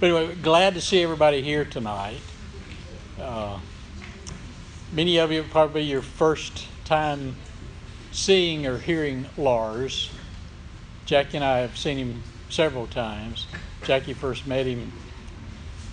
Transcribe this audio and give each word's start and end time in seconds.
But 0.00 0.06
anyway, 0.06 0.34
glad 0.36 0.72
to 0.74 0.80
see 0.80 1.02
everybody 1.02 1.42
here 1.42 1.66
tonight. 1.66 2.22
Uh, 3.20 3.58
many 4.94 5.18
of 5.18 5.30
you 5.30 5.42
probably 5.42 5.82
your 5.82 6.00
first 6.00 6.66
time 6.86 7.36
seeing 8.10 8.66
or 8.66 8.78
hearing 8.78 9.26
Lars. 9.36 10.10
Jackie 11.04 11.36
and 11.36 11.44
I 11.44 11.58
have 11.58 11.76
seen 11.76 11.98
him 11.98 12.22
several 12.48 12.86
times. 12.86 13.46
Jackie 13.84 14.14
first 14.14 14.46
met 14.46 14.64
him, 14.64 14.90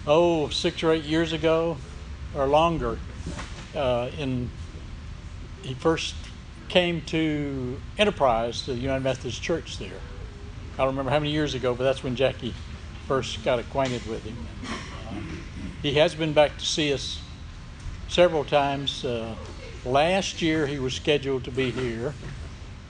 oh, 0.07 0.47
six 0.47 0.81
or 0.83 0.93
eight 0.93 1.03
years 1.03 1.33
ago 1.33 1.75
or 2.33 2.47
longer. 2.47 2.97
Uh, 3.75 4.09
in 4.17 4.49
he 5.63 5.73
first 5.73 6.15
came 6.69 7.01
to 7.07 7.77
Enterprise, 7.97 8.67
the 8.67 8.73
United 8.73 9.03
Methodist 9.03 9.41
Church 9.41 9.77
there. 9.79 9.99
I 10.75 10.77
don't 10.77 10.87
remember 10.87 11.11
how 11.11 11.19
many 11.19 11.31
years 11.31 11.55
ago, 11.55 11.75
but 11.75 11.83
that's 11.83 12.05
when 12.05 12.15
Jackie 12.15 12.53
first 13.07 13.41
got 13.45 13.57
acquainted 13.57 14.05
with 14.09 14.21
him. 14.23 14.35
He 15.81 15.93
has 15.93 16.13
been 16.13 16.33
back 16.33 16.57
to 16.57 16.65
see 16.65 16.91
us 16.91 17.21
several 18.09 18.43
times. 18.43 19.05
Uh, 19.05 19.33
last 19.85 20.41
year 20.41 20.67
he 20.67 20.77
was 20.77 20.93
scheduled 20.93 21.45
to 21.45 21.51
be 21.51 21.71
here, 21.71 22.13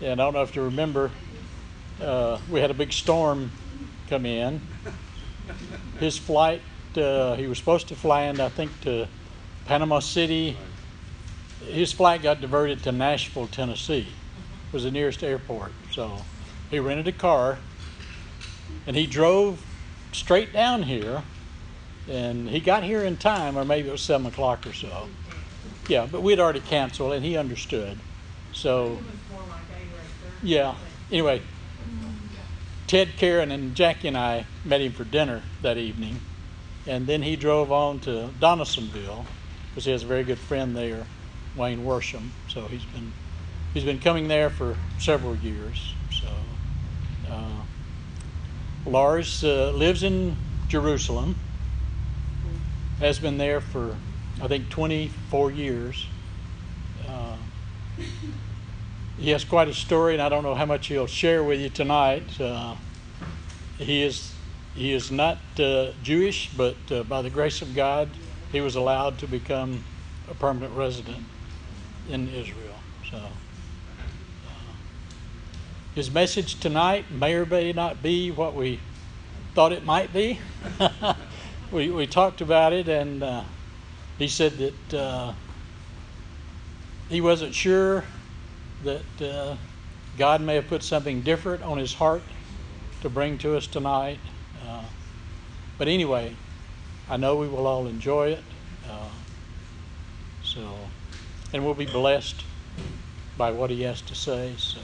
and 0.01 0.19
I 0.19 0.25
don't 0.25 0.33
know 0.33 0.41
if 0.41 0.55
you 0.55 0.63
remember, 0.63 1.11
uh, 2.01 2.39
we 2.49 2.59
had 2.59 2.71
a 2.71 2.73
big 2.73 2.91
storm 2.91 3.51
come 4.09 4.25
in. 4.25 4.59
His 5.99 6.17
flight, 6.17 6.63
uh, 6.95 7.35
he 7.35 7.45
was 7.45 7.59
supposed 7.59 7.87
to 7.89 7.95
fly 7.95 8.23
in, 8.23 8.41
I 8.41 8.49
think, 8.49 8.81
to 8.81 9.07
Panama 9.65 9.99
City. 9.99 10.57
His 11.61 11.93
flight 11.93 12.23
got 12.23 12.41
diverted 12.41 12.81
to 12.83 12.91
Nashville, 12.91 13.45
Tennessee, 13.47 14.07
was 14.71 14.83
the 14.83 14.91
nearest 14.91 15.23
airport. 15.23 15.73
So 15.91 16.23
he 16.71 16.79
rented 16.79 17.07
a 17.07 17.11
car, 17.11 17.59
and 18.87 18.95
he 18.95 19.05
drove 19.05 19.63
straight 20.11 20.53
down 20.53 20.83
here, 20.83 21.23
and 22.09 22.49
he 22.49 22.59
got 22.59 22.83
here 22.83 23.03
in 23.03 23.17
time, 23.17 23.57
or 23.57 23.65
maybe 23.65 23.89
it 23.89 23.91
was 23.91 24.01
seven 24.01 24.27
o'clock 24.27 24.65
or 24.65 24.73
so. 24.73 25.07
Yeah, 25.87 26.07
but 26.09 26.21
we'd 26.21 26.39
already 26.39 26.59
canceled, 26.59 27.13
and 27.13 27.23
he 27.23 27.37
understood. 27.37 27.97
So, 28.51 28.99
yeah. 30.41 30.75
Anyway, 31.11 31.41
Ted, 32.87 33.09
Karen, 33.17 33.51
and 33.51 33.75
Jackie 33.75 34.07
and 34.07 34.17
I 34.17 34.45
met 34.65 34.81
him 34.81 34.91
for 34.91 35.03
dinner 35.03 35.43
that 35.61 35.77
evening, 35.77 36.19
and 36.85 37.07
then 37.07 37.21
he 37.21 37.35
drove 37.35 37.71
on 37.71 37.99
to 38.01 38.29
Donalsonville 38.39 39.25
because 39.69 39.85
he 39.85 39.91
has 39.91 40.03
a 40.03 40.07
very 40.07 40.23
good 40.23 40.39
friend 40.39 40.75
there, 40.75 41.05
Wayne 41.55 41.85
Worsham. 41.85 42.29
So 42.49 42.67
he's 42.67 42.85
been 42.85 43.13
he's 43.73 43.83
been 43.83 43.99
coming 43.99 44.27
there 44.27 44.49
for 44.49 44.75
several 44.97 45.35
years. 45.35 45.93
So. 46.11 46.27
Uh, 47.29 47.56
Lars 48.87 49.43
uh, 49.43 49.71
lives 49.71 50.01
in 50.01 50.35
Jerusalem, 50.69 51.35
has 52.99 53.19
been 53.19 53.37
there 53.37 53.59
for, 53.59 53.95
I 54.41 54.47
think, 54.47 54.69
24 54.69 55.51
years. 55.51 56.07
Uh, 57.07 57.35
he 59.19 59.31
has 59.31 59.43
quite 59.43 59.67
a 59.67 59.73
story, 59.73 60.13
and 60.13 60.21
I 60.21 60.29
don't 60.29 60.43
know 60.43 60.55
how 60.55 60.65
much 60.65 60.87
he'll 60.87 61.05
share 61.05 61.43
with 61.43 61.59
you 61.59 61.69
tonight. 61.69 62.39
Uh, 62.39 62.75
he 63.77 64.03
is 64.03 64.33
he 64.73 64.93
is 64.93 65.11
not 65.11 65.39
uh, 65.59 65.91
Jewish, 66.03 66.51
but 66.55 66.75
uh, 66.91 67.03
by 67.03 67.23
the 67.23 67.31
grace 67.31 67.63
of 67.63 67.75
God, 67.75 68.09
he 68.51 68.61
was 68.61 68.75
allowed 68.75 69.17
to 69.19 69.27
become 69.27 69.83
a 70.29 70.35
permanent 70.35 70.75
resident 70.75 71.25
in 72.09 72.29
Israel. 72.29 72.75
So. 73.09 73.19
His 75.97 76.11
message 76.11 76.59
tonight 76.59 77.09
may 77.09 77.33
or 77.33 77.43
may 77.47 77.73
not 77.73 78.03
be 78.03 78.29
what 78.29 78.53
we 78.53 78.79
thought 79.55 79.71
it 79.71 79.83
might 79.83 80.13
be. 80.13 80.39
we, 81.71 81.89
we 81.89 82.05
talked 82.05 82.39
about 82.39 82.71
it, 82.71 82.87
and 82.87 83.23
uh, 83.23 83.41
he 84.19 84.27
said 84.27 84.51
that 84.59 84.93
uh, 84.93 85.33
he 87.09 87.19
wasn't 87.19 87.55
sure 87.55 88.03
that 88.83 89.21
uh, 89.23 89.55
God 90.19 90.39
may 90.41 90.53
have 90.53 90.67
put 90.67 90.83
something 90.83 91.21
different 91.21 91.63
on 91.63 91.79
his 91.79 91.95
heart 91.95 92.21
to 93.01 93.09
bring 93.09 93.39
to 93.39 93.57
us 93.57 93.65
tonight. 93.65 94.19
Uh, 94.67 94.83
but 95.79 95.87
anyway, 95.87 96.35
I 97.09 97.17
know 97.17 97.37
we 97.37 97.47
will 97.47 97.65
all 97.65 97.87
enjoy 97.87 98.33
it. 98.33 98.43
Uh, 98.87 99.09
so, 100.43 100.77
and 101.53 101.65
we'll 101.65 101.73
be 101.73 101.87
blessed 101.87 102.43
by 103.35 103.49
what 103.49 103.71
he 103.71 103.81
has 103.81 103.99
to 104.01 104.13
say. 104.13 104.53
So. 104.59 104.79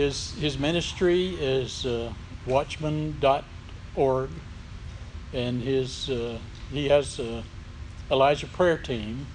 His, 0.00 0.32
his 0.32 0.58
ministry 0.58 1.36
is 1.38 1.84
uh, 1.84 2.10
watchman.org, 2.46 4.30
and 5.34 5.60
his, 5.60 6.08
uh, 6.08 6.38
he 6.72 6.88
has 6.88 7.18
a 7.18 7.44
Elijah 8.10 8.46
prayer 8.46 8.78
team. 8.78 9.26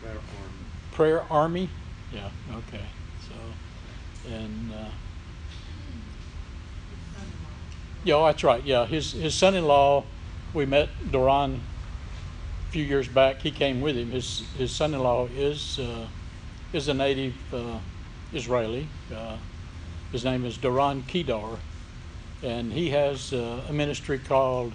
Prayer 0.00 0.14
Army. 0.14 0.54
Prayer 0.92 1.22
Army? 1.28 1.68
Yeah, 2.12 2.28
okay. 2.58 2.84
So, 3.26 4.32
and, 4.32 4.72
uh, 4.72 4.90
yeah, 8.04 8.14
oh, 8.14 8.26
that's 8.26 8.44
right. 8.44 8.62
Yeah, 8.62 8.86
his, 8.86 9.10
his 9.10 9.34
son 9.34 9.56
in 9.56 9.66
law, 9.66 10.04
we 10.54 10.64
met 10.64 10.90
Doron 11.10 11.56
a 11.56 12.70
few 12.70 12.84
years 12.84 13.08
back. 13.08 13.40
He 13.40 13.50
came 13.50 13.80
with 13.80 13.96
him. 13.96 14.12
His, 14.12 14.44
his 14.56 14.70
son 14.70 14.94
in 14.94 15.00
law 15.00 15.26
is, 15.26 15.80
uh, 15.80 16.06
is 16.72 16.86
a 16.86 16.94
native 16.94 17.34
uh, 17.52 17.80
Israeli. 18.32 18.86
Uh, 19.12 19.38
his 20.12 20.26
name 20.26 20.44
is 20.44 20.58
Doron 20.58 21.06
Kedar, 21.08 21.58
and 22.42 22.70
he 22.70 22.90
has 22.90 23.32
uh, 23.32 23.62
a 23.66 23.72
ministry 23.72 24.18
called 24.18 24.74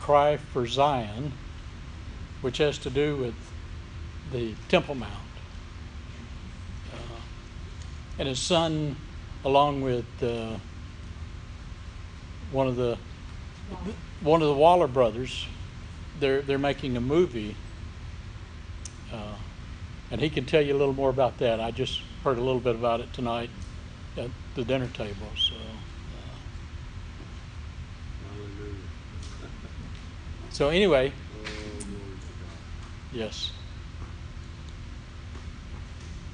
Cry 0.00 0.38
for 0.38 0.66
Zion, 0.66 1.30
which 2.42 2.58
has 2.58 2.76
to 2.78 2.90
do 2.90 3.16
with 3.16 3.34
the 4.32 4.52
Temple 4.68 4.96
Mount. 4.96 5.12
Uh, 6.92 7.20
and 8.18 8.26
his 8.26 8.40
son, 8.40 8.96
along 9.44 9.82
with 9.82 10.04
uh, 10.20 10.56
one 12.50 12.66
of 12.66 12.74
the 12.74 12.98
one 14.20 14.42
of 14.42 14.48
the 14.48 14.54
Waller 14.54 14.88
brothers, 14.88 15.46
they're 16.18 16.42
they're 16.42 16.58
making 16.58 16.96
a 16.96 17.00
movie, 17.00 17.54
uh, 19.12 19.36
and 20.10 20.20
he 20.20 20.28
can 20.28 20.44
tell 20.44 20.60
you 20.60 20.74
a 20.74 20.78
little 20.78 20.92
more 20.92 21.10
about 21.10 21.38
that. 21.38 21.60
I 21.60 21.70
just 21.70 22.02
heard 22.24 22.36
a 22.36 22.42
little 22.42 22.60
bit 22.60 22.74
about 22.74 22.98
it 22.98 23.12
tonight 23.12 23.50
at 24.16 24.30
the 24.54 24.64
dinner 24.64 24.88
table. 24.88 25.28
So, 25.36 25.54
uh, 25.54 26.36
Hallelujah. 28.28 28.74
so 30.50 30.68
anyway, 30.68 31.12
glory 31.32 31.74
to 31.82 32.26
God. 32.42 32.56
yes, 33.12 33.52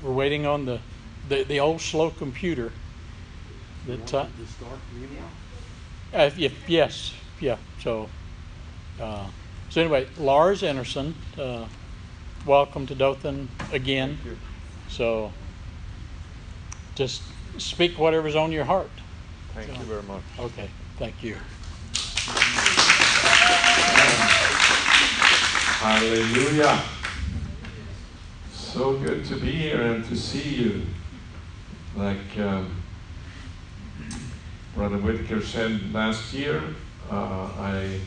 we're 0.03 0.13
waiting 0.13 0.47
on 0.47 0.65
the 0.65 0.81
the, 1.29 1.45
the 1.45 1.61
old 1.61 1.81
slow 1.81 2.11
computer. 2.11 2.73
That 3.87 4.15
uh, 4.15 4.27
to 4.27 4.47
start 4.47 4.79
meeting? 5.01 5.23
uh, 6.13 6.31
if, 6.37 6.69
yes, 6.69 7.15
yeah. 7.41 7.57
So, 7.81 8.09
uh, 9.01 9.27
so 9.71 9.81
anyway, 9.81 10.09
Lars 10.19 10.63
Enarson, 10.63 11.15
uh, 11.39 11.67
welcome 12.45 12.87
to 12.87 12.95
Dothan 12.95 13.49
again. 13.73 14.19
So, 14.89 15.33
just 16.95 17.23
speak 17.59 17.99
whatever's 17.99 18.37
on 18.37 18.53
your 18.53 18.65
heart. 18.65 18.91
Thank 19.55 19.69
So- 19.69 19.75
you 19.75 19.85
very 19.87 20.03
much. 20.03 20.23
Okay, 20.39 20.69
thank 20.99 21.23
you. 21.23 21.37
Hallelujah. 25.79 26.83
So 28.53 28.95
good 28.99 29.25
to 29.27 29.37
be 29.37 29.53
here 29.53 29.81
and 29.81 30.05
to 30.07 30.17
see 30.17 30.43
you. 30.43 30.83
Like 31.95 32.39
um, 32.39 32.75
Brother 34.75 34.99
Whitaker 34.99 35.41
said 35.41 35.93
last 35.93 36.33
year, 36.35 36.63
uh, 37.11 37.49
I 37.59 38.01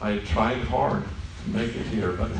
I 0.00 0.18
tried 0.18 0.58
hard 0.64 1.04
to 1.44 1.50
make 1.50 1.74
it 1.76 1.86
here, 1.86 2.12
but 2.12 2.30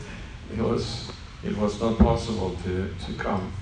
it 0.52 0.60
was 0.60 1.10
it 1.42 1.56
was 1.56 1.80
not 1.80 1.98
possible 1.98 2.56
to, 2.64 2.94
to 3.06 3.12
come 3.14 3.52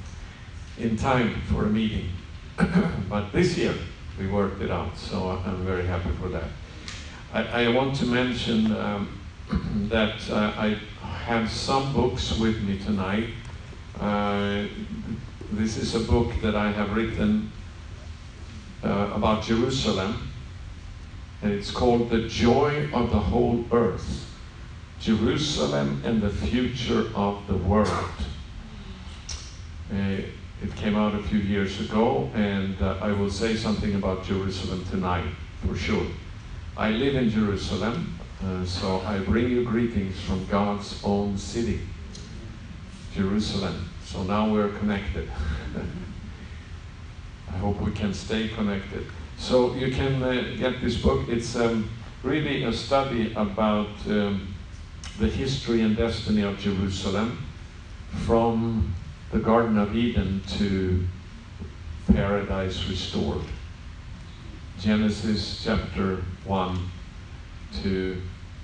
in 0.79 0.97
time 0.97 1.41
for 1.53 1.67
a 1.67 1.69
meeting. 1.69 2.09
but 3.09 3.33
this 3.33 3.57
year 3.57 3.75
we 4.19 4.27
worked 4.27 4.61
it 4.61 4.71
out, 4.71 4.97
so 4.97 5.41
I'm 5.45 5.65
very 5.65 5.87
happy 5.87 6.11
for 6.21 6.29
that. 6.29 6.49
I, 7.33 7.65
I 7.65 7.69
want 7.69 7.95
to 7.97 8.07
mention 8.07 8.77
um, 8.77 9.21
that 9.89 10.31
uh, 10.31 10.53
I 10.57 10.79
have 11.01 11.51
some 11.51 11.93
books 11.93 12.39
with 12.39 12.61
me 12.63 12.79
tonight. 12.79 13.29
Uh, 13.99 14.67
this 15.53 15.77
is 15.77 15.95
a 15.95 16.01
book 16.01 16.33
that 16.43 16.55
I 16.55 16.71
have 16.73 16.95
written 16.95 17.51
uh, 18.85 19.11
about 19.15 19.45
Jerusalem, 19.45 20.31
and 21.43 21.53
it's 21.53 21.71
called 21.71 22.11
The 22.11 22.29
Joy 22.29 22.91
of 22.93 23.11
the 23.11 23.19
Whole 23.19 23.65
Earth 23.73 24.27
Jerusalem 25.01 26.03
and 26.05 26.21
the 26.21 26.29
Future 26.29 27.11
of 27.15 27.47
the 27.47 27.57
World. 27.57 28.11
Uh, 29.93 30.17
it 30.63 30.75
came 30.77 30.97
out 30.97 31.15
a 31.15 31.23
few 31.23 31.39
years 31.39 31.81
ago, 31.81 32.31
and 32.35 32.81
uh, 32.83 32.99
I 33.01 33.13
will 33.13 33.31
say 33.31 33.57
something 33.57 33.95
about 33.95 34.25
Jerusalem 34.25 34.85
tonight 34.91 35.25
for 35.67 35.75
sure. 35.75 36.07
I 36.77 36.91
live 36.91 37.15
in 37.15 37.31
Jerusalem, 37.31 38.19
uh, 38.45 38.65
so 38.65 39.01
I 39.01 39.19
bring 39.21 39.51
you 39.51 39.65
greetings 39.65 40.21
from 40.21 40.47
God's 40.47 41.01
own 41.03 41.39
city, 41.39 41.81
Jerusalem. 43.15 43.89
So 44.05 44.23
now 44.23 44.53
we're 44.53 44.69
connected. 44.79 45.31
I 47.53 47.57
hope 47.57 47.81
we 47.81 47.93
can 47.93 48.13
stay 48.13 48.49
connected. 48.49 49.07
So 49.39 49.75
you 49.75 49.91
can 49.93 50.23
uh, 50.23 50.55
get 50.59 50.81
this 50.83 50.97
book. 50.97 51.29
It's 51.29 51.57
um, 51.57 51.89
really 52.23 52.65
a 52.65 52.73
study 52.73 53.33
about 53.35 53.89
um, 54.07 54.55
the 55.19 55.27
history 55.27 55.81
and 55.81 55.97
destiny 55.97 56.43
of 56.43 56.59
Jerusalem 56.59 57.47
from 58.27 58.95
the 59.33 59.39
Garden 59.39 59.79
of 59.79 59.95
Eden 59.95 60.43
to 60.59 61.07
paradise 62.13 62.89
restored. 62.89 63.45
Genesis 64.81 65.63
chapter 65.63 66.17
1 66.45 66.91
to 67.83 68.21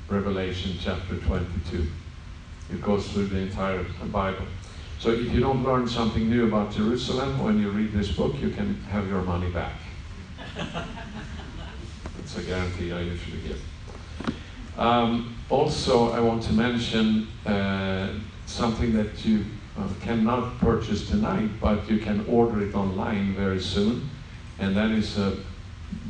Revelation 0.08 0.76
chapter 0.80 1.16
22. 1.18 1.86
It 2.72 2.82
goes 2.82 3.06
through 3.08 3.26
the 3.26 3.38
entire 3.38 3.84
Bible. 4.10 4.46
So 4.98 5.10
if 5.10 5.32
you 5.32 5.40
don't 5.40 5.62
learn 5.62 5.86
something 5.88 6.28
new 6.28 6.48
about 6.48 6.72
Jerusalem 6.72 7.44
when 7.44 7.60
you 7.60 7.70
read 7.70 7.92
this 7.92 8.10
book, 8.10 8.34
you 8.40 8.50
can 8.50 8.74
have 8.90 9.06
your 9.06 9.22
money 9.22 9.50
back. 9.50 9.74
That's 10.56 12.38
a 12.38 12.42
guarantee 12.42 12.92
I 12.92 13.02
usually 13.02 13.38
give. 13.42 13.62
Um, 14.76 15.36
also, 15.48 16.10
I 16.10 16.18
want 16.18 16.42
to 16.44 16.52
mention 16.52 17.28
uh, 17.46 18.14
something 18.46 18.94
that 18.94 19.24
you 19.24 19.44
uh, 19.78 19.88
cannot 20.00 20.58
purchase 20.58 21.08
tonight, 21.08 21.50
but 21.60 21.88
you 21.88 21.98
can 21.98 22.24
order 22.26 22.62
it 22.62 22.74
online 22.74 23.34
very 23.34 23.60
soon, 23.60 24.08
and 24.58 24.76
that 24.76 24.90
is 24.90 25.18
a 25.18 25.36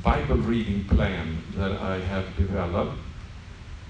Bible 0.03 0.37
reading 0.37 0.85
plan 0.85 1.39
that 1.57 1.73
I 1.73 1.99
have 1.99 2.25
developed. 2.37 2.99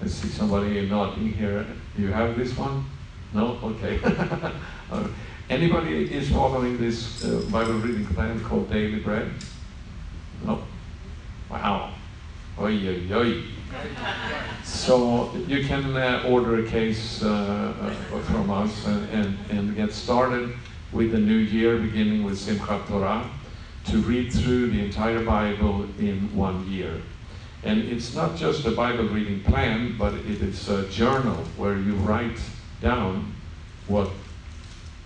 I 0.01 0.07
see 0.07 0.27
somebody 0.29 0.87
nodding 0.87 1.31
here. 1.31 1.65
You 1.97 2.07
have 2.07 2.37
this 2.37 2.55
one? 2.57 2.85
No? 3.33 3.57
Okay. 3.63 3.99
Uh, 4.89 5.05
anybody 5.49 6.09
is 6.13 6.31
following 6.31 6.77
this 6.77 7.25
uh, 7.25 7.43
Bible 7.51 7.73
reading 7.73 8.05
plan 8.05 8.41
called 8.41 8.69
Daily 8.71 9.01
Bread? 9.01 9.29
No? 10.45 10.63
Wow. 11.49 11.91
Oi, 12.57 12.87
oi, 12.87 13.13
oi. 13.13 13.43
So 14.63 15.35
you 15.47 15.65
can 15.65 15.95
uh, 15.95 16.23
order 16.27 16.63
a 16.63 16.67
case 16.67 17.23
uh, 17.23 17.73
uh, 17.81 18.19
from 18.21 18.49
us 18.49 18.85
and, 18.85 19.09
and, 19.09 19.37
and 19.49 19.75
get 19.75 19.91
started 19.91 20.53
with 20.91 21.11
the 21.11 21.19
new 21.19 21.37
year, 21.37 21.77
beginning 21.77 22.23
with 22.23 22.37
Simchat 22.37 22.87
Torah, 22.87 23.29
to 23.85 23.97
read 23.99 24.31
through 24.31 24.71
the 24.71 24.83
entire 24.83 25.23
Bible 25.23 25.83
in 25.99 26.33
one 26.35 26.67
year. 26.69 27.01
And 27.63 27.79
it's 27.79 28.13
not 28.15 28.35
just 28.35 28.65
a 28.65 28.71
Bible 28.71 29.05
reading 29.05 29.41
plan, 29.43 29.95
but 29.97 30.13
it 30.13 30.41
is 30.41 30.69
a 30.69 30.87
journal 30.89 31.43
where 31.57 31.77
you 31.77 31.95
write 31.95 32.39
down 32.81 33.33
what 33.87 34.09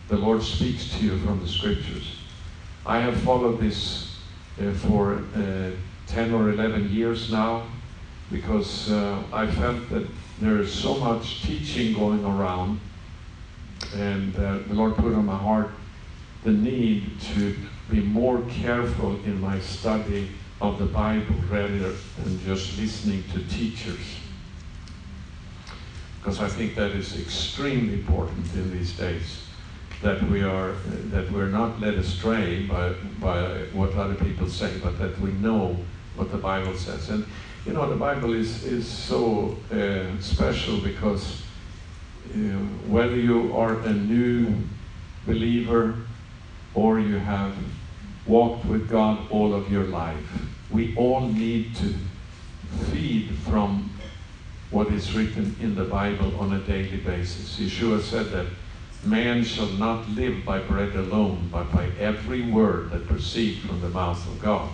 the 0.10 0.18
Lord 0.18 0.44
speaks 0.44 0.90
to 0.98 1.06
you 1.06 1.18
from 1.20 1.40
the 1.40 1.48
scriptures. 1.48 2.18
I 2.86 3.00
have 3.00 3.20
followed 3.22 3.60
this 3.60 4.18
uh, 4.62 4.72
for 4.74 5.24
uh, 5.36 5.72
10 6.08 6.34
or 6.34 6.50
11 6.50 6.90
years 6.90 7.32
now 7.32 7.64
because 8.32 8.90
uh, 8.90 9.22
I 9.34 9.46
felt 9.48 9.90
that 9.90 10.08
there 10.40 10.58
is 10.58 10.74
so 10.74 10.96
much 10.96 11.44
teaching 11.44 11.94
going 11.94 12.24
around, 12.26 12.80
and 13.96 14.36
uh, 14.36 14.60
the 14.68 14.74
Lord 14.74 14.96
put 14.96 15.14
on 15.14 15.26
my 15.26 15.38
heart 15.38 15.70
the 16.44 16.52
need 16.52 17.20
to 17.36 17.56
be 17.90 18.02
more 18.02 18.42
careful 18.50 19.16
in 19.26 19.40
my 19.40 19.60
study 19.60 20.30
of 20.62 20.80
the 20.80 20.86
Bible 20.86 21.36
rather 21.50 21.94
than 22.24 22.44
just 22.46 22.78
listening 22.80 23.24
to 23.34 23.44
teachers. 23.48 24.18
Because 26.18 26.40
I 26.40 26.48
think 26.48 26.76
that 26.76 26.92
is 26.92 27.20
extremely 27.20 27.96
important 27.96 28.52
in 28.54 28.72
these 28.72 28.94
days 28.98 29.44
that 30.02 30.22
we 30.30 30.42
are 30.42 30.74
that 31.12 31.32
we're 31.32 31.50
not 31.50 31.80
led 31.80 31.96
astray 31.96 32.66
by 32.66 32.94
by 33.20 33.66
what 33.74 33.94
other 33.96 34.16
people 34.16 34.48
say, 34.48 34.72
but 34.84 34.98
that 35.00 35.20
we 35.20 35.32
know 35.34 35.78
what 36.16 36.32
the 36.32 36.38
Bible 36.38 36.76
says. 36.76 37.10
And 37.10 37.26
you 37.66 37.74
know, 37.74 37.90
the 37.90 37.96
Bible 37.96 38.34
is 38.34 38.64
is 38.64 38.88
so 38.88 39.58
uh, 39.72 40.20
special 40.20 40.78
because 40.78 41.44
uh, 42.34 42.38
whether 42.88 43.16
you 43.16 43.56
are 43.56 43.80
a 43.82 43.94
new 43.94 44.56
believer 45.28 45.96
or 46.74 47.00
you 47.00 47.18
have 47.18 47.54
walked 48.26 48.66
with 48.66 48.90
God 48.90 49.30
all 49.30 49.54
of 49.54 49.72
your 49.72 49.84
life, 49.84 50.26
we 50.70 50.96
all 50.96 51.22
need 51.22 51.76
to 51.76 51.94
feed 52.92 53.30
from 53.46 53.90
what 54.72 54.88
is 54.88 55.14
written 55.14 55.56
in 55.60 55.76
the 55.76 55.84
Bible 55.84 56.40
on 56.40 56.54
a 56.54 56.60
daily 56.60 56.98
basis. 56.98 57.60
Yeshua 57.60 58.02
said 58.02 58.32
that 58.32 58.48
Man 59.04 59.44
shall 59.44 59.68
not 59.68 60.08
live 60.10 60.46
by 60.46 60.60
bread 60.60 60.96
alone, 60.96 61.50
but 61.52 61.72
by 61.72 61.90
every 62.00 62.44
word 62.44 62.92
that 62.92 63.08
proceeds 63.08 63.60
from 63.66 63.82
the 63.82 63.90
mouth 63.90 64.26
of 64.28 64.40
God. 64.40 64.70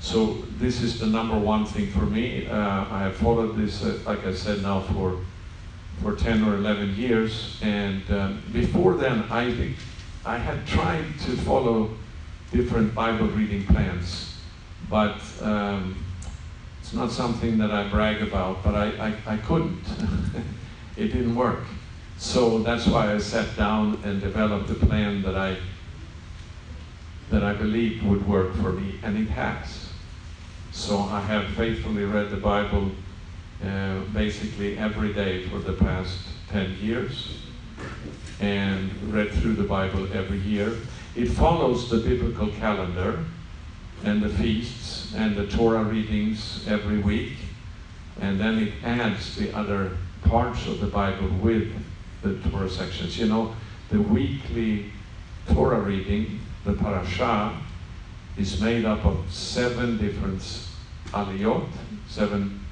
So 0.00 0.38
this 0.58 0.80
is 0.80 0.98
the 0.98 1.06
number 1.06 1.38
one 1.38 1.66
thing 1.66 1.88
for 1.90 2.06
me. 2.06 2.46
Uh, 2.46 2.56
I 2.90 3.02
have 3.02 3.16
followed 3.16 3.56
this, 3.56 3.84
uh, 3.84 3.98
like 4.06 4.26
I 4.26 4.32
said, 4.34 4.62
now 4.62 4.80
for 4.80 5.18
for 6.02 6.16
10 6.16 6.44
or 6.44 6.54
11 6.54 6.96
years. 6.96 7.58
And 7.60 8.02
um, 8.10 8.42
before 8.52 8.94
then, 8.94 9.24
I 9.30 9.52
think 9.52 9.76
I 10.24 10.38
had 10.38 10.66
tried 10.66 11.04
to 11.26 11.36
follow 11.36 11.90
different 12.50 12.94
Bible 12.94 13.26
reading 13.28 13.66
plans, 13.66 14.38
but 14.88 15.20
um, 15.42 16.02
it's 16.80 16.94
not 16.94 17.12
something 17.12 17.58
that 17.58 17.70
I 17.70 17.86
brag 17.88 18.22
about. 18.22 18.64
But 18.64 18.74
I 18.74 19.14
I, 19.26 19.34
I 19.34 19.36
couldn't. 19.36 19.84
it 20.96 21.08
didn't 21.08 21.34
work. 21.34 21.64
So 22.16 22.58
that's 22.60 22.86
why 22.86 23.12
I 23.12 23.18
sat 23.18 23.54
down 23.56 24.00
and 24.04 24.20
developed 24.20 24.70
a 24.70 24.74
plan 24.74 25.22
that 25.22 25.36
I 25.36 25.58
that 27.30 27.42
I 27.44 27.52
believed 27.52 28.02
would 28.04 28.26
work 28.26 28.54
for 28.56 28.72
me, 28.72 28.98
and 29.02 29.18
it 29.18 29.28
has. 29.28 29.79
So 30.72 31.00
I 31.00 31.20
have 31.22 31.46
faithfully 31.56 32.04
read 32.04 32.30
the 32.30 32.36
Bible 32.36 32.92
uh, 33.64 34.00
basically 34.12 34.78
every 34.78 35.12
day 35.12 35.46
for 35.48 35.58
the 35.58 35.72
past 35.72 36.18
10 36.50 36.76
years 36.80 37.38
and 38.38 38.90
read 39.12 39.32
through 39.32 39.54
the 39.54 39.64
Bible 39.64 40.08
every 40.12 40.38
year. 40.38 40.76
It 41.16 41.26
follows 41.26 41.90
the 41.90 41.98
biblical 41.98 42.48
calendar 42.52 43.24
and 44.04 44.22
the 44.22 44.28
feasts 44.28 45.12
and 45.14 45.34
the 45.34 45.48
Torah 45.48 45.82
readings 45.82 46.64
every 46.68 46.98
week, 46.98 47.32
and 48.20 48.40
then 48.40 48.58
it 48.58 48.72
adds 48.84 49.34
the 49.36 49.54
other 49.56 49.98
parts 50.22 50.66
of 50.66 50.80
the 50.80 50.86
Bible 50.86 51.28
with 51.42 51.72
the 52.22 52.38
Torah 52.48 52.70
sections. 52.70 53.18
You 53.18 53.26
know, 53.26 53.54
the 53.90 54.00
weekly 54.00 54.92
Torah 55.52 55.80
reading, 55.80 56.40
the 56.64 56.74
parasha, 56.74 57.60
is 58.36 58.60
made 58.60 58.84
up 58.84 59.04
of 59.04 59.18
seven 59.30 59.98
different 59.98 60.40
aliyot, 61.12 61.68
seven 62.08 62.64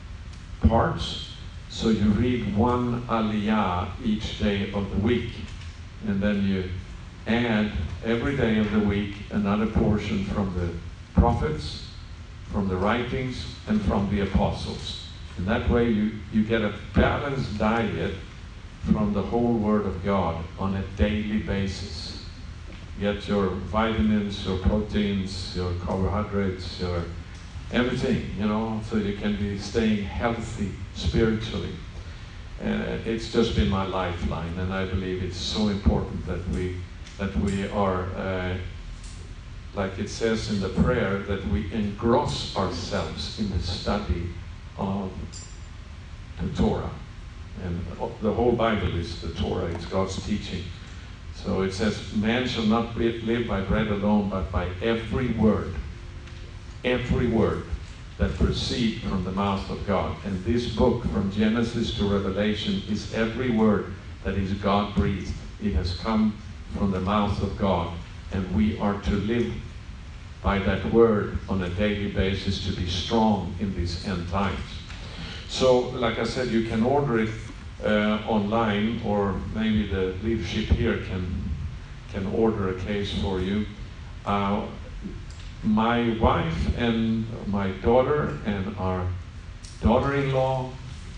parts. 0.62 1.32
So 1.68 1.90
you 1.90 2.10
read 2.10 2.56
one 2.56 3.02
aliyah 3.02 3.88
each 4.04 4.38
day 4.38 4.72
of 4.72 4.90
the 4.90 4.98
week, 4.98 5.30
and 6.06 6.20
then 6.20 6.44
you 6.44 6.70
add 7.26 7.72
every 8.04 8.36
day 8.36 8.58
of 8.58 8.70
the 8.72 8.80
week 8.80 9.14
another 9.30 9.66
portion 9.66 10.24
from 10.24 10.54
the 10.54 10.70
prophets, 11.20 11.88
from 12.52 12.68
the 12.68 12.76
writings, 12.76 13.44
and 13.66 13.82
from 13.82 14.08
the 14.10 14.20
apostles. 14.20 15.08
And 15.36 15.46
that 15.46 15.68
way 15.68 15.90
you, 15.90 16.12
you 16.32 16.42
get 16.44 16.62
a 16.62 16.74
balanced 16.94 17.58
diet 17.58 18.14
from 18.92 19.12
the 19.12 19.22
whole 19.22 19.54
Word 19.54 19.86
of 19.86 20.04
God 20.04 20.42
on 20.58 20.74
a 20.74 20.82
daily 20.96 21.38
basis. 21.38 22.07
Get 23.00 23.28
your 23.28 23.48
vitamins, 23.48 24.44
your 24.44 24.58
proteins, 24.58 25.56
your 25.56 25.72
carbohydrates, 25.74 26.80
your 26.80 27.04
everything, 27.72 28.30
you 28.38 28.46
know, 28.46 28.80
so 28.88 28.96
you 28.96 29.16
can 29.16 29.36
be 29.36 29.58
staying 29.58 30.02
healthy 30.02 30.72
spiritually. 30.94 31.72
And 32.60 32.82
it's 33.06 33.32
just 33.32 33.54
been 33.54 33.68
my 33.68 33.86
lifeline, 33.86 34.58
and 34.58 34.72
I 34.72 34.84
believe 34.86 35.22
it's 35.22 35.36
so 35.36 35.68
important 35.68 36.26
that 36.26 36.46
we 36.48 36.76
that 37.18 37.36
we 37.36 37.68
are, 37.68 38.04
uh, 38.16 38.56
like 39.74 39.98
it 39.98 40.08
says 40.08 40.50
in 40.50 40.60
the 40.60 40.68
prayer, 40.68 41.18
that 41.18 41.46
we 41.48 41.72
engross 41.72 42.56
ourselves 42.56 43.38
in 43.40 43.50
the 43.50 43.60
study 43.60 44.28
of 44.76 45.10
the 46.40 46.48
Torah. 46.56 46.90
And 47.64 47.84
the 48.22 48.32
whole 48.32 48.52
Bible 48.52 48.96
is 48.96 49.20
the 49.20 49.30
Torah, 49.34 49.66
it's 49.66 49.86
God's 49.86 50.24
teaching. 50.24 50.62
So 51.44 51.62
it 51.62 51.72
says, 51.72 52.12
Man 52.14 52.48
shall 52.48 52.64
not 52.64 52.96
live 52.96 53.46
by 53.46 53.60
bread 53.60 53.88
alone, 53.88 54.28
but 54.28 54.50
by 54.50 54.68
every 54.82 55.28
word, 55.28 55.74
every 56.84 57.28
word 57.28 57.64
that 58.18 58.34
proceed 58.34 59.00
from 59.02 59.24
the 59.24 59.30
mouth 59.30 59.70
of 59.70 59.86
God. 59.86 60.16
And 60.24 60.44
this 60.44 60.74
book, 60.74 61.04
from 61.04 61.30
Genesis 61.30 61.96
to 61.98 62.04
Revelation, 62.04 62.82
is 62.90 63.14
every 63.14 63.50
word 63.50 63.94
that 64.24 64.34
is 64.34 64.52
God 64.54 64.94
breathed. 64.96 65.32
It 65.62 65.74
has 65.74 65.96
come 65.98 66.36
from 66.76 66.90
the 66.90 67.00
mouth 67.00 67.40
of 67.42 67.56
God, 67.56 67.96
and 68.32 68.54
we 68.54 68.78
are 68.78 69.00
to 69.02 69.10
live 69.12 69.52
by 70.42 70.58
that 70.58 70.84
word 70.92 71.38
on 71.48 71.62
a 71.62 71.68
daily 71.70 72.10
basis 72.10 72.66
to 72.66 72.72
be 72.72 72.88
strong 72.88 73.54
in 73.60 73.74
these 73.74 74.06
end 74.06 74.28
times. 74.28 74.58
So, 75.48 75.78
like 75.90 76.18
I 76.18 76.24
said, 76.24 76.48
you 76.48 76.68
can 76.68 76.82
order 76.82 77.20
it 77.20 77.30
uh, 77.84 78.20
online, 78.26 79.00
or 79.04 79.40
maybe 79.54 79.86
the 79.86 80.14
leadership 80.22 80.66
here 80.66 80.98
can 81.08 81.50
can 82.12 82.26
order 82.26 82.70
a 82.70 82.80
case 82.80 83.12
for 83.20 83.40
you. 83.40 83.66
Uh, 84.24 84.62
my 85.62 86.16
wife 86.18 86.78
and 86.78 87.26
my 87.46 87.70
daughter 87.82 88.38
and 88.46 88.74
our 88.78 89.06
daughter-in-law, 89.82 90.70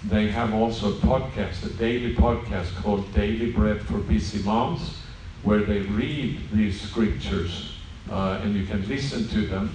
they 0.04 0.28
have 0.28 0.54
also 0.54 0.90
a 0.90 0.94
podcast, 0.94 1.64
a 1.64 1.68
daily 1.74 2.14
podcast 2.14 2.74
called 2.82 3.12
Daily 3.14 3.52
Bread 3.52 3.80
for 3.82 3.98
Busy 3.98 4.42
Moms, 4.42 4.96
where 5.42 5.60
they 5.60 5.80
read 5.80 6.40
these 6.52 6.80
scriptures, 6.80 7.76
uh, 8.10 8.40
and 8.42 8.54
you 8.54 8.66
can 8.66 8.86
listen 8.88 9.28
to 9.28 9.46
them 9.46 9.74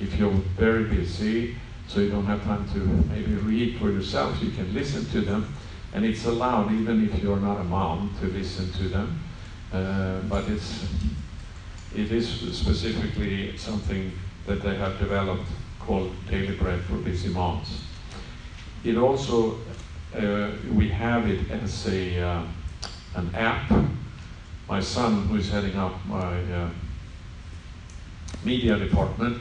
if 0.00 0.16
you're 0.16 0.30
very 0.56 0.84
busy, 0.84 1.56
so 1.86 2.00
you 2.00 2.10
don't 2.10 2.26
have 2.26 2.42
time 2.44 2.68
to 2.72 2.78
maybe 3.12 3.34
read 3.34 3.78
for 3.78 3.90
yourself. 3.90 4.42
You 4.42 4.50
can 4.50 4.72
listen 4.74 5.04
to 5.10 5.20
them, 5.20 5.54
and 5.92 6.04
it's 6.04 6.24
allowed 6.24 6.72
even 6.72 7.04
if 7.04 7.22
you're 7.22 7.40
not 7.40 7.60
a 7.60 7.64
mom 7.64 8.14
to 8.20 8.26
listen 8.26 8.70
to 8.72 8.88
them. 8.88 9.20
Uh, 9.72 10.20
but 10.28 10.48
it's 10.48 10.86
it 11.94 12.12
is 12.12 12.28
specifically 12.56 13.56
something 13.56 14.12
that 14.46 14.62
they 14.62 14.76
have 14.76 14.98
developed 14.98 15.48
called 15.80 16.12
Daily 16.28 16.56
Bread 16.56 16.80
for 16.82 16.96
Busy 16.96 17.28
Moms. 17.30 17.82
It 18.84 18.96
also, 18.96 19.58
uh, 20.16 20.50
we 20.72 20.88
have 20.88 21.28
it 21.28 21.50
as 21.50 21.86
a, 21.88 22.20
uh, 22.20 22.42
an 23.16 23.34
app. 23.34 23.70
My 24.68 24.80
son, 24.80 25.26
who 25.26 25.36
is 25.36 25.50
heading 25.50 25.76
up 25.76 25.94
my 26.06 26.40
uh, 26.54 26.70
media 28.44 28.78
department, 28.78 29.38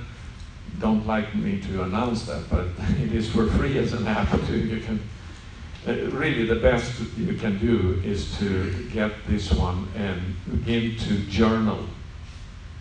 don't 0.80 1.06
like 1.06 1.36
me 1.36 1.62
to 1.62 1.84
announce 1.84 2.26
that, 2.26 2.50
but 2.50 2.68
it 3.00 3.14
is 3.14 3.30
for 3.30 3.46
free 3.48 3.78
as 3.78 3.94
an 3.94 4.08
app 4.08 4.30
too. 4.48 4.58
You 4.58 4.82
can 4.82 5.00
uh, 5.88 5.94
really 6.12 6.46
the 6.46 6.56
best 6.56 7.00
you 7.18 7.34
can 7.36 7.58
do 7.58 8.02
is 8.04 8.38
to 8.38 8.88
get 8.92 9.12
this 9.28 9.52
one 9.52 9.88
and 9.96 10.22
begin 10.50 10.98
to 10.98 11.18
journal 11.24 11.86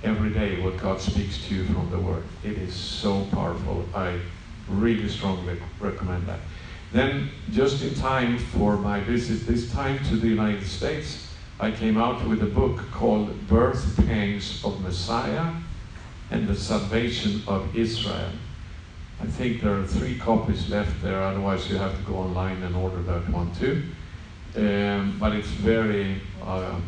every 0.03 0.31
day 0.31 0.61
what 0.61 0.77
God 0.79 1.01
speaks 1.01 1.47
to 1.47 1.55
you 1.55 1.65
from 1.67 1.91
the 1.91 1.99
Word. 1.99 2.25
It 2.45 2.59
is 2.59 2.75
so 2.75 3.25
powerful. 3.31 3.85
I 3.95 4.19
really 4.69 5.09
strongly 5.09 5.61
recommend 5.81 6.27
that. 6.27 6.41
Then, 6.93 7.31
just 7.53 7.83
in 7.83 7.95
time 7.95 8.39
for 8.39 8.77
my 8.77 9.01
visit 9.01 9.47
this 9.47 9.71
time 9.73 9.99
to 10.09 10.17
the 10.17 10.29
United 10.29 10.67
States, 10.67 11.29
I 11.61 11.71
came 11.71 11.99
out 11.99 12.27
with 12.27 12.43
a 12.43 12.47
book 12.47 12.81
called 12.93 13.47
Birth 13.49 13.97
Pangs 14.07 14.65
of 14.65 14.81
Messiah 14.81 15.53
and 16.31 16.47
the 16.47 16.55
Salvation 16.55 17.43
of 17.47 17.77
Israel. 17.77 18.31
I 19.21 19.27
think 19.27 19.63
there 19.63 19.75
are 19.75 19.87
three 19.87 20.17
copies 20.17 20.71
left 20.71 21.03
there, 21.03 21.21
otherwise, 21.21 21.69
you 21.69 21.77
have 21.77 21.97
to 21.97 22.03
go 22.05 22.19
online 22.19 22.63
and 22.63 22.77
order 22.77 23.03
that 23.03 23.29
one 23.31 23.53
too. 23.53 23.83
Um, 24.57 25.17
but 25.19 25.33
it's 25.33 25.49
very 25.49 26.21
uh, 26.43 26.79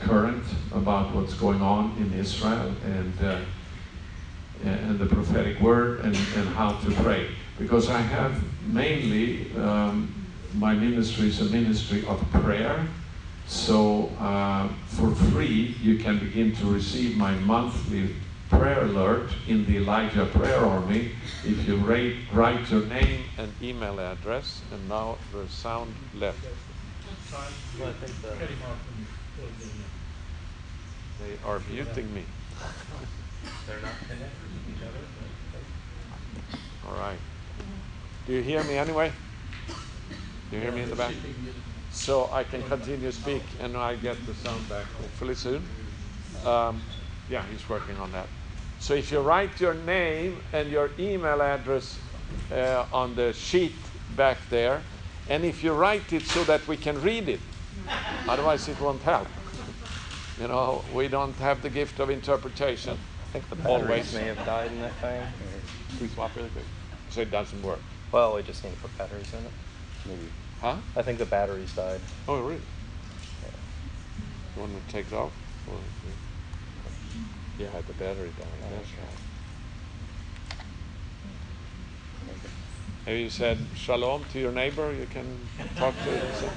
current 0.00 0.44
about 0.72 1.14
what's 1.14 1.34
going 1.34 1.60
on 1.60 1.96
in 1.98 2.12
Israel 2.18 2.72
and, 2.84 3.12
uh, 3.20 3.40
and 4.64 4.98
the 4.98 5.06
prophetic 5.06 5.60
word 5.60 6.00
and, 6.00 6.16
and 6.36 6.48
how 6.50 6.72
to 6.72 6.90
pray. 7.02 7.28
Because 7.58 7.90
I 7.90 8.00
have 8.00 8.40
mainly, 8.66 9.52
um, 9.56 10.14
my 10.54 10.74
ministry 10.74 11.28
is 11.28 11.40
a 11.40 11.46
ministry 11.46 12.04
of 12.06 12.24
prayer. 12.30 12.86
So 13.46 14.06
uh, 14.20 14.68
for 14.86 15.10
free, 15.10 15.76
you 15.82 15.98
can 15.98 16.18
begin 16.18 16.54
to 16.56 16.66
receive 16.66 17.16
my 17.16 17.34
monthly 17.34 18.14
prayer 18.58 18.82
alert 18.84 19.30
in 19.48 19.64
the 19.66 19.78
Elijah 19.78 20.26
Prayer 20.26 20.64
Army 20.64 21.12
if 21.44 21.66
you 21.66 21.76
write, 21.76 22.14
write 22.32 22.70
your 22.70 22.82
name 22.86 23.24
and 23.38 23.52
email 23.60 23.98
address. 23.98 24.62
And 24.70 24.88
now 24.88 25.18
the 25.32 25.48
sound 25.48 25.94
left. 26.14 26.44
Well, 27.78 27.88
I 27.88 27.92
think 27.92 28.22
the, 28.22 28.28
They 31.20 31.36
are 31.44 31.60
muting 31.70 32.14
me. 32.14 32.24
they're 33.66 33.80
not 33.80 33.98
connected 34.06 34.42
with 34.42 34.76
each 34.76 34.82
other. 34.82 35.02
All 36.86 36.98
right. 36.98 37.18
Do 38.26 38.32
you 38.34 38.42
hear 38.42 38.62
me 38.64 38.76
anyway? 38.76 39.12
Do 40.50 40.56
you 40.56 40.62
hear 40.62 40.72
me 40.72 40.82
in 40.82 40.90
the 40.90 40.96
back? 40.96 41.14
So 41.90 42.28
I 42.32 42.44
can 42.44 42.62
continue 42.62 43.06
to 43.10 43.12
speak 43.12 43.42
and 43.60 43.76
I 43.76 43.96
get 43.96 44.24
the 44.26 44.34
sound 44.34 44.68
back 44.68 44.86
hopefully 45.00 45.34
soon. 45.34 45.68
Um, 46.44 46.80
yeah, 47.28 47.42
he's 47.50 47.68
working 47.68 47.96
on 47.98 48.12
that. 48.12 48.28
So 48.82 48.94
if 48.94 49.12
you 49.12 49.20
write 49.20 49.60
your 49.60 49.74
name 49.74 50.40
and 50.52 50.68
your 50.68 50.90
email 50.98 51.40
address 51.40 51.96
uh, 52.50 52.84
on 52.92 53.14
the 53.14 53.32
sheet 53.32 53.76
back 54.16 54.38
there, 54.50 54.82
and 55.28 55.44
if 55.44 55.62
you 55.62 55.72
write 55.72 56.12
it 56.12 56.22
so 56.22 56.42
that 56.44 56.66
we 56.66 56.76
can 56.76 57.00
read 57.00 57.28
it, 57.28 57.38
otherwise 58.28 58.66
it 58.68 58.80
won't 58.80 59.00
help. 59.02 59.28
You 60.40 60.48
know, 60.48 60.82
we 60.92 61.06
don't 61.06 61.36
have 61.36 61.62
the 61.62 61.70
gift 61.70 62.00
of 62.00 62.10
interpretation. 62.10 62.94
I 62.94 63.32
think 63.32 63.48
the 63.50 63.54
batteries 63.54 63.82
Always. 63.82 64.14
may 64.14 64.24
have 64.24 64.44
died 64.44 64.72
in 64.72 64.80
that 64.80 64.94
thing. 64.94 65.22
Can 65.90 66.00
we 66.00 66.08
swap 66.08 66.34
really 66.34 66.48
quick? 66.48 66.64
So 67.10 67.20
it 67.20 67.30
doesn't 67.30 67.62
work. 67.62 67.80
Well, 68.10 68.34
we 68.34 68.42
just 68.42 68.64
need 68.64 68.74
to 68.74 68.80
put 68.80 68.98
batteries 68.98 69.32
in 69.32 69.44
it. 69.44 69.52
Maybe. 70.06 70.28
Huh? 70.60 70.76
I 70.96 71.02
think 71.02 71.18
the 71.18 71.26
batteries 71.26 71.72
died. 71.76 72.00
Oh, 72.26 72.40
really? 72.40 72.60
Want 74.56 74.72
to 74.72 74.92
take 74.92 75.06
it 75.06 75.12
off? 75.12 75.32
Or, 75.70 75.76
yeah, 77.58 77.68
the 77.86 77.92
battery 77.94 78.30
died. 78.38 78.70
That's 78.70 78.88
right. 78.98 79.18
Have 83.06 83.16
you 83.16 83.30
said 83.30 83.58
shalom 83.74 84.24
to 84.32 84.38
your 84.38 84.52
neighbor? 84.52 84.92
You 84.92 85.06
can 85.06 85.38
talk 85.76 85.94
to 85.94 86.10
him. 86.10 86.34
so- 86.40 86.50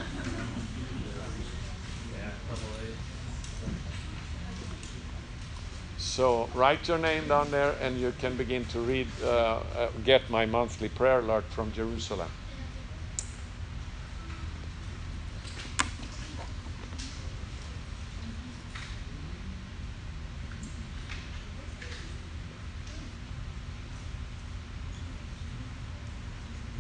So 5.98 6.50
write 6.54 6.88
your 6.88 6.98
name 6.98 7.28
down 7.28 7.52
there, 7.52 7.76
and 7.82 8.00
you 8.00 8.14
can 8.20 8.38
begin 8.38 8.64
to 8.66 8.80
read, 8.80 9.08
uh, 9.22 9.28
uh, 9.28 9.90
get 10.04 10.30
my 10.30 10.46
monthly 10.46 10.88
prayer 10.88 11.20
alert 11.20 11.46
from 11.46 11.72
Jerusalem. 11.74 12.30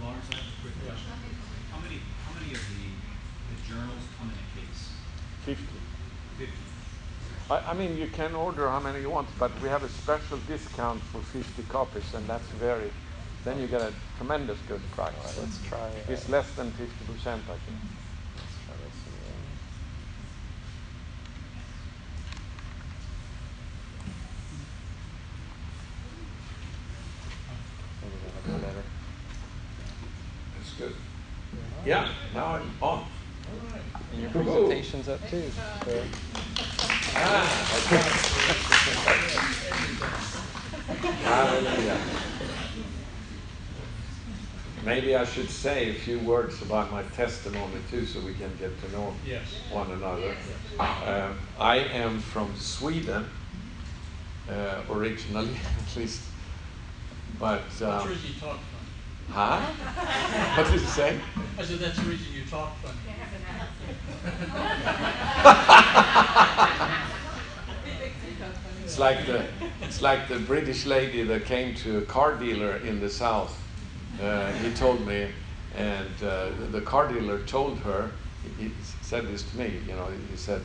Lars, 0.02 0.24
I 0.32 0.36
have 0.36 0.46
a 0.52 0.62
quick 0.62 0.76
question. 0.84 1.12
How 1.72 1.80
many, 1.80 2.00
how 2.26 2.34
many 2.36 2.52
of 2.54 2.62
the, 2.70 2.84
the 3.50 3.58
journals 3.68 4.04
come 4.20 4.30
in 4.30 4.38
a 4.38 4.48
case? 4.60 4.92
Fifty. 5.44 5.80
Fifty? 6.38 6.66
I, 7.50 7.58
I 7.68 7.74
mean, 7.74 7.98
you 7.98 8.08
can 8.08 8.34
order 8.36 8.70
how 8.70 8.80
many 8.80 9.02
you 9.02 9.10
want, 9.10 9.28
but 9.40 9.52
we 9.62 9.70
have 9.70 9.84
a 9.84 9.90
special 9.90 10.38
discount 10.48 11.02
for 11.04 11.22
50 11.22 11.64
copies, 11.64 12.14
and 12.14 12.26
that's 12.28 12.48
very. 12.60 12.92
Then 13.44 13.60
you 13.60 13.68
get 13.68 13.82
a 13.82 13.94
tremendous 14.18 14.58
good 14.68 14.82
price. 14.92 15.14
All 15.20 15.26
right, 15.26 15.42
let's 15.42 15.60
try. 15.70 15.78
Uh, 15.78 16.12
It's 16.12 16.28
less 16.30 16.52
than 16.56 16.72
50%, 16.72 16.78
I 16.78 16.82
think. 16.82 16.90
let's 17.28 17.46
try 18.66 18.76
this 18.82 18.98
again. 19.06 19.42
Maybe 28.02 28.16
that'll 28.26 28.60
be 28.60 28.66
better. 28.66 28.84
That's 30.58 30.74
good. 30.80 30.96
Yeah, 31.86 32.08
now 32.34 32.56
I'm 32.56 32.72
on. 32.82 33.06
And 34.12 34.22
your 34.22 34.32
presentation's 34.32 35.08
up 35.08 35.30
too. 35.30 35.52
So. 35.86 36.02
Hallelujah. 41.24 42.00
Maybe 44.84 45.16
I 45.16 45.24
should 45.26 45.50
say 45.50 45.90
a 45.90 45.94
few 45.94 46.20
words 46.20 46.62
about 46.62 46.92
my 46.92 47.04
testimony 47.04 47.80
too, 47.90 48.06
so 48.06 48.20
we 48.20 48.34
can 48.34 48.56
get 48.60 48.80
to 48.82 48.92
know 48.92 49.14
Yes. 49.26 49.42
one 49.72 49.92
another. 49.92 50.36
Um, 50.80 51.38
I 51.58 51.78
am 51.78 52.20
from 52.20 52.56
Sweden, 52.56 53.26
uh, 54.50 54.82
originally 54.90 55.50
at 55.90 55.98
least, 55.98 56.22
but 57.40 57.64
That's 57.64 57.82
um, 57.82 58.08
the 58.08 58.14
reason 58.14 58.30
you 58.34 58.40
talk 58.40 58.60
funny. 58.60 59.32
huh? 59.32 59.62
What 60.62 60.72
did 60.72 60.82
you 60.82 60.88
say? 60.88 61.20
I 61.58 61.64
said, 61.64 61.80
that's 61.80 61.98
the 62.00 62.06
reason 62.06 62.34
you 62.34 62.44
talk 62.46 62.78
funny. 62.78 63.00
It's 68.84 69.00
like 69.00 69.26
the 69.26 69.46
it's 69.82 70.02
like 70.02 70.28
the 70.28 70.40
British 70.40 70.86
lady 70.86 71.24
that 71.24 71.46
came 71.46 71.76
to 71.76 71.98
a 71.98 72.02
car 72.02 72.36
dealer 72.36 72.78
in 72.78 73.00
the 73.00 73.10
south. 73.10 73.62
Uh, 74.22 74.52
he 74.54 74.72
told 74.74 75.06
me, 75.06 75.28
and 75.76 76.24
uh, 76.24 76.50
the 76.72 76.82
car 76.82 77.08
dealer 77.08 77.40
told 77.40 77.80
her. 77.80 78.12
He, 78.60 78.72
said 79.02 79.28
this 79.28 79.44
to 79.44 79.58
me. 79.58 79.80
You 79.88 79.96
know, 79.96 80.08
he 80.32 80.38
said, 80.38 80.62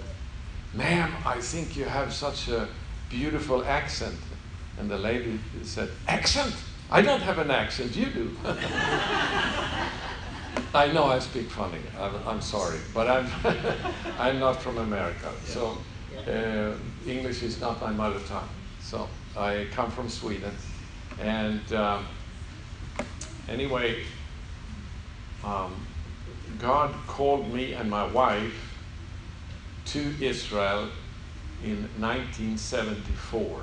"Ma'am, 0.75 1.13
I 1.25 1.41
think 1.41 1.77
you 1.77 1.87
have 1.87 2.13
such 2.13 2.49
a 2.49 2.69
beautiful 3.09 3.65
accent." 3.65 4.19
And 4.81 4.91
the 4.91 4.99
lady 4.99 5.39
said, 5.63 5.91
Accent? 6.09 6.55
I 6.91 7.03
don't 7.03 7.21
have 7.21 7.39
an 7.39 7.51
accent, 7.51 7.95
you 7.95 8.07
do. 8.07 8.37
I 10.75 10.91
know 10.93 11.05
I 11.05 11.19
speak 11.19 11.51
funny. 11.51 11.83
I'm, 11.99 12.15
I'm 12.27 12.41
sorry, 12.41 12.79
but 12.95 13.07
I'm 13.09 13.29
I'm 14.19 14.39
not 14.41 14.63
from 14.63 14.79
America, 14.79 15.31
so 15.45 15.77
uh, 16.29 16.75
English 17.07 17.43
is 17.43 17.61
not 17.61 17.81
my 17.81 17.91
mother 17.91 18.21
tongue. 18.27 18.49
So 18.81 19.09
I 19.37 19.67
come 19.73 19.91
from 19.91 20.09
Sweden, 20.09 20.53
and 21.21 21.73
um, 21.73 22.07
anyway, 23.49 24.03
um, 25.45 25.75
God 26.59 26.95
called 27.07 27.53
me 27.53 27.73
and 27.73 27.89
my 27.89 28.07
wife 28.07 28.75
to 29.87 30.15
Israel 30.21 30.89
in 31.65 31.83
1974. 31.99 33.61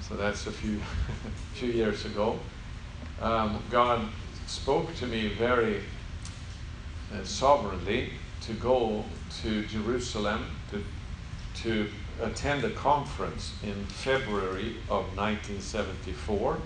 So 0.00 0.14
that's 0.14 0.46
a 0.46 0.52
few 0.52 0.80
few 1.54 1.70
years 1.70 2.04
ago. 2.04 2.38
Um, 3.20 3.62
God 3.70 4.00
spoke 4.46 4.94
to 4.96 5.06
me 5.06 5.28
very 5.28 5.82
uh, 7.12 7.24
sovereignly 7.24 8.12
to 8.42 8.52
go 8.54 9.04
to 9.42 9.64
Jerusalem 9.66 10.46
to, 11.62 11.88
attend 12.20 12.64
a 12.64 12.70
conference 12.70 13.54
in 13.62 13.84
February 13.86 14.76
of 14.88 15.04
1974. 15.16 16.58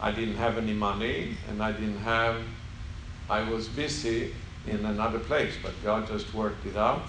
I 0.00 0.10
didn't 0.12 0.36
have 0.36 0.58
any 0.58 0.72
money 0.72 1.36
and 1.48 1.62
I 1.62 1.72
didn't 1.72 1.98
have, 1.98 2.42
I 3.30 3.48
was 3.48 3.68
busy 3.68 4.34
in 4.66 4.84
another 4.84 5.18
place, 5.18 5.54
but 5.62 5.72
God 5.84 6.08
just 6.08 6.34
worked 6.34 6.66
it 6.66 6.76
out. 6.76 7.02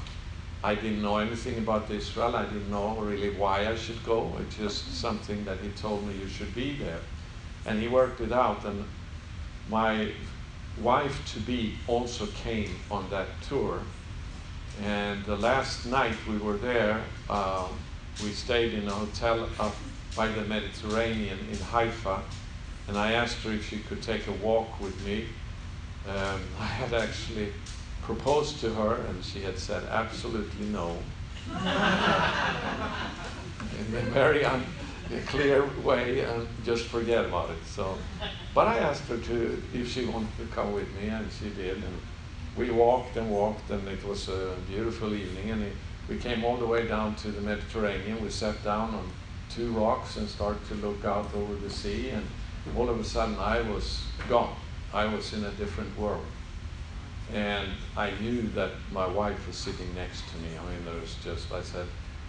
I 0.63 0.75
didn't 0.75 1.01
know 1.01 1.17
anything 1.17 1.57
about 1.57 1.89
Israel. 1.89 2.35
I 2.35 2.43
didn't 2.43 2.69
know 2.69 2.95
really 2.97 3.31
why 3.31 3.67
I 3.67 3.75
should 3.75 4.03
go. 4.03 4.31
It's 4.41 4.57
just 4.57 4.99
something 4.99 5.45
that 5.45 5.59
He 5.59 5.69
told 5.69 6.05
me 6.05 6.15
you 6.15 6.27
should 6.27 6.53
be 6.53 6.75
there. 6.75 6.99
And 7.65 7.81
He 7.81 7.87
worked 7.87 8.19
it 8.19 8.33
out. 8.33 8.65
And 8.65 8.83
my 9.69 10.11
wife 10.81 11.33
to 11.33 11.39
be 11.39 11.75
also 11.87 12.25
came 12.27 12.75
on 12.91 13.09
that 13.09 13.27
tour. 13.47 13.79
And 14.83 15.25
the 15.25 15.35
last 15.35 15.85
night 15.85 16.15
we 16.27 16.37
were 16.37 16.57
there, 16.57 17.03
um, 17.29 17.67
we 18.23 18.31
stayed 18.31 18.73
in 18.73 18.87
a 18.87 18.91
hotel 18.91 19.49
up 19.59 19.75
by 20.15 20.27
the 20.27 20.41
Mediterranean 20.41 21.39
in 21.51 21.57
Haifa. 21.57 22.21
And 22.87 22.97
I 22.97 23.11
asked 23.13 23.43
her 23.43 23.51
if 23.51 23.69
she 23.69 23.79
could 23.79 24.01
take 24.01 24.27
a 24.27 24.31
walk 24.31 24.79
with 24.79 25.05
me. 25.05 25.25
Um, 26.07 26.39
I 26.59 26.65
had 26.65 26.93
actually 26.93 27.51
proposed 28.03 28.59
to 28.61 28.73
her, 28.73 28.95
and 28.95 29.23
she 29.23 29.41
had 29.41 29.59
said 29.59 29.83
absolutely 29.91 30.65
no. 30.67 30.97
in 31.49 31.55
a 33.95 34.01
very 34.11 34.43
unclear 34.43 35.65
way, 35.83 36.21
and 36.21 36.47
just 36.63 36.85
forget 36.85 37.25
about 37.25 37.49
it. 37.49 37.65
So, 37.65 37.97
but 38.53 38.67
I 38.67 38.77
asked 38.79 39.07
her 39.09 39.17
to 39.17 39.61
if 39.73 39.91
she 39.91 40.05
wanted 40.05 40.37
to 40.37 40.45
come 40.45 40.73
with 40.73 40.93
me, 40.95 41.07
and 41.07 41.29
she 41.31 41.49
did. 41.49 41.77
And 41.77 41.99
we 42.59 42.69
walked 42.71 43.15
and 43.15 43.31
walked, 43.31 43.69
and 43.69 43.87
it 43.87 44.03
was 44.05 44.27
a 44.27 44.53
beautiful 44.67 45.13
evening. 45.13 45.51
And 45.51 45.63
it, 45.63 45.73
we 46.09 46.17
came 46.17 46.43
all 46.43 46.57
the 46.57 46.65
way 46.65 46.85
down 46.85 47.15
to 47.15 47.31
the 47.31 47.39
Mediterranean. 47.39 48.21
We 48.21 48.29
sat 48.29 48.61
down 48.65 48.93
on 48.93 49.09
two 49.49 49.71
rocks 49.71 50.17
and 50.17 50.27
started 50.27 50.67
to 50.67 50.75
look 50.75 51.05
out 51.05 51.33
over 51.33 51.55
the 51.55 51.69
sea. 51.69 52.09
And 52.09 52.27
all 52.75 52.89
of 52.89 52.99
a 52.99 53.03
sudden, 53.03 53.37
I 53.39 53.61
was 53.61 54.01
gone. 54.27 54.53
I 54.93 55.05
was 55.05 55.31
in 55.33 55.45
a 55.45 55.51
different 55.51 55.97
world. 55.97 56.25
And 57.33 57.69
I 57.95 58.11
knew 58.19 58.41
that 58.49 58.71
my 58.91 59.07
wife 59.07 59.47
was 59.47 59.55
sitting 59.55 59.95
next 59.95 60.29
to 60.31 60.37
me. 60.39 60.49
I 60.57 60.73
mean, 60.73 60.83
there 60.83 60.99
was 60.99 61.15
just, 61.23 61.53
I 61.53 61.61
said, 61.61 61.85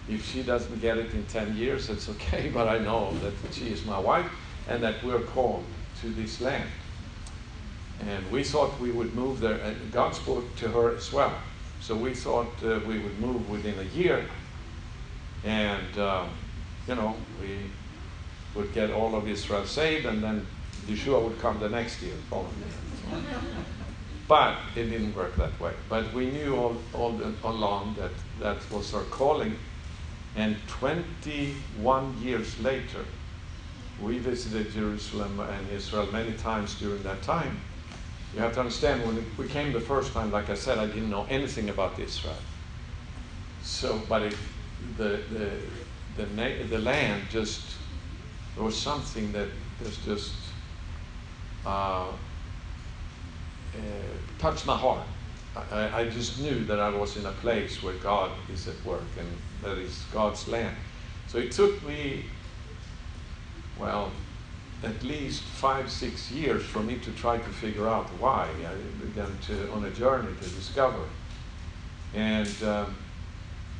if 0.08 0.24
she 0.30 0.44
doesn't 0.44 0.80
get 0.80 0.96
it 0.96 1.12
in 1.12 1.24
10 1.26 1.56
years, 1.56 1.90
it's 1.90 2.08
okay, 2.08 2.50
but 2.54 2.68
I 2.68 2.78
know 2.78 3.12
that 3.18 3.32
she 3.52 3.72
is 3.72 3.84
my 3.84 3.98
wife 3.98 4.30
and 4.68 4.80
that 4.84 5.02
we're 5.02 5.22
called 5.22 5.64
to 6.02 6.10
this 6.10 6.40
land. 6.40 6.68
And 8.08 8.30
we 8.30 8.42
thought 8.42 8.78
we 8.80 8.90
would 8.90 9.14
move 9.14 9.40
there, 9.40 9.58
and 9.58 9.92
God 9.92 10.14
spoke 10.14 10.56
to 10.56 10.68
her 10.68 10.96
as 10.96 11.12
well. 11.12 11.34
So 11.80 11.94
we 11.94 12.14
thought 12.14 12.52
uh, 12.64 12.80
we 12.86 12.98
would 12.98 13.18
move 13.20 13.48
within 13.48 13.78
a 13.78 13.96
year, 13.96 14.24
and 15.44 15.98
um, 15.98 16.30
you 16.86 16.94
know, 16.94 17.16
we 17.40 17.58
would 18.54 18.72
get 18.72 18.90
all 18.90 19.14
of 19.14 19.28
Israel 19.28 19.64
saved, 19.66 20.06
and 20.06 20.22
then 20.22 20.46
Yeshua 20.86 21.22
would 21.22 21.38
come 21.40 21.58
the 21.60 21.68
next 21.68 22.02
year. 22.02 22.14
But 24.28 24.56
it 24.76 24.84
didn't 24.84 25.14
work 25.16 25.36
that 25.36 25.58
way. 25.60 25.72
But 25.88 26.12
we 26.12 26.30
knew 26.30 26.54
all, 26.56 26.76
all 26.94 27.12
the, 27.12 27.32
along 27.42 27.96
that 27.98 28.12
that 28.38 28.70
was 28.70 28.94
our 28.94 29.02
calling. 29.04 29.56
And 30.36 30.56
21 30.68 32.22
years 32.22 32.58
later, 32.60 33.04
we 34.00 34.18
visited 34.18 34.72
Jerusalem 34.72 35.40
and 35.40 35.70
Israel 35.70 36.06
many 36.12 36.32
times 36.32 36.78
during 36.78 37.02
that 37.02 37.22
time. 37.22 37.60
You 38.34 38.40
have 38.40 38.52
to 38.54 38.60
understand, 38.60 39.04
when 39.04 39.24
we 39.36 39.48
came 39.48 39.72
the 39.72 39.80
first 39.80 40.12
time, 40.12 40.30
like 40.30 40.50
I 40.50 40.54
said, 40.54 40.78
I 40.78 40.86
didn't 40.86 41.10
know 41.10 41.26
anything 41.28 41.68
about 41.68 41.98
Israel. 41.98 42.36
So, 43.62 44.00
but 44.08 44.32
the, 44.96 45.22
the, 45.30 45.50
the, 46.16 46.26
na- 46.26 46.66
the 46.68 46.78
land 46.78 47.24
just, 47.28 47.76
there 48.54 48.64
was 48.64 48.80
something 48.80 49.32
that 49.32 49.48
was 49.82 49.96
just 49.98 50.34
uh, 51.66 52.06
uh, 53.74 53.78
touched 54.38 54.64
my 54.66 54.76
heart. 54.76 55.06
I, 55.72 56.02
I 56.02 56.08
just 56.08 56.40
knew 56.40 56.64
that 56.66 56.78
I 56.78 56.90
was 56.90 57.16
in 57.16 57.26
a 57.26 57.32
place 57.32 57.82
where 57.82 57.94
God 57.94 58.30
is 58.52 58.68
at 58.68 58.82
work 58.84 59.02
and 59.18 59.28
that 59.62 59.78
is 59.78 60.04
God's 60.12 60.46
land. 60.46 60.76
So 61.26 61.38
it 61.38 61.50
took 61.50 61.84
me, 61.84 62.26
well, 63.76 64.12
at 64.82 65.02
least 65.02 65.42
five, 65.42 65.90
six 65.90 66.30
years 66.30 66.62
for 66.62 66.80
me 66.80 66.98
to 66.98 67.10
try 67.12 67.36
to 67.36 67.48
figure 67.50 67.88
out 67.88 68.06
why. 68.18 68.48
I 68.64 69.04
began 69.04 69.30
to 69.46 69.72
on 69.72 69.84
a 69.84 69.90
journey 69.90 70.32
to 70.40 70.48
discover. 70.48 71.04
And 72.14 72.62
um, 72.62 72.94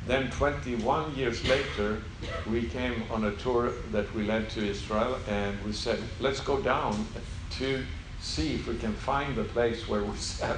then 0.07 0.29
21 0.31 1.15
years 1.15 1.47
later, 1.47 2.01
we 2.49 2.63
came 2.63 3.03
on 3.11 3.25
a 3.25 3.31
tour 3.35 3.71
that 3.91 4.13
we 4.15 4.23
led 4.23 4.49
to 4.51 4.65
Israel, 4.65 5.17
and 5.27 5.63
we 5.63 5.73
said, 5.73 5.99
let's 6.19 6.39
go 6.39 6.59
down 6.61 7.05
to 7.51 7.83
see 8.19 8.55
if 8.55 8.67
we 8.67 8.77
can 8.77 8.93
find 8.93 9.35
the 9.35 9.43
place 9.43 9.87
where 9.87 10.03
we 10.03 10.15
sat 10.17 10.57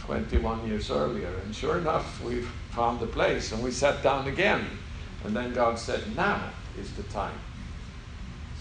21 0.00 0.66
years 0.66 0.90
earlier. 0.90 1.32
And 1.44 1.54
sure 1.54 1.78
enough, 1.78 2.22
we 2.22 2.42
found 2.70 3.00
the 3.00 3.06
place, 3.06 3.52
and 3.52 3.62
we 3.62 3.70
sat 3.70 4.02
down 4.02 4.26
again. 4.26 4.66
And 5.24 5.36
then 5.36 5.52
God 5.52 5.78
said, 5.78 6.16
now 6.16 6.42
is 6.78 6.92
the 6.94 7.02
time. 7.04 7.38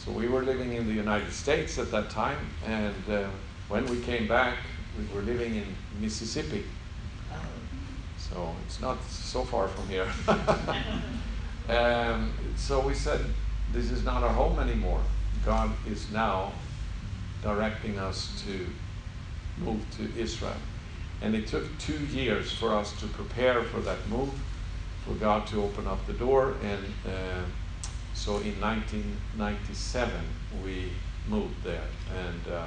So 0.10 0.16
we 0.16 0.28
were 0.28 0.42
living 0.42 0.74
in 0.74 0.88
the 0.88 0.94
United 0.94 1.32
States 1.32 1.78
at 1.78 1.92
that 1.92 2.10
time, 2.10 2.40
and 2.66 2.96
uh, 3.12 3.28
when 3.68 3.86
we 3.86 4.02
came 4.02 4.28
back, 4.28 4.56
we 4.98 5.06
were 5.16 5.22
living 5.22 5.54
in 5.54 5.66
Mississippi. 6.02 6.64
So 8.18 8.56
it's 8.66 8.82
not 8.82 9.04
so 9.04 9.44
far 9.44 9.68
from 9.68 9.88
here. 9.88 10.08
um, 11.70 12.34
so 12.56 12.80
we 12.80 12.96
said, 12.96 13.24
this 13.72 13.92
is 13.92 14.04
not 14.04 14.24
our 14.24 14.34
home 14.34 14.58
anymore. 14.58 15.02
God 15.46 15.70
is 15.88 16.12
now 16.12 16.54
directing 17.44 18.00
us 18.00 18.44
to 18.48 18.66
move 19.64 19.86
to 19.98 20.20
Israel. 20.20 20.58
And 21.22 21.36
it 21.36 21.46
took 21.46 21.66
two 21.78 22.00
years 22.08 22.52
for 22.52 22.74
us 22.74 23.00
to 23.00 23.06
prepare 23.08 23.62
for 23.62 23.80
that 23.82 24.08
move, 24.10 24.34
for 25.06 25.14
God 25.14 25.46
to 25.48 25.62
open 25.64 25.86
up 25.86 26.04
the 26.08 26.14
door. 26.14 26.56
And 26.64 26.84
uh, 27.06 27.44
so 28.20 28.32
in 28.40 28.60
1997, 28.60 30.12
we 30.62 30.92
moved 31.30 31.64
there. 31.64 31.88
And 32.14 32.54
uh, 32.54 32.66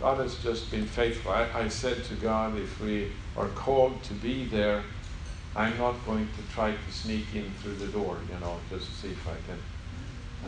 God 0.00 0.18
has 0.18 0.34
just 0.42 0.72
been 0.72 0.86
faithful. 0.86 1.30
I, 1.30 1.48
I 1.54 1.68
said 1.68 2.02
to 2.06 2.14
God, 2.14 2.58
if 2.58 2.80
we 2.80 3.12
are 3.36 3.46
called 3.46 4.02
to 4.02 4.14
be 4.14 4.46
there, 4.46 4.82
I'm 5.54 5.78
not 5.78 6.04
going 6.04 6.26
to 6.26 6.54
try 6.54 6.72
to 6.72 6.92
sneak 6.92 7.26
in 7.32 7.48
through 7.62 7.76
the 7.76 7.86
door, 7.86 8.18
you 8.28 8.40
know, 8.40 8.56
just 8.70 8.86
to 8.86 8.92
see 8.92 9.08
if 9.10 9.28
I 9.28 9.36
can. 9.46 9.58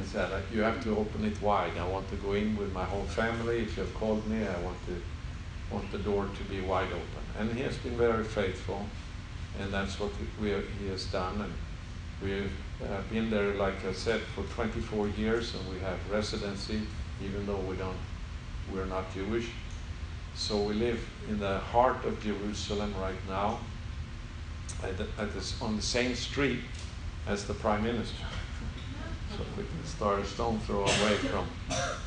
I 0.00 0.04
said, 0.04 0.42
you 0.52 0.62
have 0.62 0.82
to 0.82 0.96
open 0.96 1.24
it 1.24 1.40
wide. 1.40 1.76
I 1.78 1.86
want 1.86 2.10
to 2.10 2.16
go 2.16 2.32
in 2.32 2.56
with 2.56 2.72
my 2.72 2.84
whole 2.84 3.04
family. 3.04 3.60
If 3.60 3.76
you 3.76 3.84
have 3.84 3.94
called 3.94 4.26
me, 4.26 4.44
I 4.44 4.58
want 4.62 4.78
to 4.86 5.00
want 5.72 5.92
the 5.92 5.98
door 5.98 6.26
to 6.26 6.44
be 6.50 6.60
wide 6.60 6.88
open. 6.88 7.24
And 7.38 7.52
he 7.52 7.62
has 7.62 7.76
been 7.76 7.96
very 7.96 8.24
faithful, 8.24 8.84
and 9.60 9.72
that's 9.72 10.00
what 10.00 10.10
we, 10.40 10.48
he 10.80 10.88
has 10.88 11.04
done. 11.06 11.40
And 11.40 11.52
we've 12.22 12.52
uh, 12.82 13.00
been 13.10 13.30
there, 13.30 13.54
like 13.54 13.84
I 13.84 13.92
said, 13.92 14.20
for 14.34 14.42
24 14.54 15.08
years, 15.08 15.54
and 15.54 15.68
we 15.72 15.80
have 15.80 15.98
residency, 16.10 16.82
even 17.22 17.46
though 17.46 17.56
we 17.56 17.76
don't, 17.76 17.96
we're 18.72 18.86
not 18.86 19.12
Jewish. 19.12 19.48
So 20.34 20.62
we 20.62 20.74
live 20.74 21.00
in 21.28 21.38
the 21.38 21.58
heart 21.58 22.04
of 22.04 22.22
Jerusalem 22.22 22.94
right 23.00 23.28
now, 23.28 23.58
at 24.82 24.96
the, 24.96 25.06
at 25.18 25.32
this, 25.34 25.60
on 25.60 25.76
the 25.76 25.82
same 25.82 26.14
street 26.14 26.60
as 27.26 27.44
the 27.44 27.54
prime 27.54 27.82
minister. 27.82 28.24
so 29.36 29.44
we 29.56 29.64
can 29.64 29.84
start 29.84 30.20
a 30.20 30.24
stone 30.24 30.58
throw 30.60 30.80
away 30.80 31.16
from 31.16 31.46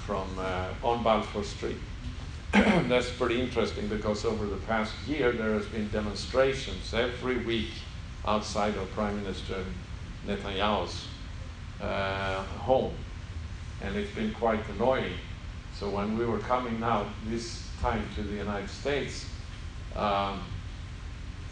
from 0.05 0.27
uh, 0.37 0.67
on 0.83 1.03
Balfour 1.03 1.43
Street. 1.43 1.77
That's 2.51 3.09
pretty 3.09 3.41
interesting 3.41 3.87
because 3.87 4.25
over 4.25 4.45
the 4.45 4.57
past 4.57 4.93
year 5.07 5.31
there 5.31 5.53
has 5.53 5.65
been 5.65 5.89
demonstrations 5.89 6.93
every 6.93 7.37
week 7.37 7.69
outside 8.25 8.75
of 8.75 8.91
Prime 8.91 9.15
Minister 9.21 9.63
Netanyahu's 10.27 11.07
uh, 11.81 12.43
home, 12.43 12.93
and 13.81 13.95
it's 13.95 14.13
been 14.15 14.33
quite 14.33 14.61
annoying. 14.75 15.13
So 15.77 15.89
when 15.89 16.17
we 16.17 16.25
were 16.25 16.39
coming 16.39 16.79
now 16.79 17.05
this 17.27 17.67
time 17.81 18.03
to 18.15 18.23
the 18.23 18.35
United 18.35 18.69
States, 18.69 19.25
um, 19.95 20.41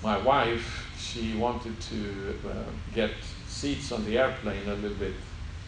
my 0.02 0.18
wife 0.18 0.90
she 0.98 1.36
wanted 1.36 1.80
to 1.82 2.40
uh, 2.50 2.54
get 2.94 3.12
seats 3.48 3.92
on 3.92 4.06
the 4.06 4.18
airplane 4.18 4.68
a 4.68 4.76
little 4.76 4.98
bit 4.98 5.14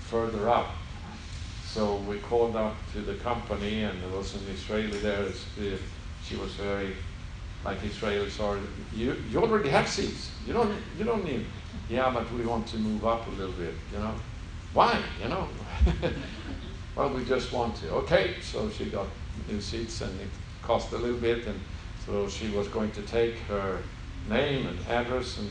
further 0.07 0.49
up. 0.49 0.67
So 1.65 1.97
we 2.07 2.19
called 2.19 2.55
up 2.55 2.75
to 2.93 3.01
the 3.01 3.15
company, 3.15 3.83
and 3.83 4.01
there 4.01 4.09
was 4.17 4.33
an 4.35 4.41
Israeli 4.53 4.97
there. 4.99 5.25
uh, 5.25 5.77
She 6.23 6.35
was 6.37 6.53
very 6.53 6.95
like 7.65 7.79
Israelis 7.81 8.39
are. 8.39 8.57
You 8.95 9.15
you 9.29 9.41
already 9.41 9.69
have 9.69 9.87
seats. 9.87 10.31
You 10.47 10.53
don't 10.53 10.73
you 10.97 11.03
don't 11.03 11.23
need. 11.25 11.45
Yeah, 11.89 12.09
but 12.11 12.31
we 12.33 12.45
want 12.45 12.67
to 12.67 12.77
move 12.77 13.05
up 13.05 13.27
a 13.27 13.31
little 13.31 13.53
bit. 13.53 13.73
You 13.93 13.99
know, 13.99 14.15
why? 14.73 14.99
You 15.21 15.29
know. 15.29 15.47
well, 16.95 17.09
we 17.09 17.23
just 17.25 17.51
want 17.51 17.75
to. 17.77 17.89
Okay, 17.91 18.35
so 18.41 18.69
she 18.69 18.85
got 18.85 19.07
new 19.47 19.61
seats, 19.61 20.01
and 20.01 20.19
it 20.19 20.29
cost 20.61 20.91
a 20.93 20.97
little 20.97 21.19
bit, 21.19 21.45
and 21.45 21.59
so 22.05 22.27
she 22.27 22.49
was 22.49 22.67
going 22.67 22.91
to 22.91 23.01
take 23.03 23.37
her 23.47 23.79
name 24.29 24.67
and 24.67 24.79
address, 24.87 25.37
and 25.37 25.49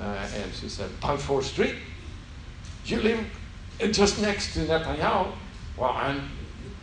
uh, 0.00 0.28
and 0.34 0.54
she 0.54 0.68
said, 0.68 0.88
Balfour 1.00 1.42
Street. 1.42 1.76
You 2.86 3.00
live 3.00 3.24
uh, 3.82 3.86
just 3.88 4.20
next 4.20 4.54
to 4.54 4.60
Netanyahu. 4.60 5.32
Well, 5.76 5.90
I'm 5.90 6.30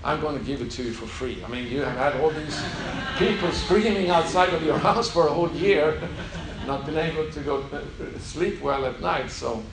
I'm 0.03 0.21
going 0.21 0.37
to 0.37 0.43
give 0.45 0.61
it 0.61 0.71
to 0.71 0.83
you 0.83 0.93
for 0.93 1.07
free. 1.07 1.43
I 1.43 1.47
mean, 1.49 1.67
you 1.67 1.81
have 1.81 1.97
had 1.97 2.21
all 2.21 2.29
these 2.29 2.61
people 3.17 3.51
screaming 3.51 4.09
outside 4.09 4.53
of 4.53 4.63
your 4.63 4.77
house 4.77 5.09
for 5.09 5.27
a 5.27 5.31
whole 5.31 5.51
year, 5.51 5.99
not 6.67 6.85
been 6.85 6.97
able 6.97 7.29
to 7.31 7.39
go 7.39 7.63
sleep 8.19 8.61
well 8.61 8.85
at 8.85 9.01
night, 9.01 9.31
so 9.31 9.63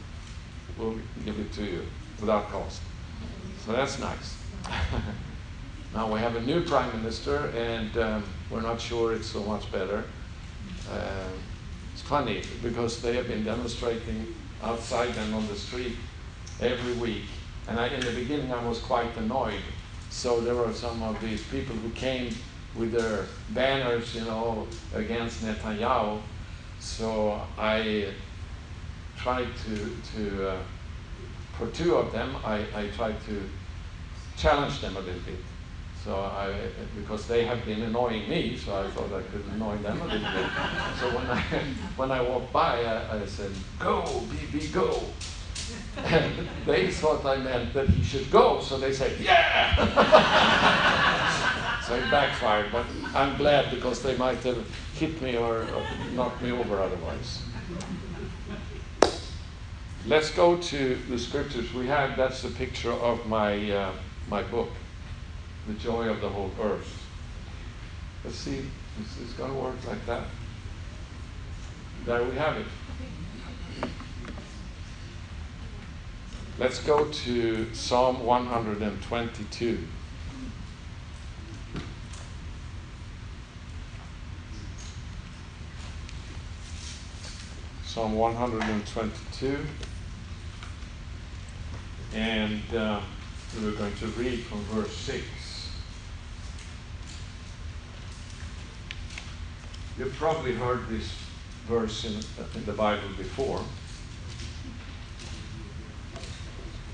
we'll 0.79 0.99
give 1.25 1.39
it 1.39 1.53
to 1.53 1.65
you 1.65 1.83
without 2.21 2.49
cost. 2.49 2.81
So 3.65 3.73
that's 3.73 3.99
nice. 3.99 4.37
now 5.95 6.13
we 6.13 6.21
have 6.21 6.37
a 6.37 6.41
new 6.41 6.63
prime 6.63 6.91
minister, 6.97 7.53
and 7.57 7.97
um, 7.99 8.25
we're 8.51 8.63
not 8.63 8.81
sure 8.81 9.13
it's 9.13 9.27
so 9.27 9.43
much 9.43 9.71
better. 9.71 10.05
Uh, 10.91 11.29
it's 11.93 12.03
funny 12.03 12.43
because 12.63 13.03
they 13.03 13.15
have 13.17 13.29
been 13.29 13.45
demonstrating 13.45 14.35
outside 14.63 15.15
and 15.17 15.35
on 15.35 15.47
the 15.49 15.57
street 15.57 15.97
every 16.61 16.95
week. 16.95 17.25
And 17.69 17.79
I, 17.79 17.89
in 17.89 18.01
the 18.01 18.13
beginning, 18.13 18.53
I 18.53 18.67
was 18.67 18.79
quite 18.79 19.17
annoyed 19.17 19.63
so 20.15 20.41
there 20.41 20.55
were 20.55 20.73
some 20.73 21.03
of 21.03 21.21
these 21.21 21.43
people 21.43 21.75
who 21.75 21.91
came 21.91 22.33
with 22.77 22.93
their 22.93 23.27
banners, 23.51 24.15
you 24.15 24.21
know, 24.21 24.69
against 24.95 25.45
Netanyahu. 25.45 26.21
So 26.85 27.41
I 27.59 28.13
tried 29.17 29.49
to, 29.65 29.97
to 30.15 30.49
uh, 30.49 30.57
for 31.59 31.67
two 31.69 31.97
of 31.97 32.13
them, 32.13 32.37
I, 32.45 32.67
I 32.75 32.89
tried 32.95 33.17
to 33.25 33.43
challenge 34.37 34.81
them 34.83 34.97
a 34.97 35.01
little 35.01 35.21
bit. 35.23 35.41
So 36.05 36.15
I, 36.15 36.53
because 36.95 37.27
they 37.27 37.47
have 37.47 37.65
been 37.65 37.81
annoying 37.83 38.29
me, 38.29 38.57
so 38.59 38.77
I 38.77 38.87
thought 38.91 39.11
I 39.13 39.23
could 39.23 39.45
annoy 39.55 39.79
them 39.79 39.99
a 40.03 40.05
little 40.05 40.21
bit. 40.21 40.51
So 41.01 41.09
when 41.17 41.27
I, 41.27 41.41
when 41.97 42.11
I 42.13 42.21
walked 42.21 42.53
by, 42.53 42.85
I, 42.85 43.23
I 43.23 43.27
said, 43.27 43.51
go, 43.79 44.03
BB, 44.31 44.73
go. 44.73 45.01
And 46.05 46.47
they 46.67 46.91
thought 46.91 47.25
I 47.25 47.39
meant 47.39 47.73
that 47.73 47.89
he 47.89 48.05
should 48.05 48.31
go, 48.31 48.61
so 48.61 48.79
they 48.79 48.93
said, 48.93 49.19
Yeah! 49.19 49.75
so 51.89 51.95
it 51.95 52.11
backfired, 52.11 52.71
but 52.71 52.85
I'm 53.15 53.39
glad 53.39 53.71
because 53.71 54.03
they 54.03 54.17
might 54.17 54.43
have 54.45 54.67
hit 54.95 55.21
me 55.21 55.37
or, 55.37 55.63
or 55.63 55.87
knocked 56.15 56.41
me 56.43 56.53
over 56.53 56.81
otherwise. 56.81 57.43
Let's 60.07 60.31
go 60.31 60.57
to 60.57 60.99
the 61.09 61.19
scriptures. 61.19 61.73
We 61.73 61.87
have 61.87 62.17
that's 62.17 62.45
a 62.45 62.51
picture 62.51 62.93
of 62.93 63.27
my, 63.27 63.71
uh, 63.71 63.93
my 64.29 64.43
book, 64.43 64.71
The 65.67 65.75
Joy 65.75 66.09
of 66.09 66.21
the 66.21 66.29
Whole 66.29 66.51
Earth. 66.61 67.03
Let's 68.25 68.37
see, 68.37 68.59
is 69.01 69.17
this 69.19 69.33
going 69.33 69.53
to 69.53 69.59
work 69.59 69.77
like 69.87 70.05
that? 70.07 70.25
There 72.05 72.23
we 72.23 72.37
have 72.37 72.57
it. 72.59 72.67
Let's 76.59 76.79
go 76.81 77.07
to 77.07 77.75
Psalm 77.75 78.25
122. 78.25 79.79
Psalm 87.95 88.17
122. 88.17 89.57
And 92.13 92.75
uh, 92.75 93.01
we're 93.63 93.71
going 93.71 93.95
to 93.99 94.07
read 94.07 94.41
from 94.41 94.59
verse 94.63 94.97
6. 94.97 95.23
You've 99.97 100.13
probably 100.17 100.55
heard 100.55 100.89
this 100.89 101.15
verse 101.69 102.05
in, 102.05 102.15
in 102.59 102.65
the 102.65 102.73
Bible 102.73 103.07
before. 103.17 103.63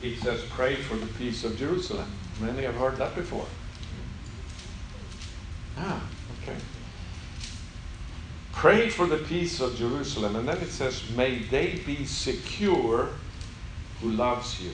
It 0.02 0.18
says, 0.18 0.44
Pray 0.50 0.74
for 0.74 0.96
the 0.96 1.06
peace 1.14 1.44
of 1.44 1.56
Jerusalem. 1.56 2.12
Many 2.42 2.64
have 2.64 2.74
heard 2.74 2.98
that 2.98 3.14
before. 3.14 3.46
Ah, 5.78 6.02
okay. 6.42 6.58
Pray 8.60 8.90
for 8.90 9.06
the 9.06 9.16
peace 9.16 9.58
of 9.60 9.74
Jerusalem. 9.78 10.36
And 10.36 10.46
then 10.46 10.58
it 10.58 10.68
says, 10.68 11.02
May 11.16 11.38
they 11.38 11.80
be 11.86 12.04
secure 12.04 13.08
who 14.02 14.10
loves 14.10 14.62
you. 14.62 14.72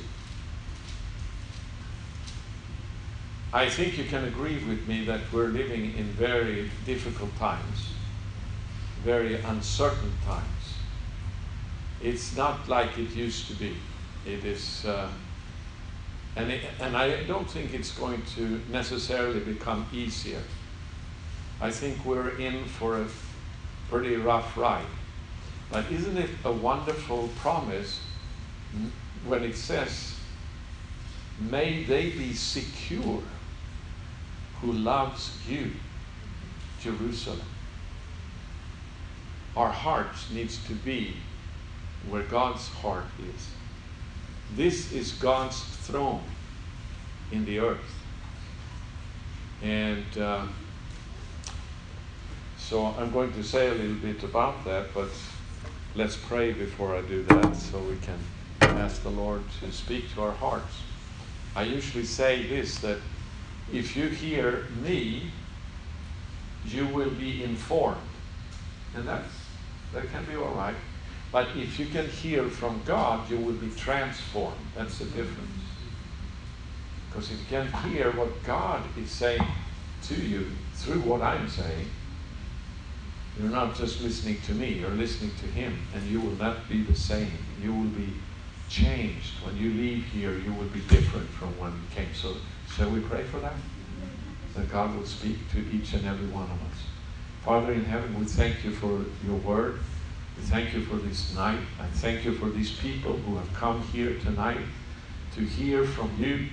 I 3.52 3.68
think 3.68 3.96
you 3.96 4.02
can 4.02 4.24
agree 4.24 4.58
with 4.64 4.88
me 4.88 5.04
that 5.04 5.20
we're 5.32 5.50
living 5.50 5.96
in 5.96 6.06
very 6.18 6.68
difficult 6.84 7.30
times, 7.36 7.90
very 9.04 9.36
uncertain 9.36 10.12
times. 10.24 10.74
It's 12.02 12.36
not 12.36 12.68
like 12.68 12.98
it 12.98 13.14
used 13.14 13.46
to 13.46 13.54
be. 13.54 13.76
It 14.26 14.44
is, 14.44 14.84
uh, 14.84 15.08
and, 16.34 16.50
it, 16.50 16.64
and 16.80 16.96
I 16.96 17.22
don't 17.22 17.48
think 17.48 17.72
it's 17.72 17.96
going 17.96 18.22
to 18.34 18.60
necessarily 18.68 19.38
become 19.38 19.86
easier. 19.92 20.42
I 21.60 21.70
think 21.70 22.04
we're 22.04 22.30
in 22.30 22.64
for 22.64 23.00
a 23.00 23.06
pretty 23.90 24.16
rough 24.16 24.56
ride. 24.56 24.84
But 25.70 25.90
isn't 25.90 26.16
it 26.16 26.30
a 26.44 26.52
wonderful 26.52 27.28
promise 27.40 28.00
when 29.26 29.42
it 29.42 29.56
says, 29.56 30.14
May 31.40 31.84
they 31.84 32.10
be 32.10 32.32
secure 32.32 33.22
who 34.60 34.72
loves 34.72 35.36
you, 35.48 35.72
Jerusalem? 36.80 37.42
Our 39.56 39.70
hearts 39.70 40.30
needs 40.30 40.64
to 40.66 40.74
be 40.74 41.16
where 42.08 42.22
God's 42.22 42.68
heart 42.68 43.04
is. 43.34 43.48
This 44.54 44.92
is 44.92 45.12
God's 45.12 45.60
throne 45.60 46.22
in 47.32 47.44
the 47.44 47.58
earth. 47.58 47.94
And 49.62 50.18
uh, 50.18 50.46
so 52.68 52.86
I'm 52.98 53.12
going 53.12 53.32
to 53.34 53.44
say 53.44 53.68
a 53.68 53.74
little 53.74 53.94
bit 53.94 54.24
about 54.24 54.64
that, 54.64 54.92
but 54.92 55.08
let's 55.94 56.16
pray 56.16 56.52
before 56.52 56.96
I 56.96 57.02
do 57.02 57.22
that 57.22 57.54
so 57.54 57.78
we 57.78 57.96
can 57.98 58.18
ask 58.60 59.04
the 59.04 59.10
Lord 59.10 59.42
to 59.60 59.70
speak 59.70 60.12
to 60.14 60.22
our 60.22 60.32
hearts. 60.32 60.82
I 61.54 61.62
usually 61.62 62.04
say 62.04 62.44
this 62.48 62.78
that 62.78 62.98
if 63.72 63.96
you 63.96 64.08
hear 64.08 64.66
me, 64.82 65.30
you 66.66 66.88
will 66.88 67.10
be 67.10 67.44
informed. 67.44 68.00
And 68.96 69.06
that's, 69.06 69.32
that 69.94 70.10
can 70.10 70.24
be 70.24 70.34
all 70.34 70.52
right. 70.54 70.74
But 71.30 71.46
if 71.56 71.78
you 71.78 71.86
can 71.86 72.08
hear 72.08 72.48
from 72.48 72.82
God, 72.84 73.30
you 73.30 73.36
will 73.36 73.52
be 73.52 73.70
transformed. 73.76 74.56
That's 74.74 74.98
the 74.98 75.04
difference. 75.04 75.62
Because 77.08 77.30
if 77.30 77.38
you 77.38 77.46
can 77.48 77.72
hear 77.90 78.10
what 78.10 78.42
God 78.42 78.82
is 78.98 79.08
saying 79.08 79.46
to 80.08 80.14
you 80.16 80.50
through 80.74 81.00
what 81.02 81.22
I'm 81.22 81.48
saying, 81.48 81.86
you're 83.38 83.50
not 83.50 83.74
just 83.76 84.00
listening 84.00 84.40
to 84.46 84.54
me, 84.54 84.74
you're 84.74 84.90
listening 84.90 85.32
to 85.40 85.46
Him, 85.46 85.78
and 85.94 86.02
you 86.04 86.20
will 86.20 86.36
not 86.36 86.68
be 86.68 86.82
the 86.82 86.94
same. 86.94 87.30
You 87.62 87.72
will 87.72 87.90
be 87.90 88.12
changed. 88.68 89.34
When 89.44 89.56
you 89.56 89.70
leave 89.70 90.04
here, 90.04 90.32
you 90.32 90.52
will 90.52 90.68
be 90.68 90.80
different 90.80 91.28
from 91.28 91.48
when 91.58 91.72
you 91.72 91.94
came. 91.94 92.14
So, 92.14 92.34
shall 92.74 92.90
we 92.90 93.00
pray 93.00 93.24
for 93.24 93.38
that? 93.40 93.54
That 94.54 94.70
God 94.70 94.96
will 94.96 95.06
speak 95.06 95.36
to 95.52 95.58
each 95.70 95.92
and 95.92 96.06
every 96.06 96.28
one 96.28 96.44
of 96.44 96.50
us. 96.50 96.78
Father 97.44 97.72
in 97.72 97.84
heaven, 97.84 98.18
we 98.18 98.24
thank 98.24 98.64
you 98.64 98.72
for 98.72 99.04
your 99.24 99.36
word. 99.36 99.78
We 100.36 100.42
thank 100.42 100.74
you 100.74 100.82
for 100.82 100.96
this 100.96 101.34
night. 101.34 101.60
I 101.80 101.86
thank 101.86 102.24
you 102.24 102.34
for 102.34 102.48
these 102.48 102.72
people 102.72 103.12
who 103.12 103.36
have 103.36 103.52
come 103.54 103.82
here 103.82 104.18
tonight 104.18 104.60
to 105.34 105.42
hear 105.42 105.84
from 105.84 106.10
you. 106.18 106.48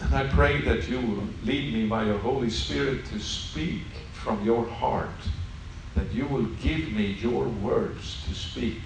And 0.00 0.14
I 0.14 0.26
pray 0.28 0.60
that 0.62 0.88
you 0.88 1.00
will 1.00 1.24
lead 1.42 1.72
me 1.72 1.86
by 1.86 2.04
your 2.04 2.18
Holy 2.18 2.50
Spirit 2.50 3.06
to 3.06 3.18
speak 3.18 3.82
from 4.12 4.44
your 4.44 4.64
heart, 4.64 5.08
that 5.98 6.14
you 6.14 6.26
will 6.26 6.46
give 6.62 6.92
me 6.92 7.06
your 7.20 7.48
words 7.48 8.22
to 8.28 8.34
speak, 8.34 8.78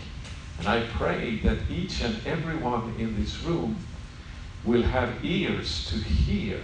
And 0.58 0.66
I 0.68 0.86
pray 0.86 1.40
that 1.40 1.58
each 1.70 2.00
and 2.02 2.16
everyone 2.26 2.94
in 2.98 3.16
this 3.20 3.42
room 3.42 3.76
will 4.64 4.82
have 4.82 5.22
ears 5.24 5.90
to 5.90 5.96
hear 5.96 6.60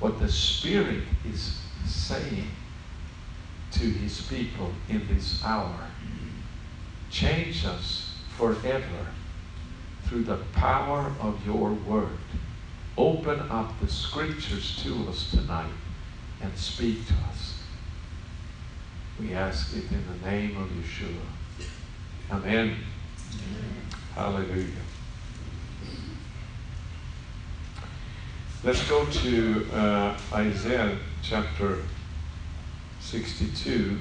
what 0.00 0.18
the 0.18 0.28
Spirit 0.28 1.04
is 1.26 1.58
saying 1.86 2.48
to 3.72 3.84
His 3.84 4.20
people 4.22 4.72
in 4.88 5.06
this 5.08 5.42
hour. 5.44 5.78
Change 7.10 7.64
us 7.64 8.14
forever 8.36 9.06
through 10.04 10.24
the 10.24 10.38
power 10.52 11.12
of 11.20 11.46
your 11.46 11.70
word. 11.70 12.18
Open 12.98 13.40
up 13.48 13.72
the 13.80 13.88
scriptures 13.88 14.78
to 14.82 15.08
us 15.08 15.30
tonight 15.30 15.72
and 16.42 16.54
speak 16.58 17.06
to 17.06 17.14
us. 17.30 17.41
We 19.22 19.34
ask 19.34 19.76
it 19.76 19.84
in 19.92 20.04
the 20.20 20.30
name 20.30 20.56
of 20.56 20.68
Yeshua. 20.68 21.14
Amen. 22.30 22.76
Hallelujah. 24.16 24.66
Let's 28.64 28.88
go 28.88 29.06
to 29.06 29.66
uh, 29.72 30.18
Isaiah 30.32 30.98
chapter 31.22 31.78
62. 33.00 33.98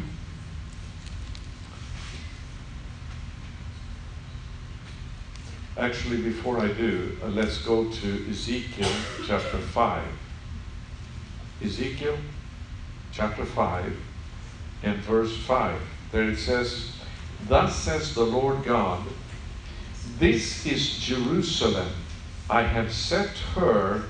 Actually, 5.78 6.22
before 6.22 6.60
I 6.60 6.68
do, 6.68 7.18
uh, 7.24 7.28
let's 7.28 7.60
go 7.60 7.90
to 7.90 8.30
Ezekiel 8.30 8.90
chapter 9.28 9.58
5. 9.58 10.04
Ezekiel 11.64 12.18
chapter 13.12 13.46
5 13.46 13.98
and 14.84 14.98
verse 15.00 15.36
5. 15.46 15.80
There 16.12 16.30
it 16.30 16.38
says, 16.38 16.92
Thus 17.48 17.76
says 17.76 18.14
the 18.14 18.24
Lord 18.24 18.64
God, 18.64 19.04
This 20.20 20.66
is 20.66 21.00
Jerusalem. 21.00 21.90
I 22.50 22.64
have 22.64 22.92
set 22.92 23.38
her 23.56 24.04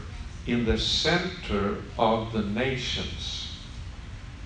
in 0.47 0.65
the 0.65 0.77
center 0.77 1.77
of 1.97 2.33
the 2.33 2.41
nations, 2.41 3.55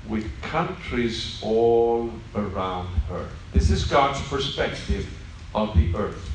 with 0.08 0.30
countries 0.42 1.40
all 1.42 2.12
around 2.36 2.88
her. 3.10 3.30
This 3.54 3.70
is 3.70 3.86
God's 3.86 4.22
perspective 4.28 5.08
of 5.54 5.76
the 5.76 5.96
earth. 5.96 6.30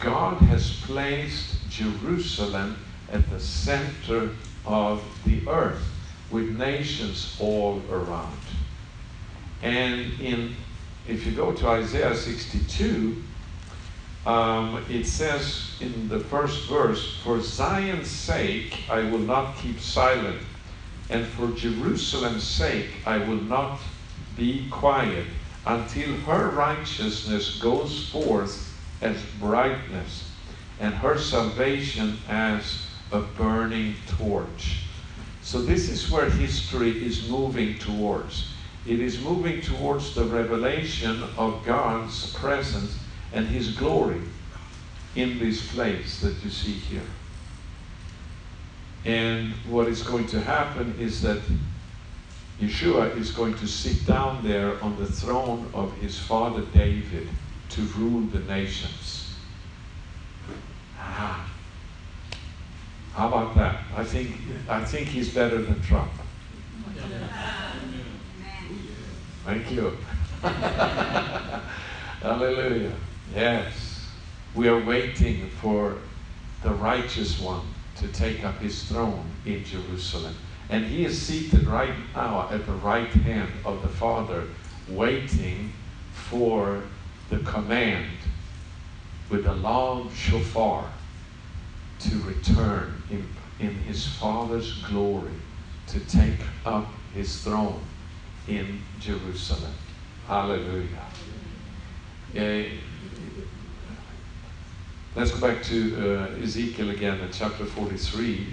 God 0.00 0.38
has 0.38 0.80
placed 0.80 1.68
Jerusalem 1.68 2.76
at 3.12 3.28
the 3.30 3.38
center 3.38 4.30
of 4.66 5.04
the 5.24 5.46
earth, 5.46 5.84
with 6.30 6.56
nations 6.56 7.36
all 7.38 7.82
around. 7.90 8.32
And 9.64 10.20
in, 10.20 10.54
if 11.08 11.24
you 11.24 11.32
go 11.32 11.50
to 11.50 11.68
Isaiah 11.68 12.14
62, 12.14 13.22
um, 14.26 14.84
it 14.90 15.06
says 15.06 15.70
in 15.80 16.06
the 16.10 16.20
first 16.20 16.68
verse, 16.68 17.16
For 17.22 17.40
Zion's 17.40 18.10
sake 18.10 18.80
I 18.90 19.10
will 19.10 19.24
not 19.24 19.56
keep 19.56 19.80
silent, 19.80 20.42
and 21.08 21.24
for 21.24 21.48
Jerusalem's 21.52 22.42
sake 22.44 22.90
I 23.06 23.16
will 23.16 23.40
not 23.40 23.80
be 24.36 24.68
quiet, 24.70 25.24
until 25.64 26.14
her 26.26 26.50
righteousness 26.50 27.58
goes 27.58 28.06
forth 28.10 28.70
as 29.00 29.16
brightness, 29.40 30.30
and 30.78 30.92
her 30.92 31.16
salvation 31.18 32.18
as 32.28 32.84
a 33.12 33.20
burning 33.20 33.94
torch. 34.18 34.80
So, 35.40 35.62
this 35.62 35.88
is 35.88 36.10
where 36.10 36.28
history 36.28 37.06
is 37.06 37.30
moving 37.30 37.78
towards. 37.78 38.53
It 38.86 39.00
is 39.00 39.20
moving 39.20 39.60
towards 39.62 40.14
the 40.14 40.24
revelation 40.24 41.22
of 41.38 41.64
God's 41.64 42.34
presence 42.34 42.98
and 43.32 43.46
His 43.46 43.76
glory 43.76 44.20
in 45.16 45.38
this 45.38 45.72
place 45.72 46.20
that 46.20 46.34
you 46.44 46.50
see 46.50 46.72
here. 46.72 47.00
And 49.04 49.52
what 49.68 49.88
is 49.88 50.02
going 50.02 50.26
to 50.28 50.40
happen 50.40 50.94
is 50.98 51.22
that 51.22 51.40
Yeshua 52.60 53.16
is 53.18 53.30
going 53.30 53.54
to 53.54 53.66
sit 53.66 54.06
down 54.06 54.42
there 54.42 54.82
on 54.82 54.96
the 54.96 55.06
throne 55.06 55.70
of 55.74 55.92
his 55.98 56.18
father 56.18 56.62
David 56.72 57.28
to 57.70 57.82
rule 57.82 58.22
the 58.28 58.40
nations. 58.40 59.34
Ah. 60.98 61.50
How 63.12 63.28
about 63.28 63.54
that? 63.56 63.82
I 63.96 64.04
think, 64.04 64.36
I 64.68 64.84
think 64.84 65.08
he's 65.08 65.32
better 65.32 65.60
than 65.62 65.80
Trump. 65.82 66.10
Thank 69.44 69.72
you. 69.72 69.92
Hallelujah. 72.22 72.94
Yes. 73.34 74.08
We 74.54 74.68
are 74.68 74.82
waiting 74.82 75.50
for 75.60 75.98
the 76.62 76.70
righteous 76.70 77.38
one 77.38 77.66
to 77.96 78.08
take 78.08 78.42
up 78.42 78.58
his 78.58 78.84
throne 78.84 79.26
in 79.44 79.62
Jerusalem. 79.62 80.34
And 80.70 80.86
he 80.86 81.04
is 81.04 81.20
seated 81.20 81.66
right 81.66 81.92
now 82.14 82.48
at 82.50 82.64
the 82.64 82.72
right 82.72 83.08
hand 83.08 83.50
of 83.66 83.82
the 83.82 83.88
Father, 83.88 84.44
waiting 84.88 85.74
for 86.14 86.82
the 87.28 87.40
command 87.40 88.16
with 89.28 89.46
a 89.46 89.54
long 89.54 90.10
shofar 90.14 90.90
to 91.98 92.18
return 92.20 93.02
in, 93.10 93.28
in 93.60 93.74
his 93.74 94.06
Father's 94.06 94.82
glory 94.84 95.34
to 95.88 96.00
take 96.00 96.40
up 96.64 96.88
his 97.12 97.42
throne 97.42 97.82
in 98.48 98.80
Jerusalem. 99.00 99.72
Hallelujah. 100.26 100.88
Uh, 102.36 102.64
let's 105.14 105.30
go 105.30 105.40
back 105.40 105.62
to 105.64 106.18
uh, 106.18 106.42
Ezekiel 106.42 106.90
again 106.90 107.20
in 107.20 107.30
chapter 107.32 107.64
43. 107.64 108.46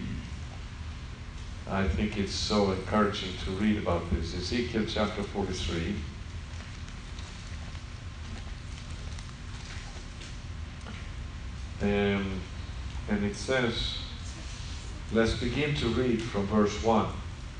I 1.69 1.88
think 1.88 2.17
it's 2.17 2.34
so 2.34 2.71
encouraging 2.71 3.32
to 3.45 3.51
read 3.51 3.77
about 3.77 4.10
this. 4.12 4.36
Ezekiel 4.36 4.86
chapter 4.88 5.23
43. 5.23 5.95
Um, 11.82 12.39
and 13.10 13.25
it 13.25 13.36
says, 13.36 13.97
let's 15.12 15.34
begin 15.34 15.73
to 15.75 15.88
read 15.88 16.21
from 16.21 16.45
verse 16.47 16.84
1. 16.84 17.08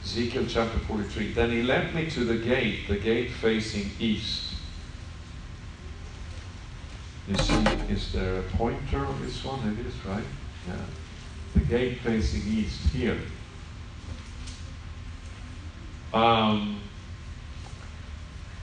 Ezekiel 0.04 0.46
chapter 0.48 0.80
43. 0.80 1.34
Then 1.34 1.52
he 1.52 1.62
led 1.62 1.94
me 1.94 2.10
to 2.10 2.24
the 2.24 2.38
gate, 2.38 2.88
the 2.88 2.98
gate 2.98 3.32
facing 3.32 3.92
east. 4.00 4.54
You 7.28 7.38
see, 7.38 7.64
is 7.90 8.12
there 8.12 8.40
a 8.40 8.44
pointer 8.44 9.06
on 9.06 9.22
this 9.22 9.44
one? 9.46 9.60
It 9.70 9.86
is, 9.86 9.94
right? 10.06 10.24
Yeah. 10.68 10.76
The 11.54 11.60
gate 11.62 12.00
facing 12.00 12.42
east 12.52 12.90
here. 12.90 13.18
Um, 16.14 16.82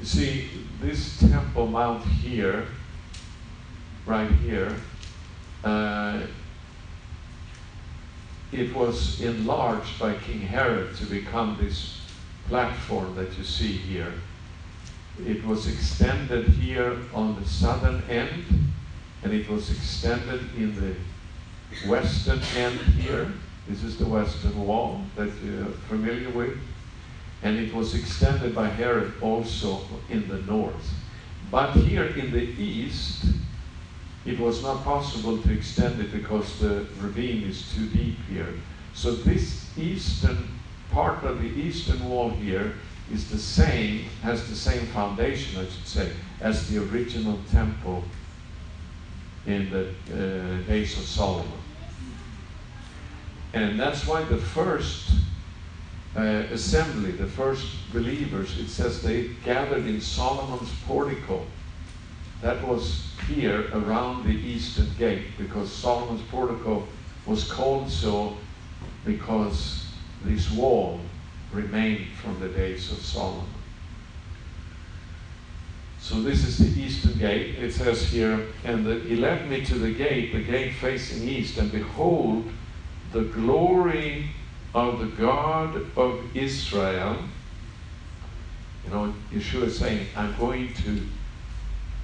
you 0.01 0.07
see, 0.07 0.48
this 0.81 1.18
Temple 1.18 1.68
Mount 1.68 2.05
here, 2.05 2.66
right 4.07 4.31
here, 4.31 4.74
uh, 5.64 6.20
it 8.52 8.74
was 8.74 9.20
enlarged 9.20 9.98
by 9.98 10.14
King 10.14 10.40
Herod 10.40 10.96
to 10.96 11.06
become 11.06 11.56
this 11.61 12.00
platform 12.48 13.14
that 13.16 13.37
you 13.37 13.44
see 13.44 13.72
here. 13.72 14.12
It 15.26 15.44
was 15.44 15.66
extended 15.66 16.46
here 16.48 16.96
on 17.12 17.38
the 17.38 17.46
southern 17.46 18.02
end, 18.08 18.44
and 19.22 19.32
it 19.32 19.48
was 19.48 19.70
extended 19.70 20.40
in 20.56 20.74
the 20.76 21.88
western 21.88 22.40
end 22.56 22.78
here. 22.80 23.32
This 23.68 23.82
is 23.82 23.98
the 23.98 24.06
western 24.06 24.66
wall 24.66 25.02
that 25.16 25.30
you're 25.44 25.66
familiar 25.88 26.30
with. 26.30 26.56
And 27.42 27.58
it 27.58 27.72
was 27.74 27.94
extended 27.94 28.54
by 28.54 28.68
Herod 28.68 29.12
also 29.20 29.80
in 30.08 30.26
the 30.28 30.38
north. 30.42 30.94
But 31.50 31.72
here 31.72 32.04
in 32.04 32.32
the 32.32 32.42
east, 32.42 33.26
it 34.28 34.38
was 34.38 34.62
not 34.62 34.84
possible 34.84 35.38
to 35.38 35.52
extend 35.52 35.98
it 36.00 36.12
because 36.12 36.58
the 36.58 36.86
ravine 37.00 37.44
is 37.44 37.72
too 37.74 37.86
deep 37.86 38.16
here. 38.28 38.52
So 38.92 39.12
this 39.12 39.66
eastern 39.78 40.48
part 40.90 41.24
of 41.24 41.40
the 41.40 41.48
eastern 41.48 42.06
wall 42.08 42.28
here 42.30 42.74
is 43.10 43.30
the 43.30 43.38
same, 43.38 44.04
has 44.22 44.46
the 44.48 44.54
same 44.54 44.86
foundation, 44.88 45.58
I 45.58 45.64
should 45.64 45.86
say, 45.86 46.12
as 46.42 46.68
the 46.68 46.82
original 46.90 47.38
temple 47.50 48.04
in 49.46 49.70
the 49.70 49.88
uh, 50.12 50.68
days 50.68 50.98
of 50.98 51.04
Solomon. 51.04 51.50
And 53.54 53.80
that's 53.80 54.06
why 54.06 54.24
the 54.24 54.36
first 54.36 55.10
uh, 56.14 56.20
assembly, 56.52 57.12
the 57.12 57.26
first 57.26 57.66
believers, 57.94 58.58
it 58.58 58.68
says 58.68 59.02
they 59.02 59.28
gathered 59.42 59.86
in 59.86 60.02
Solomon's 60.02 60.70
portico. 60.86 61.46
That 62.42 62.66
was 62.66 63.11
here 63.29 63.66
around 63.72 64.24
the 64.24 64.35
eastern 64.35 64.88
gate 64.98 65.37
because 65.37 65.72
Solomon's 65.72 66.22
portico 66.31 66.87
was 67.27 67.51
called 67.51 67.90
so 67.90 68.37
because 69.05 69.87
this 70.24 70.51
wall 70.51 71.01
remained 71.53 72.07
from 72.22 72.38
the 72.40 72.48
days 72.48 72.92
of 72.92 72.98
Solomon. 72.98 73.46
So 76.01 76.22
this 76.22 76.46
is 76.46 76.59
the 76.59 76.81
eastern 76.81 77.18
gate. 77.18 77.57
It 77.59 77.72
says 77.72 78.05
here, 78.05 78.46
and 78.64 78.87
the, 78.87 79.01
he 79.01 79.16
led 79.16 79.51
me 79.51 79.64
to 79.64 79.74
the 79.74 79.92
gate, 79.92 80.33
the 80.33 80.42
gate 80.42 80.74
facing 80.74 81.29
east, 81.29 81.59
and 81.59 81.70
behold, 81.70 82.51
the 83.12 83.24
glory 83.24 84.31
of 84.74 85.01
the 85.01 85.07
God 85.07 85.87
of 85.96 86.37
Israel. 86.37 87.16
You 88.85 88.90
know, 88.90 89.14
Yeshua 89.33 89.64
is 89.64 89.79
saying, 89.79 90.07
I'm 90.16 90.37
going 90.38 90.72
to 90.74 91.03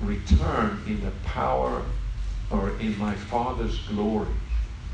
return 0.07 0.83
in 0.87 1.01
the 1.05 1.11
power 1.25 1.83
or 2.51 2.71
in 2.79 2.99
my 2.99 3.15
Father's 3.15 3.79
glory 3.89 4.29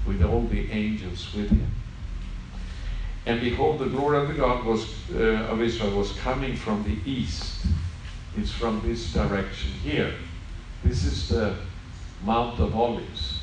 with 0.06 0.22
all 0.22 0.42
the 0.42 0.70
angels 0.70 1.32
with 1.34 1.50
him. 1.50 1.70
And 3.26 3.40
behold, 3.40 3.78
the 3.78 3.86
glory 3.86 4.18
of 4.18 4.28
the 4.28 4.34
God 4.34 4.64
was 4.64 4.88
uh, 5.14 5.48
of 5.50 5.60
Israel 5.60 5.96
was 5.96 6.12
coming 6.12 6.56
from 6.56 6.82
the 6.84 6.98
east. 7.10 7.66
It's 8.36 8.50
from 8.50 8.80
this 8.82 9.12
direction 9.12 9.70
here. 9.82 10.14
This 10.84 11.04
is 11.04 11.28
the 11.28 11.54
Mount 12.24 12.58
of 12.60 12.74
Olives. 12.74 13.42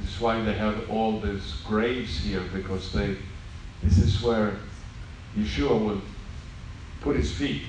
This 0.00 0.14
is 0.14 0.20
why 0.20 0.40
they 0.42 0.54
have 0.54 0.90
all 0.90 1.20
these 1.20 1.54
graves 1.64 2.18
here 2.18 2.42
because 2.52 2.92
they. 2.92 3.16
This 3.82 3.98
is 3.98 4.22
where 4.22 4.56
Yeshua 5.36 5.84
will 5.84 6.00
put 7.00 7.16
his 7.16 7.32
feet. 7.32 7.62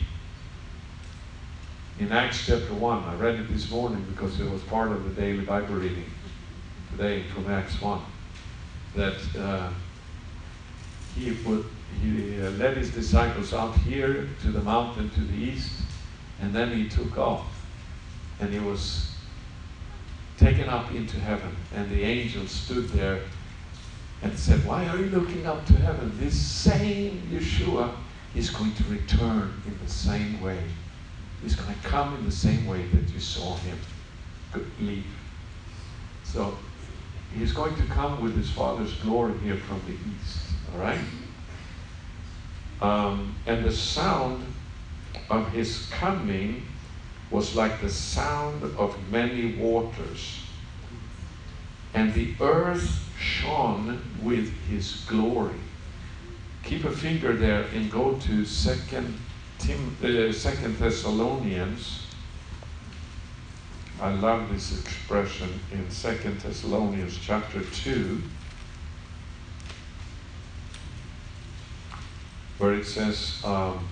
In 2.00 2.12
Acts 2.12 2.48
chapter 2.48 2.74
1, 2.74 3.04
I 3.04 3.16
read 3.16 3.36
it 3.36 3.48
this 3.50 3.70
morning 3.70 4.04
because 4.10 4.40
it 4.40 4.50
was 4.50 4.64
part 4.64 4.92
of 4.92 5.04
the 5.04 5.22
daily 5.22 5.46
Bible 5.46 5.76
reading 5.76 6.10
today 6.92 7.22
from 7.32 7.48
Acts 7.52 7.80
1. 7.80 8.02
That 8.96 9.20
uh, 9.38 9.70
he, 11.16 11.36
put, 11.36 11.68
he 12.02 12.42
uh, 12.42 12.50
led 12.52 12.78
his 12.78 12.90
disciples 12.90 13.54
out 13.54 13.76
here 13.76 14.28
to 14.42 14.48
the 14.52 14.62
mountain 14.62 15.12
to 15.12 15.20
the 15.20 15.36
east, 15.36 15.84
and 16.42 16.52
then 16.52 16.76
he 16.76 16.90
took 16.90 17.16
off. 17.16 17.46
And 18.40 18.52
he 18.52 18.60
was 18.60 19.12
taken 20.40 20.68
up 20.70 20.92
into 20.96 21.20
heaven, 21.20 21.56
and 21.76 21.92
the 21.92 22.02
angels 22.02 22.50
stood 22.50 22.90
there 22.90 23.22
and 24.24 24.38
said, 24.38 24.66
Why 24.66 24.88
are 24.88 24.98
you 24.98 25.12
looking 25.12 25.46
up 25.46 25.64
to 25.68 25.74
heaven? 25.74 26.12
This 26.20 26.36
same 26.36 27.22
Yeshua 27.32 27.92
is 28.34 28.50
going 28.50 28.74
to 28.74 28.84
return 28.86 29.62
in 29.68 29.78
the 29.84 29.92
same 29.92 30.42
way. 30.42 30.58
He's 31.44 31.56
going 31.56 31.74
to 31.76 31.88
come 31.88 32.16
in 32.16 32.26
the 32.26 32.32
same 32.32 32.66
way 32.66 32.86
that 32.86 33.14
you 33.14 33.20
saw 33.20 33.56
him 33.58 33.78
leave. 34.80 35.06
So 36.24 36.58
he's 37.38 37.52
going 37.52 37.76
to 37.76 37.84
come 37.84 38.24
with 38.24 38.38
his 38.38 38.50
Father's 38.50 38.94
glory 38.96 39.38
here 39.40 39.58
from 39.58 39.82
the 39.86 39.94
east. 39.94 40.40
All 40.74 40.80
right? 40.80 41.00
Um, 42.82 43.36
and 43.46 43.66
the 43.66 43.72
sound 43.72 44.46
of 45.30 45.52
his 45.52 45.88
coming 45.92 46.66
was 47.30 47.56
like 47.56 47.82
the 47.82 47.90
sound 47.90 48.64
of 48.78 48.96
many 49.12 49.56
waters. 49.56 50.40
And 51.94 52.14
the 52.14 52.34
earth 52.40 53.04
shone 53.20 54.02
with 54.22 54.50
his 54.68 55.04
glory. 55.08 55.60
Keep 56.64 56.86
a 56.86 56.92
finger 56.92 57.34
there 57.34 57.66
and 57.74 57.92
go 57.92 58.14
to 58.16 58.46
Second 58.46 59.20
Tim, 59.64 59.96
uh, 60.04 60.34
Second 60.34 60.78
Thessalonians. 60.78 62.06
I 64.02 64.12
love 64.14 64.52
this 64.52 64.78
expression 64.78 65.58
in 65.72 65.90
Second 65.90 66.42
Thessalonians 66.42 67.18
chapter 67.18 67.62
two, 67.62 68.22
where 72.58 72.74
it 72.74 72.86
says 72.86 73.42
um, 73.46 73.88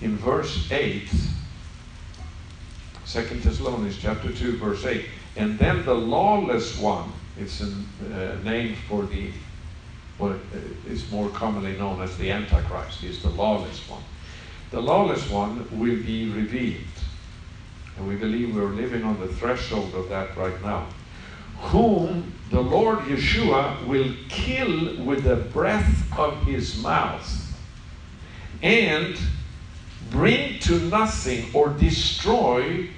in 0.00 0.16
verse 0.18 0.70
eight. 0.70 1.08
Second 3.04 3.42
Thessalonians 3.42 3.96
chapter 3.98 4.30
2 4.30 4.58
verse 4.58 4.84
8 4.84 5.06
and 5.36 5.58
then 5.58 5.82
the 5.86 5.94
lawless 5.94 6.78
one 6.78 7.10
it's 7.38 7.62
a 7.62 7.64
uh, 7.64 8.36
name 8.44 8.76
for 8.86 9.06
the 9.06 9.30
what 10.18 10.36
is 10.86 11.10
more 11.10 11.30
commonly 11.30 11.76
known 11.76 12.02
as 12.02 12.16
the 12.18 12.30
Antichrist, 12.30 13.02
is 13.04 13.22
the 13.22 13.30
lawless 13.30 13.88
one. 13.88 14.02
The 14.70 14.80
lawless 14.80 15.30
one 15.30 15.66
will 15.70 16.02
be 16.02 16.30
revealed. 16.30 16.82
And 17.96 18.06
we 18.06 18.16
believe 18.16 18.54
we're 18.54 18.66
living 18.66 19.04
on 19.04 19.18
the 19.20 19.28
threshold 19.28 19.94
of 19.94 20.08
that 20.08 20.36
right 20.36 20.60
now. 20.62 20.86
Whom 21.58 22.32
the 22.50 22.60
Lord 22.60 23.00
Yeshua 23.00 23.86
will 23.86 24.12
kill 24.28 25.04
with 25.04 25.24
the 25.24 25.36
breath 25.36 26.18
of 26.18 26.42
his 26.42 26.82
mouth 26.82 27.34
and 28.62 29.18
bring 30.10 30.58
to 30.60 30.78
nothing 30.88 31.46
or 31.52 31.68
destroy 31.70 32.88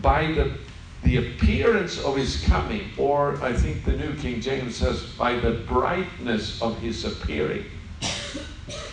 by 0.00 0.32
the 0.32 0.58
the 1.04 1.18
appearance 1.18 2.02
of 2.02 2.16
his 2.16 2.42
coming, 2.44 2.90
or 2.96 3.40
I 3.42 3.52
think 3.52 3.84
the 3.84 3.92
New 3.92 4.14
King 4.16 4.40
James 4.40 4.76
says, 4.76 5.02
by 5.18 5.36
the 5.36 5.52
brightness 5.52 6.60
of 6.62 6.78
his 6.78 7.04
appearing. 7.04 7.66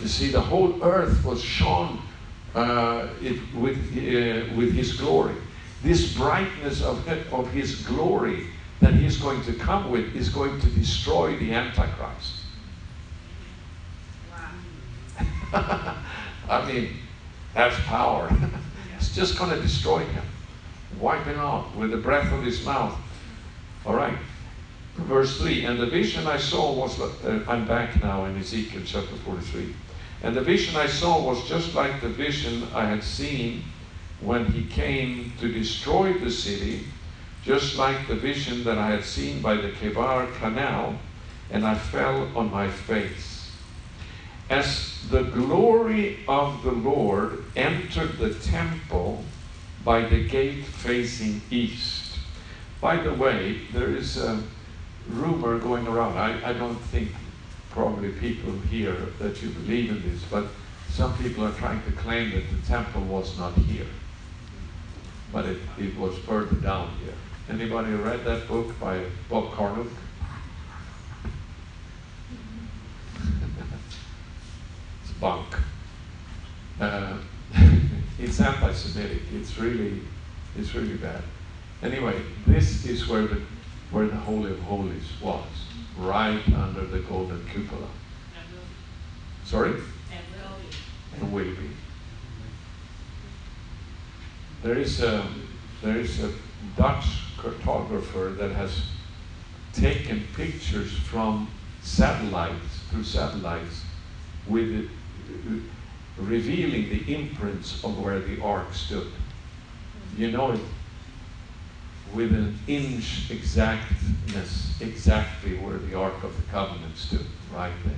You 0.00 0.08
see, 0.08 0.28
the 0.28 0.40
whole 0.40 0.82
earth 0.82 1.24
was 1.24 1.42
shone 1.42 2.00
uh, 2.54 3.08
it, 3.22 3.38
with, 3.54 3.78
uh, 3.96 4.54
with 4.54 4.74
his 4.74 4.92
glory. 4.92 5.34
This 5.82 6.14
brightness 6.14 6.82
of, 6.82 7.08
of 7.32 7.50
his 7.50 7.80
glory 7.86 8.46
that 8.80 8.92
he's 8.92 9.16
going 9.16 9.42
to 9.44 9.54
come 9.54 9.90
with 9.90 10.14
is 10.14 10.28
going 10.28 10.60
to 10.60 10.66
destroy 10.68 11.36
the 11.38 11.52
Antichrist. 11.52 12.40
Wow. 15.52 15.96
I 16.50 16.70
mean, 16.70 16.90
that's 17.54 17.78
power. 17.86 18.30
it's 18.96 19.14
just 19.14 19.38
going 19.38 19.50
to 19.50 19.60
destroy 19.62 20.00
him 20.00 20.24
wiping 21.00 21.36
out 21.36 21.74
with 21.76 21.90
the 21.90 21.96
breath 21.96 22.32
of 22.32 22.42
his 22.42 22.64
mouth. 22.64 22.96
All 23.84 23.94
right. 23.94 24.16
Verse 24.96 25.38
3 25.38 25.64
And 25.64 25.78
the 25.78 25.86
vision 25.86 26.26
I 26.26 26.36
saw 26.36 26.72
was, 26.74 27.00
uh, 27.00 27.44
I'm 27.48 27.66
back 27.66 28.02
now 28.02 28.24
in 28.26 28.36
Ezekiel 28.38 28.82
chapter 28.84 29.16
43. 29.16 29.74
And 30.22 30.36
the 30.36 30.40
vision 30.40 30.76
I 30.76 30.86
saw 30.86 31.22
was 31.22 31.48
just 31.48 31.74
like 31.74 32.00
the 32.00 32.08
vision 32.08 32.66
I 32.74 32.84
had 32.84 33.02
seen 33.02 33.64
when 34.20 34.46
he 34.46 34.64
came 34.66 35.32
to 35.40 35.52
destroy 35.52 36.12
the 36.12 36.30
city, 36.30 36.84
just 37.42 37.76
like 37.76 38.06
the 38.06 38.14
vision 38.14 38.62
that 38.64 38.78
I 38.78 38.90
had 38.90 39.04
seen 39.04 39.42
by 39.42 39.56
the 39.56 39.70
Kebar 39.70 40.32
Canal, 40.36 40.94
and 41.50 41.66
I 41.66 41.74
fell 41.74 42.28
on 42.36 42.50
my 42.50 42.68
face. 42.68 43.50
As 44.48 44.92
the 45.10 45.22
glory 45.22 46.20
of 46.28 46.62
the 46.62 46.72
Lord 46.72 47.44
entered 47.56 48.18
the 48.18 48.34
temple, 48.34 49.24
by 49.84 50.02
the 50.02 50.26
gate 50.28 50.64
facing 50.64 51.40
east. 51.50 52.18
By 52.80 52.96
the 52.96 53.12
way, 53.14 53.62
there 53.72 53.90
is 53.90 54.16
a 54.16 54.42
rumor 55.08 55.58
going 55.58 55.86
around. 55.86 56.16
I, 56.18 56.50
I 56.50 56.52
don't 56.52 56.78
think 56.90 57.08
probably 57.70 58.10
people 58.12 58.52
here 58.70 58.96
that 59.18 59.42
you 59.42 59.48
believe 59.50 59.90
in 59.90 60.02
this, 60.10 60.22
but 60.30 60.46
some 60.90 61.16
people 61.18 61.44
are 61.44 61.52
trying 61.52 61.82
to 61.84 61.92
claim 61.92 62.30
that 62.32 62.44
the 62.50 62.66
temple 62.66 63.02
was 63.02 63.38
not 63.38 63.54
here, 63.54 63.86
but 65.32 65.46
it, 65.46 65.58
it 65.78 65.96
was 65.96 66.16
further 66.18 66.56
down 66.56 66.90
here. 67.02 67.14
Anybody 67.48 67.92
read 67.92 68.24
that 68.24 68.46
book 68.46 68.78
by 68.78 69.02
Bob 69.28 69.50
Cornuke? 69.52 69.90
it's 75.02 75.12
bunk. 75.18 75.46
Uh, 76.80 77.16
it's 78.22 78.40
anti-Semitic. 78.40 79.22
It's 79.34 79.58
really, 79.58 80.00
it's 80.56 80.74
really 80.74 80.94
bad. 80.94 81.22
Anyway, 81.82 82.14
this 82.46 82.86
is 82.86 83.08
where 83.08 83.26
the 83.26 83.40
where 83.90 84.06
the 84.06 84.16
Holy 84.16 84.52
of 84.52 84.58
Holies 84.60 85.04
was, 85.20 85.44
right 85.98 86.40
under 86.54 86.86
the 86.86 87.00
golden 87.00 87.44
cupola. 87.52 87.88
Sorry? 89.44 89.74
And 91.20 91.32
will 91.32 91.44
be. 91.44 91.70
There 94.62 94.78
is 94.78 95.02
a 95.02 95.26
there 95.82 95.96
is 95.96 96.22
a 96.22 96.32
Dutch 96.76 97.06
cartographer 97.36 98.36
that 98.38 98.52
has 98.52 98.82
taken 99.72 100.22
pictures 100.34 100.92
from 100.92 101.50
satellites 101.82 102.80
through 102.88 103.04
satellites 103.04 103.82
with 104.46 104.88
revealing 106.18 106.88
the 106.88 107.14
imprints 107.14 107.82
of 107.84 107.98
where 107.98 108.20
the 108.20 108.42
ark 108.42 108.72
stood. 108.72 109.10
You 110.16 110.30
know 110.30 110.52
it 110.52 110.60
with 112.14 112.32
an 112.32 112.58
inch 112.66 113.30
exactness, 113.30 114.80
exactly 114.80 115.56
where 115.58 115.78
the 115.78 115.96
Ark 115.98 116.22
of 116.22 116.36
the 116.36 116.50
Covenant 116.50 116.96
stood, 116.96 117.24
right 117.54 117.72
there. 117.84 117.94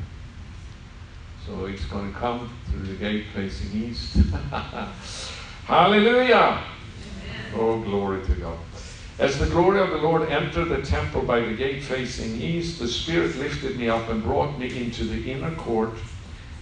So 1.47 1.67
it's 1.67 1.85
going 1.87 2.13
to 2.13 2.19
come 2.19 2.51
through 2.71 2.87
the 2.87 2.95
gate 2.95 3.27
facing 3.35 3.83
east. 3.83 4.17
Hallelujah! 5.67 6.35
Amen. 6.35 6.65
Oh, 7.55 7.81
glory 7.81 8.25
to 8.25 8.35
God. 8.35 8.59
As 9.19 9.39
the 9.39 9.47
glory 9.47 9.81
of 9.81 9.91
the 9.91 9.99
Lord 9.99 10.29
entered 10.29 10.67
the 10.67 10.83
temple 10.83 11.23
by 11.23 11.41
the 11.41 11.55
gate 11.55 11.83
facing 11.83 12.41
east, 12.41 12.79
the 12.79 12.89
Spirit 12.89 13.37
lifted 13.37 13.77
me 13.77 13.89
up 13.89 14.09
and 14.09 14.23
brought 14.23 14.59
me 14.59 14.77
into 14.77 15.05
the 15.05 15.31
inner 15.31 15.55
court 15.57 15.95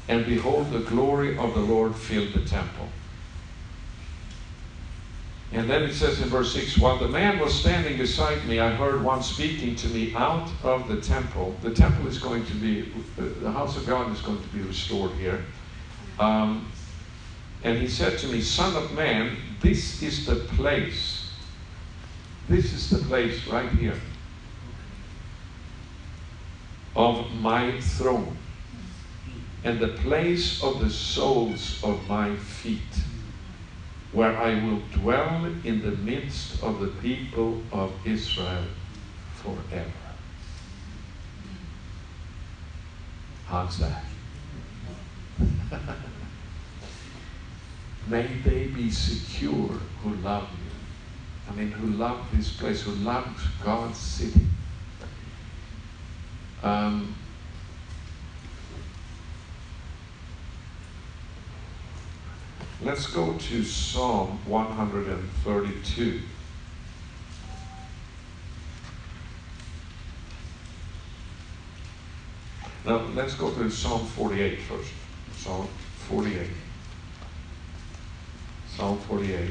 and 0.09 0.27
behold, 0.27 0.71
the 0.71 0.81
glory 0.81 1.37
of 1.39 1.55
the 1.55 1.61
Lord 1.61 1.95
filled 1.95 2.33
the 2.33 2.45
temple. 2.45 2.89
And 5.53 5.69
then 5.69 5.83
it 5.83 5.93
says 5.93 6.21
in 6.21 6.29
verse 6.29 6.55
6 6.55 6.79
While 6.79 6.99
the 6.99 7.09
man 7.09 7.39
was 7.39 7.55
standing 7.55 7.99
beside 7.99 8.45
me, 8.47 8.59
I 8.59 8.71
heard 8.71 9.05
one 9.05 9.23
speaking 9.23 9.77
to 9.77 9.89
me 9.89 10.15
out 10.15 10.51
of 10.63 10.89
the 10.89 11.01
temple. 11.01 11.57
The 11.63 11.75
temple 11.75 12.07
is 12.07 12.19
going 12.19 12.47
to 12.47 12.55
be, 12.55 12.93
the 13.17 13.53
house 13.53 13.77
of 13.77 13.87
God 13.87 14.11
is 14.13 14.21
going 14.23 14.41
to 14.41 14.49
be 14.49 14.63
restored 14.63 15.13
here. 15.13 15.45
Um, 16.19 16.71
and 17.65 17.79
he 17.79 17.87
said 17.87 18.19
to 18.21 18.29
me, 18.29 18.41
Son 18.41 18.75
of 18.75 18.93
man, 18.95 19.37
this 19.61 20.03
is 20.03 20.27
the 20.27 20.37
place. 20.37 21.31
This 22.49 22.73
is 22.73 22.91
the 22.91 22.99
place 23.07 23.47
right 23.47 23.71
here 23.71 24.01
of 26.95 27.31
my 27.41 27.81
throne 27.81 28.37
and 29.65 29.79
the 29.79 29.89
place 29.89 30.63
of 30.63 30.81
the 30.81 30.91
soles 30.91 31.83
of 31.85 32.09
my 32.09 32.35
feet, 32.37 32.81
where 34.13 34.37
I 34.37 34.55
will 34.65 34.83
dwell 34.93 35.45
in 35.65 35.83
the 35.83 35.93
midst 35.93 36.63
of 36.63 36.81
the 36.81 36.89
people 36.89 37.63
of 37.73 37.93
Israel 38.05 38.65
forever. 39.37 39.91
How's 43.47 43.79
that? 43.79 44.05
May 48.09 48.27
they 48.45 48.67
be 48.67 48.91
secure 48.91 49.79
who 50.03 50.15
love 50.23 50.49
you. 50.51 51.51
I 51.51 51.55
mean, 51.55 51.71
who 51.71 51.87
love 51.99 52.27
this 52.35 52.53
place, 52.53 52.83
who 52.83 52.93
love 52.93 53.27
God's 53.63 53.99
city. 53.99 54.47
Um, 56.63 57.15
let's 62.85 63.07
go 63.07 63.35
to 63.35 63.65
Psalm 63.65 64.39
132. 64.47 66.21
Now, 72.85 72.97
let's 73.15 73.35
go 73.35 73.51
to 73.51 73.71
Psalm 73.71 74.05
48 74.07 74.61
first. 74.63 74.93
Psalm 75.37 75.69
48. 76.09 76.49
Psalm 78.77 78.99
48. 78.99 79.51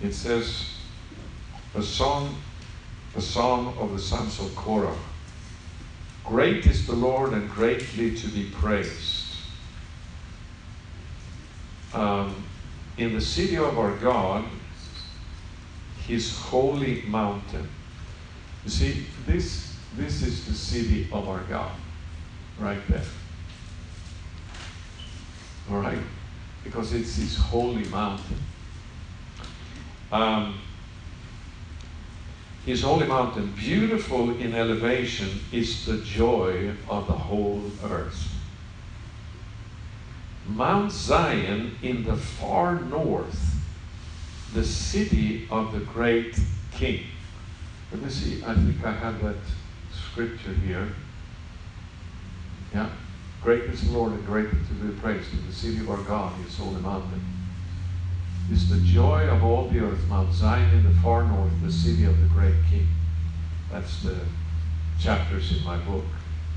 It 0.00 0.12
says, 0.14 0.70
a 1.74 1.82
song, 1.82 2.36
a 3.16 3.20
psalm 3.20 3.76
of 3.78 3.92
the 3.92 3.98
sons 3.98 4.38
of 4.40 4.54
Korah. 4.56 4.96
Great 6.24 6.66
is 6.66 6.86
the 6.86 6.94
Lord 6.94 7.32
and 7.32 7.48
greatly 7.50 8.14
to 8.16 8.28
be 8.28 8.50
praised. 8.50 9.36
Um, 11.94 12.44
in 12.98 13.14
the 13.14 13.20
city 13.20 13.56
of 13.56 13.78
our 13.78 13.96
God, 13.96 14.44
his 16.06 16.36
holy 16.36 17.02
mountain. 17.02 17.68
You 18.64 18.70
see, 18.70 19.06
this, 19.26 19.76
this 19.96 20.22
is 20.22 20.46
the 20.46 20.54
city 20.54 21.08
of 21.12 21.28
our 21.28 21.40
God, 21.44 21.72
right 22.58 22.80
there. 22.88 23.04
All 25.70 25.78
right? 25.78 25.98
Because 26.64 26.92
it's 26.92 27.16
his 27.16 27.36
holy 27.36 27.84
mountain. 27.84 28.38
Um, 30.10 30.58
his 32.64 32.82
holy 32.82 33.06
mountain, 33.06 33.52
beautiful 33.56 34.36
in 34.38 34.54
elevation, 34.54 35.40
is 35.52 35.86
the 35.86 35.98
joy 35.98 36.72
of 36.88 37.06
the 37.06 37.12
whole 37.12 37.62
earth. 37.84 38.34
Mount 40.46 40.92
Zion 40.92 41.76
in 41.82 42.04
the 42.04 42.16
far 42.16 42.80
north, 42.80 43.56
the 44.54 44.64
city 44.64 45.46
of 45.50 45.72
the 45.72 45.80
great 45.80 46.38
king. 46.72 47.04
Let 47.92 48.02
me 48.02 48.10
see, 48.10 48.42
I 48.44 48.54
think 48.54 48.84
I 48.84 48.92
have 48.92 49.22
that 49.22 49.36
scripture 49.92 50.52
here. 50.52 50.88
Yeah. 52.74 52.90
Great 53.42 53.62
is 53.64 53.84
the 53.84 53.96
Lord 53.96 54.12
and 54.12 54.26
greatly 54.26 54.58
to 54.58 54.74
be 54.74 55.00
praised 55.00 55.32
in 55.32 55.46
the 55.46 55.52
city 55.52 55.78
of 55.78 55.90
our 55.90 55.98
God, 55.98 56.32
his 56.44 56.56
holy 56.58 56.80
mountain 56.80 57.37
is 58.50 58.68
the 58.70 58.78
joy 58.78 59.28
of 59.28 59.44
all 59.44 59.68
the 59.68 59.80
earth, 59.80 60.00
Mount 60.08 60.32
Zion 60.32 60.70
in 60.74 60.82
the 60.82 61.00
far 61.00 61.24
north, 61.24 61.52
the 61.62 61.70
city 61.70 62.04
of 62.04 62.18
the 62.20 62.28
great 62.28 62.54
king. 62.70 62.88
That's 63.70 64.02
the 64.02 64.16
chapters 64.98 65.56
in 65.56 65.64
my 65.64 65.76
book. 65.78 66.04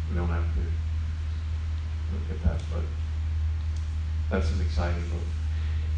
We 0.09 0.15
don't 0.15 0.29
have 0.29 0.43
to 0.43 0.59
look 2.13 2.29
at 2.29 2.43
that, 2.43 2.61
but 2.73 2.83
that's 4.29 4.51
an 4.51 4.61
exciting 4.61 5.01
book. 5.09 5.27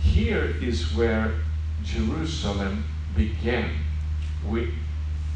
Here 0.02 0.56
is 0.62 0.96
where 0.96 1.34
Jerusalem 1.84 2.84
began 3.16 3.70
with 4.48 4.70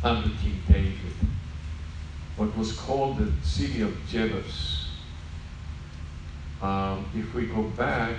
under 0.04 0.30
King 0.42 0.60
David. 0.68 0.96
What 2.36 2.56
was 2.58 2.74
called 2.74 3.18
the 3.20 3.32
city 3.46 3.82
of 3.82 3.92
Jebus. 4.10 4.88
Um, 6.62 7.06
if 7.16 7.34
we 7.36 7.46
go 7.46 7.64
back 7.64 8.16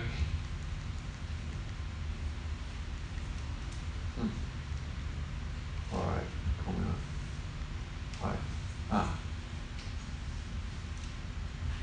All 5.92 6.00
right, 6.00 6.24
coming 6.64 6.82
up. 6.82 8.22
All 8.22 8.30
right. 8.30 8.38
Ah. 8.90 9.18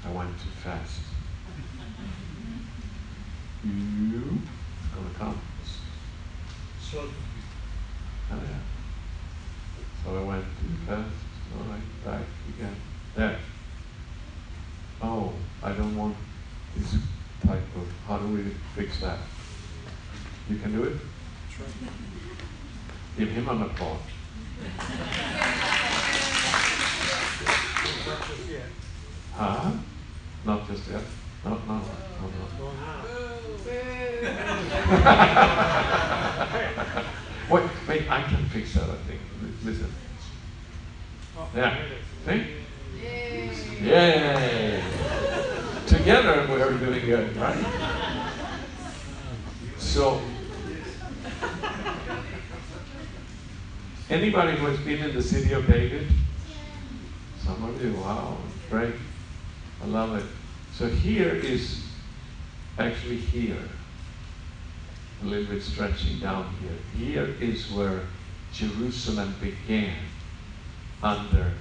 I 0.05 0.11
went 0.11 0.29
too 0.39 0.49
fast. 0.65 0.99
You 3.63 4.39
gonna 4.95 5.13
come. 5.15 5.39
Slow. 6.81 7.07
Oh, 8.31 8.35
yeah. 8.35 8.61
So 10.03 10.17
I 10.17 10.23
went 10.23 10.43
too 10.59 10.73
fast. 10.87 11.15
All 11.53 11.65
right, 11.69 12.03
back 12.03 12.25
again. 12.49 12.75
There. 13.15 13.37
Oh, 15.03 15.33
I 15.61 15.71
don't 15.73 15.95
want 15.95 16.17
this 16.75 16.95
type 17.45 17.75
of. 17.75 17.87
How 18.07 18.17
do 18.17 18.27
we 18.29 18.41
fix 18.75 18.99
that? 19.01 19.19
You 20.49 20.57
can 20.57 20.71
do 20.71 20.83
it. 20.85 20.97
Give 23.19 23.29
him 23.29 23.49
an 23.49 23.61
applause. 23.61 23.99
Huh? 29.37 29.71
Not 30.67 30.77
just 30.77 30.89
yet. 30.89 31.01
No, 31.43 31.51
no, 31.51 31.57
no, 31.67 31.77
no. 31.77 31.81
wait, 37.51 37.69
wait, 37.87 38.09
I 38.09 38.23
can 38.23 38.45
fix 38.49 38.73
that, 38.73 38.89
I 38.89 38.95
think. 39.07 39.19
Listen. 39.63 39.91
Yeah. 41.55 41.77
See? 42.25 42.45
Yay! 43.83 44.83
Together 45.85 46.47
we 46.51 46.61
are 46.61 46.71
doing 46.71 47.05
good, 47.05 47.37
right? 47.37 47.65
So, 49.77 50.21
Anybody 54.09 54.57
who 54.57 54.67
has 54.67 54.79
been 54.79 55.03
in 55.03 55.15
the 55.15 55.21
city 55.21 55.53
of 55.53 55.67
David? 55.67 56.07
Some 57.43 57.63
of 57.63 57.83
you, 57.83 57.93
wow, 57.93 58.37
great. 58.69 58.93
I 59.83 59.87
love 59.87 60.15
it. 60.15 60.25
So 60.77 60.89
here 60.89 61.29
is 61.29 61.85
actually 62.77 63.15
here, 63.15 63.63
a 65.21 65.25
little 65.25 65.45
bit 65.45 65.63
stretching 65.63 66.19
down 66.19 66.53
here. 66.59 67.05
Here 67.07 67.35
is 67.39 67.71
where 67.71 68.01
Jerusalem 68.51 69.33
began 69.39 69.95
under 71.01 71.53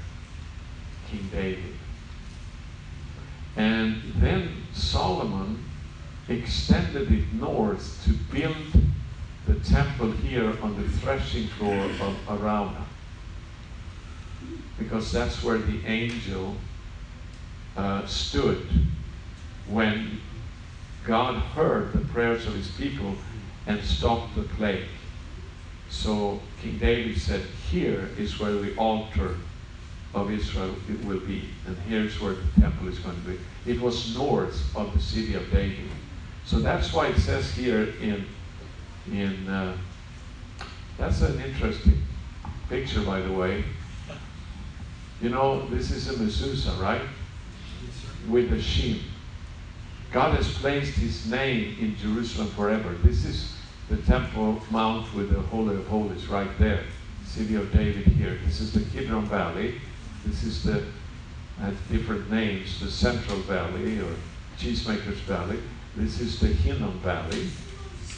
King 1.09 1.29
David. 1.31 1.75
And 3.57 4.03
then 4.17 4.49
Solomon 4.73 5.63
extended 6.29 7.13
it 7.13 7.33
north 7.35 8.03
to 8.07 8.15
build 8.35 8.57
the 9.47 9.55
temple 9.61 10.11
here 10.11 10.61
on 10.61 10.75
the 10.75 10.89
threshing 10.89 11.47
floor 11.47 11.85
of 11.85 12.17
Araunah. 12.27 12.87
Because 14.77 15.13
that's 15.13 15.41
where 15.45 15.59
the 15.59 15.87
angel 15.87 16.57
uh, 17.77 18.05
stood 18.07 18.67
when 19.69 20.21
God 21.05 21.35
heard 21.35 21.93
the 21.93 22.01
prayers 22.01 22.47
of 22.47 22.55
his 22.55 22.71
people 22.73 23.15
and 23.67 23.83
stopped 23.83 24.35
the 24.35 24.43
plague. 24.43 24.85
So 25.91 26.41
King 26.61 26.79
David 26.79 27.19
said, 27.19 27.43
Here 27.71 28.11
is 28.19 28.41
where 28.41 28.53
the 28.53 28.77
altar 28.77 29.37
of 30.15 30.31
Israel 30.31 30.75
it 30.89 31.05
will 31.05 31.21
be, 31.21 31.49
and 31.67 31.77
here's 31.89 32.21
where 32.21 32.35
the 32.35 32.61
temple 32.61 32.89
is 32.89 32.99
going 33.01 33.17
to 33.17 33.31
be. 33.31 33.39
It 33.67 33.81
was 33.81 34.17
north 34.17 34.75
of 34.77 34.93
the 34.95 35.01
city 35.01 35.35
of 35.35 35.51
David. 35.51 35.91
So 36.45 36.61
that's 36.61 36.93
why 36.93 37.09
it 37.09 37.19
says 37.19 37.53
here 37.53 37.95
in 38.01 38.25
in 39.11 39.49
uh, 39.49 39.77
that's 40.99 41.21
an 41.23 41.41
interesting 41.41 42.03
picture 42.69 43.03
by 43.03 43.21
the 43.21 43.33
way 43.33 43.65
You 45.21 45.31
know, 45.31 45.67
this 45.69 45.91
is 45.91 46.09
a 46.11 46.15
mezuzah, 46.15 46.81
right? 46.81 47.03
With 48.29 48.53
a 48.53 48.61
shin. 48.61 49.01
God 50.15 50.37
has 50.37 50.49
placed 50.59 50.95
his 50.95 51.29
name 51.29 51.77
in 51.81 51.97
Jerusalem 51.97 52.47
forever. 52.51 52.95
This 53.03 53.25
is 53.25 53.53
the 53.91 53.97
Temple 53.97 54.63
Mount 54.71 55.13
with 55.13 55.33
the 55.33 55.41
Holy 55.41 55.75
of 55.75 55.89
Holies 55.89 56.29
right 56.29 56.57
there. 56.57 56.85
City 57.27 57.57
of 57.57 57.73
David 57.73 58.07
here. 58.07 58.39
This 58.45 58.61
is 58.61 58.73
the 58.73 58.83
Kidron 58.97 59.27
Valley. 59.27 59.81
This 60.25 60.45
is 60.45 60.63
the, 60.63 60.85
has 61.59 61.75
different 61.91 62.31
names, 62.31 62.79
the 62.79 62.93
Central 62.93 63.39
Valley 63.39 63.99
or 63.99 64.15
Cheesemakers 64.57 65.19
Valley. 65.27 65.59
This 65.97 66.21
is 66.21 66.39
the 66.39 66.47
Hinnom 66.47 66.97
Valley. 67.01 67.49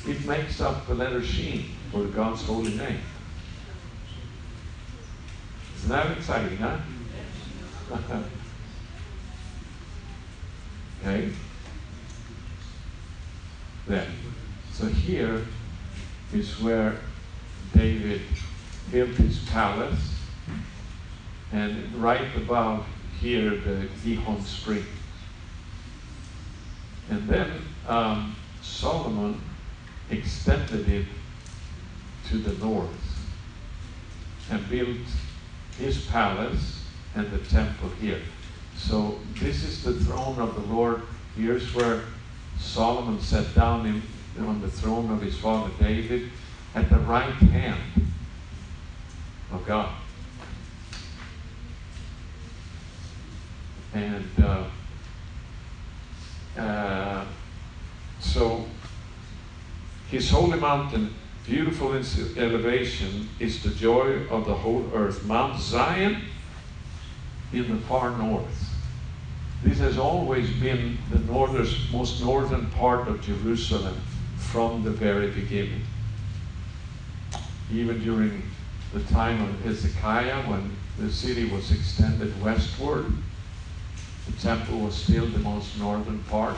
It 0.07 0.23
makes 0.27 0.61
up 0.61 0.87
the 0.87 0.95
letter 0.95 1.25
Sheen 1.25 1.71
for 1.91 2.05
God's 2.05 2.43
holy 2.43 2.77
name. 2.77 3.01
Isn't 5.77 5.89
that 5.89 6.19
exciting, 6.19 6.59
huh? 6.59 6.77
okay. 11.03 11.33
Then, 13.87 14.09
so 14.73 14.87
here 14.87 15.45
is 16.33 16.61
where 16.61 16.97
David 17.73 18.21
built 18.91 19.11
his 19.11 19.39
palace, 19.51 20.15
and 21.53 21.95
right 21.95 22.29
above 22.37 22.85
here 23.21 23.51
the 23.51 23.89
Gihon 24.03 24.43
Spring. 24.43 24.85
And 27.11 27.29
then 27.29 27.51
um, 27.87 28.35
Solomon 28.63 29.41
extended 30.11 30.89
it 30.89 31.07
to 32.29 32.39
the 32.39 32.65
north 32.65 32.91
and 34.51 34.69
built 34.69 34.99
his 35.79 36.05
palace 36.07 36.85
and 37.15 37.31
the 37.31 37.39
temple 37.39 37.91
here. 38.01 38.21
So 38.77 39.19
this 39.35 39.63
is 39.63 39.83
the 39.83 39.95
throne 39.95 40.39
of 40.39 40.55
the 40.55 40.75
Lord. 40.75 41.03
Here's 41.37 41.75
where 41.75 42.03
Solomon 42.59 43.21
sat 43.21 43.55
down 43.55 43.87
in, 43.87 44.03
on 44.45 44.61
the 44.61 44.69
throne 44.69 45.11
of 45.11 45.21
his 45.21 45.39
father 45.39 45.71
David 45.79 46.31
at 46.75 46.91
the 46.91 46.99
right 46.99 47.33
hand 47.33 47.81
of 49.53 49.67
God. 49.67 49.93
And 53.95 54.29
uh, 54.43 54.65
uh, 56.59 57.25
so 58.21 58.67
his 60.11 60.31
holy 60.31 60.61
mountain, 60.61 61.15
beautiful 61.47 61.95
in 61.95 62.05
elevation, 62.37 63.29
is 63.39 63.63
the 63.63 63.71
joy 63.71 64.27
of 64.29 64.45
the 64.45 64.55
whole 64.55 64.91
earth. 64.95 65.25
Mount 65.25 65.59
Zion 65.61 66.23
in 67.53 67.69
the 67.71 67.81
far 67.83 68.17
north. 68.19 68.66
This 69.63 69.79
has 69.79 69.99
always 69.99 70.51
been 70.61 70.99
the 71.11 71.19
northern, 71.21 71.67
most 71.93 72.23
northern 72.23 72.67
part 72.71 73.09
of 73.09 73.23
Jerusalem 73.23 74.01
from 74.37 74.83
the 74.83 74.91
very 74.91 75.31
beginning. 75.31 75.83
Even 77.73 78.03
during 78.03 78.43
the 78.93 79.01
time 79.13 79.43
of 79.43 79.61
Hezekiah, 79.63 80.43
when 80.43 80.71
the 80.99 81.11
city 81.11 81.49
was 81.49 81.73
extended 81.73 82.41
westward, 82.43 83.07
the 84.27 84.33
temple 84.41 84.81
was 84.81 84.95
still 84.95 85.27
the 85.27 85.39
most 85.39 85.79
northern 85.79 86.19
part. 86.25 86.57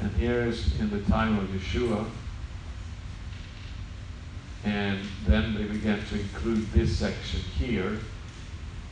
And 0.00 0.10
here 0.12 0.42
is 0.42 0.78
in 0.80 0.90
the 0.90 1.00
time 1.02 1.38
of 1.38 1.48
Yeshua. 1.48 2.04
And 4.64 4.98
then 5.26 5.54
they 5.54 5.64
began 5.64 6.04
to 6.06 6.20
include 6.20 6.70
this 6.72 6.98
section 6.98 7.40
here. 7.58 7.98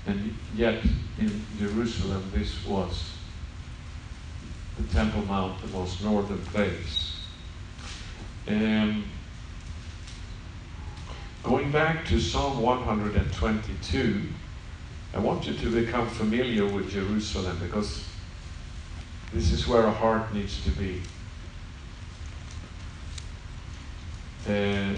And 0.07 0.37
yet 0.55 0.85
in 1.19 1.45
Jerusalem, 1.59 2.31
this 2.33 2.65
was 2.65 3.13
the 4.79 4.85
Temple 4.95 5.25
Mount, 5.25 5.61
the 5.61 5.69
most 5.69 6.03
northern 6.03 6.39
place. 6.47 7.21
And 8.47 9.03
going 11.43 11.73
back 11.73 12.07
to 12.07 12.21
Psalm 12.21 12.61
122, 12.61 14.23
I 15.15 15.19
want 15.19 15.47
you 15.47 15.55
to 15.55 15.85
become 15.85 16.09
familiar 16.09 16.67
with 16.67 16.91
Jerusalem 16.91 17.59
because 17.61 18.05
this 19.33 19.51
is 19.51 19.67
where 19.67 19.83
our 19.83 19.93
heart 19.93 20.33
needs 20.33 20.63
to 20.65 20.71
be. 20.71 21.03
Uh, 24.49 24.95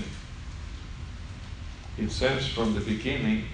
it 1.97 2.11
says 2.11 2.47
from 2.47 2.75
the 2.75 2.81
beginning 2.81 3.45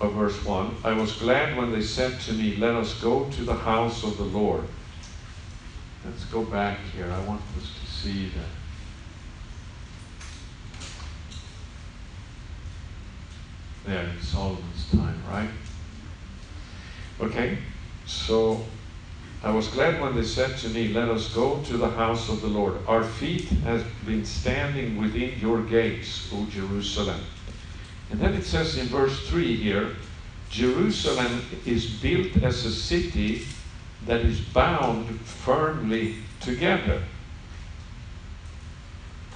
of 0.00 0.12
verse 0.12 0.44
1 0.44 0.76
I 0.84 0.92
was 0.92 1.12
glad 1.12 1.56
when 1.56 1.72
they 1.72 1.82
said 1.82 2.20
to 2.20 2.32
me, 2.32 2.56
Let 2.56 2.74
us 2.74 3.00
go 3.00 3.28
to 3.30 3.42
the 3.42 3.54
house 3.54 4.04
of 4.04 4.16
the 4.16 4.24
Lord. 4.24 4.64
Let's 6.04 6.24
go 6.26 6.44
back 6.44 6.78
here. 6.94 7.10
I 7.10 7.20
want 7.24 7.42
us 7.58 7.70
to 7.80 7.86
see 7.86 8.30
that. 8.30 8.44
There 13.86 14.04
in 14.04 14.20
Solomon's 14.20 14.90
time, 14.90 15.20
right? 15.28 15.50
Okay, 17.20 17.58
so 18.06 18.64
I 19.42 19.50
was 19.50 19.68
glad 19.68 20.00
when 20.00 20.14
they 20.14 20.24
said 20.24 20.56
to 20.58 20.68
me, 20.68 20.88
Let 20.88 21.08
us 21.08 21.34
go 21.34 21.60
to 21.64 21.76
the 21.76 21.90
house 21.90 22.28
of 22.28 22.40
the 22.40 22.48
Lord. 22.48 22.76
Our 22.86 23.02
feet 23.02 23.48
have 23.64 23.84
been 24.06 24.24
standing 24.24 24.96
within 24.96 25.38
your 25.40 25.62
gates, 25.62 26.28
O 26.32 26.46
Jerusalem. 26.46 27.20
And 28.10 28.20
then 28.20 28.34
it 28.34 28.44
says 28.44 28.76
in 28.78 28.86
verse 28.86 29.28
3 29.28 29.56
here 29.56 29.96
Jerusalem 30.50 31.42
is 31.66 31.86
built 31.86 32.42
as 32.42 32.64
a 32.64 32.72
city 32.72 33.46
that 34.06 34.20
is 34.20 34.40
bound 34.40 35.20
firmly 35.20 36.16
together. 36.40 37.02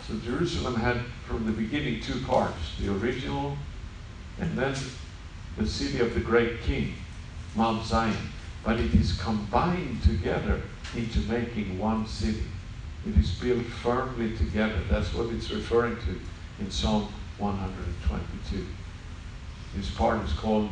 So 0.06 0.14
Jerusalem 0.24 0.76
had 0.76 0.98
from 1.26 1.44
the 1.44 1.52
beginning 1.52 2.00
two 2.00 2.20
parts 2.22 2.76
the 2.80 2.92
original 2.92 3.56
and 4.40 4.56
then 4.56 4.74
the 5.58 5.66
city 5.66 6.00
of 6.00 6.14
the 6.14 6.20
great 6.20 6.62
king, 6.62 6.94
Mount 7.54 7.84
Zion. 7.84 8.16
But 8.64 8.80
it 8.80 8.94
is 8.94 9.20
combined 9.20 10.02
together 10.02 10.62
into 10.96 11.18
making 11.20 11.78
one 11.78 12.06
city. 12.06 12.44
It 13.06 13.18
is 13.18 13.32
built 13.32 13.66
firmly 13.66 14.36
together. 14.36 14.78
That's 14.88 15.12
what 15.12 15.26
it's 15.30 15.50
referring 15.50 15.96
to 15.96 16.20
in 16.60 16.70
Psalm 16.70 17.08
122. 17.39 18.66
This 19.76 19.91
part 19.91 20.22
is 20.24 20.33
called 20.33 20.70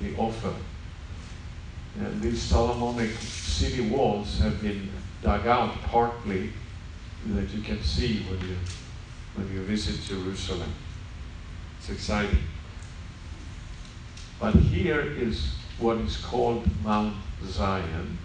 the 0.00 0.14
Ophel. 0.16 0.54
And 1.98 2.20
these 2.20 2.42
Solomonic 2.42 3.10
city 3.20 3.88
walls 3.88 4.38
have 4.40 4.60
been 4.60 4.90
dug 5.22 5.46
out 5.46 5.74
partly 5.82 6.52
that 7.28 7.48
you 7.50 7.62
can 7.62 7.82
see 7.82 8.22
when 8.24 8.40
you 8.40 8.56
when 9.34 9.52
you 9.52 9.62
visit 9.62 10.00
Jerusalem. 10.02 10.72
It's 11.78 11.90
exciting. 11.90 12.38
But 14.40 14.54
here 14.54 15.00
is 15.00 15.54
what 15.78 15.98
is 15.98 16.16
called 16.16 16.66
Mount 16.82 17.14
Zion. 17.44 18.18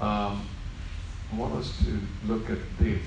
Um, 0.00 0.46
I 1.32 1.36
want 1.36 1.54
us 1.54 1.76
to 1.84 1.98
look 2.26 2.50
at 2.50 2.58
this. 2.78 3.02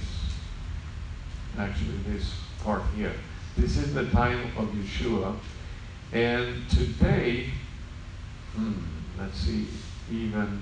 Actually, 1.57 1.97
this 2.07 2.33
part 2.63 2.83
here. 2.95 3.13
This 3.57 3.77
is 3.77 3.93
the 3.93 4.05
time 4.09 4.51
of 4.57 4.69
Yeshua. 4.69 5.35
And 6.13 6.69
today, 6.69 7.49
hmm, 8.55 8.73
let's 9.17 9.37
see, 9.37 9.67
even, 10.11 10.61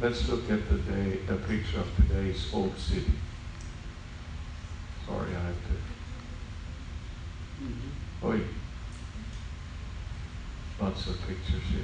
let's 0.00 0.28
look 0.28 0.50
at 0.50 0.68
the 0.68 0.78
day, 0.78 1.18
a 1.28 1.36
picture 1.36 1.80
of 1.80 1.96
today's 1.96 2.52
old 2.52 2.76
city. 2.78 3.12
Sorry, 5.06 5.30
I 5.30 5.40
have 5.40 5.54
to. 5.54 5.76
Oi. 8.26 8.40
Lots 10.80 11.06
of 11.06 11.18
pictures 11.20 11.62
here. 11.70 11.80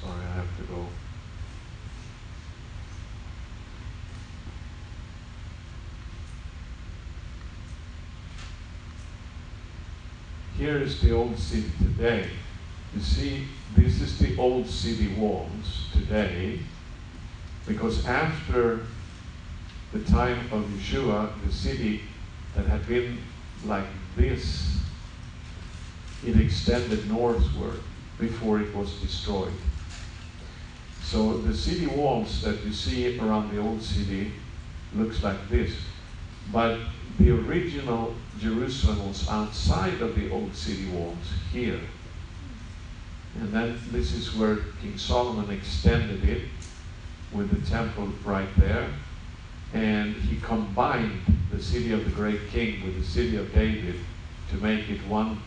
Sorry, 0.00 0.24
I 0.24 0.34
have 0.36 0.56
to 0.56 0.62
go. 0.64 0.86
Here 10.60 10.76
is 10.76 11.00
the 11.00 11.12
old 11.12 11.38
city 11.38 11.70
today. 11.78 12.28
You 12.94 13.00
see, 13.00 13.46
this 13.74 14.02
is 14.02 14.18
the 14.18 14.36
old 14.36 14.68
city 14.68 15.08
walls 15.14 15.86
today, 15.94 16.60
because 17.66 18.04
after 18.04 18.80
the 19.94 20.00
time 20.00 20.38
of 20.52 20.64
Yeshua, 20.64 21.30
the 21.46 21.50
city 21.50 22.02
that 22.54 22.66
had 22.66 22.86
been 22.86 23.16
like 23.64 23.86
this, 24.18 24.76
it 26.26 26.38
extended 26.38 27.08
northward 27.08 27.80
before 28.18 28.60
it 28.60 28.74
was 28.74 28.92
destroyed. 29.00 29.54
So 31.02 31.38
the 31.38 31.54
city 31.54 31.86
walls 31.86 32.42
that 32.42 32.62
you 32.66 32.74
see 32.74 33.18
around 33.18 33.50
the 33.50 33.62
old 33.62 33.80
city 33.82 34.32
looks 34.94 35.22
like 35.22 35.48
this. 35.48 35.72
But 36.52 36.80
the 37.18 37.30
original 37.30 38.14
Jerusalem 38.38 39.08
was 39.08 39.28
outside 39.28 40.00
of 40.00 40.14
the 40.14 40.30
old 40.30 40.54
city 40.54 40.86
walls 40.90 41.16
here. 41.52 41.80
And 43.38 43.52
then 43.52 43.78
this 43.90 44.12
is 44.12 44.34
where 44.34 44.56
King 44.80 44.98
Solomon 44.98 45.50
extended 45.50 46.28
it 46.28 46.42
with 47.32 47.50
the 47.50 47.70
temple 47.70 48.08
right 48.24 48.48
there. 48.56 48.88
And 49.72 50.16
he 50.16 50.40
combined 50.40 51.20
the 51.50 51.62
city 51.62 51.92
of 51.92 52.04
the 52.04 52.10
great 52.10 52.48
king 52.50 52.84
with 52.84 52.98
the 52.98 53.04
city 53.04 53.36
of 53.36 53.52
David 53.54 53.96
to 54.50 54.56
make 54.56 54.88
it 54.88 55.00
one 55.06 55.40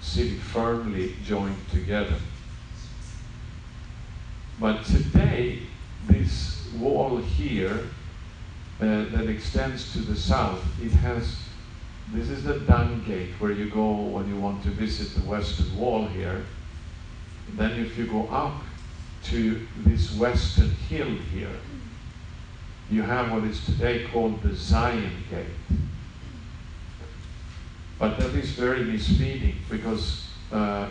city 0.00 0.36
firmly 0.36 1.14
joined 1.24 1.68
together. 1.70 2.16
But 4.60 4.84
today, 4.84 5.60
this 6.06 6.68
wall 6.78 7.16
here 7.16 7.80
that 8.80 9.28
extends 9.28 9.92
to 9.92 9.98
the 9.98 10.16
south, 10.16 10.64
it 10.82 10.92
has, 10.92 11.36
this 12.12 12.30
is 12.30 12.44
the 12.44 12.60
dung 12.60 13.04
gate 13.06 13.30
where 13.38 13.52
you 13.52 13.68
go 13.68 13.92
when 13.92 14.28
you 14.28 14.36
want 14.36 14.62
to 14.62 14.70
visit 14.70 15.14
the 15.14 15.28
western 15.28 15.76
wall 15.76 16.06
here. 16.06 16.44
Then 17.56 17.78
if 17.78 17.98
you 17.98 18.06
go 18.06 18.26
up 18.28 18.62
to 19.24 19.66
this 19.78 20.14
western 20.14 20.70
hill 20.70 21.14
here, 21.32 21.56
you 22.90 23.02
have 23.02 23.30
what 23.30 23.44
is 23.44 23.64
today 23.64 24.06
called 24.12 24.42
the 24.42 24.54
Zion 24.54 25.12
Gate. 25.30 25.78
But 27.98 28.18
that 28.18 28.34
is 28.34 28.50
very 28.52 28.82
misleading 28.82 29.56
because 29.68 30.26
uh, 30.50 30.88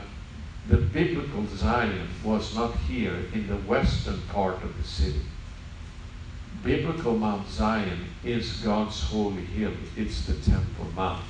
the 0.70 0.78
biblical 0.78 1.46
Zion 1.48 2.08
was 2.24 2.56
not 2.56 2.76
here 2.88 3.16
in 3.34 3.48
the 3.48 3.58
western 3.58 4.22
part 4.32 4.62
of 4.64 4.78
the 4.78 4.88
city. 4.88 5.22
Biblical 6.64 7.16
Mount 7.16 7.48
Zion 7.48 8.06
is 8.24 8.58
God's 8.58 9.02
holy 9.02 9.46
hill. 9.46 9.72
It's 9.96 10.26
the 10.26 10.34
Temple 10.34 10.88
Mount. 10.94 11.24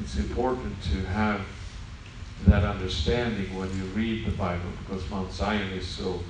It's 0.00 0.16
important 0.16 0.80
to 0.84 1.04
have 1.06 1.40
that 2.46 2.62
understanding 2.62 3.58
when 3.58 3.68
you 3.76 3.84
read 3.86 4.24
the 4.24 4.30
Bible 4.32 4.70
because 4.78 5.08
Mount 5.10 5.32
Zion 5.32 5.72
is 5.72 5.86
so 5.86 6.20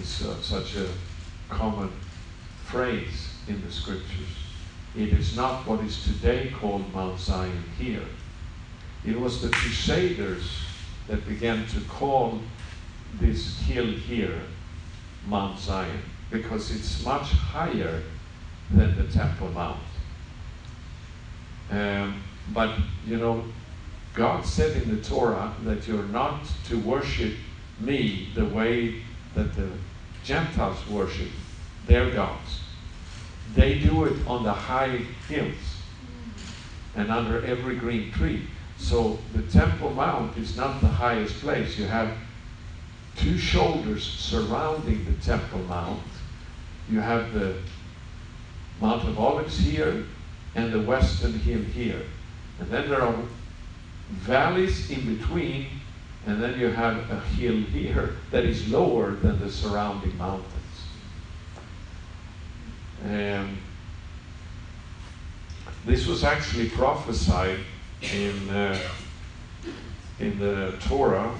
is 0.00 0.24
uh, 0.24 0.40
such 0.40 0.76
a 0.76 0.88
common 1.48 1.90
phrase 2.64 3.30
in 3.48 3.60
the 3.64 3.72
scriptures. 3.72 4.28
It 4.94 5.08
is 5.08 5.36
not 5.36 5.66
what 5.66 5.80
is 5.80 6.04
today 6.04 6.52
called 6.60 6.92
Mount 6.94 7.18
Zion 7.18 7.64
here. 7.76 8.06
It 9.04 9.18
was 9.18 9.42
the 9.42 9.48
Crusaders 9.48 10.48
that 11.08 11.26
began 11.26 11.66
to 11.68 11.80
call 11.88 12.40
this 13.14 13.60
hill 13.62 13.86
here 13.86 14.42
Mount 15.26 15.58
Zion 15.58 16.02
because 16.30 16.70
it's 16.74 17.04
much 17.04 17.30
higher 17.32 18.02
than 18.70 18.96
the 18.96 19.12
Temple 19.12 19.48
Mount. 19.50 19.78
Um, 21.70 22.22
but, 22.52 22.78
you 23.06 23.16
know, 23.16 23.44
God 24.14 24.44
said 24.46 24.82
in 24.82 24.94
the 24.94 25.02
Torah 25.02 25.54
that 25.64 25.86
you're 25.86 26.02
not 26.04 26.40
to 26.68 26.78
worship 26.80 27.34
me 27.80 28.28
the 28.34 28.46
way 28.46 29.02
that 29.34 29.54
the 29.54 29.70
Gentiles 30.24 30.78
worship 30.88 31.28
their 31.86 32.10
gods. 32.10 32.60
They 33.54 33.78
do 33.78 34.04
it 34.04 34.16
on 34.26 34.42
the 34.42 34.52
high 34.52 35.02
hills 35.28 35.54
and 36.96 37.10
under 37.10 37.44
every 37.44 37.76
green 37.76 38.10
tree. 38.10 38.46
So 38.78 39.18
the 39.34 39.42
Temple 39.42 39.90
Mount 39.90 40.36
is 40.36 40.56
not 40.56 40.80
the 40.80 40.88
highest 40.88 41.40
place. 41.40 41.78
You 41.78 41.86
have 41.86 42.16
two 43.16 43.38
shoulders 43.38 44.04
surrounding 44.04 45.04
the 45.04 45.24
Temple 45.24 45.60
Mount. 45.60 46.02
You 46.90 47.00
have 47.00 47.32
the 47.32 47.56
Mount 48.80 49.08
of 49.08 49.18
Olives 49.18 49.58
here 49.58 50.04
and 50.54 50.72
the 50.72 50.82
Western 50.82 51.32
Hill 51.32 51.62
here. 51.62 52.02
And 52.60 52.70
then 52.70 52.88
there 52.88 53.02
are 53.02 53.14
valleys 54.10 54.90
in 54.90 55.16
between, 55.16 55.66
and 56.26 56.42
then 56.42 56.58
you 56.58 56.68
have 56.68 57.10
a 57.10 57.20
hill 57.20 57.56
here 57.56 58.16
that 58.30 58.44
is 58.44 58.68
lower 58.68 59.12
than 59.12 59.38
the 59.40 59.50
surrounding 59.50 60.16
mountains. 60.16 60.52
Um, 63.04 63.58
this 65.84 66.06
was 66.06 66.24
actually 66.24 66.68
prophesied 66.70 67.60
in 68.02 68.48
uh, 68.48 68.78
in 70.18 70.38
the 70.38 70.74
Torah. 70.80 71.32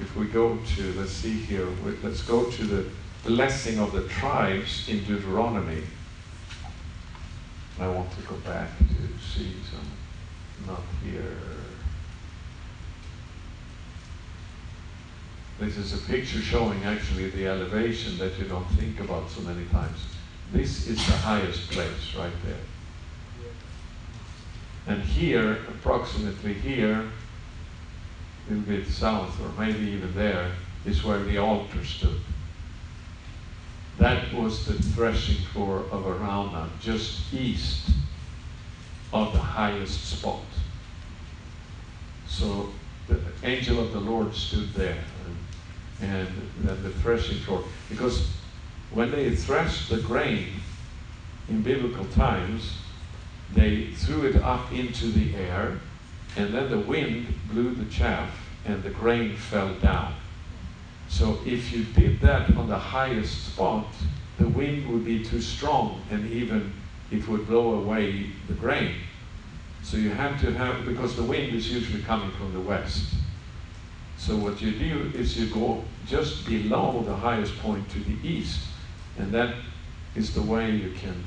If 0.00 0.16
we 0.16 0.26
go 0.26 0.58
to, 0.76 0.92
let's 0.94 1.12
see 1.12 1.32
here, 1.32 1.68
let's 2.02 2.22
go 2.22 2.50
to 2.50 2.64
the 2.64 2.84
blessing 3.24 3.78
of 3.78 3.92
the 3.92 4.06
tribes 4.08 4.88
in 4.88 5.02
Deuteronomy. 5.04 5.82
I 7.80 7.88
want 7.88 8.10
to 8.16 8.22
go 8.22 8.36
back 8.36 8.68
to 8.78 8.84
see 9.18 9.54
some, 9.70 10.66
not 10.66 10.82
here. 11.02 11.36
This 15.58 15.76
is 15.76 15.94
a 15.94 16.06
picture 16.06 16.40
showing 16.40 16.84
actually 16.84 17.30
the 17.30 17.46
elevation 17.46 18.18
that 18.18 18.38
you 18.38 18.44
don't 18.44 18.68
think 18.72 19.00
about 19.00 19.30
so 19.30 19.40
many 19.42 19.64
times. 19.66 19.98
This 20.52 20.86
is 20.86 20.98
the 21.06 21.16
highest 21.16 21.70
place 21.70 22.14
right 22.16 22.32
there. 22.44 22.56
And 24.86 25.02
here, 25.02 25.52
approximately 25.68 26.52
here, 26.52 27.00
a 28.46 28.52
little 28.52 28.64
bit 28.64 28.86
south, 28.86 29.40
or 29.40 29.48
maybe 29.58 29.86
even 29.92 30.14
there, 30.14 30.50
is 30.84 31.02
where 31.02 31.22
the 31.22 31.38
altar 31.38 31.82
stood. 31.84 32.20
That 33.98 34.32
was 34.34 34.66
the 34.66 34.74
threshing 34.74 35.44
floor 35.46 35.84
of 35.90 36.04
Araunah, 36.04 36.68
just 36.80 37.32
east 37.32 37.90
of 39.12 39.32
the 39.32 39.38
highest 39.38 40.18
spot. 40.18 40.42
So 42.26 42.70
the 43.06 43.20
angel 43.44 43.78
of 43.78 43.92
the 43.92 44.00
Lord 44.00 44.34
stood 44.34 44.72
there, 44.74 45.04
and, 46.00 46.10
and 46.10 46.28
then 46.62 46.82
the 46.82 46.90
threshing 46.90 47.38
floor, 47.38 47.62
because 47.88 48.28
when 48.90 49.10
they 49.12 49.34
threshed 49.34 49.88
the 49.90 49.98
grain 49.98 50.48
in 51.48 51.62
biblical 51.62 52.04
times, 52.06 52.78
they 53.54 53.86
threw 53.92 54.24
it 54.24 54.36
up 54.36 54.72
into 54.72 55.06
the 55.06 55.36
air, 55.36 55.78
and 56.36 56.52
then 56.52 56.70
the 56.70 56.80
wind 56.80 57.26
blew 57.50 57.74
the 57.74 57.84
chaff, 57.84 58.30
and 58.64 58.82
the 58.82 58.90
grain 58.90 59.36
fell 59.36 59.72
down. 59.74 60.14
So 61.08 61.38
if 61.46 61.72
you 61.72 61.84
did 61.84 62.20
that 62.20 62.56
on 62.56 62.68
the 62.68 62.78
highest 62.78 63.52
spot, 63.52 63.86
the 64.38 64.48
wind 64.48 64.90
would 64.90 65.04
be 65.04 65.24
too 65.24 65.40
strong, 65.40 66.02
and 66.10 66.30
even 66.30 66.72
it 67.10 67.26
would 67.28 67.46
blow 67.46 67.74
away 67.74 68.30
the 68.48 68.54
grain. 68.54 68.96
So 69.82 69.96
you 69.96 70.10
have 70.10 70.40
to 70.40 70.52
have, 70.52 70.86
because 70.86 71.14
the 71.14 71.22
wind 71.22 71.54
is 71.54 71.70
usually 71.70 72.02
coming 72.02 72.30
from 72.32 72.52
the 72.52 72.60
west. 72.60 73.14
So 74.16 74.36
what 74.36 74.60
you 74.62 74.72
do 74.72 75.12
is 75.14 75.38
you 75.38 75.52
go 75.52 75.84
just 76.06 76.46
below 76.46 77.02
the 77.04 77.14
highest 77.14 77.58
point 77.58 77.88
to 77.90 78.00
the 78.00 78.16
east, 78.26 78.60
and 79.18 79.30
that 79.32 79.54
is 80.14 80.34
the 80.34 80.42
way 80.42 80.70
you 80.70 80.92
can 80.92 81.22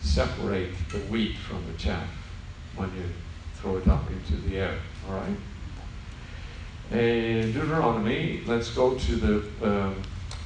separate 0.00 0.72
the 0.90 0.98
wheat 0.98 1.36
from 1.36 1.64
the 1.70 1.78
chaff 1.78 2.08
when 2.74 2.88
you 2.96 3.04
throw 3.54 3.76
it 3.76 3.86
up 3.86 4.10
into 4.10 4.36
the 4.48 4.58
air. 4.58 4.78
All 5.08 5.14
right. 5.14 5.36
Uh, 6.92 6.94
Deuteronomy. 6.94 8.42
Let's 8.44 8.68
go 8.68 8.94
to 8.94 9.16
the, 9.16 9.36
um, 9.66 10.02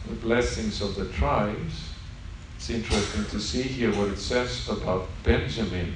the 0.08 0.14
blessings 0.22 0.80
of 0.80 0.94
the 0.94 1.06
tribes. 1.06 1.90
It's 2.56 2.70
interesting 2.70 3.24
to 3.24 3.40
see 3.40 3.62
here 3.62 3.92
what 3.96 4.10
it 4.10 4.18
says 4.18 4.68
about 4.68 5.08
Benjamin. 5.24 5.92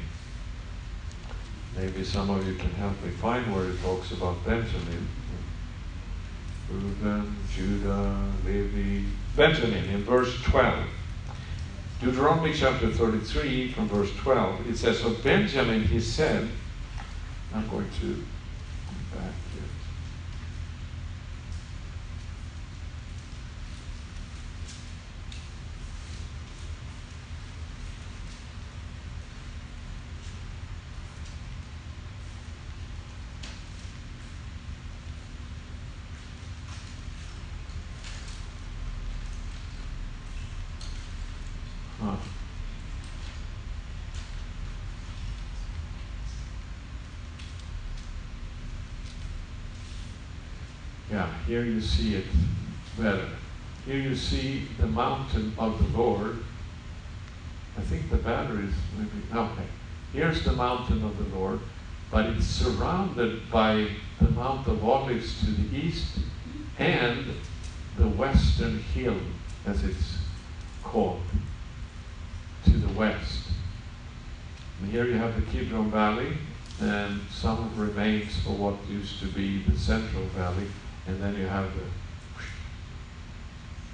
Maybe 1.76 2.03
some 2.03 2.30
of 2.30 2.44
you 2.48 2.55
can 2.57 2.70
help 2.72 3.01
me 3.05 3.11
find 3.12 3.55
where 3.55 3.66
it 3.66 3.80
talks 3.80 4.11
about 4.11 4.44
Benjamin. 4.44 5.07
Reuben, 6.68 7.36
Judah, 7.55 8.20
Levi, 8.44 9.07
Benjamin 9.36 9.84
in 9.84 10.03
verse 10.03 10.42
12. 10.42 10.84
Deuteronomy 12.01 12.53
chapter 12.55 12.90
33 12.90 13.70
from 13.70 13.88
verse 13.88 14.12
12. 14.16 14.68
It 14.68 14.76
says, 14.76 15.05
Of 15.05 15.22
Benjamin 15.22 15.84
he 15.84 16.01
said, 16.01 16.48
I'm 17.55 17.68
going 17.68 17.88
to 18.01 18.14
back 19.14 19.32
here. 19.55 19.62
Huh. 42.01 42.16
Yeah, 51.11 51.28
here 51.62 51.74
you 51.74 51.80
see 51.80 52.14
it 52.14 52.24
better. 52.98 53.28
Here 53.84 53.98
you 53.98 54.16
see 54.16 54.66
the 54.78 54.86
mountain 54.86 55.52
of 55.58 55.78
the 55.78 55.98
Lord. 55.98 56.38
I 57.76 57.82
think 57.82 58.11
the 58.11 58.16
battery 58.16 58.64
is 58.64 58.74
maybe 58.96 59.11
okay. 59.34 59.66
Here's 60.12 60.42
the 60.42 60.52
mountain 60.52 61.04
of 61.04 61.18
the 61.18 61.36
Lord, 61.36 61.61
but 62.11 62.26
it's 62.26 62.46
surrounded 62.46 63.50
by 63.50 63.88
the 64.20 64.30
Mount 64.30 64.66
of 64.68 64.82
Olives 64.82 65.40
to 65.40 65.50
the 65.50 65.76
east 65.76 66.18
and 66.78 67.26
the 67.98 68.08
western 68.08 68.78
hill, 68.78 69.20
as 69.66 69.84
it's 69.84 70.16
called, 70.82 71.20
to 72.64 72.70
the 72.70 72.92
west. 72.94 73.48
And 74.80 74.90
here 74.90 75.04
you 75.04 75.14
have 75.14 75.36
the 75.36 75.50
Kidron 75.52 75.90
Valley 75.90 76.32
and 76.80 77.20
some 77.30 77.70
remains 77.76 78.34
of 78.46 78.58
what 78.58 78.76
used 78.88 79.20
to 79.20 79.26
be 79.26 79.62
the 79.64 79.78
Central 79.78 80.24
Valley, 80.36 80.66
and 81.07 81.20
then 81.22 81.36
you 81.36 81.46
have 81.46 81.68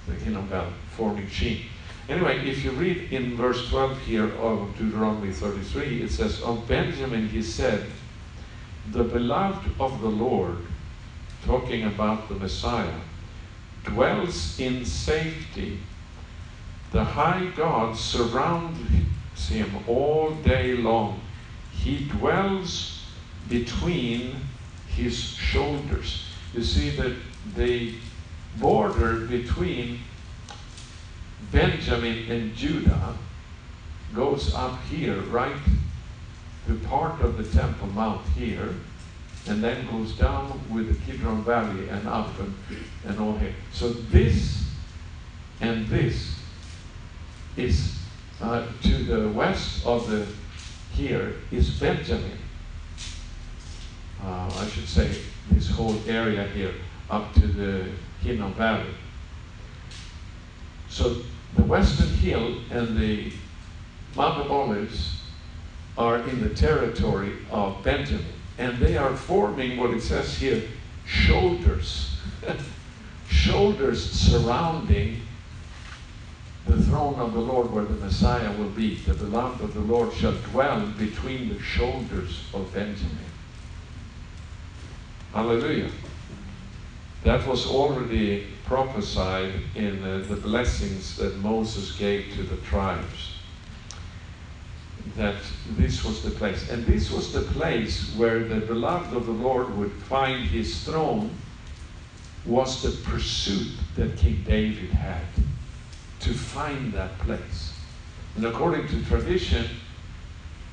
the, 0.06 0.12
the 0.12 0.38
of 0.38 0.44
Valley 0.44 0.72
forming 0.96 1.28
Sheen. 1.28 1.62
Anyway, 2.08 2.48
if 2.48 2.64
you 2.64 2.70
read 2.72 3.12
in 3.12 3.36
verse 3.36 3.68
12 3.68 3.98
here 4.00 4.32
of 4.36 4.76
Deuteronomy 4.78 5.32
33, 5.32 6.02
it 6.02 6.10
says, 6.10 6.40
Of 6.42 6.68
Benjamin 6.68 7.28
he 7.28 7.42
said, 7.42 7.86
The 8.92 9.02
beloved 9.02 9.68
of 9.80 10.00
the 10.00 10.08
Lord, 10.08 10.58
talking 11.44 11.84
about 11.84 12.28
the 12.28 12.36
Messiah, 12.36 13.00
dwells 13.84 14.58
in 14.60 14.84
safety. 14.84 15.80
The 16.92 17.02
high 17.02 17.50
God 17.56 17.96
surrounds 17.96 18.78
him 19.48 19.70
all 19.88 20.30
day 20.44 20.74
long. 20.74 21.20
He 21.72 22.04
dwells 22.04 23.00
between 23.48 24.36
his 24.88 25.16
shoulders. 25.16 26.25
You 26.54 26.62
see 26.62 26.90
that 26.90 27.14
the 27.54 27.94
border 28.58 29.26
between 29.26 30.00
Benjamin 31.52 32.30
and 32.30 32.54
Judah 32.54 33.16
goes 34.14 34.54
up 34.54 34.80
here, 34.84 35.20
right 35.22 35.56
to 36.66 36.74
part 36.86 37.20
of 37.20 37.36
the 37.36 37.44
Temple 37.44 37.88
Mount 37.88 38.26
here, 38.28 38.74
and 39.46 39.62
then 39.62 39.86
goes 39.90 40.12
down 40.12 40.60
with 40.70 40.88
the 40.88 41.12
Kidron 41.12 41.44
Valley 41.44 41.88
and 41.88 42.08
up 42.08 42.38
and, 42.40 42.54
and 43.04 43.20
all 43.20 43.36
here. 43.36 43.54
So 43.72 43.90
this 43.90 44.64
and 45.60 45.86
this 45.88 46.36
is 47.56 47.98
uh, 48.40 48.66
to 48.82 49.04
the 49.04 49.28
west 49.28 49.86
of 49.86 50.10
the 50.10 50.26
here 50.92 51.34
is 51.52 51.70
Benjamin. 51.78 52.38
Uh, 54.22 54.50
I 54.56 54.66
should 54.66 54.88
say 54.88 55.16
this 55.50 55.70
whole 55.70 55.96
area 56.06 56.46
here 56.48 56.74
up 57.10 57.32
to 57.34 57.46
the 57.46 57.86
Hinnom 58.22 58.54
Valley. 58.54 58.90
So 60.88 61.16
the 61.54 61.62
Western 61.62 62.08
Hill 62.08 62.58
and 62.70 62.98
the 62.98 63.32
Mount 64.16 64.40
of 64.40 64.50
Olives 64.50 65.20
are 65.98 66.18
in 66.18 66.40
the 66.42 66.54
territory 66.54 67.32
of 67.50 67.82
Benjamin, 67.82 68.24
and 68.58 68.78
they 68.78 68.96
are 68.96 69.16
forming 69.16 69.78
what 69.78 69.90
it 69.90 70.02
says 70.02 70.36
here 70.36 70.62
shoulders. 71.06 72.16
shoulders 73.28 74.10
surrounding 74.10 75.20
the 76.66 76.82
throne 76.82 77.14
of 77.16 77.32
the 77.32 77.40
Lord 77.40 77.70
where 77.70 77.84
the 77.84 78.04
Messiah 78.04 78.50
will 78.58 78.70
be. 78.70 78.96
The 78.96 79.14
beloved 79.14 79.62
of 79.62 79.74
the 79.74 79.80
Lord 79.80 80.12
shall 80.12 80.32
dwell 80.50 80.86
between 80.98 81.48
the 81.48 81.60
shoulders 81.60 82.42
of 82.52 82.72
Benjamin. 82.74 83.25
Hallelujah. 85.36 85.90
That 87.22 87.46
was 87.46 87.66
already 87.66 88.46
prophesied 88.64 89.52
in 89.74 90.02
uh, 90.02 90.24
the 90.26 90.36
blessings 90.36 91.14
that 91.18 91.36
Moses 91.36 91.94
gave 91.98 92.32
to 92.36 92.42
the 92.42 92.56
tribes. 92.62 93.34
That 95.14 95.34
this 95.76 96.02
was 96.06 96.22
the 96.22 96.30
place. 96.30 96.70
And 96.70 96.86
this 96.86 97.10
was 97.10 97.34
the 97.34 97.42
place 97.42 98.14
where 98.16 98.44
the 98.44 98.60
beloved 98.60 99.14
of 99.14 99.26
the 99.26 99.32
Lord 99.32 99.76
would 99.76 99.92
find 99.92 100.42
his 100.46 100.82
throne, 100.84 101.30
was 102.46 102.80
the 102.80 102.92
pursuit 103.06 103.72
that 103.96 104.16
King 104.16 104.42
David 104.46 104.88
had 104.88 105.26
to 106.20 106.32
find 106.32 106.94
that 106.94 107.18
place. 107.18 107.74
And 108.36 108.46
according 108.46 108.88
to 108.88 109.04
tradition, 109.04 109.66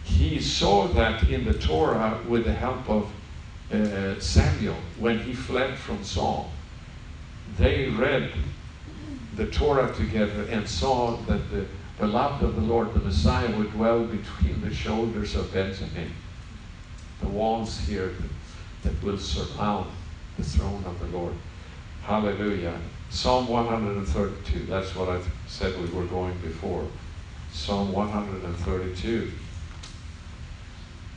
he 0.05 0.39
saw 0.39 0.87
that 0.87 1.29
in 1.29 1.43
the 1.43 1.53
Torah 1.53 2.17
with 2.29 2.45
the 2.45 2.53
help 2.53 2.89
of 2.89 3.11
uh, 3.71 4.19
Samuel 4.19 4.77
when 4.97 5.19
he 5.19 5.33
fled 5.33 5.77
from 5.77 6.03
Saul. 6.03 6.51
They 7.57 7.89
read 7.89 8.31
the 9.35 9.47
Torah 9.47 9.93
together 9.93 10.43
and 10.49 10.67
saw 10.67 11.17
that 11.27 11.49
the 11.51 11.65
beloved 11.99 12.43
of 12.43 12.55
the 12.55 12.61
Lord, 12.61 12.93
the 12.93 12.99
Messiah, 12.99 13.55
would 13.57 13.71
dwell 13.71 14.03
between 14.03 14.61
the 14.61 14.73
shoulders 14.73 15.35
of 15.35 15.53
Benjamin, 15.53 16.11
the 17.21 17.27
walls 17.27 17.79
here 17.79 18.07
that, 18.07 18.29
that 18.83 19.03
will 19.03 19.17
surround 19.17 19.89
the 20.37 20.43
throne 20.43 20.83
of 20.85 20.99
the 20.99 21.17
Lord. 21.17 21.33
Hallelujah. 22.03 22.79
Psalm 23.09 23.47
132, 23.47 24.65
that's 24.65 24.95
what 24.95 25.09
I 25.09 25.21
said 25.47 25.79
we 25.79 25.87
were 25.91 26.05
going 26.05 26.37
before. 26.39 26.85
Psalm 27.51 27.93
132 27.93 29.31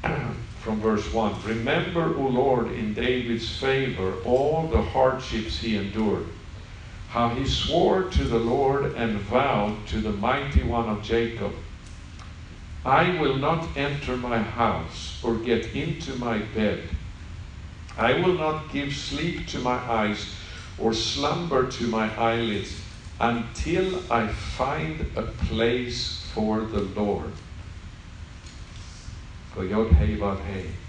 from 0.67 0.81
verse 0.81 1.13
1 1.13 1.43
Remember, 1.45 2.17
O 2.19 2.23
Lord, 2.23 2.73
in 2.73 2.93
David's 2.93 3.49
favor 3.49 4.15
all 4.25 4.67
the 4.67 4.83
hardships 4.83 5.61
he 5.61 5.77
endured, 5.77 6.27
how 7.11 7.29
he 7.29 7.47
swore 7.47 8.03
to 8.03 8.25
the 8.25 8.41
Lord 8.41 8.97
and 8.97 9.17
vowed 9.21 9.87
to 9.87 10.01
the 10.01 10.11
mighty 10.11 10.65
one 10.65 10.89
of 10.89 11.05
Jacob, 11.05 11.53
I 12.85 13.17
will 13.21 13.37
not 13.37 13.77
enter 13.77 14.17
my 14.17 14.39
house 14.39 15.21
or 15.23 15.37
get 15.37 15.67
into 15.73 16.17
my 16.17 16.39
bed. 16.39 16.83
I 17.97 18.15
will 18.15 18.35
not 18.35 18.73
give 18.73 18.93
sleep 18.93 19.47
to 19.49 19.61
my 19.61 19.79
eyes 19.89 20.35
or 20.79 20.93
slumber 20.93 21.71
to 21.71 21.87
my 21.87 22.13
eyelids 22.17 22.83
until 23.21 24.03
I 24.13 24.27
find 24.27 25.13
a 25.15 25.23
place 25.23 26.29
for 26.35 26.63
the 26.63 26.81
Lord. 26.81 27.31
Yod 29.65 29.91
Hey 29.93 30.17
Vav 30.17 30.41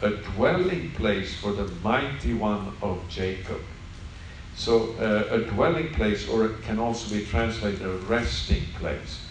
a 0.02 0.10
dwelling 0.10 0.92
place 0.92 1.34
for 1.36 1.54
the 1.54 1.68
mighty 1.84 2.34
one 2.34 2.74
of 2.82 3.02
Jacob. 3.10 3.62
So 4.56 4.94
uh, 5.00 5.36
a 5.36 5.40
dwelling 5.40 5.94
place, 5.94 6.28
or 6.28 6.46
it 6.46 6.62
can 6.64 6.80
also 6.80 7.16
be 7.16 7.26
translated 7.26 7.82
a 7.82 7.92
resting 8.10 8.64
place. 8.80 9.22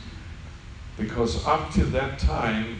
Because 0.97 1.45
up 1.47 1.73
to 1.73 1.85
that 1.87 2.19
time, 2.19 2.79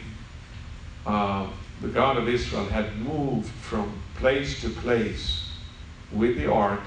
uh, 1.05 1.47
the 1.81 1.89
God 1.89 2.17
of 2.17 2.27
Israel 2.27 2.65
had 2.65 2.97
moved 2.97 3.49
from 3.49 3.91
place 4.15 4.59
to 4.61 4.69
place 4.69 5.49
with 6.11 6.37
the 6.37 6.51
ark 6.51 6.81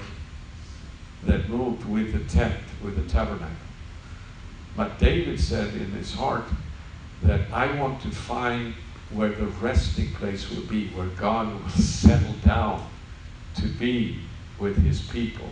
that 1.23 1.47
moved 1.49 1.85
with 1.85 2.11
the 2.11 2.33
tent, 2.33 2.59
with 2.83 2.95
the 2.95 3.09
tabernacle. 3.09 3.55
But 4.75 4.99
David 4.99 5.39
said 5.39 5.73
in 5.75 5.91
his 5.91 6.13
heart 6.13 6.45
that 7.23 7.41
I 7.53 7.73
want 7.79 8.01
to 8.01 8.09
find 8.09 8.73
where 9.13 9.29
the 9.29 9.45
resting 9.45 10.11
place 10.13 10.49
will 10.49 10.63
be, 10.63 10.89
where 10.89 11.07
God 11.07 11.51
will 11.51 11.69
settle 11.69 12.33
down 12.45 12.87
to 13.55 13.67
be 13.67 14.19
with 14.59 14.77
his 14.77 15.01
people. 15.01 15.49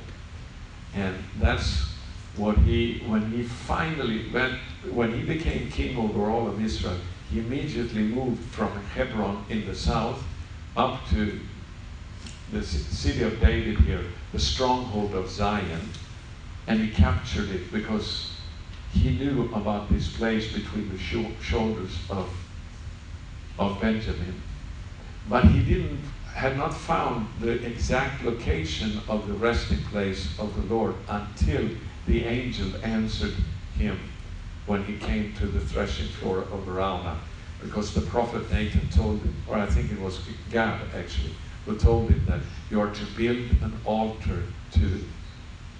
And 0.95 1.15
that's 1.39 1.89
what 2.35 2.57
he, 2.59 3.03
when 3.05 3.31
he 3.31 3.43
finally, 3.43 4.29
when, 4.29 4.57
when 4.91 5.13
he 5.13 5.23
became 5.23 5.69
king 5.69 5.97
over 5.97 6.29
all 6.29 6.47
of 6.47 6.63
Israel, 6.63 6.97
he 7.29 7.39
immediately 7.39 8.03
moved 8.03 8.41
from 8.51 8.71
Hebron 8.95 9.45
in 9.49 9.67
the 9.67 9.75
south 9.75 10.23
up 10.75 11.07
to 11.09 11.39
the 12.51 12.63
city 12.63 13.23
of 13.23 13.39
David 13.39 13.79
here, 13.79 14.03
the 14.31 14.39
stronghold 14.39 15.13
of 15.13 15.29
Zion, 15.29 15.81
and 16.67 16.79
he 16.79 16.89
captured 16.89 17.49
it 17.49 17.71
because 17.71 18.31
he 18.91 19.11
knew 19.11 19.49
about 19.53 19.89
this 19.89 20.11
place 20.11 20.51
between 20.51 20.89
the 20.89 20.97
sh- 20.97 21.43
shoulders 21.43 21.95
of, 22.09 22.29
of 23.59 23.79
Benjamin. 23.81 24.41
But 25.27 25.45
he 25.45 25.61
didn't, 25.61 25.99
had 26.33 26.57
not 26.57 26.73
found 26.73 27.27
the 27.39 27.63
exact 27.65 28.23
location 28.23 29.01
of 29.07 29.27
the 29.27 29.33
resting 29.33 29.83
place 29.91 30.27
of 30.39 30.55
the 30.55 30.73
Lord 30.73 30.95
until 31.07 31.69
the 32.07 32.23
angel 32.23 32.69
answered 32.83 33.35
him 33.77 33.99
when 34.65 34.83
he 34.85 34.97
came 34.97 35.33
to 35.33 35.45
the 35.45 35.59
threshing 35.59 36.07
floor 36.07 36.39
of 36.39 36.67
Araunah. 36.67 37.19
Because 37.61 37.93
the 37.93 38.01
prophet 38.01 38.49
Nathan 38.51 38.87
told 38.89 39.21
him, 39.21 39.35
or 39.45 39.57
I 39.57 39.65
think 39.65 39.91
it 39.91 39.99
was 39.99 40.21
Gad 40.49 40.81
actually, 40.95 41.35
who 41.65 41.77
told 41.77 42.09
him 42.09 42.23
that 42.25 42.39
you 42.71 42.79
are 42.79 42.91
to 42.91 43.05
build 43.17 43.51
an 43.61 43.77
altar 43.83 44.43
to, 44.71 45.03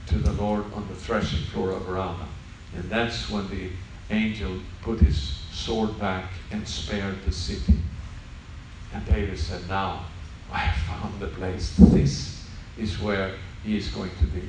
to 0.08 0.18
the 0.18 0.34
Lord 0.34 0.66
on 0.74 0.86
the 0.90 0.96
threshing 0.96 1.46
floor 1.46 1.72
of 1.72 1.84
Araunah. 1.84 2.28
And 2.76 2.90
that's 2.90 3.30
when 3.30 3.48
the 3.50 3.70
angel 4.10 4.60
put 4.82 5.00
his 5.00 5.39
sword 5.60 6.00
back 6.00 6.32
and 6.52 6.68
spared 6.68 7.24
the 7.26 7.32
city. 7.32 7.76
And 8.94 9.06
David 9.06 9.38
said, 9.38 9.68
Now 9.68 10.06
I 10.52 10.58
have 10.58 11.02
found 11.02 11.20
the 11.20 11.28
place. 11.28 11.76
This 11.78 12.46
is 12.78 13.00
where 13.00 13.36
he 13.64 13.78
is 13.78 13.90
going 13.90 14.12
to 14.20 14.26
be. 14.26 14.44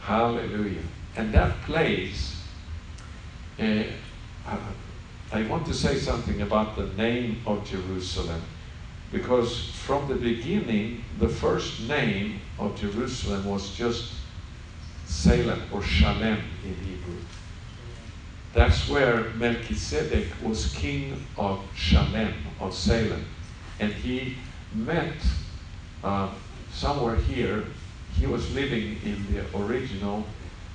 Hallelujah. 0.00 0.82
And 1.16 1.32
that 1.34 1.60
place, 1.62 2.42
uh, 3.58 3.82
I 5.32 5.42
want 5.42 5.66
to 5.66 5.74
say 5.74 5.96
something 5.96 6.40
about 6.40 6.76
the 6.76 6.86
name 6.94 7.42
of 7.46 7.64
Jerusalem. 7.64 8.42
Because 9.12 9.70
from 9.70 10.08
the 10.08 10.14
beginning, 10.14 11.04
the 11.18 11.28
first 11.28 11.80
name 11.88 12.40
of 12.58 12.80
Jerusalem 12.80 13.44
was 13.44 13.74
just 13.76 14.12
Salem 15.04 15.60
or 15.72 15.82
Shalem 15.82 16.38
in 16.64 16.74
Hebrew. 16.86 17.18
That's 18.52 18.88
where 18.88 19.30
Melchizedek 19.34 20.26
was 20.42 20.72
king 20.74 21.24
of 21.36 21.60
Shalem, 21.74 22.34
of 22.60 22.74
Salem. 22.74 23.24
And 23.78 23.92
he 23.92 24.36
met 24.74 25.14
uh, 26.02 26.30
somewhere 26.72 27.16
here, 27.16 27.64
he 28.18 28.26
was 28.26 28.52
living 28.54 28.98
in 29.04 29.24
the 29.32 29.44
original 29.56 30.24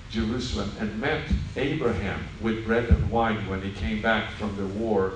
Jerusalem 0.09 0.71
and 0.80 0.99
met 0.99 1.23
Abraham 1.57 2.23
with 2.41 2.65
bread 2.65 2.86
and 2.86 3.09
wine 3.09 3.47
when 3.49 3.61
he 3.61 3.71
came 3.71 4.01
back 4.01 4.32
from 4.32 4.55
the 4.55 4.65
war 4.65 5.13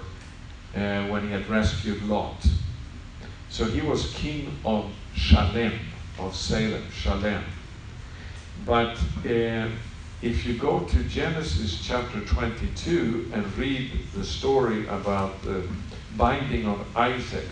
uh, 0.76 1.08
when 1.08 1.24
he 1.24 1.32
had 1.32 1.48
rescued 1.50 2.04
Lot. 2.04 2.46
So 3.50 3.66
he 3.66 3.82
was 3.82 4.14
king 4.14 4.58
of 4.66 4.92
Shalem, 5.16 5.80
of 6.20 6.36
Salem, 6.36 6.84
Shalem. 6.92 7.44
But 8.66 9.00
uh, 9.26 9.70
if 10.22 10.46
you 10.46 10.58
go 10.58 10.82
to 10.82 11.04
Genesis 11.06 11.82
chapter 11.82 12.20
22 12.22 13.32
and 13.34 13.58
read 13.58 13.92
the 14.14 14.24
story 14.24 14.86
about 14.88 15.42
the 15.44 15.66
binding 16.18 16.66
of 16.66 16.86
Isaac, 16.98 17.48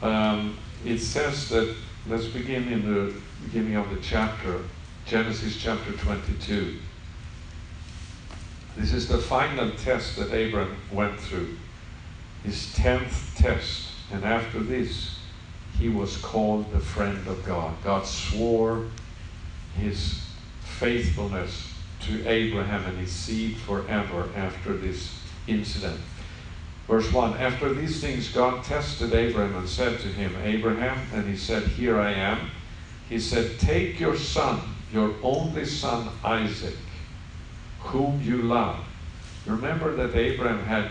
um, 0.00 0.56
it 0.84 0.98
says 0.98 1.48
that, 1.48 1.74
let's 2.08 2.26
begin 2.26 2.68
in 2.68 2.82
the 2.94 3.14
beginning 3.44 3.74
of 3.74 3.90
the 3.90 4.00
chapter, 4.00 4.60
Genesis 5.06 5.56
chapter 5.56 5.92
22. 5.92 6.78
This 8.76 8.92
is 8.92 9.08
the 9.08 9.18
final 9.18 9.70
test 9.72 10.16
that 10.16 10.28
Abram 10.28 10.76
went 10.92 11.18
through, 11.18 11.56
his 12.44 12.72
tenth 12.74 13.36
test. 13.36 13.88
And 14.12 14.24
after 14.24 14.60
this, 14.60 15.18
he 15.78 15.88
was 15.88 16.16
called 16.18 16.70
the 16.72 16.80
friend 16.80 17.26
of 17.26 17.44
God. 17.44 17.74
God 17.82 18.06
swore 18.06 18.86
his 19.78 20.22
faithfulness 20.62 21.72
to 22.00 22.26
Abraham 22.28 22.84
and 22.84 22.98
his 22.98 23.12
seed 23.12 23.56
forever 23.58 24.28
after 24.36 24.76
this 24.76 25.16
incident. 25.46 26.00
Verse 26.88 27.12
1 27.12 27.38
After 27.38 27.72
these 27.72 28.00
things, 28.00 28.28
God 28.28 28.64
tested 28.64 29.14
Abraham 29.14 29.56
and 29.56 29.68
said 29.68 30.00
to 30.00 30.08
him, 30.08 30.34
Abraham, 30.42 30.98
and 31.14 31.28
he 31.28 31.36
said, 31.36 31.62
Here 31.62 31.98
I 31.98 32.12
am. 32.12 32.50
He 33.08 33.18
said, 33.20 33.58
Take 33.58 34.00
your 34.00 34.16
son, 34.16 34.60
your 34.92 35.14
only 35.22 35.64
son 35.64 36.08
Isaac, 36.24 36.76
whom 37.80 38.20
you 38.22 38.38
love. 38.42 38.84
Remember 39.46 39.94
that 39.96 40.16
Abraham 40.16 40.64
had 40.64 40.90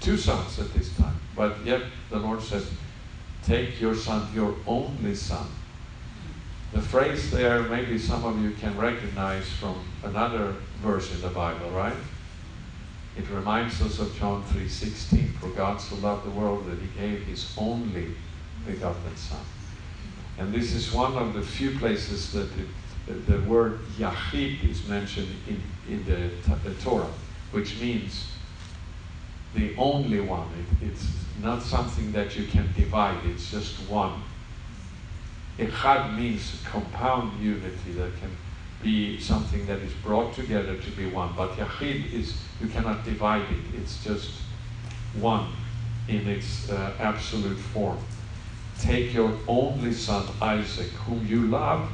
two 0.00 0.16
sons 0.16 0.58
at 0.58 0.72
this 0.72 0.94
time, 0.96 1.16
but 1.36 1.64
yet 1.64 1.82
the 2.10 2.18
Lord 2.18 2.42
says, 2.42 2.70
Take 3.44 3.80
your 3.80 3.94
son, 3.94 4.28
your 4.34 4.54
only 4.66 5.14
son. 5.14 5.46
The 6.72 6.82
phrase 6.82 7.30
there, 7.30 7.62
maybe 7.62 7.98
some 7.98 8.24
of 8.24 8.42
you 8.42 8.50
can 8.50 8.76
recognize 8.76 9.48
from 9.48 9.76
another 10.04 10.54
verse 10.82 11.12
in 11.14 11.20
the 11.22 11.28
Bible, 11.28 11.70
right? 11.70 11.96
It 13.16 13.28
reminds 13.30 13.80
us 13.80 13.98
of 13.98 14.16
John 14.18 14.44
3:16. 14.44 15.32
For 15.40 15.48
God 15.48 15.80
so 15.80 15.96
loved 15.96 16.26
the 16.26 16.30
world 16.30 16.66
that 16.66 16.78
He 16.78 16.88
gave 17.00 17.24
His 17.24 17.52
only 17.56 18.14
begotten 18.66 19.16
Son. 19.16 19.44
And 20.38 20.52
this 20.52 20.72
is 20.72 20.92
one 20.92 21.16
of 21.16 21.34
the 21.34 21.42
few 21.42 21.76
places 21.78 22.32
that 22.32 22.48
the, 23.06 23.14
the 23.14 23.40
word 23.48 23.80
Yahid 23.98 24.62
is 24.68 24.86
mentioned 24.86 25.34
in, 25.48 25.60
in 25.88 26.04
the, 26.04 26.30
the 26.68 26.74
Torah, 26.76 27.10
which 27.50 27.80
means 27.80 28.26
the 29.54 29.74
only 29.76 30.20
one. 30.20 30.46
It, 30.80 30.88
it's 30.88 31.06
not 31.42 31.62
something 31.62 32.12
that 32.12 32.36
you 32.36 32.46
can 32.46 32.68
divide. 32.76 33.24
It's 33.24 33.50
just 33.50 33.74
one. 33.88 34.22
Echad 35.58 36.16
means 36.16 36.62
compound 36.64 37.40
unity 37.42 37.92
that 37.96 38.16
can 38.20 38.30
be 38.80 39.18
something 39.18 39.66
that 39.66 39.78
is 39.78 39.92
brought 40.04 40.32
together 40.34 40.76
to 40.76 40.90
be 40.92 41.10
one. 41.10 41.34
But 41.36 41.56
Yahid 41.56 42.12
is, 42.12 42.38
you 42.60 42.68
cannot 42.68 43.04
divide 43.04 43.42
it. 43.42 43.80
It's 43.80 44.02
just 44.04 44.30
one 45.20 45.48
in 46.06 46.28
its 46.28 46.70
uh, 46.70 46.92
absolute 47.00 47.58
form. 47.58 47.98
Take 48.78 49.12
your 49.12 49.32
only 49.48 49.92
son 49.92 50.28
Isaac, 50.40 50.90
whom 51.06 51.26
you 51.26 51.48
love, 51.48 51.90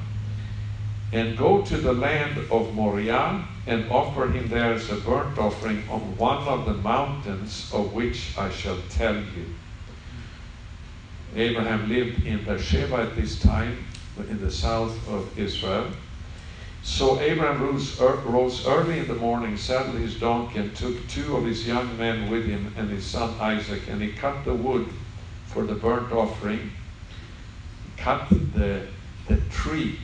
and 1.13 1.37
go 1.39 1.63
to 1.63 1.77
the 1.79 1.93
land 1.93 2.37
of 2.51 2.75
Moriah 2.75 3.45
and 3.67 3.91
offer 3.91 4.27
him 4.27 4.49
there 4.49 4.75
as 4.75 4.91
a 4.91 4.97
burnt 4.97 5.39
offering 5.39 5.83
on 5.89 6.01
one 6.19 6.47
of 6.47 6.67
the 6.67 6.75
mountains 6.75 7.71
of 7.73 7.95
which 7.95 8.37
I 8.37 8.51
shall 8.51 8.79
tell 8.91 9.15
you. 9.15 9.47
Abraham 11.37 11.89
lived 11.89 12.25
in 12.25 12.45
Beersheba 12.45 12.97
at 12.97 13.17
this 13.17 13.41
time, 13.41 13.85
in 14.17 14.41
the 14.41 14.51
south 14.51 14.97
of 15.09 15.37
Israel. 15.39 15.89
So 16.83 17.19
Abraham 17.19 17.63
rose, 17.63 18.01
er, 18.01 18.17
rose 18.27 18.67
early 18.67 18.99
in 18.99 19.09
the 19.09 19.15
morning, 19.15 19.57
saddled 19.57 19.97
his 19.97 20.21
donkey, 20.21 20.61
and 20.61 20.77
took 20.77 21.09
two 21.09 21.37
of 21.37 21.45
his 21.45 21.67
young 21.67 21.97
men 21.99 22.31
with 22.31 22.45
him 22.45 22.73
and 22.77 22.91
his 22.91 23.05
son 23.05 23.35
Isaac, 23.41 23.83
and 23.89 24.01
he 24.01 24.13
cut 24.13 24.45
the 24.45 24.55
wood 24.55 24.87
for 25.47 25.65
the 25.65 25.75
burnt 25.75 26.13
offering, 26.13 26.71
cut 27.97 28.29
the, 28.29 28.87
the 29.29 29.39
tree 29.51 29.99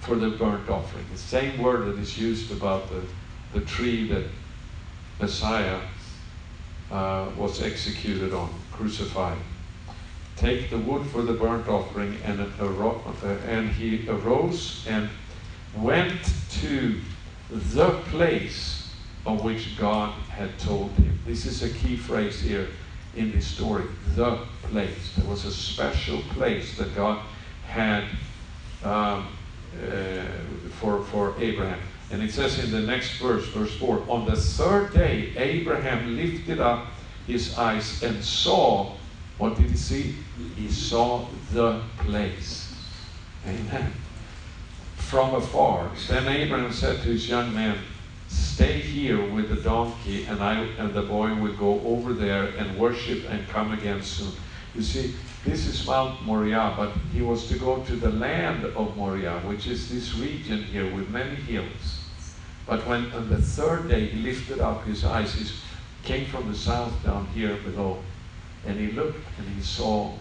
for 0.00 0.16
the 0.16 0.30
burnt 0.30 0.68
offering. 0.68 1.06
The 1.10 1.18
same 1.18 1.60
word 1.60 1.86
that 1.86 1.98
is 1.98 2.18
used 2.18 2.52
about 2.52 2.88
the, 2.90 3.02
the 3.58 3.64
tree 3.64 4.06
that 4.08 4.24
Messiah 5.20 5.80
uh, 6.90 7.30
was 7.36 7.62
executed 7.62 8.32
on, 8.32 8.52
crucified. 8.70 9.38
Take 10.36 10.70
the 10.70 10.78
wood 10.78 11.06
for 11.06 11.22
the 11.22 11.32
burnt 11.32 11.68
offering, 11.68 12.18
and, 12.24 12.40
and 13.48 13.70
he 13.70 14.08
arose 14.08 14.86
and 14.88 15.08
went 15.76 16.32
to 16.60 17.00
the 17.50 17.90
place 18.10 18.92
of 19.24 19.42
which 19.42 19.78
God 19.78 20.12
had 20.28 20.58
told 20.58 20.90
him. 20.92 21.18
This 21.26 21.46
is 21.46 21.62
a 21.62 21.70
key 21.70 21.96
phrase 21.96 22.40
here 22.40 22.68
in 23.16 23.32
this 23.32 23.46
story. 23.46 23.84
The 24.14 24.38
place. 24.62 25.14
There 25.16 25.28
was 25.28 25.44
a 25.44 25.52
special 25.52 26.20
place 26.30 26.76
that 26.78 26.94
God 26.94 27.22
had 27.66 28.04
um, 28.84 29.28
uh, 29.90 30.22
for, 30.78 31.02
for 31.04 31.34
Abraham. 31.38 31.80
And 32.10 32.22
it 32.22 32.30
says 32.30 32.62
in 32.62 32.70
the 32.70 32.80
next 32.80 33.18
verse, 33.18 33.46
verse 33.48 33.74
4 33.78 34.04
On 34.08 34.26
the 34.26 34.36
third 34.36 34.92
day, 34.92 35.32
Abraham 35.36 36.16
lifted 36.16 36.60
up 36.60 36.86
his 37.26 37.58
eyes 37.58 38.02
and 38.02 38.22
saw. 38.22 38.92
What 39.38 39.56
did 39.56 39.70
he 39.70 39.76
see? 39.76 40.16
He 40.56 40.68
saw 40.68 41.26
the 41.52 41.82
place. 41.98 42.74
Amen 43.46 43.92
from 45.06 45.36
afar. 45.36 45.92
Then 46.08 46.26
Abraham 46.26 46.72
said 46.72 47.00
to 47.02 47.08
his 47.08 47.28
young 47.28 47.54
man, 47.54 47.78
Stay 48.26 48.80
here 48.80 49.24
with 49.30 49.48
the 49.48 49.62
donkey, 49.62 50.24
and 50.24 50.42
I 50.42 50.54
and 50.78 50.92
the 50.92 51.02
boy 51.02 51.32
will 51.34 51.54
go 51.54 51.80
over 51.82 52.12
there 52.12 52.46
and 52.58 52.76
worship 52.76 53.30
and 53.30 53.46
come 53.48 53.70
again 53.72 54.02
soon. 54.02 54.32
You 54.74 54.82
see, 54.82 55.14
this 55.44 55.64
is 55.66 55.86
Mount 55.86 56.26
Moriah, 56.26 56.74
but 56.76 56.90
he 57.12 57.22
was 57.22 57.46
to 57.48 57.56
go 57.56 57.84
to 57.84 57.94
the 57.94 58.10
land 58.10 58.64
of 58.64 58.96
Moriah, 58.96 59.38
which 59.46 59.68
is 59.68 59.88
this 59.88 60.12
region 60.16 60.64
here 60.64 60.92
with 60.92 61.08
many 61.08 61.36
hills. 61.36 62.02
But 62.66 62.84
when 62.84 63.12
on 63.12 63.28
the 63.28 63.40
third 63.40 63.88
day 63.88 64.06
he 64.06 64.20
lifted 64.22 64.58
up 64.58 64.84
his 64.84 65.04
eyes, 65.04 65.34
he 65.34 65.46
came 66.02 66.26
from 66.26 66.48
the 66.48 66.58
south 66.58 66.92
down 67.04 67.26
here 67.26 67.56
below, 67.58 68.02
and 68.66 68.78
he 68.78 68.92
looked 68.92 69.18
and 69.38 69.48
he 69.48 69.62
saw 69.62 70.12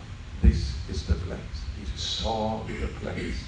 this 0.42 0.76
is 0.90 1.06
the 1.06 1.16
place. 1.16 1.40
He 1.80 1.98
saw 1.98 2.64
the 2.64 2.88
place. 3.00 3.44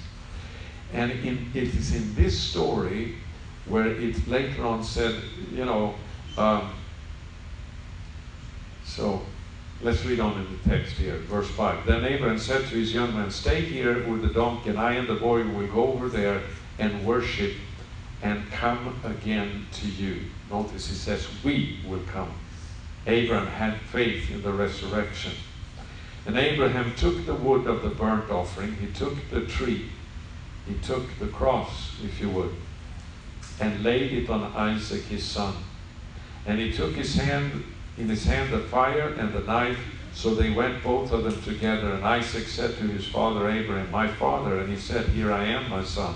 And 0.92 1.12
in, 1.12 1.50
it 1.54 1.74
is 1.74 1.94
in 1.94 2.14
this 2.14 2.38
story 2.38 3.16
where 3.66 3.86
it 3.86 4.26
later 4.26 4.64
on 4.64 4.82
said, 4.82 5.14
you 5.52 5.64
know, 5.64 5.94
um, 6.36 6.72
so 8.84 9.22
let's 9.82 10.04
read 10.04 10.18
on 10.18 10.40
in 10.40 10.46
the 10.50 10.68
text 10.68 10.94
here, 10.94 11.18
verse 11.18 11.48
5. 11.50 11.86
Then 11.86 12.04
Abraham 12.04 12.38
said 12.38 12.62
to 12.62 12.74
his 12.74 12.94
young 12.94 13.14
man, 13.14 13.30
Stay 13.30 13.60
here 13.60 14.06
with 14.08 14.22
the 14.22 14.28
donkey, 14.28 14.70
and 14.70 14.78
I 14.78 14.94
and 14.94 15.06
the 15.06 15.14
boy 15.14 15.46
will 15.46 15.66
go 15.68 15.92
over 15.92 16.08
there 16.08 16.40
and 16.78 17.04
worship 17.04 17.54
and 18.22 18.50
come 18.50 18.98
again 19.04 19.66
to 19.72 19.88
you. 19.88 20.22
Notice 20.50 20.88
he 20.88 20.94
says, 20.94 21.28
We 21.44 21.80
will 21.86 22.02
come. 22.10 22.32
Abraham 23.08 23.46
had 23.46 23.80
faith 23.80 24.30
in 24.30 24.42
the 24.42 24.52
resurrection. 24.52 25.32
And 26.26 26.36
Abraham 26.36 26.94
took 26.94 27.24
the 27.24 27.34
wood 27.34 27.66
of 27.66 27.82
the 27.82 27.88
burnt 27.88 28.30
offering, 28.30 28.76
he 28.76 28.88
took 28.88 29.30
the 29.30 29.46
tree, 29.46 29.86
he 30.66 30.74
took 30.74 31.18
the 31.18 31.28
cross, 31.28 31.96
if 32.04 32.20
you 32.20 32.28
would, 32.28 32.54
and 33.60 33.82
laid 33.82 34.12
it 34.12 34.28
on 34.28 34.52
Isaac 34.54 35.04
his 35.04 35.24
son. 35.24 35.54
And 36.44 36.60
he 36.60 36.70
took 36.70 36.94
his 36.94 37.14
hand 37.14 37.64
in 37.96 38.08
his 38.08 38.24
hand 38.24 38.52
the 38.52 38.60
fire 38.60 39.08
and 39.08 39.32
the 39.32 39.40
knife, 39.40 39.78
so 40.12 40.34
they 40.34 40.50
went 40.50 40.84
both 40.84 41.10
of 41.10 41.24
them 41.24 41.40
together. 41.42 41.92
And 41.94 42.04
Isaac 42.04 42.46
said 42.46 42.76
to 42.76 42.84
his 42.84 43.06
father 43.06 43.48
Abraham, 43.48 43.90
My 43.90 44.06
father, 44.06 44.58
and 44.58 44.68
he 44.68 44.76
said, 44.76 45.06
Here 45.06 45.32
I 45.32 45.44
am, 45.44 45.70
my 45.70 45.82
son. 45.82 46.14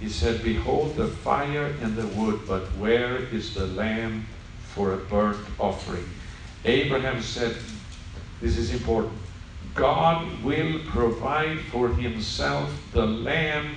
He 0.00 0.08
said, 0.08 0.42
Behold 0.42 0.96
the 0.96 1.06
fire 1.06 1.74
and 1.82 1.96
the 1.96 2.06
wood, 2.08 2.40
but 2.46 2.62
where 2.76 3.16
is 3.16 3.54
the 3.54 3.66
lamb 3.66 4.26
for 4.74 4.92
a 4.92 4.96
burnt 4.96 5.38
offering? 5.58 6.04
Abraham 6.64 7.22
said, 7.22 7.56
This 8.40 8.56
is 8.56 8.72
important. 8.72 9.12
God 9.74 10.42
will 10.42 10.80
provide 10.86 11.60
for 11.60 11.88
himself 11.88 12.70
the 12.92 13.06
lamb 13.06 13.74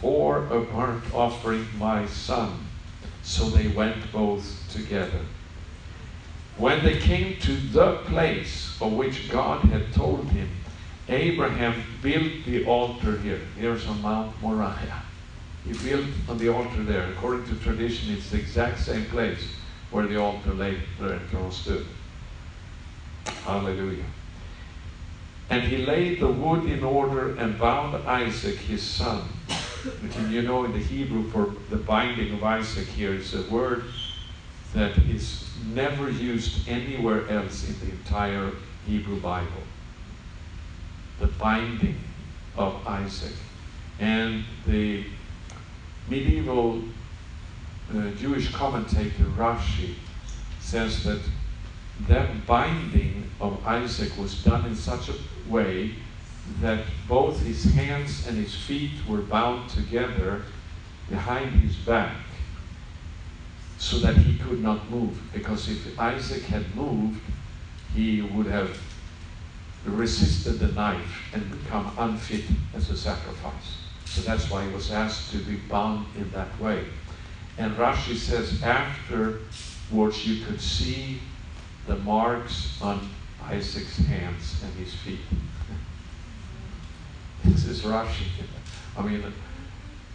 for 0.00 0.46
a 0.46 0.60
burnt 0.60 1.02
offering, 1.14 1.66
my 1.78 2.06
son. 2.06 2.52
So 3.22 3.48
they 3.48 3.68
went 3.68 4.12
both 4.12 4.70
together. 4.70 5.20
When 6.56 6.84
they 6.84 6.98
came 6.98 7.38
to 7.40 7.52
the 7.54 7.96
place 8.06 8.76
of 8.80 8.92
which 8.92 9.30
God 9.30 9.64
had 9.66 9.92
told 9.92 10.28
him, 10.30 10.48
Abraham 11.08 11.82
built 12.02 12.44
the 12.44 12.64
altar 12.66 13.18
here. 13.18 13.40
Here's 13.58 13.86
on 13.86 14.02
Mount 14.02 14.40
Moriah. 14.42 15.02
He 15.64 15.72
built 15.88 16.06
on 16.28 16.38
the 16.38 16.48
altar 16.48 16.82
there. 16.82 17.08
According 17.12 17.46
to 17.46 17.54
tradition, 17.62 18.12
it's 18.12 18.30
the 18.30 18.38
exact 18.38 18.80
same 18.80 19.06
place 19.06 19.57
where 19.90 20.06
the 20.06 20.20
altar 20.20 20.52
later 20.54 20.80
on 21.36 21.50
stood. 21.50 21.86
Hallelujah. 23.44 24.04
And 25.50 25.62
he 25.62 25.78
laid 25.78 26.20
the 26.20 26.28
wood 26.28 26.66
in 26.66 26.84
order 26.84 27.34
and 27.36 27.58
bound 27.58 27.94
Isaac 28.06 28.56
his 28.56 28.82
son. 28.82 29.22
And 30.14 30.30
you 30.30 30.42
know, 30.42 30.64
in 30.64 30.72
the 30.72 30.78
Hebrew, 30.78 31.30
for 31.30 31.54
the 31.70 31.76
binding 31.76 32.34
of 32.34 32.44
Isaac 32.44 32.86
here 32.88 33.14
is 33.14 33.34
a 33.34 33.42
word 33.50 33.84
that 34.74 34.98
is 34.98 35.48
never 35.72 36.10
used 36.10 36.68
anywhere 36.68 37.26
else 37.30 37.66
in 37.66 37.78
the 37.80 37.92
entire 37.92 38.52
Hebrew 38.86 39.18
Bible. 39.20 39.62
The 41.20 41.28
binding 41.28 41.98
of 42.56 42.86
Isaac. 42.86 43.34
And 43.98 44.44
the 44.66 45.04
medieval 46.08 46.82
Jewish 48.16 48.52
commentator 48.52 49.24
Rashi 49.36 49.94
says 50.60 51.04
that 51.04 51.20
that 52.06 52.46
binding 52.46 53.30
of 53.40 53.66
Isaac 53.66 54.16
was 54.18 54.42
done 54.44 54.66
in 54.66 54.74
such 54.74 55.08
a 55.08 55.14
way 55.48 55.94
that 56.60 56.84
both 57.08 57.40
his 57.40 57.64
hands 57.64 58.26
and 58.26 58.36
his 58.36 58.54
feet 58.54 59.06
were 59.08 59.22
bound 59.22 59.70
together 59.70 60.42
behind 61.08 61.50
his 61.50 61.76
back 61.76 62.16
so 63.78 63.98
that 63.98 64.16
he 64.16 64.38
could 64.38 64.62
not 64.62 64.90
move. 64.90 65.18
Because 65.32 65.68
if 65.68 65.98
Isaac 65.98 66.42
had 66.42 66.74
moved, 66.74 67.20
he 67.94 68.20
would 68.22 68.46
have 68.46 68.78
resisted 69.84 70.58
the 70.58 70.68
knife 70.68 71.30
and 71.32 71.62
become 71.62 71.90
unfit 71.98 72.44
as 72.74 72.90
a 72.90 72.96
sacrifice. 72.96 73.78
So 74.06 74.20
that's 74.22 74.50
why 74.50 74.66
he 74.66 74.72
was 74.72 74.90
asked 74.90 75.30
to 75.32 75.38
be 75.38 75.56
bound 75.56 76.06
in 76.16 76.30
that 76.30 76.58
way. 76.60 76.84
And 77.58 77.76
Rashi 77.76 78.16
says 78.16 78.62
afterwards 78.62 80.26
you 80.26 80.44
could 80.46 80.60
see 80.60 81.20
the 81.88 81.96
marks 81.96 82.80
on 82.80 83.08
Isaac's 83.42 83.98
hands 83.98 84.62
and 84.62 84.72
his 84.74 84.94
feet. 84.94 85.18
this 87.44 87.66
is 87.66 87.80
Rashi. 87.82 88.28
I 88.96 89.02
mean, 89.02 89.24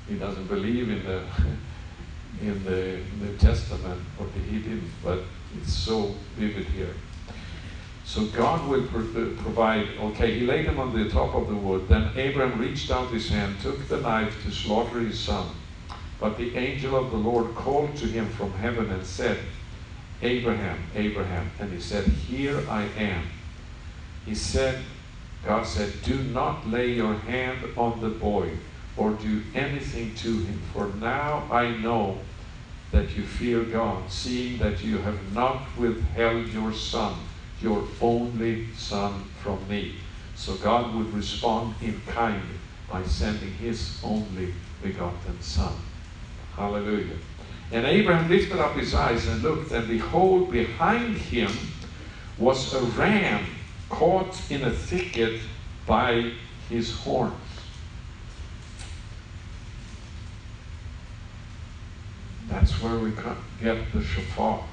he 0.07 0.15
doesn't 0.15 0.47
believe 0.47 0.89
in 0.89 1.03
the 1.03 1.23
in 2.41 2.63
the 2.63 2.99
New 3.19 3.35
Testament, 3.37 4.01
or 4.19 4.27
he 4.49 4.59
didn't, 4.59 4.89
but 5.03 5.19
it's 5.57 5.73
so 5.73 6.15
vivid 6.37 6.65
here. 6.65 6.93
So 8.05 8.25
God 8.27 8.67
will 8.69 8.85
pro- 8.87 9.01
uh, 9.01 9.41
provide. 9.41 9.87
Okay, 9.99 10.39
he 10.39 10.45
laid 10.45 10.65
him 10.65 10.79
on 10.79 10.93
the 10.93 11.09
top 11.09 11.35
of 11.35 11.47
the 11.47 11.55
wood. 11.55 11.87
Then 11.87 12.11
Abraham 12.15 12.59
reached 12.59 12.89
out 12.89 13.11
his 13.11 13.29
hand, 13.29 13.59
took 13.61 13.87
the 13.87 13.99
knife 13.99 14.43
to 14.45 14.51
slaughter 14.51 14.99
his 14.99 15.19
son. 15.19 15.47
But 16.19 16.37
the 16.37 16.55
angel 16.55 16.95
of 16.95 17.11
the 17.11 17.17
Lord 17.17 17.55
called 17.55 17.95
to 17.97 18.05
him 18.05 18.29
from 18.29 18.53
heaven 18.53 18.91
and 18.91 19.05
said, 19.05 19.37
Abraham, 20.21 20.79
Abraham. 20.95 21.51
And 21.59 21.71
he 21.71 21.79
said, 21.79 22.05
Here 22.05 22.63
I 22.69 22.83
am. 22.97 23.25
He 24.25 24.35
said, 24.35 24.83
God 25.45 25.65
said, 25.65 25.91
Do 26.03 26.15
not 26.23 26.67
lay 26.69 26.93
your 26.93 27.15
hand 27.15 27.59
on 27.75 27.99
the 27.99 28.09
boy 28.09 28.51
or 28.95 29.11
do 29.11 29.43
anything 29.53 30.15
to 30.15 30.29
him, 30.29 30.61
for 30.71 30.87
now 30.99 31.47
I 31.51 31.75
know 31.77 32.19
that 32.91 33.17
you 33.17 33.23
fear 33.23 33.63
God, 33.63 34.09
seeing 34.09 34.59
that 34.59 34.83
you 34.83 34.99
have 34.99 35.33
not 35.33 35.63
withheld 35.77 36.47
your 36.49 36.71
son, 36.71 37.15
your 37.59 37.83
only 37.99 38.71
son, 38.75 39.23
from 39.41 39.67
me. 39.67 39.95
So 40.35 40.55
God 40.55 40.93
would 40.95 41.11
respond 41.13 41.75
in 41.81 41.99
kind 42.07 42.43
by 42.89 43.03
sending 43.03 43.51
his 43.53 43.99
only 44.03 44.53
begotten 44.81 45.41
son. 45.41 45.73
Hallelujah. 46.55 47.17
And 47.71 47.85
Abraham 47.85 48.29
lifted 48.29 48.59
up 48.59 48.75
his 48.75 48.93
eyes 48.93 49.27
and 49.27 49.41
looked, 49.41 49.71
and 49.71 49.87
behold, 49.87 50.51
behind 50.51 51.17
him 51.17 51.51
was 52.37 52.73
a 52.73 52.81
ram 52.81 53.45
caught 53.89 54.39
in 54.51 54.63
a 54.63 54.71
thicket 54.71 55.41
by 55.87 56.31
his 56.69 56.95
horns. 56.97 57.33
That's 62.47 62.71
where 62.81 62.97
we 62.99 63.11
get 63.61 63.91
the 63.91 64.03
shofar 64.03 64.63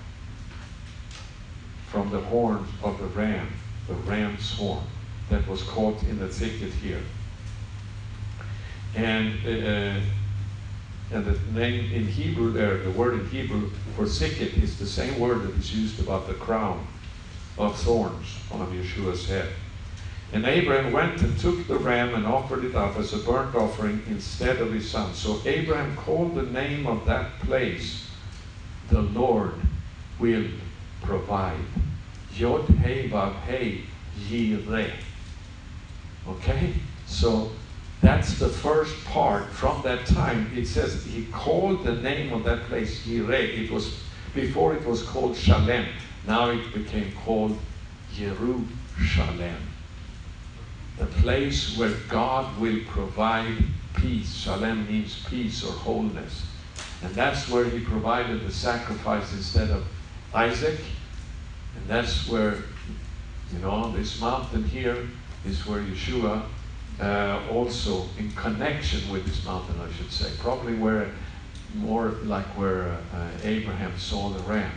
from 1.89 2.11
the 2.11 2.21
horn 2.21 2.67
of 2.83 2.99
the 2.99 3.07
ram, 3.07 3.49
the 3.89 3.95
ram's 3.95 4.53
horn 4.53 4.85
that 5.31 5.47
was 5.49 5.63
caught 5.63 6.03
in 6.03 6.19
the 6.19 6.29
thicket 6.29 6.73
here. 6.75 7.03
And 8.95 9.35
uh, 9.47 10.01
and 11.13 11.25
the 11.25 11.59
name 11.59 11.93
in 11.93 12.07
Hebrew 12.07 12.53
there, 12.53 12.79
the 12.79 12.91
word 12.91 13.15
in 13.15 13.29
Hebrew 13.29 13.71
for 13.97 14.07
thicket 14.07 14.57
is 14.57 14.79
the 14.79 14.87
same 14.87 15.19
word 15.19 15.43
that 15.43 15.57
is 15.57 15.75
used 15.75 16.01
about 16.01 16.29
the 16.29 16.35
crown 16.35 16.87
of 17.59 17.79
thorns 17.79 18.39
on 18.53 18.67
Yeshua's 18.73 19.29
head. 19.29 19.49
And 20.33 20.47
Abraham 20.47 20.93
went 20.93 21.21
and 21.23 21.37
took 21.41 21.67
the 21.67 21.79
ram 21.79 22.15
and 22.15 22.25
offered 22.25 22.65
it 22.65 22.77
up 22.77 22.97
as 22.97 23.13
a 23.13 23.19
burnt 23.19 23.57
offering 23.57 24.03
instead 24.09 24.59
of 24.59 24.73
his 24.73 24.89
son. 24.89 25.13
So 25.13 25.41
Abraham 25.45 25.97
called 25.97 26.37
the 26.37 26.43
name 26.43 26.87
of 26.87 27.05
that 27.07 27.41
place, 27.41 28.09
the 28.89 29.03
Lord 29.03 29.55
will 30.21 30.47
provide. 31.03 31.59
Yod 32.37 32.69
He 32.69 33.09
Vav 33.09 33.35
He 33.47 33.87
Yireh. 34.29 34.93
Okay? 36.29 36.75
So 37.07 37.51
that's 38.01 38.39
the 38.39 38.49
first 38.49 39.05
part. 39.05 39.51
From 39.51 39.83
that 39.83 40.07
time, 40.07 40.51
it 40.57 40.67
says 40.67 41.05
he 41.05 41.27
called 41.27 41.85
the 41.85 41.97
name 41.97 42.33
of 42.33 42.45
that 42.45 42.63
place 42.65 43.07
Yireh. 43.07 43.65
It 43.65 43.71
was 43.71 43.95
before 44.35 44.75
it 44.75 44.85
was 44.87 45.03
called 45.03 45.37
Shalem. 45.37 45.87
Now 46.27 46.51
it 46.51 46.73
became 46.73 47.13
called 47.25 47.59
Yerushalem. 48.15 49.57
The 50.97 51.07
place 51.07 51.77
where 51.77 51.93
God 52.09 52.59
will 52.59 52.81
provide 52.89 53.57
peace. 53.97 54.35
Shalem 54.35 54.87
means 54.87 55.25
peace 55.29 55.63
or 55.63 55.73
wholeness. 55.73 56.47
And 57.03 57.15
that's 57.15 57.49
where 57.49 57.65
he 57.65 57.81
provided 57.81 58.47
the 58.47 58.53
sacrifice 58.53 59.33
instead 59.33 59.71
of 59.71 59.85
Isaac. 60.35 60.79
And 61.77 61.87
that's 61.87 62.29
where, 62.29 62.57
you 63.53 63.59
know, 63.61 63.93
this 63.93 64.21
mountain 64.21 64.65
here 64.65 65.09
is 65.47 65.67
where 65.67 65.83
Yeshua 65.83 66.45
uh, 67.01 67.43
also 67.51 68.07
in 68.19 68.31
connection 68.33 69.09
with 69.11 69.25
this 69.25 69.45
mountain, 69.45 69.77
I 69.81 69.91
should 69.93 70.13
say, 70.13 70.31
probably 70.39 70.75
where 70.75 71.11
more 71.75 72.09
like 72.25 72.47
where 72.59 72.99
uh, 73.15 73.29
Abraham 73.43 73.97
saw 73.99 74.29
the 74.31 74.43
ram. 74.43 74.73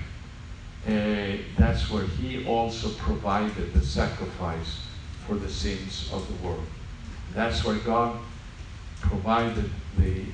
Uh, 0.85 1.41
that's 1.57 1.89
where 1.89 2.05
he 2.05 2.45
also 2.45 2.89
provided 2.91 3.73
the 3.73 3.81
sacrifice 3.81 4.85
for 5.25 5.35
the 5.35 5.49
sins 5.49 6.09
of 6.13 6.27
the 6.27 6.47
world. 6.47 6.65
That's 7.33 7.63
where 7.63 7.77
God 7.77 8.19
provided 9.01 9.69
the 9.97 10.25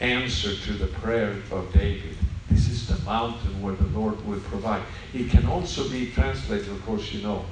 answer 0.00 0.54
to 0.54 0.72
the 0.72 0.86
prayer 0.86 1.36
of 1.50 1.72
David. 1.72 2.16
This 2.50 2.68
is 2.68 2.86
the 2.86 3.02
mountain 3.04 3.62
where 3.62 3.74
the 3.74 3.86
Lord 3.98 4.24
will 4.26 4.40
provide. 4.40 4.82
It 5.12 5.30
can 5.30 5.46
also 5.46 5.88
be 5.88 6.10
translated, 6.10 6.68
of 6.68 6.84
course, 6.84 7.12
you 7.12 7.22
know, 7.22 7.44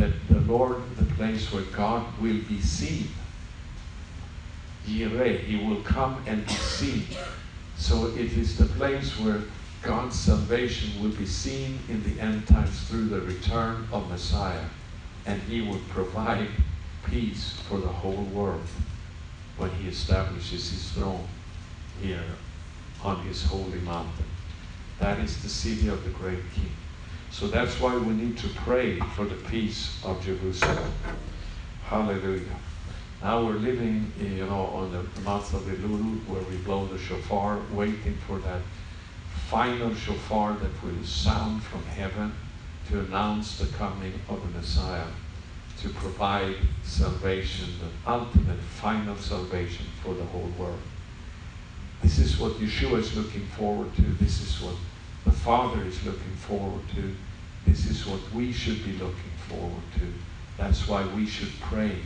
that 0.00 0.12
the 0.30 0.40
Lord, 0.50 0.76
the 0.96 1.04
place 1.14 1.52
where 1.52 1.64
God 1.64 2.06
will 2.22 2.40
be 2.48 2.58
seen. 2.62 3.08
Yireh, 4.86 5.40
He 5.40 5.56
will 5.56 5.82
come 5.82 6.22
and 6.26 6.46
be 6.46 6.54
seen. 6.54 7.04
So 7.76 8.06
it 8.06 8.32
is 8.32 8.56
the 8.56 8.64
place 8.64 9.10
where 9.20 9.42
God's 9.82 10.18
salvation 10.18 11.02
will 11.02 11.10
be 11.10 11.26
seen 11.26 11.78
in 11.90 12.02
the 12.02 12.18
end 12.18 12.46
times 12.46 12.80
through 12.88 13.08
the 13.08 13.20
return 13.20 13.86
of 13.92 14.08
Messiah. 14.08 14.64
And 15.26 15.40
He 15.42 15.60
will 15.60 15.80
provide 15.90 16.48
peace 17.06 17.60
for 17.68 17.76
the 17.76 17.88
whole 17.88 18.24
world 18.32 18.66
when 19.58 19.70
He 19.72 19.88
establishes 19.88 20.70
His 20.70 20.90
throne 20.92 21.26
here 22.02 22.24
on 23.04 23.20
His 23.26 23.44
holy 23.44 23.80
mountain. 23.80 24.24
That 24.98 25.18
is 25.18 25.42
the 25.42 25.50
city 25.50 25.88
of 25.88 26.02
the 26.04 26.10
great 26.10 26.40
King. 26.54 26.72
So 27.30 27.46
that's 27.46 27.80
why 27.80 27.96
we 27.96 28.12
need 28.12 28.38
to 28.38 28.48
pray 28.48 28.98
for 29.14 29.24
the 29.24 29.36
peace 29.48 29.98
of 30.04 30.22
Jerusalem. 30.24 30.92
Hallelujah. 31.84 32.56
Now 33.22 33.44
we're 33.44 33.52
living, 33.52 34.12
you 34.18 34.46
know, 34.46 34.66
on 34.66 34.92
the 34.92 35.20
month 35.20 35.54
of 35.54 35.62
Elul, 35.62 36.26
where 36.26 36.42
we 36.42 36.56
blow 36.58 36.86
the 36.86 36.98
shofar, 36.98 37.60
waiting 37.72 38.16
for 38.26 38.38
that 38.38 38.62
final 39.48 39.94
shofar 39.94 40.54
that 40.54 40.82
will 40.82 41.04
sound 41.04 41.62
from 41.62 41.84
heaven 41.84 42.32
to 42.88 43.00
announce 43.00 43.58
the 43.58 43.66
coming 43.76 44.12
of 44.28 44.40
the 44.42 44.58
Messiah, 44.58 45.06
to 45.80 45.88
provide 45.90 46.56
salvation, 46.82 47.68
the 47.80 48.10
ultimate 48.10 48.58
final 48.58 49.16
salvation 49.16 49.86
for 50.02 50.14
the 50.14 50.24
whole 50.24 50.50
world. 50.58 50.80
This 52.02 52.18
is 52.18 52.38
what 52.38 52.52
Yeshua 52.54 52.98
is 52.98 53.16
looking 53.16 53.46
forward 53.48 53.94
to. 53.96 54.02
This 54.02 54.40
is 54.40 54.62
what 54.62 54.74
the 55.24 55.32
Father 55.32 55.82
is 55.84 56.04
looking 56.04 56.36
forward 56.36 56.82
to. 56.94 57.14
This 57.66 57.86
is 57.86 58.06
what 58.06 58.20
we 58.32 58.52
should 58.52 58.84
be 58.84 58.92
looking 58.92 59.32
forward 59.48 59.82
to. 59.94 60.12
That's 60.56 60.86
why 60.88 61.06
we 61.06 61.26
should 61.26 61.52
pray 61.60 61.96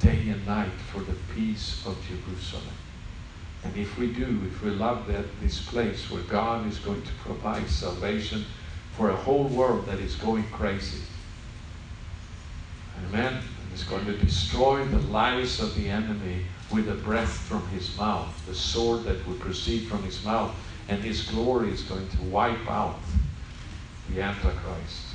day 0.00 0.28
and 0.28 0.46
night 0.46 0.72
for 0.92 1.00
the 1.00 1.16
peace 1.34 1.84
of 1.86 1.96
Jerusalem. 2.08 2.74
And 3.62 3.76
if 3.76 3.98
we 3.98 4.12
do, 4.12 4.40
if 4.46 4.62
we 4.62 4.70
love 4.70 5.06
that 5.08 5.26
this 5.40 5.60
place 5.60 6.10
where 6.10 6.22
God 6.22 6.66
is 6.66 6.78
going 6.78 7.02
to 7.02 7.12
provide 7.22 7.68
salvation 7.68 8.44
for 8.96 9.10
a 9.10 9.16
whole 9.16 9.44
world 9.44 9.86
that 9.86 9.98
is 9.98 10.14
going 10.16 10.44
crazy. 10.50 11.02
Amen. 13.08 13.34
And 13.34 13.74
is 13.74 13.84
going 13.84 14.06
to 14.06 14.16
destroy 14.16 14.84
the 14.84 14.98
lies 15.08 15.60
of 15.60 15.74
the 15.74 15.88
enemy 15.88 16.44
with 16.72 16.86
the 16.86 16.94
breath 16.94 17.32
from 17.32 17.66
his 17.68 17.96
mouth, 17.96 18.46
the 18.46 18.54
sword 18.54 19.04
that 19.04 19.26
will 19.26 19.34
proceed 19.34 19.88
from 19.88 20.02
his 20.02 20.24
mouth, 20.24 20.54
and 20.90 21.04
his 21.04 21.22
glory 21.22 21.70
is 21.70 21.82
going 21.82 22.08
to 22.08 22.22
wipe 22.24 22.68
out 22.68 22.98
the 24.10 24.20
Antichrist. 24.20 25.14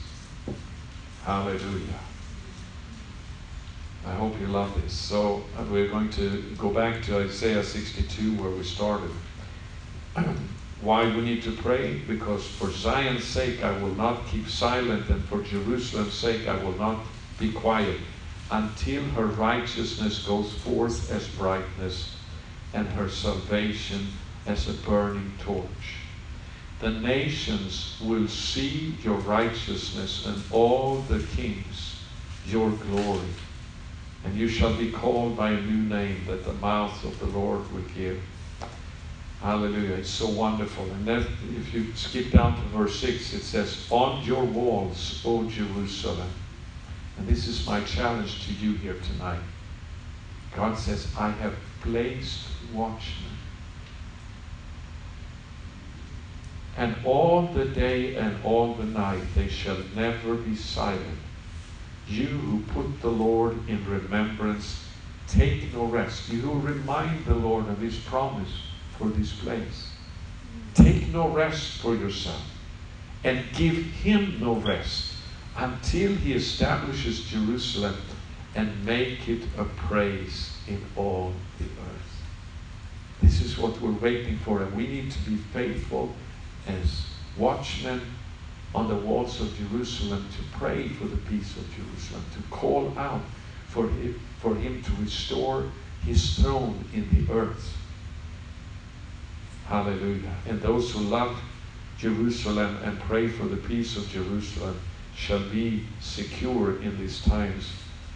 Hallelujah. 1.24 2.00
I 4.06 4.14
hope 4.14 4.40
you 4.40 4.48
love 4.48 4.82
this. 4.82 4.94
So 4.94 5.44
we're 5.70 5.90
going 5.90 6.10
to 6.12 6.56
go 6.58 6.70
back 6.70 7.04
to 7.04 7.20
Isaiah 7.20 7.64
62 7.64 8.42
where 8.42 8.52
we 8.52 8.64
started. 8.64 9.12
Why 10.82 11.14
we 11.14 11.22
need 11.22 11.44
to 11.44 11.52
pray? 11.52 12.00
Because 12.08 12.48
for 12.48 12.72
Zion's 12.72 13.26
sake 13.26 13.62
I 13.62 13.78
will 13.82 13.96
not 13.96 14.28
keep 14.28 14.48
silent, 14.48 15.10
and 15.10 15.24
for 15.26 15.42
Jerusalem's 15.42 16.14
sake 16.14 16.48
I 16.48 16.64
will 16.64 16.78
not 16.78 17.00
be 17.38 17.52
quiet 17.52 18.00
until 18.50 19.04
her 19.04 19.26
righteousness 19.26 20.24
goes 20.26 20.54
forth 20.54 21.12
as 21.12 21.28
brightness 21.30 22.16
and 22.74 22.88
her 22.90 23.10
salvation 23.10 24.08
as 24.46 24.68
a 24.68 24.74
burning 24.88 25.32
torch. 25.40 25.98
The 26.80 26.92
nations 26.92 28.00
will 28.04 28.28
see 28.28 28.96
your 29.02 29.18
righteousness 29.20 30.26
and 30.26 30.42
all 30.52 30.98
the 31.02 31.20
kings 31.36 31.96
your 32.48 32.70
glory. 32.70 33.28
And 34.24 34.36
you 34.36 34.48
shall 34.48 34.76
be 34.76 34.92
called 34.92 35.38
by 35.38 35.52
a 35.52 35.62
new 35.62 35.84
name 35.84 36.26
that 36.28 36.46
the 36.46 36.54
mouth 36.54 37.04
of 37.04 37.20
the 37.20 37.28
Lord 37.28 37.72
will 37.72 37.84
give. 37.96 38.20
Hallelujah. 39.42 39.96
It's 39.96 40.10
so 40.10 40.28
wonderful. 40.28 40.86
And 40.86 41.08
if 41.08 41.74
you 41.74 41.94
skip 41.96 42.32
down 42.32 42.56
to 42.56 42.62
verse 42.70 43.00
6, 43.00 43.34
it 43.34 43.42
says, 43.42 43.88
On 43.92 44.24
your 44.24 44.44
walls, 44.44 45.22
O 45.26 45.48
Jerusalem. 45.50 46.30
And 47.18 47.28
this 47.28 47.48
is 47.48 47.66
my 47.66 47.82
challenge 47.82 48.46
to 48.48 48.54
you 48.54 48.74
here 48.74 48.98
tonight. 49.14 49.42
God 50.56 50.78
says, 50.78 51.08
I 51.18 51.30
have 51.30 51.56
placed 51.82 52.48
watchmen. 52.74 53.35
And 56.78 56.96
all 57.06 57.48
the 57.48 57.66
day 57.66 58.16
and 58.16 58.38
all 58.44 58.74
the 58.74 58.86
night 58.86 59.24
they 59.34 59.48
shall 59.48 59.78
never 59.96 60.36
be 60.36 60.56
silent. 60.56 61.20
You 62.08 62.28
who 62.28 62.60
put 62.74 63.02
the 63.02 63.10
Lord 63.10 63.68
in 63.70 63.84
remembrance, 63.90 64.86
take 65.28 65.74
no 65.74 65.86
rest. 65.86 66.30
You 66.30 66.42
who 66.42 66.60
remind 66.60 67.26
the 67.26 67.36
Lord 67.36 67.68
of 67.68 67.80
his 67.80 67.98
promise 67.98 68.52
for 68.98 69.08
this 69.08 69.34
place. 69.34 69.92
Take 70.74 71.08
no 71.14 71.30
rest 71.30 71.78
for 71.78 71.96
yourself 71.96 72.44
and 73.24 73.44
give 73.54 73.78
him 73.78 74.40
no 74.40 74.56
rest 74.56 75.14
until 75.58 76.14
he 76.14 76.34
establishes 76.34 77.22
Jerusalem 77.22 77.96
and 78.54 78.86
make 78.86 79.28
it 79.28 79.44
a 79.58 79.64
praise 79.64 80.56
in 80.68 80.82
all 80.96 81.34
the 81.58 81.66
earth. 81.66 82.24
This 83.22 83.42
is 83.42 83.58
what 83.58 83.80
we're 83.82 83.92
waiting 83.92 84.38
for, 84.38 84.62
and 84.62 84.76
we 84.76 84.88
need 84.88 85.12
to 85.12 85.20
be 85.30 85.38
faithful 85.38 86.14
as 86.68 87.06
watchmen 87.38 88.02
on 88.74 88.88
the 88.88 88.96
walls 88.96 89.40
of 89.40 89.58
Jerusalem 89.58 90.28
to 90.38 90.58
pray 90.58 90.90
for 90.90 91.06
the 91.06 91.18
peace 91.18 91.56
of 91.56 91.64
Jerusalem, 91.76 92.24
to 92.34 92.42
call 92.50 92.94
out 92.98 93.22
for 93.68 93.88
him, 93.88 94.20
for 94.40 94.56
him 94.56 94.82
to 94.84 94.92
restore 95.02 95.72
his 96.04 96.38
throne 96.38 96.84
in 96.94 97.08
the 97.12 97.34
earth. 97.34 97.76
Hallelujah. 99.68 100.36
And 100.48 100.62
those 100.62 100.92
who 100.92 101.00
love 101.00 101.40
Jerusalem 101.98 102.78
and 102.84 103.00
pray 103.02 103.28
for 103.28 103.46
the 103.46 103.58
peace 103.58 103.96
of 103.96 104.10
Jerusalem 104.10 104.80
shall 105.16 105.40
be 105.50 105.86
secure 106.02 106.82
in 106.82 106.98
these 107.00 107.22
times, 107.22 107.72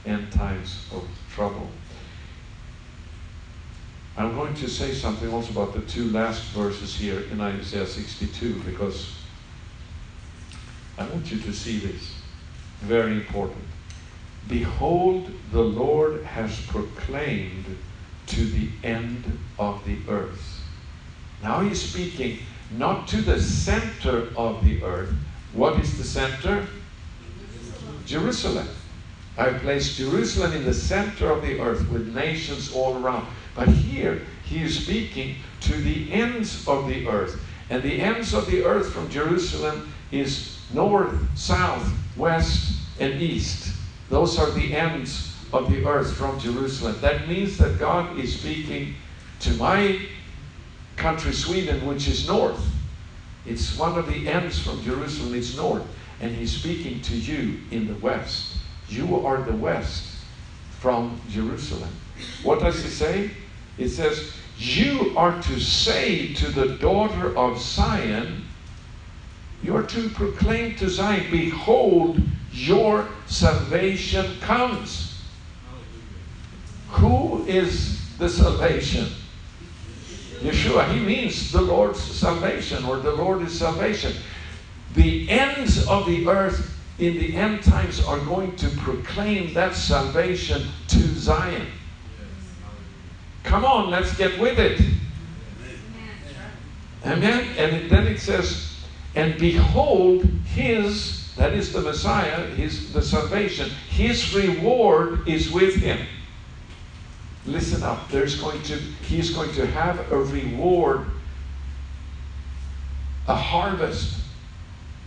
end 0.05 0.31
times 0.31 0.85
of 0.93 1.07
trouble. 1.33 1.69
I'm 4.19 4.35
going 4.35 4.53
to 4.55 4.67
say 4.67 4.93
something 4.93 5.33
also 5.33 5.51
about 5.51 5.73
the 5.73 5.79
two 5.89 6.11
last 6.11 6.43
verses 6.51 6.93
here 6.93 7.21
in 7.31 7.39
Isaiah 7.39 7.87
62 7.87 8.55
because 8.65 9.15
I 10.97 11.07
want 11.07 11.31
you 11.31 11.39
to 11.39 11.53
see 11.53 11.79
this. 11.79 12.15
Very 12.81 13.13
important. 13.13 13.63
Behold, 14.49 15.31
the 15.53 15.61
Lord 15.61 16.25
has 16.25 16.59
proclaimed 16.65 17.77
to 18.27 18.43
the 18.43 18.67
end 18.83 19.39
of 19.57 19.85
the 19.85 19.97
earth. 20.09 20.63
Now 21.41 21.61
he's 21.61 21.81
speaking 21.81 22.39
not 22.77 23.07
to 23.07 23.21
the 23.21 23.41
center 23.41 24.27
of 24.35 24.65
the 24.65 24.83
earth. 24.83 25.13
What 25.53 25.79
is 25.79 25.97
the 25.97 26.03
center? 26.03 26.67
Jerusalem. 28.05 28.67
I've 29.37 29.61
placed 29.61 29.95
Jerusalem 29.95 30.51
in 30.51 30.65
the 30.65 30.73
center 30.73 31.31
of 31.31 31.41
the 31.41 31.61
earth 31.61 31.89
with 31.89 32.13
nations 32.13 32.73
all 32.73 33.01
around. 33.01 33.25
But 33.59 33.67
here 33.67 34.21
he 34.45 34.63
is 34.63 34.85
speaking 34.85 35.35
to 35.61 35.73
the 35.73 36.13
ends 36.13 36.65
of 36.65 36.87
the 36.87 37.05
earth. 37.09 37.43
And 37.69 37.83
the 37.83 37.99
ends 37.99 38.33
of 38.33 38.49
the 38.49 38.63
earth 38.63 38.93
from 38.93 39.09
Jerusalem 39.09 39.91
is 40.13 40.61
north, 40.73 41.13
south, 41.37 41.85
west, 42.15 42.79
and 43.01 43.21
east. 43.21 43.75
Those 44.09 44.39
are 44.39 44.49
the 44.51 44.73
ends 44.73 45.35
of 45.51 45.69
the 45.69 45.85
earth 45.85 46.15
from 46.15 46.39
Jerusalem. 46.39 46.95
That 47.01 47.27
means 47.27 47.57
that 47.57 47.77
God 47.79 48.17
is 48.17 48.39
speaking 48.39 48.95
to 49.41 49.51
my 49.55 50.07
country, 50.95 51.33
Sweden, 51.33 51.85
which 51.85 52.07
is 52.07 52.29
north. 52.29 52.65
It's 53.45 53.77
one 53.77 53.99
of 53.99 54.07
the 54.07 54.25
ends 54.25 54.57
from 54.57 54.81
Jerusalem, 54.83 55.35
it's 55.35 55.57
north. 55.57 55.83
And 56.21 56.33
He's 56.33 56.57
speaking 56.57 57.01
to 57.01 57.13
you 57.13 57.59
in 57.71 57.87
the 57.87 57.95
west. 57.95 58.55
You 58.87 59.25
are 59.25 59.43
the 59.43 59.55
west 59.57 60.15
from 60.79 61.19
Jerusalem. 61.29 61.89
What 62.41 62.61
does 62.61 62.81
He 62.81 62.89
say? 62.89 63.31
It 63.79 63.89
says, 63.89 64.33
You 64.57 65.13
are 65.17 65.41
to 65.41 65.59
say 65.59 66.33
to 66.33 66.51
the 66.51 66.75
daughter 66.77 67.35
of 67.37 67.59
Zion, 67.59 68.45
you 69.63 69.75
are 69.75 69.83
to 69.83 70.09
proclaim 70.09 70.75
to 70.75 70.89
Zion, 70.89 71.31
Behold, 71.31 72.21
your 72.51 73.07
salvation 73.25 74.39
comes. 74.41 75.21
Who 76.89 77.45
is 77.45 78.17
the 78.17 78.29
salvation? 78.29 79.07
Yeshua. 80.41 80.91
He 80.93 80.99
means 80.99 81.51
the 81.51 81.61
Lord's 81.61 82.01
salvation 82.01 82.83
or 82.85 82.97
the 82.97 83.11
Lord 83.11 83.41
is 83.41 83.57
salvation. 83.57 84.13
The 84.95 85.29
ends 85.29 85.87
of 85.87 86.05
the 86.05 86.27
earth 86.27 86.77
in 86.97 87.13
the 87.15 87.35
end 87.35 87.63
times 87.63 88.03
are 88.03 88.19
going 88.19 88.55
to 88.57 88.67
proclaim 88.69 89.53
that 89.53 89.75
salvation 89.75 90.67
to 90.87 90.99
Zion. 90.99 91.67
Come 93.49 93.65
on, 93.65 93.89
let's 93.89 94.15
get 94.15 94.39
with 94.39 94.59
it. 94.59 94.79
Amen. 97.03 97.47
And 97.57 97.89
then 97.89 98.05
it 98.05 98.19
says, 98.19 98.75
and 99.15 99.39
behold, 99.39 100.23
his, 100.53 101.33
that 101.33 101.53
is 101.53 101.73
the 101.73 101.81
Messiah, 101.81 102.45
his 102.51 102.93
the 102.93 103.01
salvation, 103.01 103.71
his 103.89 104.35
reward 104.35 105.27
is 105.27 105.51
with 105.51 105.77
him. 105.77 105.97
Listen 107.47 107.81
up, 107.81 108.07
there's 108.09 108.39
going 108.39 108.61
to, 108.61 108.75
he's 108.75 109.31
going 109.31 109.51
to 109.53 109.65
have 109.65 110.11
a 110.11 110.17
reward, 110.17 111.07
a 113.27 113.35
harvest 113.35 114.21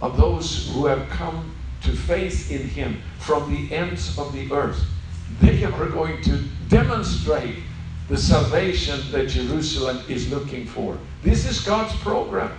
of 0.01 0.17
those 0.17 0.69
who 0.73 0.87
have 0.87 1.09
come 1.11 1.55
to 1.83 1.93
faith 1.93 2.51
in 2.51 2.67
him 2.67 3.01
from 3.21 3.55
the 3.55 3.73
ends 3.73 4.19
of 4.19 4.33
the 4.33 4.51
earth. 4.51 4.85
They 5.41 5.63
are 5.63 5.89
going 5.91 6.21
to 6.23 6.43
demonstrate 6.69 7.59
the 8.13 8.19
salvation 8.19 9.01
that 9.11 9.27
Jerusalem 9.27 10.03
is 10.07 10.31
looking 10.31 10.67
for. 10.67 10.99
This 11.23 11.49
is 11.49 11.61
God's 11.61 11.97
program. 12.01 12.53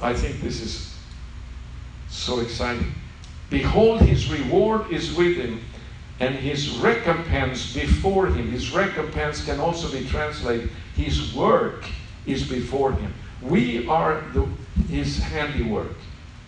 I 0.00 0.14
think 0.14 0.40
this 0.40 0.60
is 0.60 0.96
so 2.08 2.38
exciting. 2.38 2.94
Behold, 3.50 4.02
his 4.02 4.30
reward 4.30 4.88
is 4.92 5.16
with 5.16 5.36
him, 5.36 5.62
and 6.20 6.36
his 6.36 6.76
recompense 6.76 7.74
before 7.74 8.28
him. 8.28 8.48
His 8.52 8.70
recompense 8.72 9.44
can 9.44 9.58
also 9.58 9.90
be 9.90 10.06
translated, 10.06 10.70
his 10.94 11.34
work 11.34 11.84
is 12.24 12.48
before 12.48 12.92
him. 12.92 13.12
We 13.42 13.88
are 13.88 14.22
the, 14.32 14.46
his 14.88 15.18
handiwork. 15.18 15.96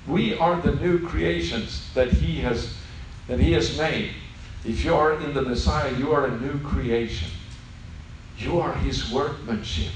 We 0.07 0.39
are 0.39 0.61
the 0.61 0.77
new 0.77 1.05
creations 1.05 1.93
that 1.95 2.13
he 2.13 2.37
has 2.43 2.73
that 3.27 3.41
he 3.41 3.51
has 3.55 3.77
made. 3.77 4.13
If 4.67 4.85
you 4.85 4.97
are 4.97 5.15
in 5.21 5.33
the 5.33 5.43
Messiah, 5.43 5.95
you 5.97 6.13
are 6.13 6.27
a 6.27 6.41
new 6.41 6.59
creation. 6.59 7.29
You 8.37 8.59
are 8.59 8.75
his 8.75 9.13
workmanship. 9.13 9.93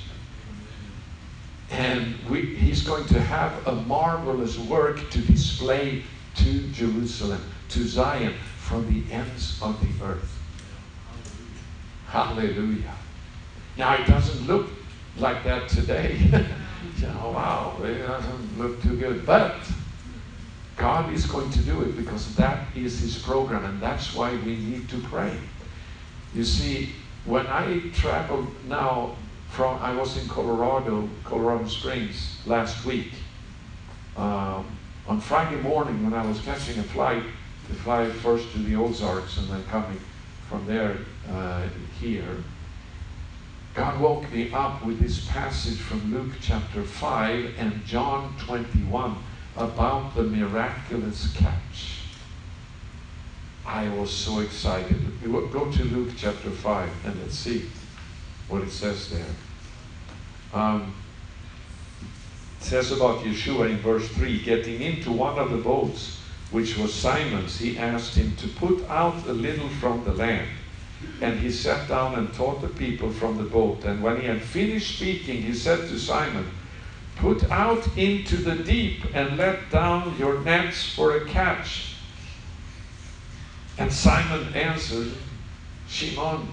And 1.73 2.15
we, 2.29 2.55
he's 2.55 2.83
going 2.83 3.05
to 3.07 3.21
have 3.21 3.67
a 3.67 3.73
marvelous 3.73 4.59
work 4.59 5.11
to 5.11 5.19
display 5.23 6.05
to 6.37 6.69
Jerusalem, 6.69 7.43
to 7.71 7.85
Zion, 7.85 8.35
from 8.59 8.87
the 8.93 9.13
ends 9.13 9.61
of 9.61 9.81
the 9.81 10.05
earth. 10.05 10.39
Hallelujah. 12.07 12.95
Now, 13.77 13.95
it 13.95 14.07
doesn't 14.07 14.47
look 14.47 14.69
like 15.17 15.43
that 15.45 15.69
today. 15.69 16.17
you 16.97 17.07
know, 17.07 17.33
wow, 17.35 17.77
it 17.83 18.07
doesn't 18.07 18.59
look 18.59 18.81
too 18.83 18.97
good. 18.97 19.27
But 19.27 19.57
God 20.81 21.13
is 21.13 21.27
going 21.27 21.51
to 21.51 21.59
do 21.59 21.83
it 21.83 21.95
because 21.95 22.35
that 22.37 22.67
is 22.75 23.01
His 23.01 23.19
program, 23.19 23.67
and 23.67 23.83
that's 23.83 24.15
why 24.15 24.35
we 24.47 24.57
need 24.57 24.89
to 24.89 24.99
pray. 25.03 25.37
You 26.35 26.43
see, 26.43 26.95
when 27.27 27.47
I 27.49 27.81
traveled 27.93 28.49
now 28.67 29.15
from, 29.51 29.79
I 29.83 29.95
was 29.95 30.17
in 30.17 30.27
Colorado, 30.27 31.07
Colorado 31.23 31.67
Springs 31.67 32.39
last 32.47 32.87
week. 32.87 33.13
Um, 34.17 34.75
on 35.07 35.21
Friday 35.21 35.61
morning, 35.61 36.03
when 36.03 36.15
I 36.15 36.27
was 36.27 36.41
catching 36.41 36.79
a 36.79 36.83
flight 36.83 37.25
to 37.69 37.75
fly 37.75 38.09
first 38.09 38.51
to 38.53 38.59
the 38.59 38.75
Ozarks 38.75 39.37
and 39.37 39.49
then 39.51 39.63
coming 39.65 40.01
from 40.49 40.65
there 40.67 40.97
uh, 41.31 41.69
here, 42.01 42.43
God 43.75 44.01
woke 44.01 44.33
me 44.33 44.51
up 44.53 44.83
with 44.83 44.99
this 44.99 45.27
passage 45.27 45.79
from 45.79 46.11
Luke 46.11 46.33
chapter 46.41 46.83
5 46.83 47.55
and 47.59 47.85
John 47.85 48.35
21 48.39 49.17
about 49.57 50.15
the 50.15 50.23
miraculous 50.23 51.33
catch. 51.37 52.01
I 53.67 53.89
was 53.89 54.11
so 54.11 54.41
excited. 54.41 55.01
Go 55.23 55.71
to 55.71 55.85
Luke 55.85 56.11
chapter 56.17 56.51
5 56.51 56.91
and 57.05 57.21
let's 57.21 57.37
see 57.37 57.69
what 58.49 58.63
it 58.63 58.71
says 58.71 59.11
there. 59.11 59.25
Um, 60.53 60.95
it 62.59 62.65
says 62.65 62.91
about 62.93 63.21
Yeshua 63.21 63.71
in 63.71 63.79
verse 63.79 64.09
3 64.09 64.43
getting 64.43 64.81
into 64.83 65.13
one 65.13 65.39
of 65.39 65.51
the 65.51 65.57
boats, 65.59 66.21
which 66.51 66.77
was 66.77 66.93
Simon's, 66.93 67.59
he 67.59 67.79
asked 67.79 68.15
him 68.15 68.35
to 68.37 68.49
put 68.49 68.89
out 68.89 69.27
a 69.27 69.33
little 69.33 69.69
from 69.69 70.05
the 70.05 70.13
land. 70.13 70.49
And 71.21 71.39
he 71.39 71.51
sat 71.51 71.89
down 71.89 72.17
and 72.17 72.33
taught 72.35 72.61
the 72.61 72.69
people 72.69 73.11
from 73.11 73.39
the 73.39 73.45
boat. 73.45 73.85
And 73.85 74.03
when 74.03 74.21
he 74.21 74.27
had 74.27 74.43
finished 74.43 74.97
speaking, 74.97 75.43
he 75.43 75.55
said 75.55 75.89
to 75.89 75.99
Simon, 75.99 76.51
Put 77.21 77.51
out 77.51 77.87
into 77.99 78.37
the 78.37 78.57
deep 78.57 79.05
and 79.15 79.37
let 79.37 79.71
down 79.71 80.17
your 80.19 80.41
nets 80.41 80.95
for 80.95 81.19
a 81.19 81.27
catch. 81.27 81.97
And 83.77 83.93
Simon 83.93 84.55
answered, 84.55 85.13
Shimon, 85.87 86.49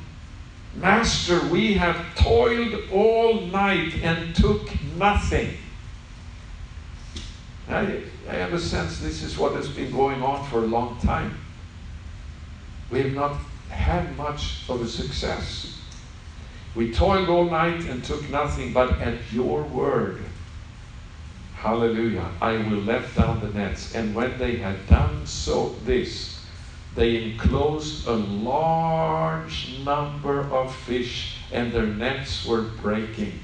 Master, 0.75 1.39
we 1.47 1.75
have 1.75 2.15
toiled 2.15 2.89
all 2.91 3.41
night 3.41 3.95
and 4.03 4.35
took 4.35 4.69
nothing. 4.97 5.55
I, 7.69 8.01
I 8.29 8.33
have 8.33 8.53
a 8.53 8.59
sense 8.59 8.99
this 8.99 9.23
is 9.23 9.37
what 9.37 9.53
has 9.53 9.69
been 9.69 9.91
going 9.91 10.21
on 10.21 10.45
for 10.49 10.59
a 10.59 10.67
long 10.67 10.99
time. 10.99 11.37
We 12.91 13.03
have 13.03 13.13
not 13.13 13.37
had 13.69 14.17
much 14.17 14.63
of 14.67 14.81
a 14.81 14.87
success. 14.87 15.79
We 16.75 16.93
toiled 16.93 17.29
all 17.29 17.45
night 17.45 17.85
and 17.85 18.03
took 18.03 18.29
nothing, 18.29 18.73
but 18.73 18.99
at 18.99 19.15
your 19.31 19.63
word, 19.63 20.21
hallelujah, 21.57 22.29
I 22.41 22.53
will 22.53 22.81
let 22.81 23.15
down 23.15 23.39
the 23.39 23.49
nets. 23.49 23.95
And 23.95 24.13
when 24.13 24.37
they 24.37 24.57
had 24.57 24.87
done 24.87 25.25
so, 25.25 25.75
this, 25.85 26.39
they 26.95 27.23
enclosed 27.23 28.07
a 28.07 28.13
large 28.13 29.79
number 29.83 30.41
of 30.41 30.75
fish, 30.75 31.37
and 31.51 31.71
their 31.71 31.85
nets 31.85 32.45
were 32.45 32.61
breaking. 32.61 33.39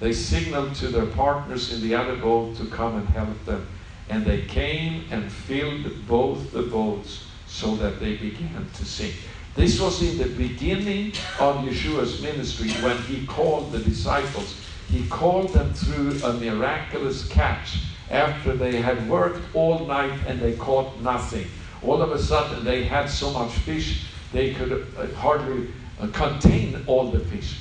They 0.00 0.12
signaled 0.12 0.74
to 0.76 0.88
their 0.88 1.06
partners 1.06 1.72
in 1.72 1.80
the 1.80 1.94
other 1.94 2.16
boat 2.16 2.56
to 2.56 2.66
come 2.66 2.96
and 2.96 3.08
help 3.08 3.44
them. 3.44 3.66
And 4.08 4.24
they 4.24 4.42
came 4.42 5.04
and 5.10 5.30
filled 5.30 6.06
both 6.06 6.52
the 6.52 6.62
boats 6.62 7.24
so 7.46 7.76
that 7.76 8.00
they 8.00 8.16
began 8.16 8.66
to 8.74 8.84
sink. 8.84 9.14
This 9.54 9.80
was 9.80 10.00
in 10.02 10.18
the 10.18 10.34
beginning 10.36 11.08
of 11.40 11.56
Yeshua's 11.64 12.22
ministry 12.22 12.70
when 12.82 12.96
he 13.02 13.26
called 13.26 13.72
the 13.72 13.80
disciples. 13.80 14.54
He 14.90 15.06
called 15.08 15.52
them 15.52 15.72
through 15.74 16.18
a 16.24 16.32
miraculous 16.32 17.28
catch 17.28 17.80
after 18.10 18.54
they 18.54 18.80
had 18.80 19.08
worked 19.08 19.42
all 19.54 19.86
night 19.86 20.18
and 20.26 20.40
they 20.40 20.54
caught 20.54 21.00
nothing. 21.00 21.46
All 21.82 22.00
of 22.00 22.10
a 22.10 22.18
sudden, 22.18 22.64
they 22.64 22.84
had 22.84 23.08
so 23.10 23.30
much 23.30 23.52
fish 23.52 24.06
they 24.32 24.54
could 24.54 24.86
uh, 24.96 25.06
hardly 25.14 25.68
uh, 26.00 26.08
contain 26.08 26.82
all 26.86 27.10
the 27.10 27.20
fish. 27.20 27.60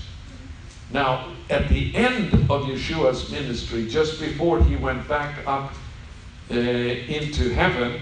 Now, 0.91 1.33
at 1.49 1.67
the 1.69 1.93
end 1.95 2.33
of 2.33 2.63
Yeshua's 2.63 3.29
ministry, 3.29 3.87
just 3.87 4.19
before 4.19 4.63
he 4.63 4.75
went 4.75 5.07
back 5.07 5.45
up 5.45 5.73
uh, 6.49 6.53
into 6.53 7.53
heaven, 7.53 8.01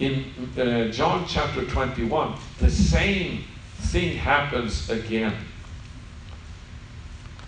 in 0.00 0.32
uh, 0.56 0.88
John 0.88 1.26
chapter 1.26 1.64
21, 1.64 2.34
the 2.58 2.70
same 2.70 3.44
thing 3.78 4.16
happens 4.16 4.90
again. 4.90 5.34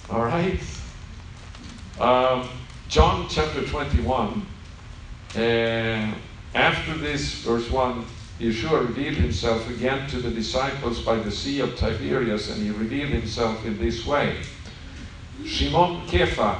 All 0.08 0.24
right? 0.24 0.60
Um, 2.00 2.48
John 2.88 3.26
chapter 3.28 3.62
21, 3.62 4.46
uh, 5.36 6.14
after 6.54 6.94
this, 6.96 7.34
verse 7.42 7.70
1, 7.70 8.06
Yeshua 8.40 8.88
revealed 8.88 9.16
himself 9.16 9.68
again 9.68 10.08
to 10.08 10.16
the 10.16 10.30
disciples 10.30 11.02
by 11.02 11.16
the 11.16 11.30
Sea 11.30 11.60
of 11.60 11.76
Tiberias, 11.76 12.48
and 12.48 12.62
he 12.62 12.70
revealed 12.70 13.10
himself 13.10 13.66
in 13.66 13.78
this 13.78 14.06
way. 14.06 14.38
Shimon 15.44 16.06
Kepha, 16.06 16.58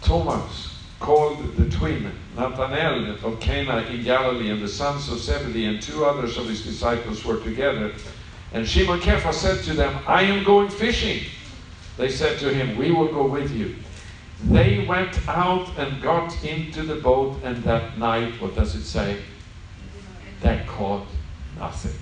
Thomas, 0.00 0.78
called 1.00 1.56
the 1.56 1.68
twin, 1.76 2.12
Nathanael 2.36 3.16
of 3.24 3.40
Cana 3.40 3.78
in 3.90 4.04
Galilee, 4.04 4.50
and 4.50 4.62
the 4.62 4.68
sons 4.68 5.08
of 5.08 5.18
Zebedee, 5.18 5.66
and 5.66 5.82
two 5.82 6.04
others 6.04 6.38
of 6.38 6.48
his 6.48 6.62
disciples 6.62 7.24
were 7.24 7.40
together. 7.40 7.92
And 8.52 8.66
Shimon 8.66 9.00
Kepha 9.00 9.34
said 9.34 9.64
to 9.64 9.74
them, 9.74 9.98
I 10.06 10.22
am 10.22 10.44
going 10.44 10.68
fishing. 10.68 11.24
They 11.96 12.08
said 12.08 12.38
to 12.38 12.54
him, 12.54 12.78
We 12.78 12.92
will 12.92 13.08
go 13.08 13.26
with 13.26 13.50
you. 13.50 13.74
They 14.44 14.86
went 14.86 15.28
out 15.28 15.76
and 15.76 16.00
got 16.00 16.44
into 16.44 16.82
the 16.82 16.96
boat, 16.96 17.40
and 17.42 17.62
that 17.64 17.98
night, 17.98 18.40
what 18.40 18.54
does 18.54 18.76
it 18.76 18.84
say? 18.84 19.20
They 20.40 20.62
caught 20.66 21.06
nothing. 21.58 21.98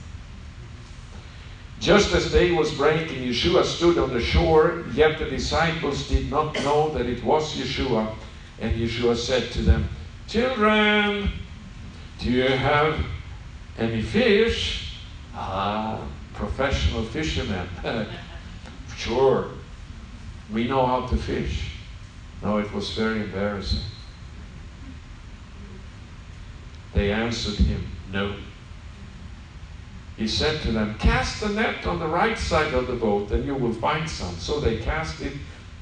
Just 1.81 2.15
as 2.15 2.33
day 2.33 2.53
was 2.53 2.75
breaking, 2.75 3.23
Yeshua 3.23 3.65
stood 3.65 3.99
on 3.99 4.13
the 4.13 4.21
shore, 4.21 4.85
yet 4.95 5.19
the 5.19 5.27
disciples 5.27 6.09
did 6.09 6.31
not 6.31 6.55
know 6.65 6.91
that 6.91 7.07
it 7.07 7.25
was 7.25 7.55
Yeshua. 7.57 8.15
And 8.61 8.75
Yeshua 8.75 9.17
said 9.17 9.51
to 9.53 9.63
them, 9.63 9.89
Children, 10.29 11.31
do 12.19 12.31
you 12.31 12.49
have 12.49 12.99
any 13.79 14.03
fish? 14.03 14.99
Ah, 15.35 16.01
professional 16.35 17.03
fishermen. 17.05 17.69
sure, 18.97 19.51
we 20.53 20.67
know 20.67 20.87
how 20.87 21.07
to 21.07 21.17
fish. 21.17 21.76
No, 22.43 22.59
it 22.59 22.73
was 22.73 22.91
very 22.91 23.21
embarrassing. 23.21 23.81
They 26.95 27.13
answered 27.13 27.57
him, 27.57 27.87
No. 28.13 28.37
He 30.17 30.27
said 30.27 30.63
to 30.63 30.73
them, 30.73 30.97
Cast 30.99 31.41
the 31.41 31.51
net 31.51 31.87
on 31.87 31.99
the 31.99 32.07
right 32.07 32.39
side 32.39 32.73
of 32.73 32.87
the 32.87 32.95
boat, 32.95 33.31
and 33.31 33.45
you 33.45 33.55
will 33.55 33.73
find 33.73 34.09
some. 34.09 34.35
So 34.37 34.61
they 34.61 34.79
cast 34.79 35.21
it, 35.21 35.35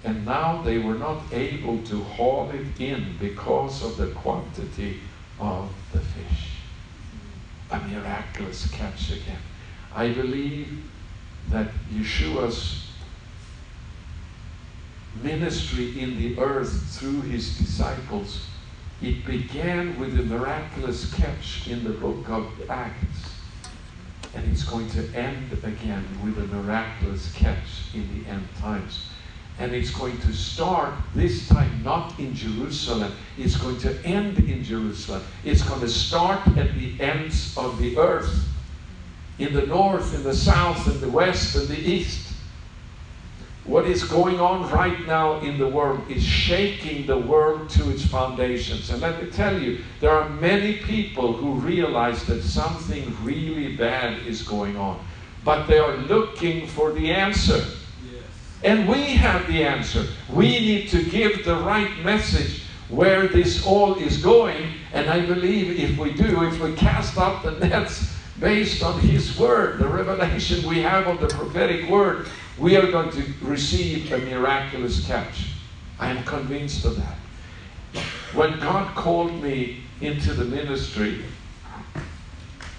and 0.02 0.24
now 0.24 0.60
they 0.62 0.78
were 0.78 0.96
not 0.96 1.22
able 1.32 1.82
to 1.84 2.02
haul 2.02 2.50
it 2.50 2.80
in 2.80 3.16
because 3.20 3.84
of 3.84 3.96
the 3.96 4.08
quantity 4.08 5.00
of 5.38 5.72
the 5.92 6.00
fish. 6.00 6.50
A 7.70 7.78
miraculous 7.78 8.68
catch 8.70 9.12
again. 9.12 9.38
I 9.94 10.10
believe 10.10 10.82
that 11.50 11.68
Yeshua's 11.92 12.83
ministry 15.22 16.00
in 16.00 16.16
the 16.18 16.38
earth 16.38 16.98
through 16.98 17.22
his 17.22 17.56
disciples, 17.58 18.46
it 19.02 19.24
began 19.26 19.98
with 19.98 20.18
a 20.18 20.22
miraculous 20.22 21.12
catch 21.14 21.68
in 21.68 21.84
the 21.84 21.90
book 21.90 22.28
of 22.28 22.48
Acts. 22.70 23.34
And 24.34 24.50
it's 24.50 24.64
going 24.64 24.88
to 24.90 25.06
end 25.14 25.52
again 25.62 26.04
with 26.24 26.38
a 26.38 26.46
miraculous 26.54 27.32
catch 27.34 27.94
in 27.94 28.08
the 28.22 28.28
end 28.28 28.46
times. 28.58 29.08
And 29.58 29.72
it's 29.72 29.90
going 29.90 30.18
to 30.18 30.32
start 30.32 30.94
this 31.14 31.48
time 31.48 31.82
not 31.84 32.18
in 32.18 32.34
Jerusalem, 32.34 33.12
it's 33.38 33.56
going 33.56 33.78
to 33.78 34.04
end 34.04 34.38
in 34.38 34.64
Jerusalem. 34.64 35.22
It's 35.44 35.62
going 35.62 35.80
to 35.80 35.88
start 35.88 36.44
at 36.56 36.74
the 36.74 37.00
ends 37.00 37.56
of 37.56 37.78
the 37.78 37.96
earth. 37.96 38.48
in 39.38 39.52
the 39.52 39.66
north, 39.66 40.14
in 40.14 40.22
the 40.22 40.34
south, 40.34 40.86
in 40.86 41.00
the 41.00 41.08
west, 41.08 41.56
and 41.56 41.66
the 41.68 41.78
east. 41.78 42.33
What 43.64 43.86
is 43.86 44.04
going 44.04 44.40
on 44.40 44.70
right 44.70 45.06
now 45.06 45.40
in 45.40 45.56
the 45.56 45.66
world 45.66 46.02
is 46.10 46.22
shaking 46.22 47.06
the 47.06 47.16
world 47.16 47.70
to 47.70 47.90
its 47.90 48.04
foundations. 48.04 48.90
And 48.90 49.00
let 49.00 49.22
me 49.22 49.30
tell 49.30 49.58
you, 49.58 49.78
there 50.00 50.10
are 50.10 50.28
many 50.28 50.74
people 50.74 51.32
who 51.32 51.54
realize 51.54 52.24
that 52.26 52.42
something 52.42 53.16
really 53.22 53.74
bad 53.74 54.26
is 54.26 54.42
going 54.42 54.76
on, 54.76 55.02
but 55.44 55.66
they 55.66 55.78
are 55.78 55.96
looking 55.96 56.66
for 56.66 56.92
the 56.92 57.10
answer. 57.10 57.64
Yes. 58.12 58.22
And 58.62 58.86
we 58.86 59.14
have 59.14 59.46
the 59.46 59.64
answer. 59.64 60.08
We 60.30 60.48
need 60.48 60.90
to 60.90 61.02
give 61.02 61.46
the 61.46 61.56
right 61.56 61.98
message 62.04 62.64
where 62.90 63.28
this 63.28 63.64
all 63.64 63.94
is 63.94 64.22
going. 64.22 64.74
And 64.92 65.08
I 65.08 65.24
believe 65.24 65.80
if 65.80 65.96
we 65.96 66.12
do, 66.12 66.44
if 66.44 66.60
we 66.60 66.74
cast 66.74 67.16
out 67.16 67.42
the 67.42 67.52
nets 67.52 68.14
based 68.38 68.82
on 68.82 69.00
His 69.00 69.38
Word, 69.38 69.78
the 69.78 69.88
revelation 69.88 70.68
we 70.68 70.82
have 70.82 71.06
of 71.06 71.18
the 71.18 71.28
prophetic 71.28 71.88
Word, 71.88 72.28
we 72.58 72.76
are 72.76 72.90
going 72.90 73.10
to 73.10 73.24
receive 73.42 74.12
a 74.12 74.18
miraculous 74.18 75.06
catch. 75.06 75.50
I 75.98 76.10
am 76.10 76.22
convinced 76.24 76.84
of 76.84 76.96
that. 76.96 78.02
When 78.32 78.58
God 78.60 78.94
called 78.94 79.42
me 79.42 79.82
into 80.00 80.34
the 80.34 80.44
ministry, 80.44 81.24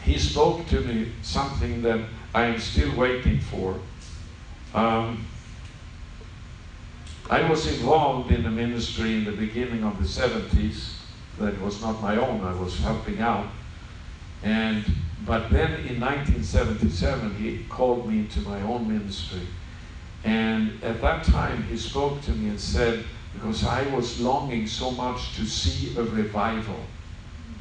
He 0.03 0.17
spoke 0.17 0.67
to 0.67 0.81
me 0.81 1.11
something 1.21 1.81
that 1.81 1.99
I 2.33 2.45
am 2.45 2.59
still 2.59 2.95
waiting 2.95 3.39
for. 3.39 3.79
Um, 4.73 5.25
I 7.29 7.49
was 7.49 7.65
involved 7.67 8.31
in 8.31 8.43
the 8.43 8.51
ministry 8.51 9.15
in 9.15 9.25
the 9.25 9.31
beginning 9.31 9.83
of 9.83 9.97
the 9.97 10.05
70s. 10.05 10.93
That 11.39 11.59
was 11.59 11.81
not 11.81 12.01
my 12.01 12.17
own, 12.17 12.41
I 12.41 12.53
was 12.53 12.77
helping 12.79 13.19
out. 13.19 13.47
And 14.43 14.85
but 15.25 15.49
then 15.49 15.71
in 15.87 15.99
1977 15.99 17.35
he 17.35 17.65
called 17.67 18.07
me 18.07 18.19
into 18.19 18.41
my 18.41 18.61
own 18.61 18.87
ministry. 18.87 19.41
And 20.25 20.83
at 20.83 21.01
that 21.01 21.23
time 21.23 21.63
he 21.63 21.77
spoke 21.77 22.21
to 22.23 22.31
me 22.31 22.49
and 22.49 22.59
said, 22.59 23.05
because 23.33 23.63
I 23.63 23.83
was 23.95 24.19
longing 24.19 24.65
so 24.65 24.91
much 24.91 25.35
to 25.35 25.45
see 25.45 25.95
a 25.97 26.03
revival 26.03 26.79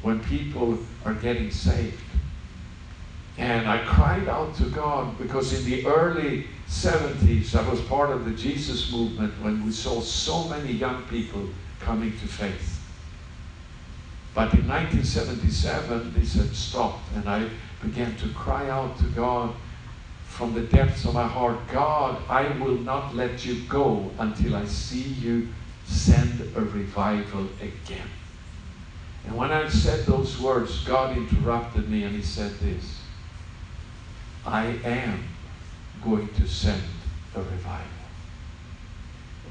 when 0.01 0.19
people 0.23 0.79
are 1.05 1.13
getting 1.13 1.51
saved. 1.51 2.01
And 3.37 3.67
I 3.67 3.83
cried 3.85 4.27
out 4.27 4.55
to 4.55 4.63
God 4.65 5.17
because 5.17 5.53
in 5.53 5.69
the 5.69 5.85
early 5.85 6.47
70s, 6.67 7.55
I 7.55 7.69
was 7.69 7.81
part 7.81 8.09
of 8.09 8.25
the 8.25 8.31
Jesus 8.31 8.91
movement 8.91 9.33
when 9.43 9.63
we 9.63 9.71
saw 9.71 10.01
so 10.01 10.45
many 10.45 10.71
young 10.71 11.03
people 11.03 11.47
coming 11.81 12.11
to 12.11 12.27
faith. 12.27 12.81
But 14.33 14.53
in 14.53 14.67
1977, 14.67 16.13
this 16.13 16.33
had 16.33 16.55
stopped, 16.55 17.03
and 17.15 17.29
I 17.29 17.47
began 17.81 18.15
to 18.17 18.29
cry 18.29 18.69
out 18.69 18.97
to 18.99 19.05
God 19.05 19.53
from 20.35 20.53
the 20.53 20.61
depths 20.61 21.05
of 21.05 21.13
my 21.13 21.25
heart 21.25 21.57
God, 21.71 22.21
I 22.27 22.49
will 22.59 22.77
not 22.77 23.15
let 23.15 23.45
you 23.45 23.61
go 23.69 24.11
until 24.19 24.57
I 24.57 24.65
see 24.65 25.03
you 25.03 25.47
send 25.85 26.41
a 26.57 26.61
revival 26.61 27.47
again. 27.61 28.09
And 29.25 29.37
when 29.37 29.51
I 29.51 29.69
said 29.69 30.05
those 30.05 30.37
words, 30.39 30.83
God 30.83 31.15
interrupted 31.15 31.89
me 31.89 32.03
and 32.03 32.13
He 32.13 32.21
said 32.21 32.51
this 32.59 32.99
I 34.45 34.65
am 34.83 35.23
going 36.03 36.27
to 36.33 36.47
send 36.47 36.83
a 37.33 37.39
revival 37.39 37.87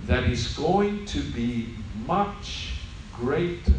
that 0.07 0.25
is 0.25 0.49
going 0.55 1.07
to 1.07 1.21
be 1.21 1.69
much 2.07 2.75
greater 3.15 3.73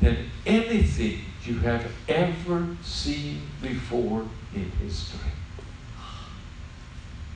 than 0.00 0.30
anything 0.46 1.18
you 1.44 1.58
have 1.58 1.90
ever 2.08 2.76
seen 2.82 3.40
before 3.60 4.24
in 4.54 4.70
history. 4.82 5.27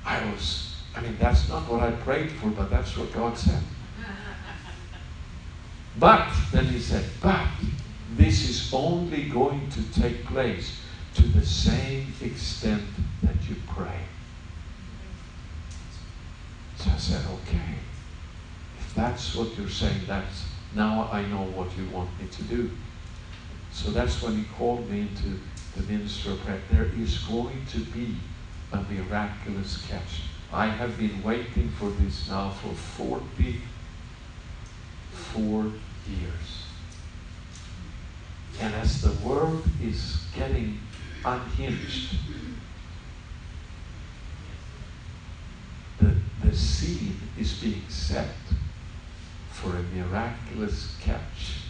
I 0.05 0.24
was, 0.31 0.77
I 0.97 1.01
mean, 1.01 1.16
that's 1.19 1.49
not 1.49 1.69
what 1.69 1.81
I 1.83 1.93
prayed 1.93 2.33
for, 2.33 2.49
but 2.49 2.70
that's 2.70 2.97
what 2.97 3.12
God 3.12 3.37
said. 3.37 3.62
But, 5.99 6.33
then 6.53 6.65
he 6.66 6.79
said, 6.79 7.05
but 7.20 7.47
this 8.16 8.49
is 8.49 8.73
only 8.73 9.24
going 9.24 9.69
to 9.70 10.01
take 10.01 10.24
place 10.24 10.81
to 11.15 11.23
the 11.23 11.45
same 11.45 12.07
extent 12.23 12.83
that 13.23 13.37
you 13.49 13.57
pray. 13.69 14.01
So 16.77 16.91
I 16.91 16.97
said, 16.97 17.24
okay, 17.43 17.74
if 18.79 18.95
that's 18.95 19.35
what 19.35 19.57
you're 19.57 19.69
saying, 19.69 20.01
that's 20.07 20.47
now 20.74 21.09
I 21.12 21.24
know 21.27 21.45
what 21.45 21.77
you 21.77 21.87
want 21.91 22.11
me 22.20 22.27
to 22.29 22.43
do. 22.45 22.70
So 23.73 23.91
that's 23.91 24.23
when 24.23 24.37
he 24.37 24.45
called 24.57 24.91
me 24.91 25.03
into 25.03 25.39
the 25.77 25.93
ministry 25.93 26.33
of 26.33 26.41
prayer. 26.41 26.61
There 26.70 26.91
is 26.99 27.19
going 27.19 27.66
to 27.73 27.79
be 27.81 28.16
a 28.73 28.82
miraculous 28.90 29.86
catch. 29.89 30.23
I 30.53 30.66
have 30.66 30.99
been 30.99 31.23
waiting 31.23 31.69
for 31.78 31.90
this 31.90 32.28
now 32.28 32.51
for 32.51 32.74
44 32.74 35.73
years. 36.09 36.65
And 38.61 38.74
as 38.74 39.01
the 39.01 39.12
world 39.27 39.65
is 39.82 40.27
getting 40.36 40.78
unhinged, 41.24 42.16
the, 45.99 46.15
the 46.44 46.55
seed 46.55 47.15
is 47.39 47.55
being 47.55 47.89
set 47.89 48.28
for 49.51 49.70
a 49.70 49.82
miraculous 49.94 50.94
catch. 51.01 51.62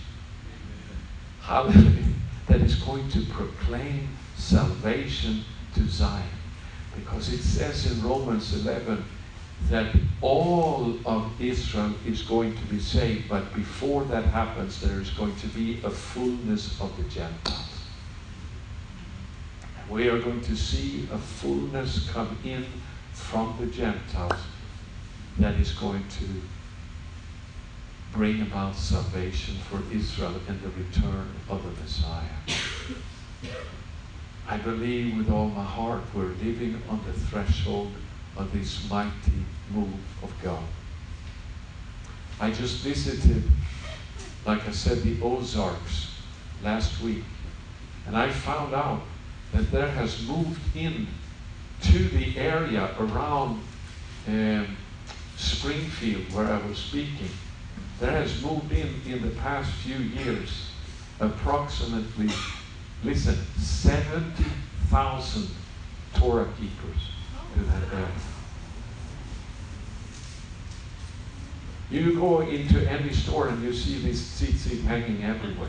Hallelujah. 1.42 2.02
That 2.48 2.60
is 2.60 2.74
going 2.76 3.08
to 3.10 3.24
proclaim 3.26 4.08
salvation 4.36 5.44
to 5.74 5.88
Zion. 5.88 6.41
Because 6.94 7.32
it 7.32 7.42
says 7.42 7.90
in 7.90 8.02
Romans 8.02 8.54
11 8.64 9.04
that 9.70 9.94
all 10.20 10.98
of 11.06 11.40
Israel 11.40 11.94
is 12.06 12.22
going 12.22 12.54
to 12.56 12.64
be 12.66 12.80
saved, 12.80 13.28
but 13.28 13.54
before 13.54 14.04
that 14.04 14.24
happens, 14.24 14.80
there 14.80 15.00
is 15.00 15.10
going 15.10 15.34
to 15.36 15.46
be 15.48 15.80
a 15.84 15.90
fullness 15.90 16.80
of 16.80 16.96
the 16.96 17.04
Gentiles. 17.04 17.72
We 19.88 20.08
are 20.08 20.18
going 20.18 20.40
to 20.42 20.56
see 20.56 21.08
a 21.12 21.18
fullness 21.18 22.08
come 22.10 22.36
in 22.44 22.64
from 23.12 23.56
the 23.60 23.66
Gentiles 23.66 24.40
that 25.38 25.54
is 25.54 25.72
going 25.72 26.04
to 26.08 26.26
bring 28.12 28.42
about 28.42 28.76
salvation 28.76 29.54
for 29.70 29.80
Israel 29.92 30.34
and 30.48 30.60
the 30.60 30.68
return 30.70 31.28
of 31.48 31.62
the 31.62 31.82
Messiah. 31.82 32.28
I 34.48 34.56
believe 34.56 35.16
with 35.16 35.30
all 35.30 35.48
my 35.48 35.64
heart 35.64 36.02
we're 36.14 36.34
living 36.42 36.80
on 36.88 37.00
the 37.06 37.12
threshold 37.12 37.92
of 38.36 38.52
this 38.52 38.88
mighty 38.90 39.44
move 39.70 39.94
of 40.22 40.32
God. 40.42 40.62
I 42.40 42.50
just 42.50 42.78
visited, 42.78 43.44
like 44.44 44.66
I 44.66 44.72
said, 44.72 45.02
the 45.02 45.20
Ozarks 45.22 46.10
last 46.62 47.00
week, 47.00 47.24
and 48.06 48.16
I 48.16 48.30
found 48.30 48.74
out 48.74 49.02
that 49.52 49.70
there 49.70 49.88
has 49.88 50.26
moved 50.26 50.60
in 50.76 51.06
to 51.82 52.08
the 52.08 52.36
area 52.38 52.90
around 52.98 53.60
um, 54.26 54.76
Springfield 55.36 56.32
where 56.32 56.46
I 56.46 56.66
was 56.66 56.78
speaking. 56.78 57.30
There 58.00 58.10
has 58.10 58.42
moved 58.42 58.72
in 58.72 59.00
in 59.06 59.22
the 59.22 59.34
past 59.36 59.70
few 59.72 59.96
years 59.96 60.70
approximately 61.20 62.30
listen, 63.04 63.36
70,000 63.58 65.48
Torah 66.14 66.48
keepers 66.58 67.10
to 67.54 67.60
that 67.64 67.92
area. 67.92 68.08
You 71.90 72.14
go 72.18 72.40
into 72.40 72.90
any 72.90 73.12
store 73.12 73.48
and 73.48 73.62
you 73.62 73.72
see 73.74 73.98
these 73.98 74.22
tzitzit 74.22 74.84
hanging 74.84 75.24
everywhere. 75.24 75.68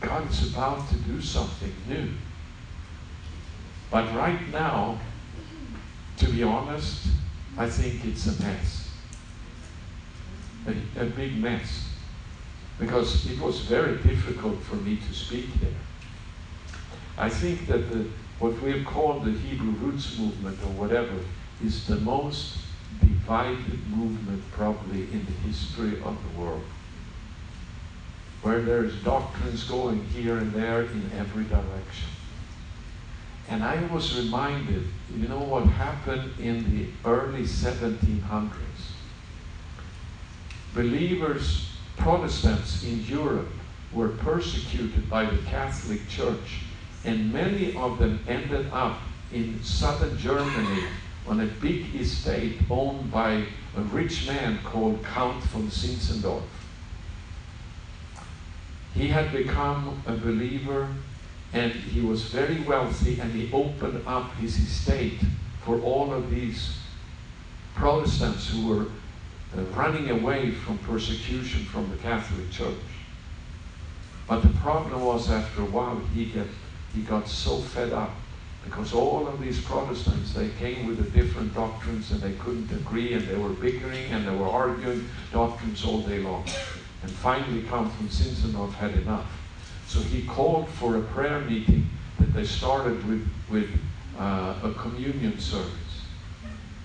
God 0.00 0.30
is 0.30 0.52
about 0.52 0.88
to 0.88 0.94
do 0.96 1.20
something 1.20 1.74
new. 1.88 2.08
But 3.90 4.14
right 4.14 4.48
now, 4.50 4.98
to 6.18 6.30
be 6.30 6.42
honest, 6.42 7.08
I 7.56 7.68
think 7.68 8.04
it's 8.04 8.26
a 8.26 8.42
mess. 8.42 8.90
A, 10.66 11.02
a 11.02 11.04
big 11.06 11.36
mess 11.36 11.93
because 12.78 13.30
it 13.30 13.40
was 13.40 13.60
very 13.60 13.96
difficult 13.98 14.60
for 14.62 14.76
me 14.76 14.96
to 14.96 15.14
speak 15.14 15.46
there. 15.60 15.70
I 17.16 17.28
think 17.28 17.66
that 17.68 17.90
the, 17.90 18.06
what 18.38 18.60
we 18.60 18.72
have 18.72 18.86
called 18.86 19.24
the 19.24 19.30
Hebrew 19.30 19.70
Roots 19.70 20.18
Movement 20.18 20.58
or 20.64 20.72
whatever 20.72 21.14
is 21.64 21.86
the 21.86 21.96
most 21.96 22.58
divided 23.00 23.88
movement 23.88 24.42
probably 24.52 25.02
in 25.02 25.24
the 25.24 25.48
history 25.48 26.00
of 26.02 26.18
the 26.22 26.40
world. 26.40 26.64
Where 28.42 28.60
there's 28.60 28.94
doctrines 29.02 29.64
going 29.64 30.04
here 30.06 30.36
and 30.38 30.52
there 30.52 30.82
in 30.82 31.10
every 31.16 31.44
direction. 31.44 32.08
And 33.48 33.62
I 33.62 33.82
was 33.86 34.18
reminded, 34.18 34.84
you 35.14 35.28
know 35.28 35.38
what 35.38 35.64
happened 35.64 36.32
in 36.38 36.64
the 36.74 36.88
early 37.08 37.44
1700s? 37.44 38.50
Believers 40.74 41.73
Protestants 41.96 42.82
in 42.84 43.04
Europe 43.04 43.50
were 43.92 44.08
persecuted 44.08 45.08
by 45.08 45.24
the 45.24 45.38
Catholic 45.42 46.08
Church, 46.08 46.60
and 47.04 47.32
many 47.32 47.76
of 47.76 47.98
them 47.98 48.24
ended 48.26 48.68
up 48.72 48.98
in 49.32 49.62
southern 49.62 50.18
Germany 50.18 50.84
on 51.26 51.40
a 51.40 51.46
big 51.46 51.94
estate 51.94 52.58
owned 52.70 53.10
by 53.10 53.44
a 53.76 53.80
rich 53.80 54.26
man 54.26 54.58
called 54.64 55.04
Count 55.04 55.42
von 55.44 55.68
Zinzendorf. 55.68 56.42
He 58.94 59.08
had 59.08 59.32
become 59.32 60.02
a 60.06 60.12
believer 60.12 60.88
and 61.52 61.72
he 61.72 62.00
was 62.00 62.24
very 62.24 62.60
wealthy 62.60 63.20
and 63.20 63.32
he 63.32 63.50
opened 63.52 64.06
up 64.06 64.34
his 64.34 64.58
estate 64.58 65.20
for 65.64 65.80
all 65.80 66.12
of 66.12 66.30
these 66.30 66.78
Protestants 67.74 68.48
who 68.48 68.68
were 68.68 68.86
uh, 69.56 69.62
running 69.76 70.10
away 70.10 70.50
from 70.50 70.78
persecution 70.78 71.64
from 71.66 71.90
the 71.90 71.96
Catholic 71.96 72.50
Church. 72.50 72.74
But 74.26 74.40
the 74.40 74.48
problem 74.60 75.04
was 75.04 75.30
after 75.30 75.62
a 75.62 75.66
while 75.66 76.00
he 76.14 76.26
get 76.26 76.46
he 76.94 77.02
got 77.02 77.28
so 77.28 77.58
fed 77.58 77.92
up 77.92 78.10
because 78.64 78.94
all 78.94 79.26
of 79.26 79.40
these 79.40 79.60
Protestants 79.60 80.32
they 80.32 80.48
came 80.58 80.86
with 80.86 80.96
the 80.96 81.20
different 81.20 81.54
doctrines 81.54 82.10
and 82.10 82.20
they 82.20 82.32
couldn't 82.34 82.70
agree 82.72 83.12
and 83.12 83.26
they 83.26 83.36
were 83.36 83.50
bickering 83.50 84.10
and 84.12 84.26
they 84.26 84.34
were 84.34 84.48
arguing 84.48 85.08
doctrines 85.32 85.84
all 85.84 86.00
day 86.02 86.20
long. 86.20 86.44
And 87.02 87.10
finally 87.10 87.62
Count 87.62 87.92
von 87.92 88.08
Zinzendorf 88.08 88.72
had 88.74 88.92
enough. 88.92 89.30
So 89.86 90.00
he 90.00 90.22
called 90.22 90.68
for 90.68 90.96
a 90.96 91.02
prayer 91.02 91.40
meeting 91.40 91.88
that 92.18 92.32
they 92.32 92.44
started 92.44 93.06
with, 93.06 93.28
with 93.50 93.68
uh, 94.18 94.54
a 94.62 94.72
communion 94.78 95.38
service. 95.38 95.72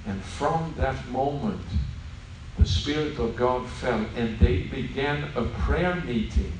And 0.05 0.21
from 0.21 0.73
that 0.77 1.07
moment, 1.09 1.61
the 2.59 2.65
Spirit 2.65 3.17
of 3.19 3.37
God 3.37 3.67
fell 3.67 4.05
and 4.17 4.37
they 4.39 4.63
began 4.63 5.23
a 5.35 5.43
prayer 5.43 5.95
meeting 5.95 6.51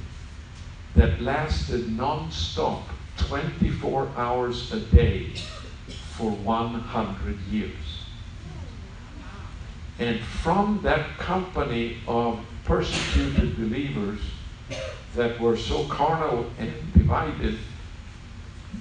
that 0.95 1.21
lasted 1.21 1.91
non-stop 1.91 2.83
24 3.17 4.09
hours 4.15 4.71
a 4.71 4.79
day 4.79 5.27
for 6.13 6.31
100 6.31 7.37
years. 7.51 7.73
And 9.99 10.21
from 10.21 10.79
that 10.83 11.17
company 11.17 11.97
of 12.07 12.39
persecuted 12.63 13.57
believers 13.57 14.19
that 15.15 15.37
were 15.39 15.57
so 15.57 15.83
carnal 15.85 16.49
and 16.57 16.71
divided, 16.93 17.57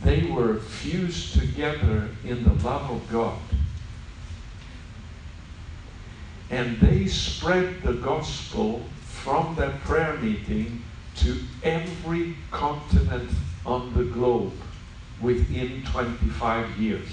they 0.05 0.23
were 0.23 0.61
fused 0.61 1.39
together 1.39 2.09
in 2.25 2.45
the 2.45 2.53
love 2.65 2.89
of 2.91 3.11
God. 3.11 3.39
And 6.51 6.79
they 6.81 7.07
spread 7.07 7.83
the 7.83 7.95
gospel 7.95 8.83
from 9.03 9.55
that 9.57 9.81
prayer 9.81 10.15
meeting 10.15 10.83
to 11.17 11.37
every 11.63 12.37
continent 12.51 13.31
on 13.67 13.93
the 13.95 14.05
globe 14.05 14.53
within 15.21 15.83
25 15.85 16.79
years 16.79 17.09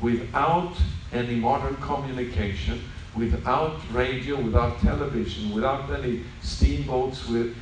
without 0.00 0.74
any 1.12 1.36
modern 1.36 1.76
communication, 1.76 2.80
without 3.16 3.80
radio, 3.92 4.40
without 4.40 4.78
television, 4.80 5.54
without 5.54 5.90
any 5.90 6.22
steamboats, 6.42 7.26
with 7.28 7.56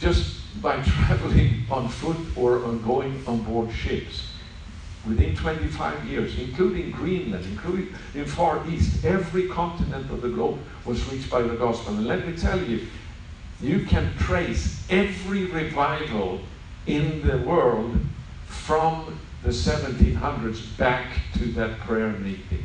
just 0.00 0.60
by 0.62 0.82
traveling 0.82 1.62
on 1.70 1.88
foot 1.88 2.16
or 2.36 2.64
on 2.64 2.82
going 2.82 3.22
on 3.26 3.42
board 3.42 3.70
ships. 3.70 4.29
Within 5.08 5.34
25 5.34 6.04
years, 6.04 6.38
including 6.38 6.90
Greenland, 6.90 7.44
including 7.46 7.94
in 8.14 8.26
Far 8.26 8.62
East, 8.68 9.04
every 9.04 9.48
continent 9.48 10.10
of 10.10 10.20
the 10.20 10.28
globe 10.28 10.58
was 10.84 11.10
reached 11.10 11.30
by 11.30 11.40
the 11.40 11.54
gospel. 11.54 11.96
And 11.96 12.06
let 12.06 12.26
me 12.26 12.36
tell 12.36 12.62
you, 12.62 12.86
you 13.62 13.84
can 13.86 14.12
trace 14.18 14.84
every 14.90 15.46
revival 15.46 16.40
in 16.86 17.26
the 17.26 17.38
world 17.38 17.98
from 18.46 19.18
the 19.42 19.50
1700s 19.50 20.76
back 20.76 21.06
to 21.34 21.46
that 21.52 21.78
prayer 21.80 22.12
meeting 22.12 22.64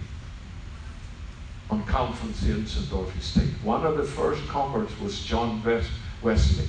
on 1.69 1.85
Count 1.85 2.15
von 2.15 2.31
Zinzendorf 2.33 3.17
Estate. 3.17 3.49
One 3.63 3.85
of 3.85 3.97
the 3.97 4.03
first 4.03 4.45
converts 4.47 4.97
was 4.99 5.23
John 5.23 5.63
Wesley. 6.21 6.67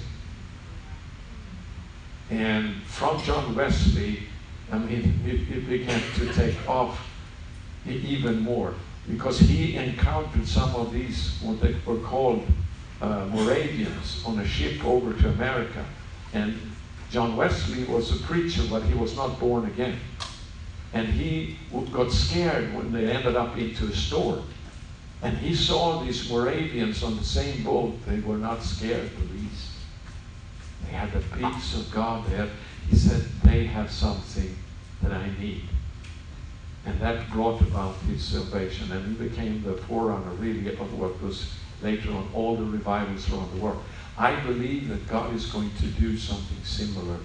And 2.31 2.75
from 2.83 3.23
John 3.23 3.55
Wesley, 3.55 4.23
I 4.73 4.79
mean, 4.79 5.21
it, 5.25 5.57
it 5.57 5.69
began 5.69 6.01
to 6.15 6.33
take 6.33 6.69
off 6.69 6.99
even 7.87 8.41
more 8.41 8.75
because 9.09 9.39
he 9.39 9.77
encountered 9.77 10.47
some 10.47 10.75
of 10.75 10.93
these, 10.93 11.39
what 11.41 11.61
they 11.61 11.77
were 11.87 11.99
called 11.99 12.45
uh, 13.01 13.27
Moravians, 13.27 14.23
on 14.27 14.39
a 14.41 14.47
ship 14.47 14.85
over 14.85 15.13
to 15.13 15.29
America. 15.29 15.85
And 16.33 16.59
John 17.11 17.37
Wesley 17.37 17.85
was 17.85 18.11
a 18.11 18.25
preacher, 18.25 18.63
but 18.69 18.83
he 18.83 18.95
was 18.95 19.15
not 19.17 19.39
born 19.39 19.67
again. 19.67 19.97
And 20.93 21.07
he 21.07 21.57
got 21.93 22.11
scared 22.11 22.75
when 22.75 22.93
they 22.93 23.11
ended 23.11 23.37
up 23.37 23.57
into 23.57 23.85
a 23.87 23.93
storm. 23.93 24.43
And 25.23 25.37
he 25.39 25.55
saw 25.55 26.03
these 26.03 26.29
Moravians 26.31 27.03
on 27.03 27.17
the 27.17 27.25
same 27.25 27.63
boat. 27.63 27.95
They 28.07 28.21
were 28.21 28.39
not 28.39 28.63
scared 28.63 29.11
the 29.17 29.35
least. 29.35 29.73
They 30.85 30.93
had 30.93 31.13
the 31.13 31.21
peace 31.37 31.75
of 31.75 31.91
God. 31.91 32.27
They 32.27 32.37
had, 32.37 32.51
he 32.89 32.97
said, 32.97 33.25
have 33.65 33.91
something 33.91 34.55
that 35.03 35.13
I 35.13 35.31
need. 35.39 35.63
And 36.85 37.01
that 37.01 37.31
brought 37.31 37.61
about 37.63 37.97
his 38.09 38.23
salvation. 38.23 38.93
And 38.93 39.17
he 39.17 39.29
became 39.29 39.63
the 39.63 39.75
forerunner, 39.75 40.31
really, 40.39 40.71
of 40.77 40.99
what 40.99 41.21
was 41.23 41.53
later 41.83 42.11
on 42.13 42.29
all 42.33 42.57
the 42.57 42.65
revivals 42.65 43.31
around 43.33 43.53
the 43.55 43.61
world. 43.61 43.83
I 44.19 44.39
believe 44.41 44.89
that 44.89 45.09
God 45.09 45.35
is 45.35 45.47
going 45.47 45.71
to 45.79 45.87
do 45.87 46.17
something 46.17 46.63
similar. 46.65 47.19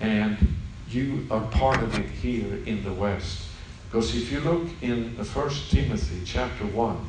And 0.00 0.54
you 0.88 1.26
are 1.30 1.42
part 1.48 1.82
of 1.82 1.98
it 1.98 2.06
here 2.06 2.60
in 2.64 2.84
the 2.84 2.92
West. 2.92 3.42
Because 3.86 4.14
if 4.14 4.30
you 4.30 4.40
look 4.40 4.68
in 4.82 5.16
1 5.16 5.50
Timothy 5.68 6.22
chapter 6.24 6.64
1, 6.66 7.06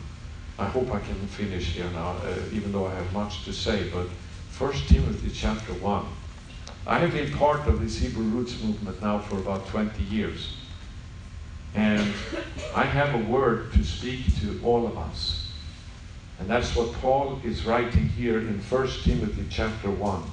I 0.59 0.65
hope 0.65 0.91
I 0.91 0.99
can 0.99 1.15
finish 1.27 1.73
here 1.73 1.89
now, 1.91 2.15
uh, 2.23 2.35
even 2.51 2.71
though 2.71 2.87
I 2.87 2.95
have 2.95 3.13
much 3.13 3.45
to 3.45 3.53
say, 3.53 3.89
but 3.89 4.07
1 4.57 4.73
Timothy 4.87 5.29
chapter 5.31 5.73
1. 5.73 6.05
I 6.87 6.99
have 6.99 7.11
been 7.11 7.33
part 7.33 7.67
of 7.67 7.81
this 7.81 7.99
Hebrew 7.99 8.23
Roots 8.23 8.63
movement 8.63 9.01
now 9.01 9.19
for 9.19 9.37
about 9.39 9.67
20 9.67 10.01
years. 10.05 10.55
And 11.75 12.13
I 12.73 12.83
have 12.83 13.13
a 13.13 13.29
word 13.29 13.73
to 13.73 13.83
speak 13.83 14.21
to 14.39 14.61
all 14.63 14.87
of 14.87 14.97
us. 14.97 15.51
And 16.39 16.49
that's 16.49 16.77
what 16.77 16.93
Paul 16.93 17.41
is 17.43 17.65
writing 17.65 18.07
here 18.07 18.39
in 18.39 18.61
1 18.61 18.87
Timothy 19.03 19.45
chapter 19.49 19.89
1. 19.91 20.23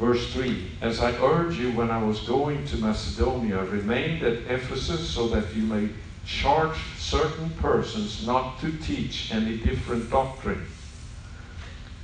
Verse 0.00 0.32
3 0.32 0.66
As 0.80 0.98
I 0.98 1.12
urged 1.22 1.60
you 1.60 1.70
when 1.70 1.92
I 1.92 2.02
was 2.02 2.18
going 2.22 2.66
to 2.66 2.76
Macedonia, 2.78 3.62
remained 3.62 4.24
at 4.24 4.38
Ephesus 4.50 5.08
so 5.08 5.28
that 5.28 5.54
you 5.54 5.62
may 5.62 5.90
charge 6.26 6.76
certain 6.98 7.50
persons 7.60 8.26
not 8.26 8.58
to 8.62 8.72
teach 8.78 9.32
any 9.32 9.58
different 9.58 10.10
doctrine, 10.10 10.66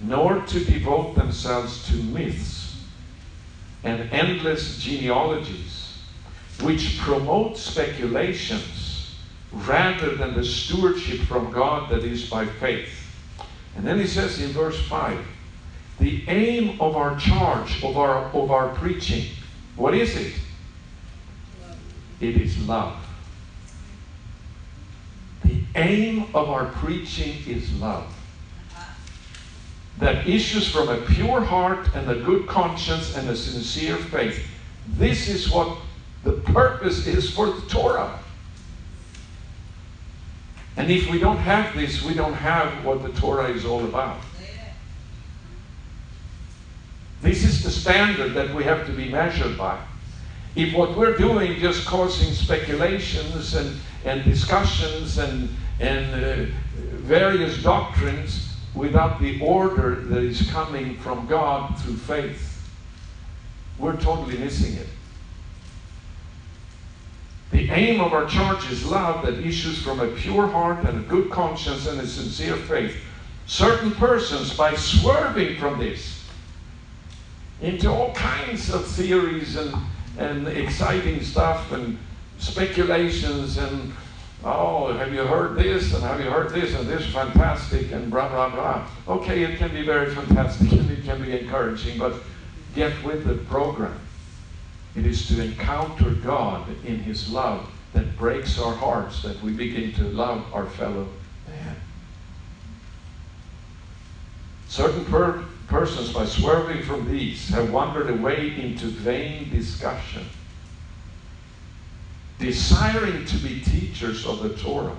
nor 0.01 0.43
to 0.43 0.65
devote 0.65 1.17
themselves 1.17 1.85
to 1.89 1.95
myths 1.95 2.70
and 3.85 4.11
endless 4.13 4.79
genealogies, 4.79 5.99
which 6.63 6.99
promote 6.99 7.57
speculations 7.57 9.17
rather 9.53 10.15
than 10.15 10.35
the 10.35 10.45
stewardship 10.45 11.21
from 11.21 11.51
God 11.51 11.91
that 11.91 12.05
is 12.05 12.29
by 12.29 12.47
faith. 12.47 12.91
And 13.77 13.87
then 13.87 13.99
he 13.99 14.07
says 14.07 14.41
in 14.41 14.51
verse 14.51 14.81
5 14.89 15.19
the 15.99 16.25
aim 16.29 16.81
of 16.81 16.97
our 16.97 17.17
charge, 17.19 17.85
of 17.85 17.97
our, 17.99 18.25
of 18.33 18.51
our 18.51 18.75
preaching, 18.75 19.27
what 19.77 19.95
is 19.95 20.17
it? 20.17 20.33
It 22.21 22.37
is 22.37 22.59
love. 22.67 22.97
The 25.45 25.63
aim 25.75 26.25
of 26.35 26.49
our 26.49 26.67
preaching 26.67 27.37
is 27.47 27.73
love. 27.75 28.15
That 30.01 30.27
issues 30.27 30.71
from 30.71 30.89
a 30.89 30.97
pure 30.97 31.43
heart 31.43 31.95
and 31.95 32.11
a 32.11 32.17
good 32.17 32.47
conscience 32.47 33.17
and 33.17 33.29
a 33.29 33.37
sincere 33.37 33.97
faith. 33.97 34.47
This 34.89 35.29
is 35.29 35.51
what 35.51 35.77
the 36.25 36.33
purpose 36.33 37.07
is 37.07 37.31
for 37.31 37.47
the 37.47 37.61
Torah. 37.69 38.19
And 40.77 40.91
if 40.91 41.11
we 41.11 41.19
don't 41.19 41.37
have 41.37 41.75
this, 41.75 42.03
we 42.03 42.15
don't 42.15 42.33
have 42.33 42.85
what 42.85 43.03
the 43.03 43.11
Torah 43.21 43.51
is 43.51 43.67
all 43.67 43.85
about. 43.85 44.19
This 47.21 47.45
is 47.45 47.63
the 47.63 47.71
standard 47.71 48.33
that 48.33 48.55
we 48.55 48.65
have 48.65 48.87
to 48.87 48.93
be 48.93 49.11
measured 49.11 49.59
by. 49.59 49.79
If 50.57 50.75
what 50.75 50.97
we're 50.97 51.19
doing 51.19 51.61
just 51.61 51.87
causing 51.87 52.33
speculations 52.33 53.55
and, 53.55 53.79
and 54.07 54.25
discussions 54.25 55.19
and, 55.19 55.51
and 55.79 56.25
uh, 56.25 56.51
various 57.03 57.63
doctrines 57.63 58.50
without 58.75 59.21
the 59.21 59.41
order 59.41 59.97
that 59.97 60.23
is 60.23 60.49
coming 60.51 60.97
from 60.97 61.27
God 61.27 61.77
through 61.79 61.97
faith, 61.97 62.69
we're 63.79 63.97
totally 63.97 64.39
missing 64.39 64.75
it. 64.77 64.87
The 67.51 67.71
aim 67.71 68.01
of 68.01 68.13
our 68.13 68.27
church 68.27 68.71
is 68.71 68.85
love 68.85 69.27
that 69.27 69.45
issues 69.45 69.83
from 69.83 70.01
a 70.01 70.07
pure 70.09 70.47
heart 70.47 70.85
and 70.85 71.01
a 71.01 71.09
good 71.09 71.31
conscience 71.31 71.87
and 71.89 72.01
a 72.01 72.07
sincere 72.07 72.57
faith. 72.57 72.97
certain 73.47 73.91
persons, 73.93 74.55
by 74.55 74.77
swerving 74.77 75.59
from 75.59 75.81
this 75.81 76.23
into 77.61 77.91
all 77.91 78.15
kinds 78.15 78.73
of 78.73 78.87
theories 78.87 79.57
and, 79.57 79.75
and 80.19 80.47
exciting 80.47 81.21
stuff 81.21 81.73
and 81.73 81.99
speculations 82.39 83.59
and 83.59 83.93
oh, 84.45 84.93
have 84.93 85.13
you 85.13 85.25
heard 85.25 85.57
this 85.57 85.93
and 85.95 86.03
have 86.03 86.21
you 86.21 86.31
heard 86.31 86.51
this 86.51 86.75
and 86.75 86.89
this 86.89 87.03
is 87.03 87.13
fantastic 87.13 87.93
and 87.93 88.11
blah 88.11 88.29
blah 88.29 88.49
blah. 88.49 88.87
Okay, 89.17 89.43
it 89.43 89.59
can 89.59 89.73
be 89.73 89.83
very 89.83 90.15
fantastic 90.15 90.73
and 90.73 90.91
it 90.91 91.05
can 91.05 91.23
be 91.23 91.39
encouraging, 91.39 91.99
but 91.99 92.15
get 92.75 92.93
with 93.05 93.25
the 93.25 93.35
program. 93.35 93.99
It 94.97 95.07
is 95.07 95.29
to 95.29 95.43
encounter 95.43 96.11
God 96.11 96.67
in 96.85 96.99
His 96.99 97.31
love 97.31 97.69
that 97.93 98.17
breaks 98.17 98.59
our 98.59 98.75
hearts, 98.75 99.23
that 99.23 99.41
we 99.43 99.53
begin 99.53 99.93
to 99.95 100.05
love 100.05 100.45
our 100.53 100.67
fellow 100.67 101.09
man. 101.49 101.77
Certain 104.69 105.05
per- 105.07 105.45
persons, 105.67 106.13
by 106.13 106.25
swerving 106.25 106.83
from 106.83 107.11
these, 107.11 107.49
have 107.49 107.73
wandered 107.73 108.11
away 108.11 108.61
into 108.61 108.87
vain 108.87 109.51
discussion, 109.51 110.25
desiring 112.41 113.25
to 113.27 113.37
be 113.37 113.61
teachers 113.61 114.27
of 114.27 114.43
the 114.43 114.57
Torah, 114.57 114.97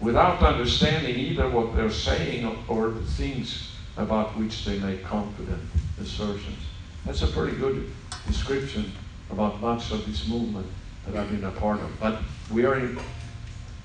without 0.00 0.42
understanding 0.42 1.16
either 1.16 1.48
what 1.48 1.74
they're 1.76 1.90
saying 1.90 2.44
or 2.66 2.90
the 2.90 3.00
things 3.02 3.70
about 3.96 4.36
which 4.36 4.64
they 4.64 4.78
make 4.80 5.04
confident 5.04 5.62
assertions. 6.00 6.58
That's 7.06 7.22
a 7.22 7.28
pretty 7.28 7.56
good 7.56 7.88
description 8.26 8.90
about 9.30 9.60
much 9.60 9.92
of 9.92 10.04
this 10.04 10.26
movement 10.26 10.66
that 11.06 11.16
I've 11.16 11.30
been 11.30 11.44
a 11.44 11.52
part 11.52 11.80
of. 11.80 12.00
But 12.00 12.20
we 12.50 12.64
are 12.64 12.78
in, 12.78 12.98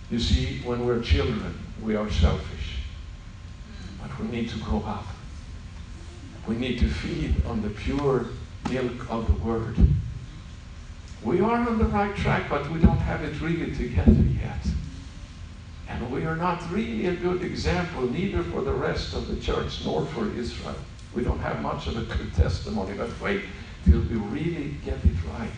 you 0.10 0.20
see, 0.20 0.60
when 0.64 0.86
we're 0.86 1.02
children, 1.02 1.58
we 1.84 1.96
are 1.96 2.10
selfish. 2.10 2.80
But 4.02 4.20
we 4.20 4.28
need 4.28 4.50
to 4.50 4.60
grow 4.60 4.80
up. 4.80 5.06
We 6.48 6.56
need 6.56 6.80
to 6.80 6.88
feed 6.88 7.46
on 7.46 7.62
the 7.62 7.70
pure 7.70 8.28
milk 8.70 9.10
of 9.10 9.28
the 9.28 9.46
Word. 9.46 9.78
We 11.28 11.42
are 11.42 11.58
on 11.58 11.78
the 11.78 11.84
right 11.84 12.16
track, 12.16 12.50
but 12.50 12.72
we 12.72 12.80
don't 12.80 13.00
have 13.00 13.22
it 13.22 13.42
really 13.42 13.76
together 13.76 14.14
yet. 14.14 14.66
And 15.90 16.10
we 16.10 16.24
are 16.24 16.38
not 16.38 16.72
really 16.72 17.08
a 17.08 17.18
good 17.18 17.44
example, 17.44 18.04
neither 18.10 18.42
for 18.44 18.62
the 18.62 18.72
rest 18.72 19.14
of 19.14 19.28
the 19.28 19.36
church 19.36 19.84
nor 19.84 20.06
for 20.06 20.32
Israel. 20.32 20.78
We 21.14 21.26
don't 21.26 21.40
have 21.40 21.62
much 21.62 21.88
of 21.88 21.98
a 21.98 22.16
good 22.16 22.34
testimony, 22.34 22.94
but 22.98 23.10
wait 23.20 23.42
till 23.84 24.00
we 24.00 24.16
really 24.16 24.76
get 24.86 25.04
it 25.04 25.18
right. 25.38 25.52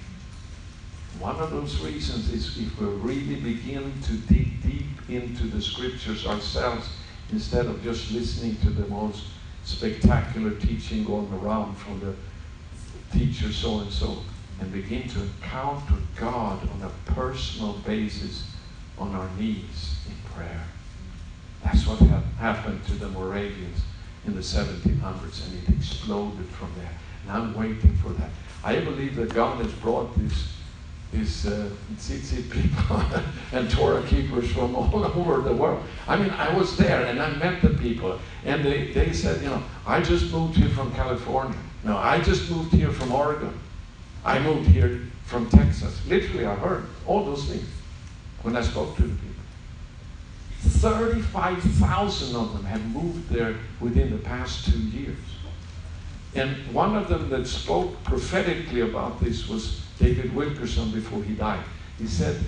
One 1.19 1.35
of 1.35 1.51
those 1.51 1.79
reasons 1.81 2.31
is 2.31 2.57
if 2.57 2.81
we 2.81 2.87
really 2.87 3.39
begin 3.39 3.93
to 4.07 4.13
dig 4.13 4.63
deep 4.63 4.87
into 5.07 5.43
the 5.43 5.61
scriptures 5.61 6.25
ourselves 6.25 6.89
instead 7.31 7.67
of 7.67 7.83
just 7.83 8.09
listening 8.09 8.55
to 8.61 8.71
the 8.71 8.87
most 8.87 9.25
spectacular 9.65 10.49
teaching 10.49 11.03
going 11.03 11.31
around 11.31 11.75
from 11.75 11.99
the 11.99 12.15
teacher 13.15 13.53
so 13.53 13.81
and 13.81 13.91
so 13.91 14.17
and 14.59 14.71
begin 14.71 15.07
to 15.09 15.21
encounter 15.21 15.95
God 16.15 16.67
on 16.69 16.81
a 16.81 17.11
personal 17.11 17.73
basis 17.85 18.49
on 18.97 19.15
our 19.15 19.29
knees 19.37 19.99
in 20.07 20.33
prayer. 20.33 20.63
That's 21.63 21.87
what 21.87 21.99
ha- 21.99 22.23
happened 22.37 22.85
to 22.87 22.93
the 22.93 23.09
Moravians 23.09 23.81
in 24.25 24.35
the 24.35 24.41
1700s 24.41 25.47
and 25.47 25.63
it 25.63 25.75
exploded 25.77 26.45
from 26.47 26.71
there. 26.77 26.91
And 27.23 27.31
I'm 27.31 27.53
waiting 27.53 27.95
for 27.97 28.09
that. 28.09 28.29
I 28.63 28.79
believe 28.79 29.15
that 29.15 29.33
God 29.33 29.63
has 29.63 29.71
brought 29.73 30.17
these, 30.17 30.47
these 31.13 31.45
uh, 31.45 31.69
tzitzit 31.95 32.49
people 32.51 33.01
and 33.53 33.69
Torah 33.71 34.03
keepers 34.03 34.51
from 34.51 34.75
all 34.75 35.05
over 35.15 35.41
the 35.41 35.53
world. 35.53 35.83
I 36.07 36.17
mean, 36.17 36.31
I 36.31 36.53
was 36.55 36.75
there 36.77 37.05
and 37.05 37.21
I 37.21 37.33
met 37.35 37.61
the 37.61 37.69
people 37.69 38.19
and 38.45 38.63
they, 38.63 38.91
they 38.91 39.13
said, 39.13 39.41
you 39.41 39.49
know, 39.49 39.63
I 39.87 40.01
just 40.01 40.31
moved 40.31 40.57
here 40.57 40.69
from 40.69 40.93
California. 40.93 41.59
No, 41.83 41.97
I 41.97 42.19
just 42.19 42.51
moved 42.51 42.73
here 42.73 42.91
from 42.91 43.13
Oregon. 43.13 43.57
I 44.23 44.39
moved 44.39 44.67
here 44.69 45.01
from 45.25 45.49
Texas. 45.49 45.99
Literally, 46.07 46.45
I 46.45 46.55
heard 46.55 46.85
all 47.05 47.25
those 47.25 47.45
things 47.45 47.67
when 48.41 48.55
I 48.55 48.61
spoke 48.61 48.95
to 48.97 49.03
the 49.03 49.15
people. 49.15 49.29
35,000 50.61 52.35
of 52.35 52.53
them 52.53 52.65
have 52.65 52.85
moved 52.87 53.29
there 53.29 53.55
within 53.79 54.11
the 54.11 54.17
past 54.17 54.65
two 54.65 54.79
years. 54.79 55.17
And 56.35 56.55
one 56.73 56.95
of 56.95 57.07
them 57.07 57.29
that 57.29 57.47
spoke 57.47 58.03
prophetically 58.03 58.81
about 58.81 59.19
this 59.19 59.47
was 59.47 59.81
David 59.99 60.35
Wilkerson 60.35 60.91
before 60.91 61.23
he 61.23 61.33
died. 61.33 61.63
He 61.97 62.07
said, 62.07 62.39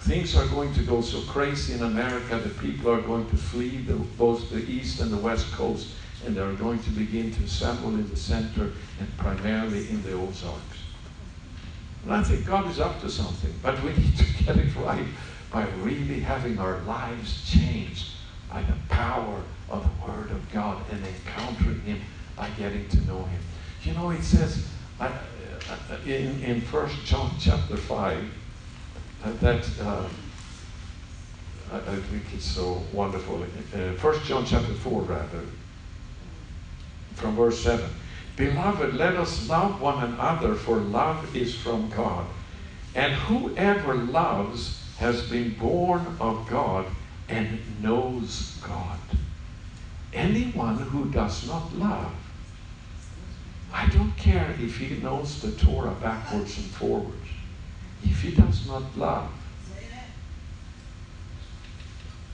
Things 0.00 0.36
are 0.36 0.46
going 0.46 0.72
to 0.74 0.82
go 0.82 1.00
so 1.00 1.20
crazy 1.22 1.74
in 1.74 1.82
America 1.82 2.38
that 2.38 2.58
people 2.60 2.90
are 2.90 3.00
going 3.00 3.28
to 3.30 3.36
flee 3.36 3.78
the, 3.78 3.94
both 3.94 4.48
the 4.50 4.64
east 4.70 5.00
and 5.00 5.12
the 5.12 5.16
west 5.16 5.50
coast, 5.52 5.88
and 6.24 6.36
they're 6.36 6.52
going 6.52 6.78
to 6.84 6.90
begin 6.90 7.32
to 7.32 7.44
assemble 7.44 7.90
in 7.90 8.08
the 8.08 8.16
center 8.16 8.70
and 9.00 9.16
primarily 9.18 9.88
in 9.90 10.02
the 10.04 10.12
Ozarks. 10.12 10.77
And 12.08 12.16
I 12.16 12.22
think 12.22 12.46
God 12.46 12.70
is 12.70 12.80
up 12.80 13.02
to 13.02 13.10
something, 13.10 13.52
but 13.62 13.82
we 13.84 13.90
need 13.90 14.16
to 14.16 14.24
get 14.42 14.56
it 14.56 14.74
right 14.76 15.04
by 15.52 15.66
really 15.82 16.20
having 16.20 16.58
our 16.58 16.78
lives 16.80 17.44
changed 17.50 18.12
by 18.50 18.62
the 18.62 18.72
power 18.88 19.42
of 19.68 19.82
the 19.82 20.10
Word 20.10 20.30
of 20.30 20.50
God 20.50 20.82
and 20.90 21.04
encountering 21.04 21.82
Him 21.82 22.00
by 22.34 22.48
getting 22.56 22.88
to 22.88 23.06
know 23.06 23.24
Him. 23.24 23.40
You 23.82 23.92
know, 23.92 24.08
it 24.08 24.22
says 24.22 24.66
uh, 24.98 25.10
in, 26.06 26.42
in 26.42 26.62
1 26.62 26.90
John 27.04 27.30
chapter 27.38 27.76
5 27.76 28.24
uh, 29.24 29.32
that 29.42 29.68
uh, 29.82 30.08
I, 31.70 31.96
think 31.96 32.22
it's 32.34 32.46
so 32.46 32.82
wonderful. 32.90 33.42
Uh, 33.74 33.92
1 34.00 34.24
John 34.24 34.46
chapter 34.46 34.72
4, 34.72 35.02
rather, 35.02 35.42
from 37.16 37.36
verse 37.36 37.62
7. 37.62 37.84
Beloved, 38.38 38.94
let 38.94 39.16
us 39.16 39.48
love 39.48 39.80
one 39.80 40.00
another, 40.00 40.54
for 40.54 40.76
love 40.76 41.34
is 41.34 41.56
from 41.56 41.90
God. 41.90 42.24
And 42.94 43.12
whoever 43.12 43.94
loves 43.96 44.80
has 44.98 45.28
been 45.28 45.54
born 45.54 46.06
of 46.20 46.46
God 46.48 46.86
and 47.28 47.58
knows 47.82 48.56
God. 48.64 49.00
Anyone 50.12 50.78
who 50.78 51.10
does 51.10 51.48
not 51.48 51.74
love, 51.74 52.14
I 53.72 53.86
don't 53.88 54.16
care 54.16 54.54
if 54.60 54.78
he 54.78 54.98
knows 54.98 55.42
the 55.42 55.50
Torah 55.50 55.96
backwards 56.00 56.58
and 56.58 56.66
forwards. 56.66 57.28
If 58.04 58.22
he 58.22 58.30
does 58.36 58.68
not 58.68 58.96
love, 58.96 59.32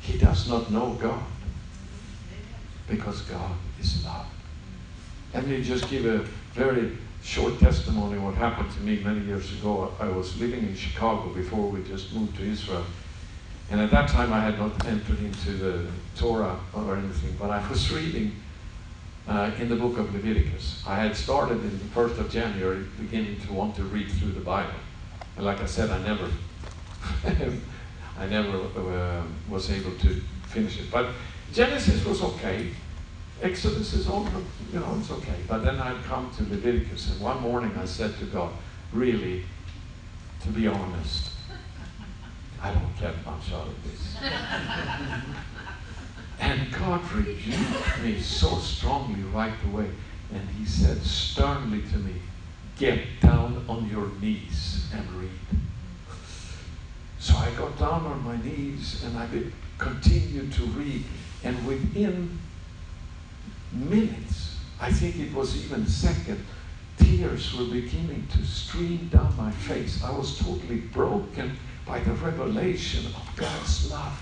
he 0.03 0.19
does 0.19 0.51
not 0.51 0.71
know 0.71 0.99
God. 1.01 1.25
Because 2.87 3.23
God 3.23 3.57
is 3.81 4.05
love. 4.05 4.34
Let 5.35 5.49
me 5.49 5.65
just 5.65 5.91
give 5.91 6.07
a 6.07 6.19
very 6.53 6.97
short 7.21 7.59
testimony 7.59 8.21
what 8.21 8.35
happened 8.35 8.71
to 8.71 8.81
me 8.81 9.03
many 9.03 9.19
years 9.27 9.53
ago. 9.53 9.93
I 9.99 10.07
was 10.07 10.39
living 10.39 10.61
in 10.61 10.77
Chicago 10.77 11.29
before 11.35 11.69
we 11.69 11.83
just 11.83 12.15
moved 12.15 12.37
to 12.37 12.45
Israel. 12.45 12.85
And 13.69 13.81
at 13.81 13.91
that 13.91 14.09
time 14.09 14.33
I 14.33 14.39
had 14.39 14.61
not 14.61 14.87
entered 14.87 15.19
into 15.19 15.51
the 15.55 15.87
Torah 16.15 16.57
or 16.73 16.95
anything, 16.95 17.35
but 17.37 17.51
I 17.51 17.69
was 17.69 17.91
reading 17.99 18.37
uh, 19.27 19.51
in 19.59 19.69
the 19.69 19.75
book 19.75 19.99
of 19.99 20.15
Leviticus. 20.15 20.85
I 20.87 20.95
had 20.95 21.17
started 21.17 21.59
in 21.59 21.79
the 21.81 21.85
1st 21.87 22.19
of 22.19 22.31
January 22.31 22.85
beginning 23.01 23.41
to 23.41 23.53
want 23.53 23.75
to 23.75 23.83
read 23.83 24.09
through 24.13 24.33
the 24.33 24.41
Bible. 24.41 24.79
And 25.37 25.45
like 25.45 25.61
I 25.61 25.67
said, 25.67 25.91
I 25.91 25.99
never, 25.99 26.31
I 28.21 28.27
never 28.27 28.57
uh, 28.77 29.23
was 29.49 29.69
able 29.69 29.97
to 29.99 30.21
finish 30.47 30.79
it. 30.79 30.93
But 30.93 31.09
Genesis 31.53 32.05
was 32.05 32.23
okay. 32.23 32.71
Exodus 33.43 33.93
is 33.95 34.09
over, 34.09 34.39
you 34.73 34.81
know, 34.81 34.97
it's 34.99 35.11
okay. 35.11 35.37
But 35.49 35.65
then 35.65 35.79
I'd 35.79 36.03
come 36.05 36.31
to 36.37 36.43
Leviticus, 36.45 37.11
and 37.11 37.21
one 37.21 37.41
morning 37.41 37.73
I 37.77 37.85
said 37.85 38.17
to 38.19 38.25
God, 38.27 38.53
really, 38.93 39.45
to 40.43 40.49
be 40.49 40.69
honest, 40.69 41.31
I 42.63 42.73
don't 42.73 42.99
get 42.99 43.15
much 43.27 43.53
out 43.53 43.67
of 43.67 43.85
this. 43.85 44.17
and 46.41 46.73
God 46.73 47.13
rebuked 47.13 48.03
me 48.03 48.21
so 48.21 48.59
strongly 48.59 49.23
right 49.25 49.53
away. 49.71 49.91
And 50.33 50.49
He 50.51 50.65
said 50.65 51.03
sternly 51.03 51.83
to 51.83 51.99
me, 51.99 52.15
Get 52.79 53.21
down 53.21 53.65
on 53.69 53.89
your 53.89 54.09
knees 54.21 54.89
and 54.93 55.09
read. 55.13 55.31
So 57.21 57.37
I 57.37 57.51
got 57.53 57.79
down 57.79 58.05
on 58.05 58.25
my 58.25 58.37
knees 58.43 59.05
and 59.05 59.17
I 59.17 59.29
continued 59.79 60.53
to 60.55 60.63
read. 60.63 61.05
And 61.45 61.67
within 61.67 62.39
minutes, 63.75 64.57
I 64.81 64.93
think 64.93 65.19
it 65.19 65.33
was 65.35 65.65
even 65.65 65.87
second, 65.87 66.45
tears 66.99 67.57
were 67.57 67.65
beginning 67.65 68.27
to 68.33 68.45
stream 68.45 69.09
down 69.13 69.35
my 69.37 69.51
face. 69.51 70.03
I 70.03 70.11
was 70.11 70.39
totally 70.39 70.79
broken 70.79 71.57
by 71.87 72.01
the 72.01 72.13
revelation 72.13 73.07
of 73.07 73.37
God's 73.37 73.91
love. 73.91 74.21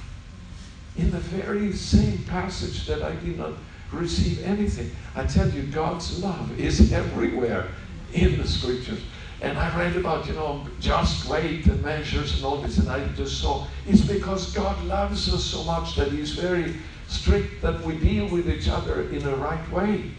In 0.97 1.11
the 1.11 1.19
very 1.19 1.73
same 1.73 2.19
passage 2.25 2.87
that 2.87 3.03
I 3.03 3.15
did 3.17 3.39
not 3.39 3.53
receive 3.93 4.43
anything, 4.45 4.91
I 5.15 5.25
tell 5.25 5.49
you, 5.49 5.63
God's 5.65 6.23
love 6.23 6.59
is 6.59 6.93
everywhere 6.93 7.69
in 8.13 8.39
the 8.39 8.47
scriptures. 8.47 9.01
And 9.41 9.59
I 9.59 9.77
read 9.77 9.97
about, 9.97 10.27
you 10.27 10.35
know, 10.35 10.67
just 10.81 11.27
weight 11.29 11.67
and 11.67 11.83
measures 11.83 12.37
and 12.37 12.45
all 12.45 12.59
this, 12.59 12.79
and 12.79 12.89
I 12.89 13.07
just 13.09 13.41
saw 13.41 13.67
it's 13.89 14.03
because 14.03 14.53
God 14.53 14.83
loves 14.85 15.33
us 15.33 15.43
so 15.43 15.65
much 15.65 15.97
that 15.97 16.13
He's 16.13 16.33
very 16.33 16.77
strict 17.13 17.63
that 17.63 17.81
we 17.83 17.97
deal 17.99 18.27
with 18.29 18.49
each 18.49 18.69
other 18.69 19.03
in 19.11 19.21
the 19.21 19.37
right 19.37 19.71
way. 19.71 20.11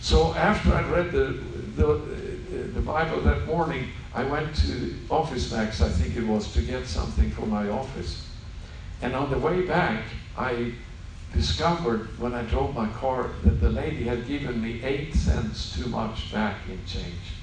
So 0.00 0.34
after 0.34 0.72
I 0.72 0.82
read 0.90 1.12
the, 1.12 1.38
the, 1.76 1.94
the 2.74 2.80
Bible 2.80 3.20
that 3.22 3.46
morning, 3.46 3.88
I 4.14 4.24
went 4.24 4.54
to 4.56 4.94
Office 5.10 5.50
Max, 5.50 5.80
I 5.80 5.88
think 5.88 6.16
it 6.16 6.26
was, 6.26 6.52
to 6.52 6.62
get 6.62 6.86
something 6.86 7.30
for 7.30 7.46
my 7.46 7.68
office. 7.68 8.26
And 9.02 9.14
on 9.14 9.30
the 9.30 9.38
way 9.38 9.62
back, 9.62 10.04
I 10.36 10.72
discovered 11.32 12.18
when 12.18 12.32
I 12.32 12.42
drove 12.42 12.74
my 12.74 12.88
car 12.90 13.30
that 13.42 13.60
the 13.60 13.70
lady 13.70 14.04
had 14.04 14.26
given 14.28 14.62
me 14.62 14.82
eight 14.84 15.14
cents 15.14 15.76
too 15.76 15.88
much 15.88 16.32
back 16.32 16.56
in 16.68 16.78
change. 16.86 17.34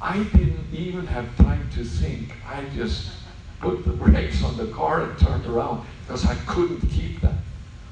I 0.00 0.22
didn't 0.24 0.66
even 0.72 1.06
have 1.06 1.34
time 1.36 1.68
to 1.74 1.84
think. 1.84 2.32
I 2.46 2.64
just 2.74 3.10
put 3.60 3.84
the 3.84 3.92
brakes 4.04 4.42
on 4.44 4.56
the 4.56 4.66
car 4.66 5.02
and 5.02 5.18
turned 5.18 5.46
around 5.46 5.86
because 6.02 6.26
I 6.26 6.34
couldn't 6.46 6.86
keep 6.90 7.20
that. 7.22 7.34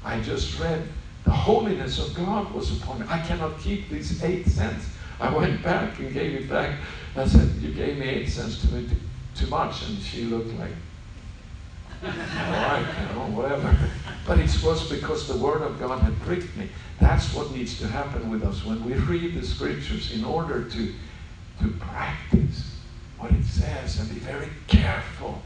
I 0.03 0.19
just 0.21 0.59
read 0.59 0.87
the 1.23 1.31
holiness 1.31 1.99
of 1.99 2.15
God 2.15 2.51
was 2.51 2.81
upon 2.81 2.99
me. 2.99 3.05
I 3.09 3.19
cannot 3.19 3.59
keep 3.59 3.89
these 3.89 4.23
eight 4.23 4.47
cents. 4.47 4.87
I 5.19 5.33
went 5.33 5.61
back 5.63 5.99
and 5.99 6.11
gave 6.11 6.33
it 6.33 6.49
back. 6.49 6.79
I 7.15 7.27
said, 7.27 7.49
You 7.59 7.73
gave 7.73 7.97
me 7.97 8.07
eight 8.07 8.29
cents 8.29 8.61
too, 8.61 8.89
too 9.35 9.47
much. 9.47 9.87
And 9.87 9.99
she 9.99 10.23
looked 10.23 10.53
like, 10.59 10.71
all 12.03 12.09
right, 12.09 12.85
you 12.99 13.15
know, 13.15 13.37
whatever. 13.37 13.77
But 14.25 14.39
it 14.39 14.63
was 14.63 14.89
because 14.89 15.27
the 15.27 15.37
Word 15.37 15.61
of 15.61 15.79
God 15.79 15.99
had 15.99 16.19
pricked 16.21 16.55
me. 16.57 16.69
That's 16.99 17.33
what 17.33 17.51
needs 17.51 17.77
to 17.79 17.87
happen 17.87 18.31
with 18.31 18.43
us 18.43 18.65
when 18.65 18.83
we 18.83 18.93
read 18.93 19.39
the 19.39 19.45
Scriptures 19.45 20.11
in 20.11 20.25
order 20.25 20.63
to, 20.63 20.93
to 21.61 21.67
practice 21.79 22.79
what 23.19 23.31
it 23.31 23.43
says 23.43 23.99
and 23.99 24.09
be 24.09 24.15
very 24.15 24.49
careful 24.67 25.43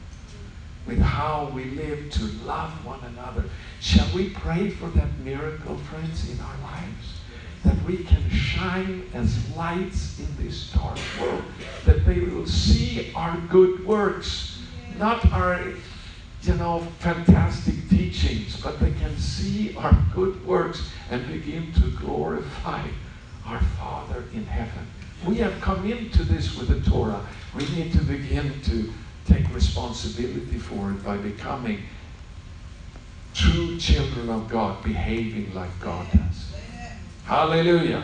with 0.88 1.00
how 1.00 1.52
we 1.54 1.66
live 1.66 2.12
to 2.12 2.24
love 2.46 2.72
one 2.86 3.00
another. 3.04 3.44
Shall 3.80 4.08
we 4.16 4.30
pray 4.30 4.70
for 4.70 4.88
that 4.90 5.18
miracle, 5.20 5.78
friends, 5.78 6.30
in 6.30 6.40
our 6.40 6.58
lives? 6.64 7.22
That 7.64 7.82
we 7.84 7.98
can 8.04 8.30
shine 8.30 9.10
as 9.14 9.56
lights 9.56 10.20
in 10.20 10.28
this 10.46 10.72
dark 10.72 11.00
world, 11.20 11.44
that 11.86 12.06
they 12.06 12.20
will 12.20 12.46
see 12.46 13.12
our 13.16 13.38
good 13.50 13.86
works, 13.86 14.62
not 15.00 15.26
our 15.32 15.60
you 16.46 16.54
know, 16.56 16.80
fantastic 17.00 17.90
teachings, 17.90 18.62
but 18.62 18.80
they 18.80 18.92
can 18.94 19.18
see 19.18 19.76
our 19.78 19.98
good 20.14 20.46
works 20.46 20.90
and 21.10 21.26
begin 21.28 21.72
to 21.74 21.90
glorify 21.98 22.86
our 23.48 23.60
Father 23.80 24.24
in 24.34 24.46
heaven. 24.46 24.86
We 25.26 25.38
have 25.38 25.60
come 25.62 25.90
into 25.90 26.24
this 26.24 26.56
with 26.56 26.68
the 26.68 26.88
Torah. 26.88 27.26
We 27.56 27.68
need 27.70 27.94
to 27.94 28.00
begin 28.00 28.62
to 28.64 28.94
take 29.26 29.54
responsibility 29.54 30.58
for 30.58 30.92
it 30.92 31.04
by 31.04 31.18
becoming 31.18 31.84
true 33.34 33.78
children 33.78 34.30
of 34.30 34.48
God, 34.48 34.84
behaving 34.84 35.54
like 35.54 35.80
God 35.80 36.08
does. 36.12 36.54
Hallelujah. 37.26 38.04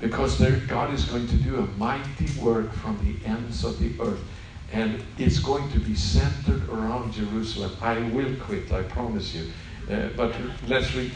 Because 0.00 0.38
there, 0.38 0.56
God 0.68 0.92
is 0.92 1.04
going 1.04 1.26
to 1.28 1.36
do 1.36 1.56
a 1.56 1.66
mighty 1.78 2.28
work 2.40 2.72
from 2.72 2.98
the 3.04 3.26
ends 3.28 3.64
of 3.64 3.78
the 3.78 3.92
earth 4.00 4.22
and 4.74 5.00
it's 5.18 5.38
going 5.38 5.70
to 5.70 5.78
be 5.78 5.94
centered 5.94 6.68
around 6.68 7.12
Jerusalem. 7.12 7.70
I 7.80 8.00
will 8.10 8.34
quit, 8.40 8.72
I 8.72 8.82
promise 8.82 9.32
you. 9.32 9.46
Uh, 9.88 10.08
but 10.16 10.34
let's 10.66 10.92
read, 10.94 11.12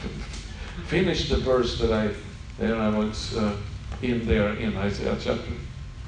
finish 0.87 1.29
the 1.29 1.39
verse 1.39 1.79
that 1.81 1.93
I, 1.93 2.11
that 2.59 2.75
I 2.75 2.89
was 2.97 3.37
uh, 3.37 3.57
in 4.01 4.27
there 4.27 4.55
in 4.55 4.77
Isaiah 4.77 5.17
chapter 5.21 5.53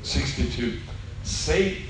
62. 0.02 0.78
Say, 1.24 1.82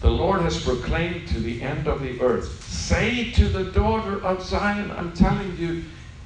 the 0.00 0.10
Lord 0.10 0.42
has 0.42 0.62
proclaimed 0.62 1.28
to 1.28 1.40
the 1.40 1.60
end 1.60 1.88
of 1.88 2.02
the 2.02 2.20
earth, 2.20 2.62
say 2.64 3.30
to 3.32 3.48
the 3.48 3.64
daughter 3.64 4.24
of 4.24 4.42
Zion, 4.42 4.92
I'm 4.92 5.12
telling 5.12 5.56
you, 5.56 5.84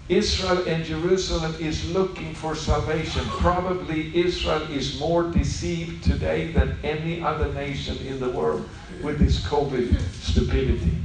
Israel 0.08 0.66
and 0.66 0.84
Jerusalem 0.84 1.54
is 1.58 1.90
looking 1.90 2.34
for 2.34 2.54
salvation. 2.54 3.24
Probably 3.24 4.14
Israel 4.14 4.62
is 4.70 5.00
more 5.00 5.22
deceived 5.22 6.04
today 6.04 6.52
than 6.52 6.76
any 6.82 7.22
other 7.22 7.50
nation 7.54 7.96
in 8.06 8.20
the 8.20 8.28
world 8.28 8.68
with 9.02 9.18
this 9.18 9.42
COVID 9.46 9.98
stupidity. 10.20 10.98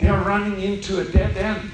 They 0.00 0.08
are 0.08 0.22
running 0.22 0.60
into 0.60 1.00
a 1.00 1.04
dead 1.04 1.36
end. 1.36 1.70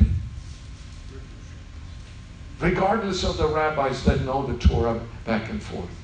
Regardless 2.60 3.24
of 3.24 3.36
the 3.36 3.48
rabbis 3.48 4.04
that 4.04 4.20
know 4.22 4.46
the 4.46 4.58
Torah 4.58 5.00
back 5.24 5.48
and 5.50 5.62
forth. 5.62 5.97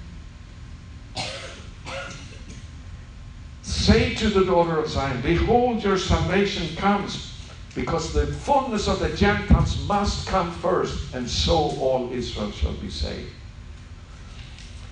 Say 3.64 4.14
to 4.16 4.28
the 4.28 4.44
daughter 4.44 4.78
of 4.78 4.88
Zion, 4.88 5.22
Behold, 5.22 5.82
your 5.82 5.96
salvation 5.96 6.76
comes 6.76 7.32
because 7.74 8.12
the 8.12 8.26
fullness 8.26 8.88
of 8.88 9.00
the 9.00 9.08
Gentiles 9.16 9.82
must 9.88 10.28
come 10.28 10.52
first, 10.52 11.14
and 11.14 11.28
so 11.28 11.54
all 11.80 12.12
Israel 12.12 12.50
shall 12.52 12.74
be 12.74 12.90
saved. 12.90 13.32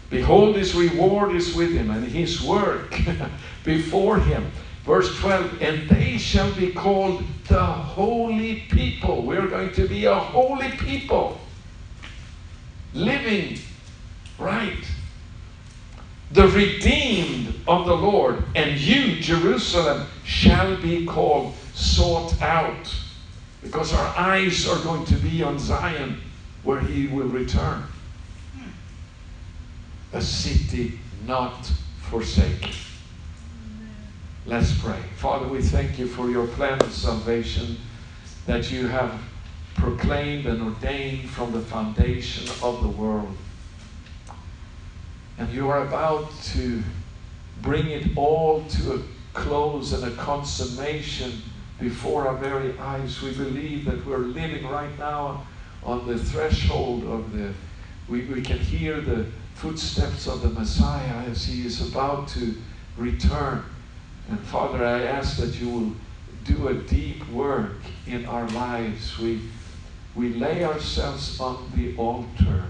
Behold, 0.08 0.56
his 0.56 0.74
reward 0.74 1.34
is 1.34 1.54
with 1.54 1.72
him, 1.72 1.90
and 1.90 2.04
his 2.06 2.42
work 2.42 2.98
before 3.64 4.18
him. 4.18 4.50
Verse 4.84 5.16
12, 5.20 5.62
and 5.62 5.88
they 5.88 6.16
shall 6.16 6.52
be 6.54 6.72
called 6.72 7.22
the 7.48 7.62
holy 7.62 8.60
people. 8.70 9.22
We're 9.22 9.48
going 9.48 9.72
to 9.74 9.86
be 9.86 10.06
a 10.06 10.14
holy 10.14 10.70
people, 10.72 11.38
living 12.94 13.58
right. 14.38 14.84
The 16.32 16.48
redeemed 16.48 17.54
of 17.68 17.86
the 17.86 17.94
Lord, 17.94 18.42
and 18.54 18.80
you, 18.80 19.20
Jerusalem, 19.20 20.06
shall 20.24 20.80
be 20.80 21.04
called 21.04 21.54
sought 21.74 22.40
out 22.40 22.94
because 23.62 23.92
our 23.92 24.16
eyes 24.16 24.66
are 24.66 24.82
going 24.82 25.04
to 25.06 25.14
be 25.16 25.42
on 25.42 25.58
Zion 25.58 26.20
where 26.62 26.80
he 26.80 27.06
will 27.06 27.28
return. 27.28 27.84
A 30.14 30.22
city 30.22 30.98
not 31.26 31.70
forsaken. 32.00 32.70
Let's 34.46 34.76
pray. 34.78 35.00
Father, 35.16 35.46
we 35.46 35.60
thank 35.60 35.98
you 35.98 36.06
for 36.06 36.30
your 36.30 36.46
plan 36.46 36.80
of 36.80 36.92
salvation 36.92 37.76
that 38.46 38.70
you 38.70 38.86
have 38.88 39.20
proclaimed 39.74 40.46
and 40.46 40.62
ordained 40.62 41.28
from 41.30 41.52
the 41.52 41.60
foundation 41.60 42.48
of 42.62 42.82
the 42.82 42.88
world. 42.88 43.36
And 45.42 45.52
you 45.52 45.68
are 45.70 45.84
about 45.88 46.30
to 46.54 46.84
bring 47.62 47.90
it 47.90 48.16
all 48.16 48.62
to 48.62 48.94
a 48.94 49.02
close 49.32 49.92
and 49.92 50.04
a 50.04 50.16
consummation 50.16 51.32
before 51.80 52.28
our 52.28 52.36
very 52.36 52.78
eyes. 52.78 53.20
We 53.20 53.32
believe 53.32 53.84
that 53.86 54.06
we're 54.06 54.18
living 54.18 54.68
right 54.68 54.96
now 55.00 55.44
on 55.82 56.06
the 56.06 56.16
threshold 56.16 57.02
of 57.06 57.32
the, 57.32 57.52
we, 58.08 58.24
we 58.26 58.40
can 58.40 58.58
hear 58.58 59.00
the 59.00 59.26
footsteps 59.54 60.28
of 60.28 60.42
the 60.42 60.48
Messiah 60.48 61.24
as 61.28 61.44
he 61.44 61.66
is 61.66 61.90
about 61.90 62.28
to 62.28 62.54
return. 62.96 63.64
And 64.30 64.38
Father, 64.38 64.84
I 64.84 65.02
ask 65.02 65.38
that 65.38 65.60
you 65.60 65.68
will 65.68 65.92
do 66.44 66.68
a 66.68 66.74
deep 66.74 67.28
work 67.30 67.78
in 68.06 68.26
our 68.26 68.48
lives. 68.50 69.18
We, 69.18 69.40
we 70.14 70.34
lay 70.34 70.62
ourselves 70.62 71.40
on 71.40 71.72
the 71.74 71.96
altar 71.96 72.62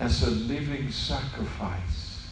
as 0.00 0.22
a 0.22 0.30
living 0.30 0.90
sacrifice. 0.90 2.30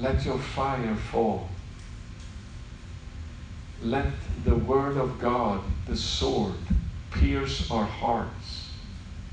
Let 0.00 0.24
your 0.24 0.38
fire 0.38 0.96
fall 0.96 1.48
let 3.82 4.06
the 4.44 4.56
Word 4.56 4.96
of 4.96 5.20
God, 5.20 5.60
the 5.86 5.96
sword, 5.96 6.54
pierce 7.12 7.70
our 7.70 7.84
hearts 7.84 8.70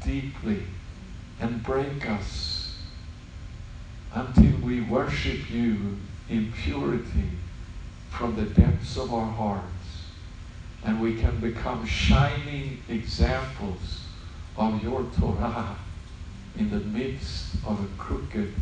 deeply 0.04 0.64
and 1.40 1.64
break 1.64 2.08
us 2.10 2.76
until 4.14 4.56
we 4.60 4.82
worship 4.82 5.50
you 5.50 5.98
in 6.30 6.52
purity 6.52 7.30
from 8.12 8.36
the 8.36 8.46
depths 8.46 8.98
of 8.98 9.14
our 9.14 9.32
hearts 9.32 9.66
and 10.84 11.02
we 11.02 11.20
can 11.20 11.38
become 11.40 11.86
shining 11.86 12.82
examples 12.88 14.05
of 14.58 14.82
your 14.84 15.06
Torah 15.20 15.76
in 16.58 16.70
the 16.70 16.80
midst 16.80 17.56
of 17.66 17.84
a 17.84 18.02
crooked 18.02 18.54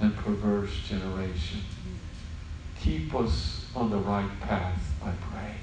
and 0.00 0.16
perverse 0.16 0.74
generation. 0.88 1.60
Keep 2.80 3.14
us 3.14 3.66
on 3.74 3.90
the 3.90 3.98
right 3.98 4.30
path. 4.40 4.80
I 5.04 5.12
pray. 5.30 5.54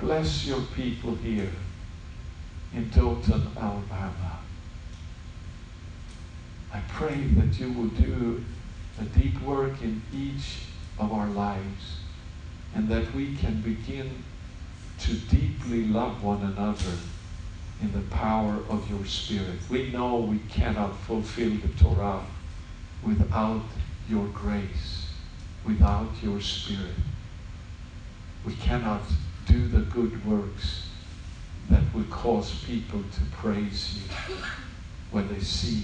Bless 0.00 0.46
your 0.46 0.60
people 0.74 1.14
here 1.16 1.50
in 2.72 2.88
Dothan, 2.90 3.48
Alabama. 3.56 4.38
I 6.72 6.80
pray 6.88 7.22
that 7.36 7.58
you 7.60 7.72
will 7.72 7.88
do 7.88 8.44
a 9.00 9.04
deep 9.04 9.40
work 9.42 9.82
in 9.82 10.02
each 10.12 10.62
of 10.98 11.12
our 11.12 11.28
lives 11.28 11.98
and 12.74 12.88
that 12.88 13.14
we 13.14 13.36
can 13.36 13.60
begin 13.60 14.10
to 15.00 15.14
deeply 15.14 15.84
love 15.86 16.22
one 16.22 16.42
another 16.42 16.92
in 17.80 17.92
the 17.92 18.14
power 18.14 18.58
of 18.68 18.88
your 18.90 19.04
Spirit. 19.04 19.58
We 19.68 19.90
know 19.90 20.18
we 20.18 20.38
cannot 20.48 20.96
fulfill 21.00 21.50
the 21.50 21.68
Torah 21.82 22.24
without 23.02 23.62
your 24.08 24.26
grace, 24.28 25.08
without 25.64 26.10
your 26.22 26.40
Spirit 26.40 26.94
we 28.44 28.54
cannot 28.54 29.02
do 29.46 29.66
the 29.68 29.80
good 29.80 30.24
works 30.26 30.88
that 31.70 31.82
will 31.94 32.04
cause 32.04 32.62
people 32.64 33.02
to 33.02 33.20
praise 33.32 33.96
you 33.96 34.34
when 35.10 35.32
they 35.32 35.40
see 35.40 35.82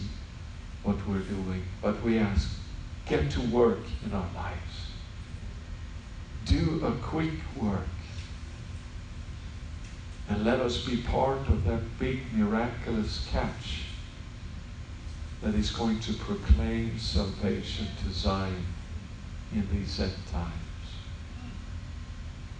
what 0.83 0.97
we're 1.07 1.21
doing. 1.21 1.63
But 1.81 2.03
we 2.03 2.19
ask, 2.19 2.51
get 3.07 3.31
to 3.33 3.41
work 3.41 3.79
in 4.05 4.13
our 4.13 4.29
lives. 4.35 4.59
Do 6.45 6.85
a 6.85 6.93
quick 7.03 7.33
work. 7.57 7.87
And 10.31 10.45
let 10.45 10.61
us 10.61 10.85
be 10.87 10.99
part 10.99 11.41
of 11.49 11.65
that 11.65 11.81
big 11.99 12.21
miraculous 12.33 13.27
catch 13.33 13.83
that 15.43 15.57
is 15.57 15.73
going 15.73 15.99
to 16.01 16.13
proclaim 16.13 16.97
salvation 17.01 17.89
to 18.05 18.13
Zion 18.13 18.65
in 19.53 19.67
these 19.73 19.99
end 19.99 20.13
times. 20.31 20.53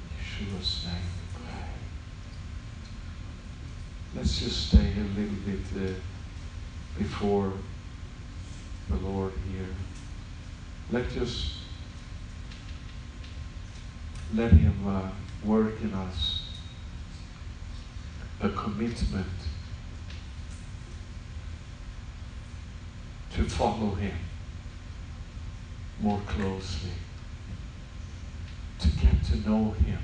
In 0.03 0.49
Yeshua's 0.49 0.85
name 0.85 0.95
we 0.97 1.45
pray. 1.45 1.69
Let's 4.17 4.41
just 4.41 4.67
stay 4.67 4.93
a 4.97 5.21
little 5.21 5.37
bit 5.47 5.91
uh, 5.91 5.95
before 6.99 7.53
the 8.89 8.97
Lord 8.97 9.33
here. 9.53 9.69
Let 10.91 11.09
just 11.13 11.53
let 14.35 14.51
Him 14.51 14.75
uh, 14.89 15.11
work 15.45 15.81
in 15.83 15.95
us 15.95 16.40
a 18.43 18.49
commitment 18.51 19.27
to 23.35 23.45
follow 23.45 23.95
Him 23.95 24.17
more 26.01 26.21
closely, 26.27 26.91
to 28.79 28.89
get 28.89 29.23
to 29.25 29.49
know 29.49 29.73
Him 29.73 29.99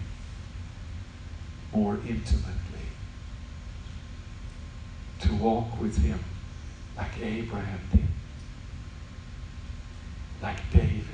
more 1.74 1.94
intimately, 2.06 2.86
to 5.20 5.34
walk 5.34 5.80
with 5.80 5.96
Him 5.98 6.18
like 6.96 7.18
Abraham 7.22 7.80
did, 7.90 8.04
like 10.42 10.70
David, 10.70 11.04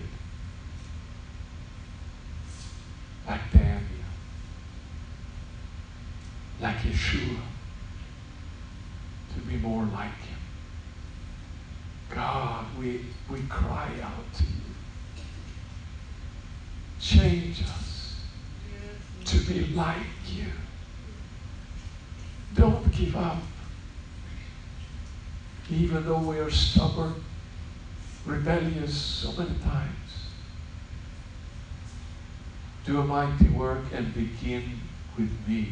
like 3.27 3.53
Daniel, 3.53 4.02
like 6.63 6.77
Yeshua, 6.77 7.41
to 9.35 9.41
be 9.41 9.57
more 9.57 9.85
like 9.85 10.17
Him. 10.23 10.39
God, 12.09 12.67
we, 12.79 13.07
we 13.29 13.41
cry 13.49 13.91
out 14.01 14.33
to 14.35 14.45
you. 14.45 14.51
Change 17.01 17.63
us 17.63 18.21
to 19.25 19.39
be 19.41 19.67
like 19.75 19.97
you. 20.29 20.47
Don't 22.55 22.93
give 22.93 23.17
up. 23.17 23.39
Even 25.71 26.05
though 26.05 26.19
we 26.19 26.39
are 26.39 26.51
stubborn, 26.51 27.15
rebellious 28.25 28.95
so 28.95 29.33
many 29.33 29.59
times. 29.61 29.89
Do 32.85 33.01
a 33.01 33.05
mighty 33.05 33.49
work 33.49 33.85
and 33.93 34.13
begin 34.15 34.79
with 35.17 35.31
me. 35.49 35.69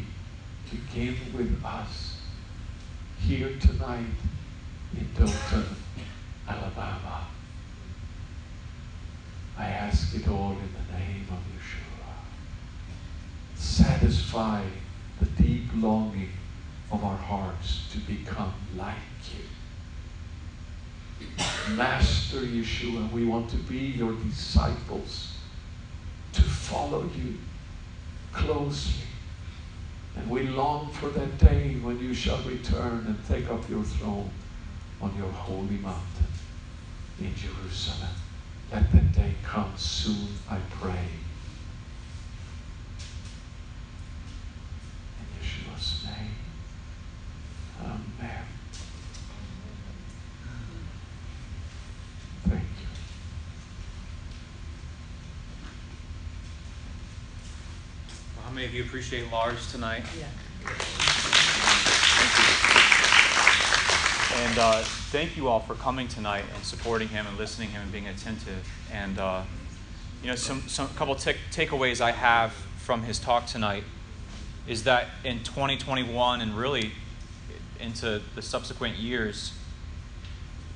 Begin 0.71 1.17
with 1.35 1.61
us 1.65 2.21
here 3.19 3.51
tonight 3.59 4.05
in 4.97 5.07
Dothan, 5.17 5.65
Alabama. 6.47 7.27
I 9.57 9.65
ask 9.65 10.15
it 10.15 10.29
all 10.29 10.51
in 10.51 10.69
the 10.71 10.97
name 10.97 11.27
of 11.29 11.39
Yeshua. 11.51 12.13
Satisfy 13.55 14.63
the 15.19 15.25
deep 15.43 15.65
longing 15.75 16.29
of 16.89 17.03
our 17.03 17.17
hearts 17.17 17.89
to 17.91 17.97
become 17.99 18.53
like 18.77 18.95
you. 21.27 21.75
Master 21.75 22.39
Yeshua, 22.39 23.11
we 23.11 23.25
want 23.25 23.49
to 23.49 23.57
be 23.57 23.77
your 23.77 24.13
disciples, 24.13 25.33
to 26.31 26.41
follow 26.41 27.09
you 27.13 27.37
closely. 28.31 29.10
And 30.15 30.29
we 30.29 30.47
long 30.47 30.91
for 30.91 31.09
that 31.09 31.37
day 31.37 31.77
when 31.81 31.99
you 31.99 32.13
shall 32.13 32.41
return 32.43 33.05
and 33.07 33.17
take 33.27 33.49
up 33.49 33.69
your 33.69 33.83
throne 33.83 34.29
on 35.01 35.15
your 35.15 35.29
holy 35.29 35.77
mountain 35.77 36.27
in 37.19 37.33
Jerusalem. 37.35 38.09
Let 38.71 38.91
that 38.91 39.11
day 39.13 39.35
come 39.43 39.73
soon, 39.75 40.27
I 40.49 40.57
pray. 40.79 41.07
In 45.19 45.27
Yeshua's 45.41 46.05
name. 46.05 46.31
Amen. 47.83 48.45
Thank 52.47 52.61
you. 52.61 52.87
Of 58.71 58.77
you 58.77 58.83
appreciate 58.83 59.29
Lars 59.33 59.69
tonight? 59.69 60.01
And 64.33 64.57
uh, 64.57 64.81
thank 65.11 65.35
you 65.35 65.49
all 65.49 65.59
for 65.59 65.75
coming 65.75 66.07
tonight 66.07 66.45
and 66.55 66.63
supporting 66.63 67.09
him 67.09 67.27
and 67.27 67.37
listening 67.37 67.67
to 67.67 67.73
him 67.73 67.81
and 67.81 67.91
being 67.91 68.07
attentive. 68.07 68.65
And 68.89 69.19
uh, 69.19 69.43
you 70.23 70.29
know, 70.29 70.37
some 70.37 70.61
some 70.69 70.87
couple 70.95 71.15
take, 71.15 71.35
takeaways 71.51 71.99
I 71.99 72.11
have 72.11 72.53
from 72.77 73.03
his 73.03 73.19
talk 73.19 73.45
tonight 73.45 73.83
is 74.69 74.85
that 74.85 75.07
in 75.25 75.43
2021 75.43 76.39
and 76.39 76.55
really 76.55 76.93
into 77.77 78.21
the 78.35 78.41
subsequent 78.41 78.95
years, 78.95 79.51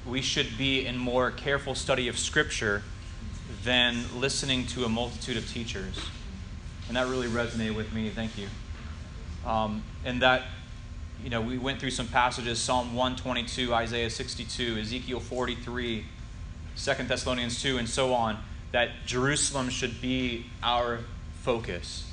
we 0.05 0.22
should 0.22 0.57
be 0.57 0.85
in 0.85 0.97
more 0.97 1.31
careful 1.31 1.73
study 1.76 2.09
of 2.09 2.19
Scripture 2.19 2.84
than 3.63 4.03
listening 4.19 4.65
to 4.65 4.84
a 4.84 4.89
multitude 4.89 5.38
of 5.38 5.49
teachers. 5.49 5.97
And 6.88 6.98
that 6.98 7.07
really 7.07 7.28
resonated 7.28 7.76
with 7.76 7.91
me. 7.94 8.10
Thank 8.10 8.38
you. 8.38 8.48
Um, 9.45 9.84
and 10.03 10.22
that, 10.22 10.44
you 11.24 11.30
know, 11.30 11.41
we 11.41 11.57
went 11.57 11.80
through 11.80 11.91
some 11.91 12.07
passages 12.07 12.60
Psalm 12.60 12.94
122, 12.95 13.74
Isaiah 13.74 14.10
62, 14.10 14.78
Ezekiel 14.80 15.20
43, 15.20 16.06
2 16.78 16.94
Thessalonians 17.03 17.62
2, 17.62 17.78
and 17.78 17.88
so 17.88 18.14
on, 18.14 18.38
that 18.72 18.90
Jerusalem 19.06 19.70
should 19.70 20.02
be 20.02 20.45
our 20.62 20.99
focus. 21.41 22.12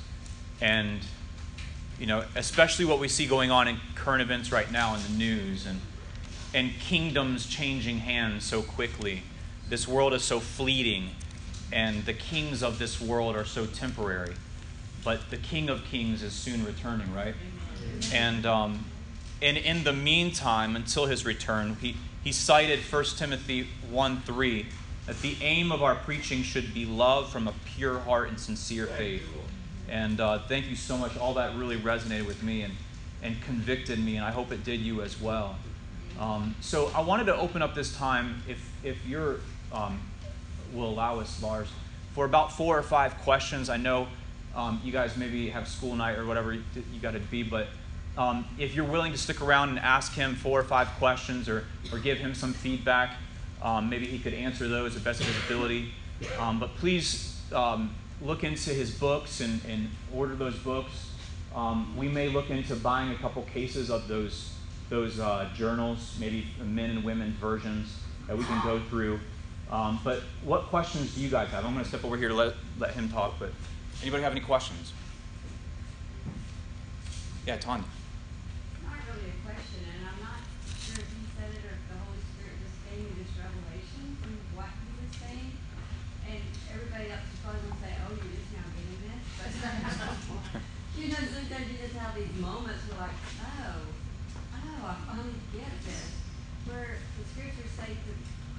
And, 0.61 1.01
you 1.99 2.05
know, 2.05 2.23
especially 2.35 2.85
what 2.85 2.99
we 2.99 3.07
see 3.07 3.27
going 3.27 3.51
on 3.51 3.67
in 3.67 3.77
current 3.95 4.21
events 4.21 4.51
right 4.51 4.71
now 4.71 4.95
in 4.95 5.03
the 5.03 5.17
news 5.17 5.65
and, 5.65 5.81
and 6.53 6.71
kingdoms 6.79 7.47
changing 7.47 7.99
hands 7.99 8.45
so 8.45 8.61
quickly. 8.61 9.23
This 9.69 9.87
world 9.87 10.13
is 10.13 10.23
so 10.23 10.39
fleeting, 10.39 11.09
and 11.71 12.05
the 12.05 12.13
kings 12.13 12.61
of 12.61 12.79
this 12.79 13.01
world 13.01 13.35
are 13.35 13.45
so 13.45 13.65
temporary 13.65 14.35
but 15.03 15.29
the 15.29 15.37
King 15.37 15.69
of 15.69 15.83
Kings 15.85 16.23
is 16.23 16.33
soon 16.33 16.65
returning, 16.65 17.13
right? 17.13 17.35
And 18.13 18.45
um, 18.45 18.85
and 19.43 19.57
in 19.57 19.83
the 19.83 19.91
meantime, 19.91 20.77
until 20.77 21.05
his 21.05 21.25
return, 21.25 21.75
he, 21.81 21.97
he 22.23 22.31
cited 22.31 22.79
1 22.79 23.03
Timothy 23.17 23.67
1 23.91 24.21
3 24.21 24.65
that 25.05 25.21
the 25.21 25.35
aim 25.41 25.69
of 25.69 25.83
our 25.83 25.95
preaching 25.95 26.43
should 26.43 26.73
be 26.73 26.85
love 26.85 27.29
from 27.29 27.49
a 27.49 27.53
pure 27.65 27.99
heart 27.99 28.29
and 28.29 28.39
sincere 28.39 28.87
faith. 28.87 29.21
And 29.89 30.21
uh, 30.21 30.39
thank 30.47 30.67
you 30.67 30.77
so 30.77 30.97
much. 30.97 31.17
All 31.17 31.33
that 31.33 31.57
really 31.57 31.75
resonated 31.75 32.25
with 32.25 32.41
me 32.41 32.61
and, 32.61 32.73
and 33.21 33.41
convicted 33.41 33.99
me, 33.99 34.15
and 34.15 34.25
I 34.25 34.31
hope 34.31 34.53
it 34.53 34.63
did 34.63 34.79
you 34.79 35.01
as 35.01 35.19
well. 35.19 35.57
Um, 36.17 36.55
so 36.61 36.89
I 36.95 37.01
wanted 37.01 37.25
to 37.25 37.35
open 37.35 37.61
up 37.61 37.75
this 37.75 37.93
time, 37.97 38.41
if, 38.47 38.71
if 38.81 39.05
you're, 39.05 39.41
um, 39.73 39.99
will 40.73 40.89
allow 40.89 41.19
us, 41.19 41.43
Lars, 41.43 41.67
for 42.13 42.23
about 42.23 42.53
four 42.53 42.77
or 42.77 42.83
five 42.83 43.17
questions. 43.19 43.69
I 43.69 43.75
know 43.75 44.07
um, 44.55 44.81
you 44.83 44.91
guys 44.91 45.17
maybe 45.17 45.49
have 45.49 45.67
school 45.67 45.95
night 45.95 46.17
or 46.17 46.25
whatever 46.25 46.53
you, 46.53 46.63
you 46.93 46.99
got 47.01 47.13
to 47.13 47.19
be, 47.19 47.43
but 47.43 47.67
um, 48.17 48.45
if 48.59 48.75
you're 48.75 48.85
willing 48.85 49.11
to 49.11 49.17
stick 49.17 49.41
around 49.41 49.69
and 49.69 49.79
ask 49.79 50.13
him 50.13 50.35
four 50.35 50.59
or 50.59 50.63
five 50.63 50.87
questions 50.99 51.49
or, 51.49 51.65
or 51.91 51.97
give 51.97 52.19
him 52.19 52.35
some 52.35 52.53
feedback, 52.53 53.17
um, 53.61 53.89
maybe 53.89 54.05
he 54.05 54.19
could 54.19 54.33
answer 54.33 54.67
those 54.67 54.95
at 54.95 55.03
best 55.03 55.21
of 55.21 55.27
his 55.27 55.45
ability. 55.45 55.91
Um, 56.37 56.59
but 56.59 56.75
please 56.75 57.41
um, 57.53 57.95
look 58.21 58.43
into 58.43 58.69
his 58.69 58.91
books 58.91 59.41
and, 59.41 59.61
and 59.67 59.89
order 60.13 60.35
those 60.35 60.55
books. 60.57 61.11
Um, 61.55 61.95
we 61.97 62.07
may 62.07 62.29
look 62.29 62.49
into 62.49 62.75
buying 62.75 63.11
a 63.11 63.15
couple 63.15 63.41
cases 63.43 63.89
of 63.89 64.07
those, 64.07 64.53
those 64.89 65.19
uh, 65.19 65.49
journals, 65.55 66.15
maybe 66.19 66.47
men 66.63 66.91
and 66.91 67.03
women 67.03 67.35
versions 67.39 67.97
that 68.27 68.37
we 68.37 68.43
can 68.43 68.61
go 68.63 68.79
through. 68.89 69.19
but 69.69 70.21
what 70.43 70.65
questions 70.65 71.15
do 71.15 71.21
you 71.21 71.29
guys 71.29 71.49
have? 71.49 71.65
I'm 71.65 71.73
going 71.73 71.83
to 71.83 71.89
step 71.89 72.05
over 72.05 72.17
here 72.17 72.29
to 72.29 72.35
let, 72.35 72.53
let 72.77 72.91
him 72.91 73.09
talk, 73.09 73.35
but 73.39 73.49
Anybody 74.03 74.23
have 74.23 74.35
any 74.35 74.43
questions? 74.43 74.91
Yeah, 77.47 77.55
Tanya. 77.55 77.87
Not 78.83 78.99
really 79.07 79.31
a 79.31 79.37
question, 79.47 79.79
and 79.95 80.03
I'm 80.11 80.19
not 80.19 80.43
sure 80.75 80.99
if 80.99 81.07
he 81.07 81.23
said 81.39 81.55
it 81.55 81.63
or 81.63 81.71
if 81.79 81.83
the 81.87 81.95
Holy 82.03 82.19
Spirit 82.35 82.59
just 82.67 82.83
gave 82.83 82.99
me 82.99 83.15
this 83.23 83.31
revelation 83.39 84.19
from 84.19 84.35
what 84.59 84.75
he 84.75 84.91
was 84.99 85.11
saying. 85.23 85.55
And 86.27 86.43
everybody 86.67 87.15
else 87.15 87.31
is 87.31 87.39
probably 87.47 87.63
gonna 87.63 87.79
say, 87.79 87.95
oh, 88.03 88.11
you're 88.11 88.35
just 88.43 88.51
now 88.51 88.67
getting 88.75 88.99
this, 89.07 89.23
but 89.39 89.55
You 90.99 91.05
know, 91.07 91.23
sometimes 91.23 91.67
you 91.71 91.77
just 91.79 91.95
have 91.95 92.11
these 92.19 92.35
moments 92.43 92.83
where 92.91 93.07
like, 93.07 93.15
oh, 93.39 93.87
oh, 93.87 94.83
I 94.83 94.95
finally 95.07 95.39
get 95.55 95.71
this. 95.87 96.11
Where 96.67 96.99
the 96.99 97.23
scriptures 97.23 97.71
say 97.79 97.95
to 97.95 98.11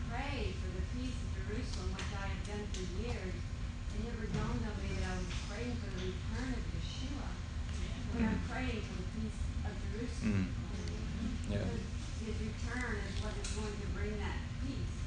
pray 0.09 0.57
for 0.57 0.73
the 0.73 0.85
peace 0.97 1.21
of 1.21 1.29
Jerusalem, 1.37 1.93
which 2.01 2.13
I 2.17 2.33
have 2.33 2.43
done 2.49 2.65
for 2.73 2.85
years. 3.05 3.37
It 3.95 4.03
never 4.11 4.27
dawned 4.35 4.59
on 4.67 4.75
me 4.83 4.91
that 4.99 5.07
I 5.07 5.15
was 5.23 5.31
praying 5.47 5.79
for 5.79 5.87
the 5.87 6.11
return 6.11 6.51
of 6.51 6.63
Yeshua. 6.75 7.31
When 8.11 8.27
I'm 8.27 8.43
praying 8.51 8.83
for 8.83 8.99
the 8.99 9.07
peace 9.15 9.39
of 9.63 9.71
Jerusalem. 9.87 10.51
Mm. 10.51 11.55
Yeah. 11.55 11.63
Because 11.63 11.87
His 12.27 12.37
return 12.51 12.99
is 13.07 13.15
what 13.23 13.39
is 13.39 13.55
going 13.55 13.71
to 13.79 13.89
bring 13.95 14.19
that 14.19 14.43
peace. 14.67 14.99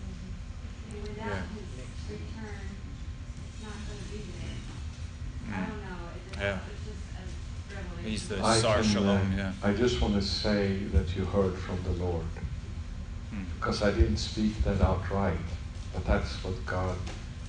And 0.87 1.03
without 1.03 1.35
Yeah. 1.35 1.51
his 1.51 1.67
return, 2.07 2.63
it's 3.43 3.59
not 3.59 3.75
gonna 3.75 4.07
be 4.07 4.19
there. 4.23 4.55
I 4.55 5.51
Mm. 5.51 5.67
don't 5.67 5.83
know, 5.83 5.99
it 6.15 6.21
just, 6.31 6.39
Yeah. 6.39 6.59
it's 6.71 6.83
just 6.87 7.03
a 7.11 7.23
revelation. 7.75 8.07
He's 8.07 8.26
the 8.37 8.45
I 8.45 8.57
Sar 8.57 8.75
can, 8.75 8.83
Shalom, 8.83 9.33
uh, 9.33 9.37
yeah. 9.37 9.51
I 9.63 9.73
just 9.73 10.01
want 10.01 10.13
to 10.15 10.21
say 10.21 10.77
that 10.93 11.15
you 11.15 11.25
heard 11.25 11.55
from 11.57 11.81
the 11.83 11.91
Lord. 12.03 12.25
Mm. 13.33 13.45
Because 13.59 13.81
I 13.83 13.91
didn't 13.91 14.17
speak 14.17 14.61
that 14.63 14.81
outright, 14.81 15.37
but 15.93 16.05
that's 16.05 16.43
what 16.43 16.63
God 16.65 16.97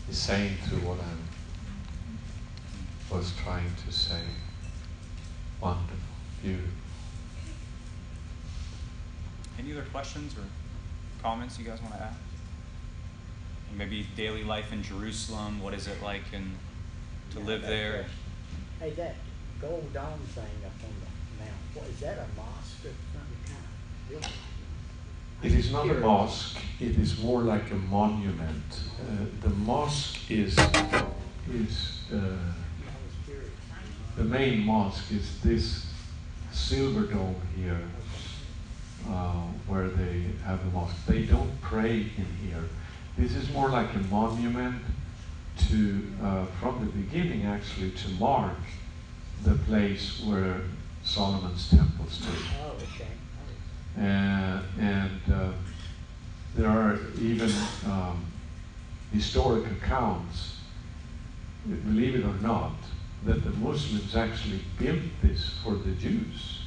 is 0.08 0.18
saying 0.18 0.54
to 0.68 0.74
what 0.76 0.98
I 0.98 3.14
was 3.14 3.32
trying 3.42 3.70
to 3.86 3.92
say. 3.92 4.20
Wonderful, 5.60 5.96
beautiful. 6.42 6.70
Any 9.58 9.72
other 9.72 9.82
questions 9.90 10.34
or 10.36 10.42
comments 11.22 11.58
you 11.58 11.64
guys 11.64 11.80
want 11.82 11.94
to 11.94 12.02
add? 12.02 12.14
And 13.70 13.78
maybe 13.78 14.06
daily 14.16 14.44
life 14.44 14.72
in 14.72 14.82
Jerusalem. 14.82 15.60
What 15.60 15.74
is 15.74 15.88
it 15.88 16.00
like 16.02 16.22
and 16.32 16.54
to 17.32 17.40
Yeah, 17.40 17.46
live 17.46 17.62
there? 17.62 17.92
that- 17.92 18.06
Hey, 18.80 18.90
that 18.90 19.16
gold 19.60 19.92
dome 19.92 20.20
thing 20.34 20.44
up 20.64 20.72
on 20.84 20.94
the 21.00 21.44
mount, 21.44 21.62
what, 21.74 21.86
is 21.86 22.00
that 22.00 22.18
a 22.18 22.26
mosque 22.36 22.84
or 22.84 22.94
something 23.12 24.20
kind? 24.20 24.32
It 25.42 25.52
is 25.52 25.72
not 25.72 25.88
a 25.88 25.94
mosque, 25.94 26.58
it 26.80 26.98
is 26.98 27.18
more 27.20 27.42
like 27.42 27.70
a 27.70 27.76
monument. 27.76 28.80
Uh, 29.00 29.24
the 29.42 29.50
mosque 29.50 30.30
is, 30.30 30.58
is 31.52 32.00
uh, 32.12 32.18
the 34.16 34.24
main 34.24 34.64
mosque 34.64 35.12
is 35.12 35.40
this 35.42 35.86
silver 36.52 37.02
dome 37.02 37.36
here. 37.56 37.80
uh, 39.08 39.42
where 39.66 39.88
they 39.88 40.24
have 40.44 40.64
the 40.64 40.70
mosque. 40.70 40.96
They 41.06 41.22
don't 41.22 41.60
pray 41.60 42.00
in 42.16 42.26
here. 42.42 42.64
This 43.16 43.34
is 43.34 43.50
more 43.52 43.68
like 43.70 43.94
a 43.94 43.98
monument 44.10 44.82
to, 45.68 46.02
uh, 46.22 46.44
from 46.60 46.80
the 46.84 46.92
beginning 46.92 47.44
actually, 47.44 47.90
to 47.92 48.08
mark 48.20 48.56
the 49.44 49.54
place 49.66 50.22
where 50.24 50.60
Solomon's 51.04 51.70
temple 51.70 52.06
stood. 52.08 52.34
Oh, 52.62 52.72
okay. 52.94 53.08
Uh, 53.98 54.62
and 54.80 55.20
uh, 55.32 55.50
there 56.54 56.68
are 56.68 56.98
even 57.20 57.50
um, 57.86 58.24
historic 59.12 59.70
accounts, 59.72 60.56
believe 61.66 62.16
it 62.16 62.24
or 62.24 62.34
not, 62.42 62.74
that 63.24 63.42
the 63.42 63.50
Muslims 63.50 64.14
actually 64.14 64.60
built 64.78 65.02
this 65.22 65.50
for 65.62 65.74
the 65.74 65.92
Jews 65.92 66.58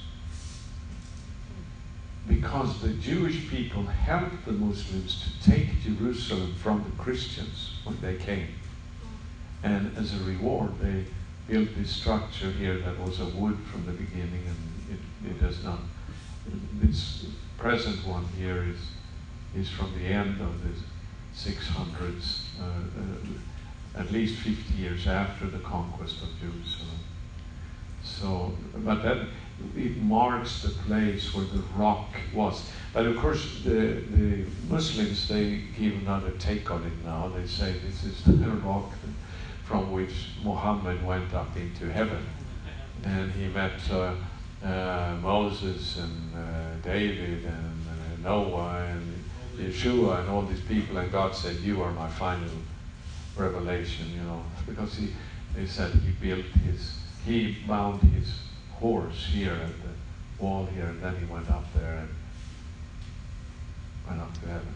because 2.27 2.81
the 2.81 2.93
Jewish 2.93 3.49
people 3.49 3.83
helped 3.83 4.45
the 4.45 4.53
Muslims 4.53 5.23
to 5.23 5.49
take 5.49 5.81
Jerusalem 5.81 6.53
from 6.55 6.83
the 6.83 7.03
Christians 7.03 7.73
when 7.83 7.99
they 8.01 8.15
came. 8.15 8.47
And 9.63 9.95
as 9.97 10.13
a 10.13 10.23
reward, 10.23 10.71
they 10.79 11.05
built 11.47 11.69
this 11.75 11.91
structure 11.91 12.51
here 12.51 12.77
that 12.79 12.99
was 12.99 13.19
a 13.19 13.25
wood 13.25 13.57
from 13.71 13.85
the 13.85 13.91
beginning, 13.91 14.43
and 14.47 14.97
it, 15.25 15.35
it 15.35 15.41
has 15.41 15.63
not. 15.63 15.79
This 16.75 17.25
present 17.57 18.05
one 18.07 18.25
here 18.37 18.63
is, 18.63 18.79
is 19.55 19.69
from 19.69 19.93
the 19.97 20.05
end 20.05 20.41
of 20.41 20.61
the 20.63 20.73
600s, 21.35 22.39
uh, 22.59 22.63
uh, 22.63 23.99
at 23.99 24.11
least 24.11 24.39
50 24.41 24.73
years 24.73 25.07
after 25.07 25.47
the 25.47 25.59
conquest 25.59 26.21
of 26.21 26.29
Jerusalem. 26.39 26.99
So, 28.03 28.53
but 28.77 29.03
that 29.03 29.27
it 29.75 29.97
marks 29.97 30.63
the 30.63 30.69
place 30.69 31.33
where 31.35 31.45
the 31.45 31.61
rock 31.75 32.09
was. 32.33 32.69
But 32.93 33.05
of 33.05 33.17
course, 33.17 33.61
the, 33.63 34.01
the 34.11 34.45
Muslims 34.69 35.27
they 35.27 35.61
give 35.77 35.93
another 36.01 36.31
take 36.31 36.71
on 36.71 36.83
it 36.83 37.05
now. 37.05 37.31
They 37.35 37.45
say 37.47 37.73
this 37.85 38.03
is 38.03 38.23
the 38.23 38.49
rock 38.65 38.91
from 39.71 39.93
which 39.93 40.11
Muhammad 40.43 41.03
went 41.05 41.33
up 41.33 41.55
into 41.55 41.89
heaven, 41.89 42.23
and 43.05 43.31
he 43.31 43.47
met 43.47 43.79
uh, 43.89 44.13
uh, 44.63 45.15
Moses 45.21 45.97
and 45.97 46.35
uh, 46.35 46.75
David 46.83 47.45
and 47.45 47.85
uh, 47.87 48.29
Noah 48.29 48.85
and 48.91 49.23
Yeshua 49.57 50.19
and 50.19 50.29
all 50.29 50.41
these 50.41 50.59
people, 50.61 50.97
and 50.97 51.09
God 51.09 51.33
said, 51.33 51.55
"You 51.61 51.81
are 51.81 51.91
my 51.93 52.09
final 52.09 52.49
revelation." 53.37 54.07
You 54.13 54.23
know, 54.23 54.43
because 54.67 54.97
he, 54.97 55.13
they 55.55 55.65
said 55.65 55.91
he 55.93 56.11
built 56.27 56.45
his, 56.67 56.99
he 57.25 57.57
bound 57.65 58.01
his 58.01 58.27
horse 58.73 59.25
here 59.31 59.53
at 59.53 59.75
the 59.83 60.43
wall 60.43 60.65
here, 60.65 60.85
and 60.85 61.01
then 61.01 61.15
he 61.15 61.25
went 61.31 61.49
up 61.49 61.65
there 61.73 61.95
and 62.03 62.09
went 64.05 64.21
up 64.21 64.33
to 64.41 64.47
heaven. 64.47 64.75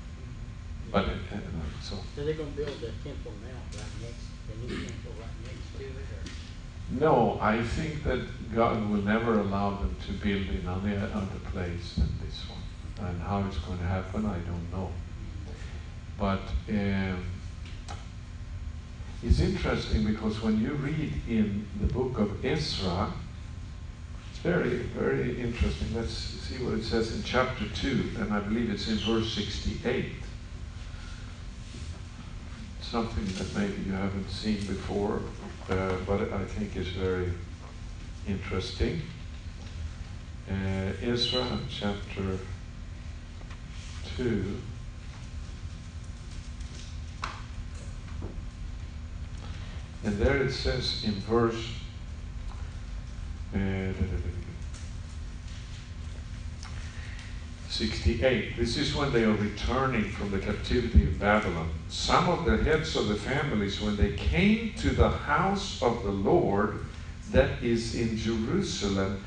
But 0.90 1.06
it, 1.10 1.20
uh, 1.34 1.38
so 1.82 1.98
So 2.16 2.24
they're 2.24 2.36
gonna 2.36 2.50
build 2.52 2.80
the 2.80 2.92
Temple 3.04 3.34
now 3.44 3.60
right 3.76 3.96
next, 4.02 4.25
no, 6.92 7.38
I 7.42 7.62
think 7.62 8.04
that 8.04 8.22
God 8.54 8.90
will 8.90 9.02
never 9.02 9.40
allow 9.40 9.72
them 9.72 9.96
to 10.08 10.14
build 10.14 10.48
in 10.48 10.68
any 10.68 10.96
other 10.96 11.40
place 11.52 11.96
than 11.96 12.10
this 12.24 12.44
one. 12.50 13.10
And 13.10 13.22
how 13.22 13.44
it's 13.48 13.58
going 13.58 13.80
to 13.80 13.86
happen, 13.86 14.26
I 14.26 14.38
don't 14.40 14.72
know. 14.72 14.92
But 16.18 16.42
um, 16.70 17.26
it's 19.24 19.40
interesting 19.40 20.06
because 20.06 20.42
when 20.42 20.62
you 20.62 20.74
read 20.74 21.14
in 21.28 21.68
the 21.82 21.88
book 21.92 22.20
of 22.20 22.46
Ezra, 22.46 23.12
it's 24.30 24.40
very, 24.40 24.78
very 24.98 25.42
interesting. 25.42 25.94
Let's 25.96 26.14
see 26.14 26.64
what 26.64 26.76
it 26.76 26.84
says 26.84 27.16
in 27.16 27.24
chapter 27.24 27.66
2, 27.68 28.12
and 28.20 28.32
I 28.32 28.40
believe 28.40 28.70
it's 28.70 28.88
in 28.88 28.98
verse 28.98 29.34
68. 29.34 30.06
Something 32.96 33.26
that 33.26 33.60
maybe 33.60 33.90
you 33.90 33.92
haven't 33.92 34.30
seen 34.30 34.56
before, 34.56 35.20
uh, 35.70 35.98
but 36.08 36.32
I 36.32 36.46
think 36.46 36.78
is 36.78 36.88
very 36.88 37.30
interesting. 38.26 39.02
Uh, 40.50 40.94
Ezra 41.02 41.46
chapter 41.70 42.40
2. 44.16 44.62
And 50.06 50.18
there 50.18 50.38
it 50.38 50.54
says 50.54 51.04
in 51.04 51.16
verse 51.16 51.68
uh, 53.54 53.58
68, 57.76 58.56
this 58.56 58.78
is 58.78 58.96
when 58.96 59.12
they 59.12 59.26
are 59.26 59.34
returning 59.34 60.06
from 60.06 60.32
the 60.32 60.40
captivity 60.40 61.04
of 61.04 61.20
Babylon. 61.20 61.70
Some 61.90 62.30
of 62.30 62.46
the 62.46 62.56
heads 62.64 62.96
of 62.96 63.10
the 63.10 63.16
families, 63.16 63.82
when 63.82 63.98
they 63.98 64.14
came 64.14 64.74
to 64.78 64.92
the 64.92 65.10
house 65.10 65.82
of 65.82 66.02
the 66.04 66.12
Lord 66.12 66.86
that 67.32 67.62
is 67.62 67.96
in 67.96 68.16
Jerusalem, 68.16 69.22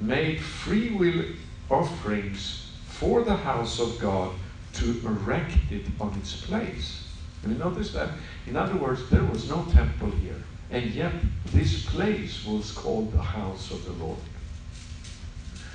made 0.00 0.40
free 0.40 0.90
will 0.90 1.26
offerings 1.70 2.72
for 2.88 3.22
the 3.22 3.36
house 3.36 3.78
of 3.78 4.00
God 4.00 4.34
to 4.72 5.00
erect 5.06 5.58
it 5.70 5.86
on 6.00 6.12
its 6.18 6.40
place. 6.40 7.06
And 7.44 7.52
you 7.52 7.58
notice 7.58 7.92
that? 7.92 8.08
In 8.48 8.56
other 8.56 8.74
words, 8.74 9.08
there 9.10 9.22
was 9.22 9.48
no 9.48 9.64
temple 9.70 10.10
here. 10.10 10.42
And 10.72 10.90
yet, 10.90 11.12
this 11.52 11.86
place 11.86 12.44
was 12.44 12.72
called 12.72 13.12
the 13.12 13.22
house 13.22 13.70
of 13.70 13.84
the 13.84 13.92
Lord. 14.04 14.18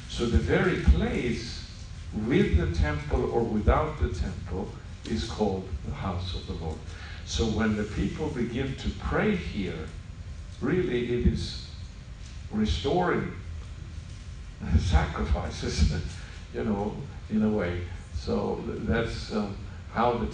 So, 0.09 0.25
the 0.25 0.37
very 0.37 0.81
place 0.81 1.66
with 2.13 2.57
the 2.57 2.77
temple 2.77 3.31
or 3.31 3.43
without 3.43 3.99
the 3.99 4.09
temple 4.09 4.69
is 5.05 5.25
called 5.29 5.67
the 5.85 5.93
house 5.93 6.35
of 6.35 6.47
the 6.47 6.53
Lord. 6.53 6.77
So, 7.25 7.45
when 7.45 7.75
the 7.75 7.84
people 7.84 8.29
begin 8.29 8.75
to 8.77 8.89
pray 8.99 9.35
here, 9.35 9.88
really 10.61 11.19
it 11.19 11.27
is 11.27 11.67
restoring 12.51 13.34
sacrifices, 14.79 15.93
you 16.53 16.63
know, 16.63 16.95
in 17.29 17.43
a 17.43 17.49
way. 17.49 17.81
So, 18.15 18.63
that's. 18.65 19.34
Um, 19.34 19.55
how 19.97 20.13
the, 20.13 20.25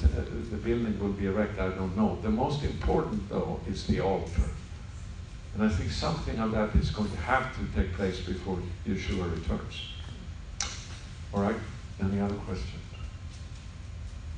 the 0.52 0.58
building 0.58 1.00
will 1.00 1.14
be 1.14 1.26
erected, 1.26 1.58
I 1.58 1.70
don't 1.70 1.96
know. 1.96 2.18
The 2.22 2.30
most 2.30 2.64
important, 2.64 3.30
though, 3.30 3.62
is 3.66 3.88
the 3.88 4.02
altar. 4.02 4.42
And 5.54 5.64
I 5.64 5.70
think 5.70 5.90
something 5.90 6.38
of 6.38 6.52
that 6.52 6.76
is 6.76 6.90
going 6.90 7.10
to 7.10 7.18
have 7.18 7.56
to 7.56 7.82
take 7.82 7.94
place 7.94 8.20
before 8.20 8.60
Yeshua 8.86 9.32
returns. 9.32 9.93
All 11.34 11.42
right? 11.42 11.56
Any 12.00 12.20
other 12.20 12.36
questions? 12.36 12.70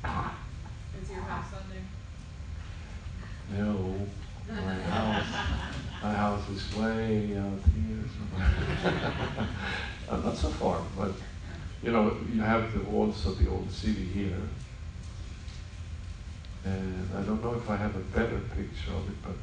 Is 0.02 1.10
your 1.10 1.20
house 1.20 1.52
on 1.52 1.62
there? 1.68 3.64
No. 3.64 4.06
My 4.48 4.74
house 4.90 5.26
My 6.02 6.14
house 6.14 6.48
is 6.48 6.74
way 6.74 7.36
out 7.36 7.60
here 7.74 8.04
somewhere. 8.16 9.48
Uh, 10.08 10.18
not 10.18 10.36
so 10.36 10.48
far, 10.50 10.80
but 10.96 11.10
you 11.82 11.90
know, 11.90 12.16
you 12.32 12.40
have 12.40 12.72
the 12.72 12.78
walls 12.88 13.26
of 13.26 13.36
the 13.42 13.50
old 13.50 13.68
city 13.68 14.04
here. 14.04 14.40
And 16.64 17.08
I 17.12 17.22
don't 17.22 17.42
know 17.42 17.54
if 17.54 17.68
I 17.68 17.74
have 17.74 17.96
a 17.96 18.06
better 18.14 18.38
picture 18.54 18.92
of 18.92 19.08
it, 19.08 19.16
but 19.20 19.34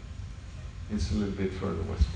it's 0.90 1.12
a 1.12 1.16
little 1.16 1.34
bit 1.34 1.52
further 1.52 1.82
west. 1.84 2.08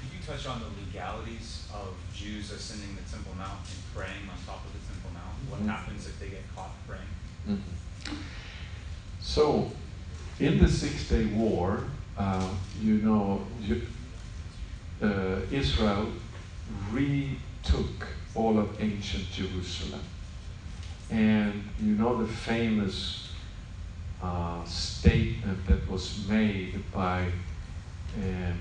Could 0.00 0.10
you 0.10 0.24
touch 0.26 0.46
on 0.46 0.60
the 0.60 0.68
legalities 0.86 1.59
of 1.72 1.94
Jews 2.14 2.50
ascending 2.52 2.96
the 2.96 3.10
Temple 3.10 3.34
Mount 3.36 3.60
and 3.70 3.94
praying 3.94 4.28
on 4.28 4.36
top 4.46 4.64
of 4.64 4.72
the 4.72 4.82
Temple 4.86 5.10
Mount? 5.14 5.36
What 5.48 5.60
Mhm. 5.62 5.68
happens 5.68 6.06
if 6.06 6.18
they 6.18 6.28
get 6.28 6.54
caught 6.54 6.74
praying? 6.86 7.14
Mhm. 7.46 7.60
So, 9.20 9.72
in 10.38 10.58
the 10.58 10.68
Six 10.68 11.08
Day 11.08 11.26
War, 11.26 11.84
uh, 12.16 12.48
you 12.80 12.94
know, 13.02 13.46
you, 13.60 13.86
uh, 15.02 15.40
Israel 15.50 16.12
retook 16.92 18.08
all 18.34 18.58
of 18.58 18.80
ancient 18.80 19.30
Jerusalem. 19.30 20.02
And 21.10 21.68
you 21.80 21.94
know 21.96 22.24
the 22.24 22.32
famous 22.32 23.28
uh, 24.22 24.64
statement 24.64 25.66
that 25.66 25.90
was 25.90 26.26
made 26.28 26.84
by 26.92 27.24
uh, 28.16 28.52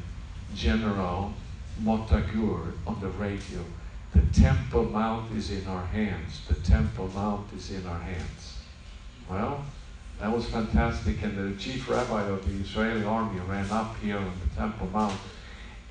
General 0.56 1.34
Motta 1.82 2.22
Gur 2.34 2.74
on 2.86 3.00
the 3.00 3.10
radio. 3.10 3.64
The 4.14 4.22
Temple 4.34 4.86
Mount 4.86 5.32
is 5.36 5.52
in 5.52 5.66
our 5.68 5.86
hands. 5.86 6.42
The 6.48 6.56
Temple 6.56 7.10
Mount 7.14 7.52
is 7.54 7.72
in 7.72 7.86
our 7.86 8.00
hands. 8.00 8.58
Well, 9.30 9.64
that 10.20 10.32
was 10.32 10.46
fantastic. 10.46 11.22
And 11.24 11.38
the 11.38 11.58
chief 11.60 11.90
rabbi 11.90 12.24
of 12.24 12.46
the 12.46 12.64
Israeli 12.64 13.06
army 13.06 13.40
ran 13.42 13.70
up 13.70 13.98
here 14.00 14.18
on 14.18 14.32
the 14.44 14.56
Temple 14.56 14.88
Mount 14.92 15.20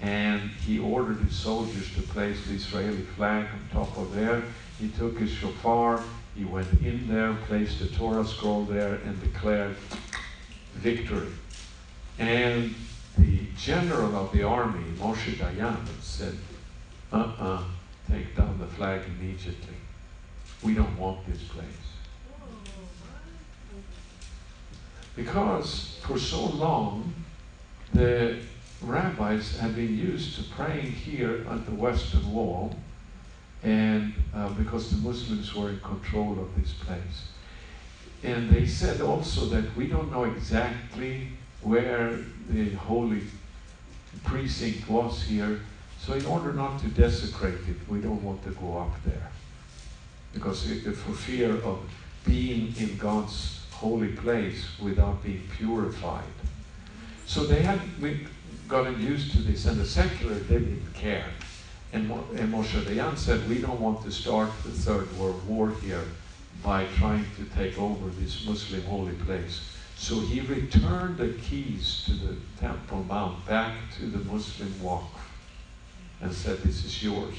and 0.00 0.40
he 0.64 0.78
ordered 0.78 1.18
his 1.18 1.34
soldiers 1.34 1.92
to 1.94 2.02
place 2.02 2.46
the 2.46 2.54
Israeli 2.54 3.02
flag 3.02 3.46
on 3.46 3.86
top 3.86 3.96
of 3.98 4.14
there. 4.14 4.42
He 4.78 4.88
took 4.90 5.18
his 5.18 5.30
shofar, 5.30 6.02
he 6.36 6.44
went 6.44 6.72
in 6.80 7.08
there, 7.08 7.34
placed 7.46 7.80
the 7.80 7.88
Torah 7.88 8.24
scroll 8.24 8.64
there, 8.64 8.94
and 9.04 9.20
declared 9.20 9.74
victory. 10.74 11.28
And 12.18 12.74
the 13.18 13.40
general 13.56 14.16
of 14.16 14.32
the 14.32 14.42
army, 14.42 14.84
Moshe 14.98 15.34
Dayan, 15.36 15.86
said, 16.00 16.36
uh 17.12 17.32
uh 17.38 17.64
take 18.10 18.34
down 18.36 18.58
the 18.58 18.66
flag 18.66 19.02
immediately. 19.06 19.76
We 20.62 20.74
don't 20.74 20.96
want 20.98 21.26
this 21.26 21.42
place. 21.44 21.64
Because 25.14 25.98
for 26.02 26.18
so 26.18 26.46
long, 26.46 27.12
the 27.92 28.38
rabbis 28.82 29.58
had 29.58 29.74
been 29.74 29.98
used 29.98 30.36
to 30.36 30.44
praying 30.54 30.92
here 30.92 31.44
at 31.50 31.66
the 31.66 31.72
Western 31.72 32.32
Wall, 32.32 32.74
and 33.62 34.12
uh, 34.34 34.48
because 34.50 34.90
the 34.90 34.96
Muslims 34.96 35.54
were 35.54 35.70
in 35.70 35.80
control 35.80 36.38
of 36.38 36.60
this 36.60 36.72
place. 36.72 37.28
And 38.22 38.50
they 38.50 38.66
said 38.66 39.00
also 39.00 39.46
that 39.46 39.76
we 39.76 39.86
don't 39.86 40.10
know 40.10 40.24
exactly 40.24 41.28
where 41.62 42.18
the 42.50 42.70
holy 42.70 43.22
precinct 44.24 44.88
was 44.88 45.22
here, 45.22 45.60
so 46.00 46.14
in 46.14 46.24
order 46.26 46.52
not 46.52 46.80
to 46.80 46.88
desecrate 46.88 47.54
it, 47.68 47.76
we 47.88 48.00
don't 48.00 48.22
want 48.22 48.42
to 48.44 48.50
go 48.50 48.78
up 48.78 49.02
there. 49.04 49.30
Because 50.32 50.70
it, 50.70 50.82
for 50.94 51.12
fear 51.12 51.54
of 51.62 51.80
being 52.24 52.74
in 52.78 52.96
God's 52.96 53.64
holy 53.72 54.12
place 54.12 54.66
without 54.80 55.22
being 55.22 55.42
purified. 55.56 56.24
So 57.26 57.44
they 57.44 57.62
had 57.62 57.80
gotten 58.68 59.00
used 59.00 59.32
to 59.32 59.38
this, 59.38 59.66
and 59.66 59.80
the 59.80 59.86
secular 59.86 60.34
they 60.34 60.58
didn't 60.58 60.94
care. 60.94 61.26
And, 61.92 62.10
and 62.10 62.52
Moshe 62.52 62.82
Dayan 62.82 63.16
said, 63.16 63.48
we 63.48 63.58
don't 63.60 63.80
want 63.80 64.02
to 64.04 64.10
start 64.10 64.50
the 64.62 64.70
Third 64.70 65.10
World 65.16 65.46
War 65.48 65.70
here 65.82 66.04
by 66.62 66.86
trying 66.96 67.24
to 67.36 67.44
take 67.56 67.78
over 67.78 68.10
this 68.20 68.46
Muslim 68.46 68.82
holy 68.82 69.14
place. 69.14 69.77
So 69.98 70.20
he 70.20 70.40
returned 70.40 71.18
the 71.18 71.30
keys 71.42 72.04
to 72.06 72.12
the 72.12 72.36
Temple 72.58 73.02
Mount 73.02 73.44
back 73.46 73.74
to 73.98 74.06
the 74.06 74.24
Muslim 74.32 74.70
Waqf 74.80 75.02
and 76.22 76.32
said, 76.32 76.58
this 76.58 76.84
is 76.84 77.02
yours. 77.02 77.34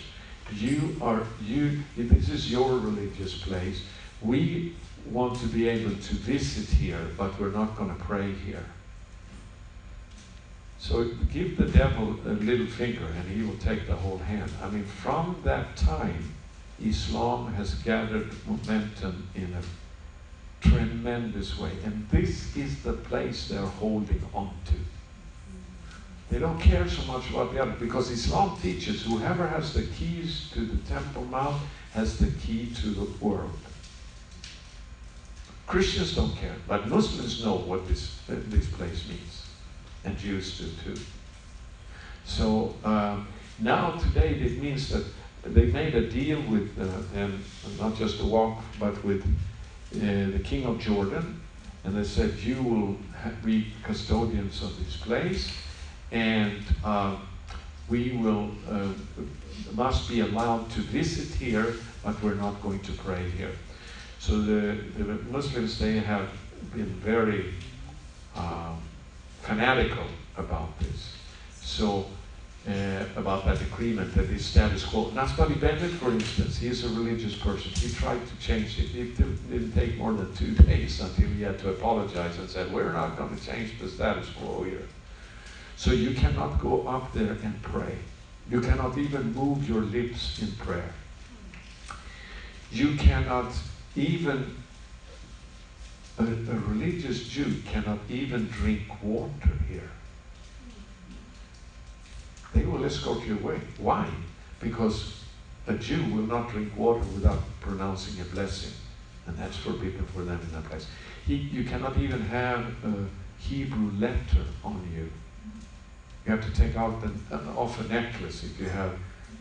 You 0.54 0.96
are, 1.02 1.24
you, 1.42 1.80
this 1.96 2.30
is 2.30 2.52
your 2.52 2.78
religious 2.78 3.42
place. 3.42 3.84
We 4.22 4.76
want 5.10 5.40
to 5.40 5.48
be 5.48 5.70
able 5.70 5.96
to 5.96 6.16
visit 6.16 6.68
here, 6.76 7.08
but 7.18 7.40
we're 7.40 7.52
not 7.52 7.78
going 7.78 7.96
to 7.96 8.04
pray 8.04 8.34
here. 8.34 8.66
So 10.80 11.06
give 11.32 11.56
the 11.56 11.66
devil 11.66 12.18
a 12.26 12.34
little 12.34 12.68
finger 12.68 13.06
and 13.06 13.30
he 13.32 13.42
will 13.42 13.58
take 13.58 13.88
the 13.88 13.96
whole 13.96 14.18
hand. 14.18 14.52
I 14.62 14.70
mean, 14.70 14.84
from 14.84 15.38
that 15.46 15.78
time, 15.78 16.34
Islam 16.84 17.54
has 17.54 17.76
gathered 17.76 18.30
momentum 18.46 19.28
in 19.34 19.54
a 19.54 19.62
tremendous 20.62 21.58
way. 21.58 21.72
And 21.84 22.08
this 22.10 22.56
is 22.56 22.82
the 22.84 22.94
place 22.94 23.48
they're 23.48 23.62
holding 23.62 24.22
on 24.34 24.52
to. 24.66 24.74
They 26.30 26.40
don't 26.40 26.60
care 26.60 26.88
so 26.88 27.02
much 27.12 27.30
about 27.30 27.54
the 27.54 27.62
other 27.62 27.72
because 27.80 28.12
Islam 28.12 28.58
teaches 28.62 29.04
whoever 29.04 29.48
has 29.48 29.74
the 29.74 29.84
keys 29.84 30.50
to 30.54 30.62
the 30.62 30.78
Temple 30.88 31.26
Mount 31.26 31.60
has 31.94 32.20
the 32.20 32.32
key 32.40 32.72
to 32.82 32.90
the 32.90 33.26
world. 33.26 33.58
Christians 35.66 36.16
don't 36.16 36.36
care, 36.36 36.56
but 36.68 36.88
Muslims 36.88 37.44
know 37.44 37.56
what 37.56 37.88
this, 37.88 38.16
this 38.28 38.68
place 38.68 39.08
means, 39.08 39.48
and 40.04 40.18
Jews 40.18 40.58
do 40.58 40.66
too. 40.84 41.02
So 42.26 42.76
um, 42.84 43.28
now 43.60 43.92
today 43.92 44.34
it 44.34 44.62
means 44.62 44.90
that 44.90 45.04
they 45.44 45.66
made 45.66 45.96
a 45.96 46.10
deal 46.10 46.42
with 46.42 46.78
uh, 46.80 46.86
them, 47.14 47.44
not 47.80 47.96
just 47.96 48.18
the 48.18 48.24
Waqf, 48.24 48.58
but 48.80 49.04
with 49.04 49.24
the 49.92 50.42
king 50.44 50.66
of 50.66 50.80
Jordan, 50.80 51.42
and 51.84 51.96
they 51.96 52.04
said, 52.04 52.38
"You 52.40 52.62
will 52.62 52.98
be 53.44 53.68
custodians 53.84 54.62
of 54.62 54.78
this 54.84 54.98
place, 54.98 55.52
and 56.12 56.62
uh, 56.84 57.18
we 57.88 58.12
will 58.12 58.52
uh, 58.70 58.88
must 59.74 60.10
be 60.10 60.20
allowed 60.22 60.70
to 60.72 60.82
visit 60.82 61.36
here, 61.36 61.76
but 62.04 62.22
we're 62.22 62.36
not 62.36 62.62
going 62.62 62.80
to 62.82 62.92
pray 62.94 63.30
here." 63.32 63.54
So 64.20 64.42
the, 64.42 64.78
the 64.98 65.06
Muslims 65.32 65.80
they 65.80 66.00
have 66.00 66.30
been 66.74 66.94
very 67.04 67.54
um, 68.36 68.78
fanatical 69.42 70.06
about 70.38 70.78
this. 70.80 71.14
So 71.62 72.06
uh, 72.68 73.06
about 73.16 73.46
that 73.46 73.62
agreement 73.62 74.14
that 74.16 74.26
is 74.30 74.46
status 74.46 74.84
quo. 74.84 75.06
Naftali 75.12 75.60
Bennett, 75.60 75.92
for 75.92 76.12
instance, 76.12 76.58
he 76.58 76.68
is 76.68 76.84
a 76.84 76.90
religious 76.90 77.36
person. 77.36 77.72
He 77.72 77.94
tried 77.94 78.20
to 78.28 78.36
change 78.38 78.78
it. 78.80 78.94
It 78.96 79.18
didn't 79.18 79.72
take 79.74 79.98
more 79.98 80.14
than 80.14 80.34
two 80.36 80.52
days 80.66 81.00
until 81.00 81.30
he 81.30 81.42
had 81.42 81.58
to 81.60 81.70
apologize 81.70 82.38
and 82.38 82.50
said, 82.50 82.72
"We're 82.72 82.92
not 82.92 83.18
going 83.18 83.36
to 83.36 83.46
change 83.46 83.80
the 83.80 83.88
status 83.88 84.30
quo 84.30 84.64
here." 84.64 84.88
So 85.78 85.92
you 85.92 86.14
cannot 86.14 86.60
go 86.60 86.88
up 86.88 87.14
there 87.14 87.38
and 87.44 87.62
pray. 87.62 87.98
You 88.50 88.60
cannot 88.62 88.98
even 88.98 89.34
move 89.34 89.70
your 89.70 89.82
lips 89.82 90.42
in 90.42 90.52
prayer. 90.54 90.94
You 92.72 92.96
cannot 92.98 93.54
even 93.96 94.56
a, 96.20 96.24
a 96.24 96.60
religious 96.68 97.28
Jew 97.28 97.62
cannot 97.66 98.00
even 98.10 98.48
drink 98.48 98.82
water 99.02 99.54
here. 99.70 99.90
They 102.54 102.64
will 102.64 102.84
escort 102.84 103.26
you 103.26 103.38
away. 103.38 103.60
Why? 103.78 104.10
Because 104.60 105.24
a 105.68 105.74
Jew 105.74 106.04
will 106.06 106.26
not 106.26 106.50
drink 106.50 106.76
water 106.76 107.06
without 107.14 107.40
pronouncing 107.62 108.20
a 108.22 108.26
blessing, 108.26 108.74
and 109.28 109.38
that's 109.38 109.58
forbidden 109.58 110.06
for 110.08 110.24
them 110.24 110.40
in 110.42 110.52
that 110.54 110.70
place. 110.70 110.88
He, 111.26 111.36
you 111.36 111.64
cannot 111.64 111.98
even 111.98 112.22
have 112.22 112.66
a 112.84 113.06
Hebrew 113.40 113.92
letter 114.00 114.46
on 114.64 114.88
you. 114.94 115.10
You 116.26 116.32
have 116.36 116.44
to 116.44 116.52
take 116.60 116.76
out 116.76 117.04
an, 117.04 117.24
an, 117.32 117.48
off 117.56 117.80
a 117.80 117.84
necklace 117.84 118.44
if 118.44 118.60
you 118.60 118.68
have, 118.68 118.94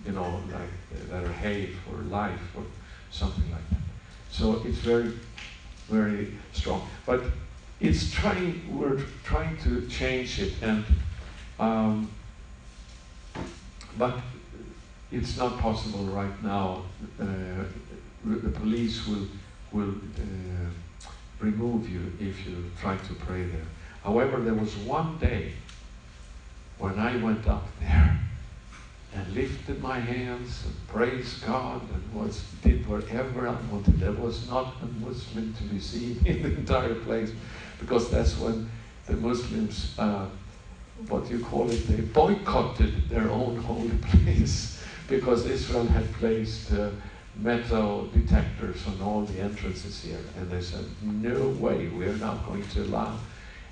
you 0.07 0.13
know, 0.13 0.41
like 0.53 1.11
letter 1.11 1.33
Hay 1.33 1.71
for 1.85 1.97
life 2.05 2.41
or 2.57 2.63
something 3.11 3.51
like 3.51 3.69
that. 3.71 3.81
So 4.31 4.63
it's 4.65 4.79
very, 4.79 5.13
very 5.89 6.35
strong. 6.53 6.87
But 7.07 7.23
it's 7.81 8.11
trying. 8.11 8.77
We're 8.77 9.01
trying 9.25 9.57
to 9.59 9.87
change 9.89 10.41
it, 10.41 10.53
and 10.63 10.85
um, 11.59 12.11
but 13.99 14.15
it's 15.11 15.37
not 15.37 15.59
possible 15.59 16.05
right 16.05 16.43
now. 16.43 16.83
Uh, 17.21 17.25
the 18.25 18.51
police 18.51 19.07
will 19.07 19.27
will 19.73 19.91
uh, 19.91 21.11
remove 21.41 21.89
you 21.89 22.13
if 22.21 22.47
you 22.47 22.65
try 22.81 22.97
to 22.97 23.15
pray 23.15 23.45
there. 23.45 23.67
However, 24.03 24.41
there 24.41 24.55
was 24.55 24.75
one 24.77 25.19
day 25.19 25.53
when 26.79 26.99
I 26.99 27.17
went 27.17 27.47
up 27.47 27.67
there 27.81 28.19
and 29.15 29.35
lifted 29.35 29.83
my 29.83 29.99
hands 29.99 30.65
and 30.65 30.89
praised 30.89 31.45
God 31.45 31.83
and 31.93 32.15
was 32.15 32.45
did 32.63 32.87
whatever 32.87 33.49
I 33.49 33.57
wanted. 33.71 33.99
There 34.01 34.13
was 34.13 34.49
not 34.49 34.75
a 34.83 34.87
Muslim 35.05 35.55
to 35.55 35.63
be 35.65 35.81
seen 35.81 36.21
in 36.27 36.43
the 36.43 36.55
entire 36.57 36.95
place 36.95 37.33
because 37.81 38.11
that's 38.11 38.39
when 38.39 38.71
the 39.07 39.15
Muslims 39.15 39.95
uh, 39.99 40.27
what 41.09 41.31
you 41.31 41.39
call 41.41 41.71
it, 41.71 41.87
they 41.87 42.01
boycotted 42.01 43.09
their 43.09 43.31
own 43.31 43.57
holy 43.57 43.97
place 44.25 44.83
because 45.07 45.47
Israel 45.47 45.87
had 45.87 46.11
placed 46.15 46.73
uh, 46.73 46.91
metal 47.37 48.07
detectors 48.09 48.87
on 48.87 49.01
all 49.01 49.23
the 49.23 49.41
entrances 49.41 50.03
here. 50.03 50.21
And 50.37 50.51
they 50.51 50.61
said, 50.61 50.85
no 51.03 51.49
way, 51.49 51.89
we're 51.89 52.17
not 52.17 52.47
going 52.47 52.67
to 52.69 52.83
allow 52.83 53.17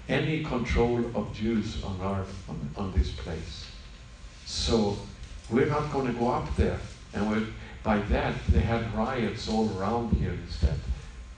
any 0.08 0.44
control 0.44 1.04
of 1.14 1.32
Jews 1.34 1.82
on, 1.82 2.00
our, 2.00 2.24
on, 2.48 2.70
on 2.76 2.92
this 2.92 3.10
place. 3.10 3.66
So 4.44 4.96
we're 5.50 5.66
not 5.66 5.92
going 5.92 6.06
to 6.06 6.12
go 6.12 6.28
up 6.28 6.54
there. 6.56 6.78
And 7.12 7.30
we 7.30 7.46
by 7.86 7.98
that, 7.98 8.34
they 8.48 8.58
had 8.58 8.92
riots 8.96 9.48
all 9.48 9.70
around 9.78 10.10
here 10.16 10.32
instead. 10.32 10.76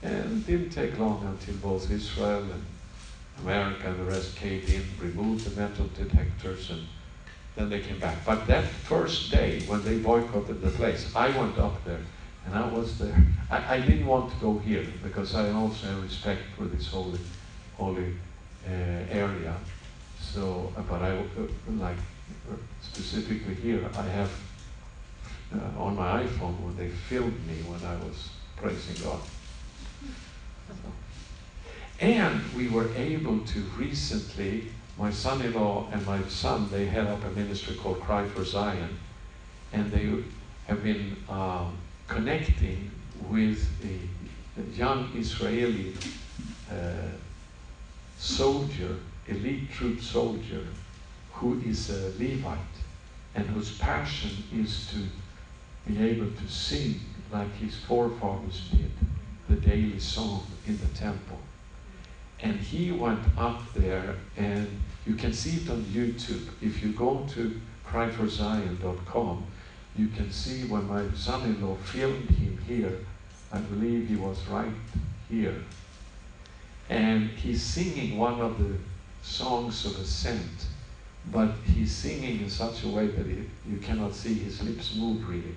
And 0.02 0.38
it 0.38 0.46
didn't 0.46 0.70
take 0.70 0.98
long 0.98 1.22
until 1.26 1.56
both 1.56 1.90
Israel 1.90 2.40
and 2.40 2.64
America 3.42 3.94
the 3.96 4.04
rest 4.04 4.36
caved 4.36 4.70
in, 4.70 4.82
removed 5.00 5.44
the 5.44 5.60
metal 5.60 5.86
detectors, 5.96 6.70
and 6.70 6.86
then 7.56 7.70
they 7.70 7.80
came 7.80 7.98
back. 7.98 8.16
But 8.24 8.46
that 8.46 8.64
first 8.64 9.30
day 9.30 9.60
when 9.66 9.82
they 9.84 9.98
boycotted 9.98 10.60
the 10.60 10.70
place, 10.70 11.10
I 11.14 11.28
went 11.36 11.58
up 11.58 11.84
there 11.84 12.00
and 12.46 12.54
I 12.54 12.66
was 12.68 12.98
there. 12.98 13.16
I, 13.50 13.76
I 13.76 13.80
didn't 13.80 14.06
want 14.06 14.32
to 14.32 14.38
go 14.38 14.58
here 14.58 14.86
because 15.02 15.34
I 15.34 15.50
also 15.50 15.86
have 15.86 16.02
respect 16.02 16.42
for 16.56 16.64
this 16.64 16.88
holy, 16.88 17.20
holy 17.76 18.14
uh, 18.66 18.70
area. 19.10 19.54
So, 20.20 20.72
uh, 20.76 20.82
but 20.82 21.02
I 21.02 21.16
uh, 21.16 21.22
like 21.78 21.96
uh, 22.50 22.54
specifically 22.82 23.54
here, 23.54 23.88
I 23.96 24.02
have 24.02 24.30
uh, 25.54 25.82
on 25.82 25.96
my 25.96 26.22
iPhone 26.24 26.60
when 26.60 26.76
they 26.76 26.88
filmed 26.88 27.46
me 27.46 27.56
when 27.66 27.82
I 27.84 27.96
was 28.04 28.30
praising 28.56 29.04
God. 29.04 29.20
And 32.00 32.40
we 32.54 32.68
were 32.68 32.88
able 32.94 33.40
to 33.40 33.60
recently, 33.76 34.68
my 34.96 35.10
son-in-law 35.10 35.88
and 35.92 36.06
my 36.06 36.22
son, 36.28 36.68
they 36.70 36.86
head 36.86 37.08
up 37.08 37.24
a 37.24 37.30
ministry 37.30 37.74
called 37.74 38.00
Cry 38.00 38.26
for 38.28 38.44
Zion, 38.44 38.98
and 39.72 39.90
they 39.90 40.22
have 40.68 40.84
been 40.84 41.16
um, 41.28 41.76
connecting 42.06 42.90
with 43.28 43.68
a, 43.84 43.98
young 44.76 45.08
Israeli 45.14 45.94
uh, 46.68 47.10
soldier, 48.16 48.96
elite 49.28 49.70
troop 49.70 50.00
soldier, 50.00 50.66
who 51.32 51.60
is 51.64 51.90
a 51.90 52.12
Levite 52.18 52.58
and 53.36 53.46
whose 53.46 53.78
passion 53.78 54.30
is 54.52 54.88
to 54.90 55.90
be 55.90 56.02
able 56.02 56.30
to 56.30 56.48
sing 56.48 57.00
like 57.32 57.52
his 57.54 57.76
forefathers 57.76 58.68
did 58.72 58.90
the 59.48 59.54
daily 59.56 60.00
song 60.00 60.44
in 60.66 60.76
the 60.78 60.86
temple. 60.88 61.38
And 62.42 62.60
he 62.60 62.92
went 62.92 63.20
up 63.36 63.62
there, 63.74 64.16
and 64.36 64.68
you 65.06 65.14
can 65.14 65.32
see 65.32 65.62
it 65.62 65.70
on 65.70 65.82
YouTube. 65.84 66.46
If 66.60 66.82
you 66.82 66.92
go 66.92 67.26
to 67.34 67.60
cryforzion.com, 67.86 69.44
you 69.96 70.08
can 70.08 70.30
see 70.30 70.64
when 70.64 70.86
my 70.86 71.04
son 71.14 71.42
in 71.44 71.66
law 71.66 71.74
filmed 71.76 72.30
him 72.30 72.58
here, 72.66 73.04
I 73.52 73.58
believe 73.58 74.08
he 74.08 74.16
was 74.16 74.46
right 74.46 74.72
here. 75.28 75.64
And 76.88 77.30
he's 77.30 77.62
singing 77.62 78.16
one 78.18 78.40
of 78.40 78.58
the 78.58 78.76
songs 79.22 79.84
of 79.84 79.98
ascent, 79.98 80.66
but 81.32 81.50
he's 81.74 81.92
singing 81.92 82.40
in 82.40 82.50
such 82.50 82.84
a 82.84 82.88
way 82.88 83.08
that 83.08 83.26
it, 83.26 83.48
you 83.68 83.78
cannot 83.78 84.14
see 84.14 84.34
his 84.34 84.62
lips 84.62 84.94
move 84.96 85.28
really. 85.28 85.56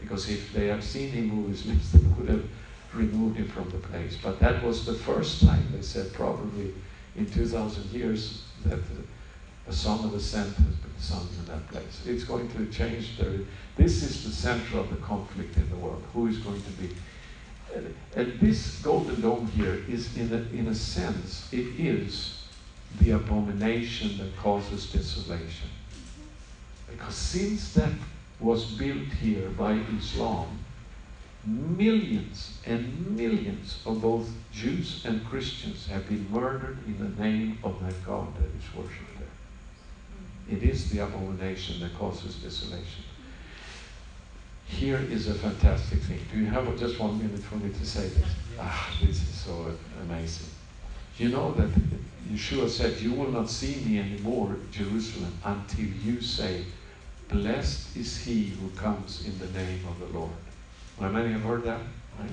Because 0.00 0.28
if 0.30 0.52
they 0.52 0.68
had 0.68 0.82
seen 0.82 1.10
him 1.10 1.28
move 1.28 1.50
his 1.50 1.66
lips, 1.70 1.92
they 1.92 1.98
would 1.98 2.28
have 2.28 2.44
removed 2.94 3.36
him 3.36 3.48
from 3.48 3.68
the 3.70 3.78
place. 3.78 4.16
But 4.22 4.40
that 4.40 4.62
was 4.62 4.84
the 4.84 4.94
first 4.94 5.44
time, 5.44 5.66
they 5.72 5.82
said, 5.82 6.12
probably 6.12 6.72
in 7.16 7.30
2,000 7.30 7.90
years, 7.92 8.42
that 8.66 8.80
a 9.66 9.72
song 9.72 10.04
of 10.04 10.14
ascent 10.14 10.54
has 10.56 10.74
been 10.74 10.98
sung 10.98 11.28
in 11.38 11.46
that 11.46 11.66
place. 11.68 12.02
It's 12.06 12.24
going 12.24 12.48
to 12.50 12.66
change. 12.66 13.16
Their, 13.18 13.40
this 13.76 14.02
is 14.02 14.24
the 14.24 14.30
center 14.30 14.78
of 14.78 14.90
the 14.90 14.96
conflict 14.96 15.56
in 15.56 15.68
the 15.70 15.76
world. 15.76 16.02
Who 16.12 16.26
is 16.26 16.38
going 16.38 16.62
to 16.62 16.70
be? 16.70 16.90
And, 17.74 17.94
and 18.14 18.40
this 18.40 18.80
golden 18.82 19.20
dome 19.20 19.46
here 19.48 19.82
is, 19.88 20.16
in 20.16 20.32
a, 20.32 20.56
in 20.56 20.68
a 20.68 20.74
sense, 20.74 21.48
it 21.52 21.66
is 21.78 22.44
the 23.00 23.12
abomination 23.12 24.18
that 24.18 24.36
causes 24.36 24.90
desolation. 24.92 25.68
Because 26.90 27.14
since 27.14 27.72
that 27.74 27.90
was 28.38 28.64
built 28.64 29.08
here 29.20 29.48
by 29.50 29.72
Islam, 29.98 30.63
millions 31.46 32.58
and 32.66 33.16
millions 33.16 33.82
of 33.86 34.00
both 34.00 34.30
Jews 34.52 35.04
and 35.04 35.24
Christians 35.26 35.86
have 35.86 36.08
been 36.08 36.30
murdered 36.30 36.78
in 36.86 36.98
the 36.98 37.22
name 37.22 37.58
of 37.62 37.84
that 37.84 38.04
God 38.04 38.34
that 38.36 38.44
is 38.44 38.74
worshipped 38.74 39.18
there. 39.18 40.56
It 40.56 40.62
is 40.62 40.90
the 40.90 41.00
abomination 41.00 41.80
that 41.80 41.96
causes 41.98 42.36
desolation. 42.36 43.04
Here 44.66 44.98
is 44.98 45.28
a 45.28 45.34
fantastic 45.34 46.00
thing. 46.00 46.20
Do 46.32 46.38
you 46.38 46.46
have 46.46 46.78
just 46.78 46.98
one 46.98 47.18
minute 47.18 47.42
for 47.42 47.56
me 47.56 47.70
to 47.70 47.86
say 47.86 48.08
this? 48.08 48.28
Ah, 48.58 48.90
this 49.00 49.22
is 49.22 49.34
so 49.34 49.72
amazing. 50.02 50.48
You 51.18 51.28
know 51.28 51.52
that 51.52 51.70
Yeshua 52.28 52.68
said, 52.68 52.98
You 53.00 53.12
will 53.12 53.30
not 53.30 53.48
see 53.50 53.76
me 53.84 53.98
anymore, 53.98 54.56
Jerusalem, 54.72 55.32
until 55.44 55.84
you 55.84 56.20
say, 56.20 56.64
Blessed 57.28 57.96
is 57.96 58.16
he 58.16 58.46
who 58.46 58.68
comes 58.70 59.26
in 59.26 59.38
the 59.38 59.58
name 59.58 59.80
of 59.88 59.98
the 60.00 60.18
Lord. 60.18 60.32
How 61.00 61.08
many 61.08 61.32
have 61.32 61.42
heard 61.42 61.64
that? 61.64 61.80
Right? 62.18 62.30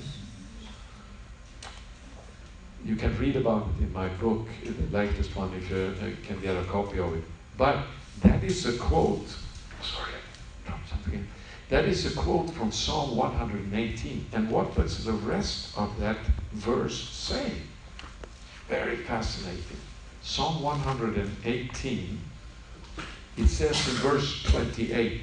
You 2.86 2.96
can 2.96 3.18
read 3.18 3.36
about 3.36 3.68
it 3.78 3.84
in 3.84 3.94
my 3.94 4.08
book, 4.08 4.48
the 4.64 4.96
latest 4.96 5.36
one, 5.36 5.54
if 5.54 5.70
you 5.70 5.94
uh, 6.02 6.10
can 6.26 6.40
get 6.42 6.56
a 6.56 6.64
copy 6.66 7.00
of 7.00 7.14
it. 7.16 7.24
But 7.58 7.84
that 8.22 8.44
is 8.44 8.66
a 8.66 8.78
quote. 8.78 9.28
Sorry, 9.82 10.12
dropped 10.66 10.90
something. 10.90 11.28
That 11.70 11.86
is 11.86 12.06
a 12.06 12.20
quote 12.20 12.50
from 12.52 12.72
Psalm 12.72 13.16
118. 13.16 14.26
And 14.34 14.50
what 14.50 14.76
does 14.76 15.06
the 15.06 15.14
rest 15.14 15.78
of 15.78 16.00
that 16.00 16.18
verse 16.54 17.10
say? 17.10 17.52
Very 18.68 18.98
fascinating. 18.98 19.78
Psalm 20.24 20.62
118, 20.62 22.20
it 23.38 23.48
says 23.48 23.88
in 23.88 23.96
verse 23.96 24.44
28 24.44 25.22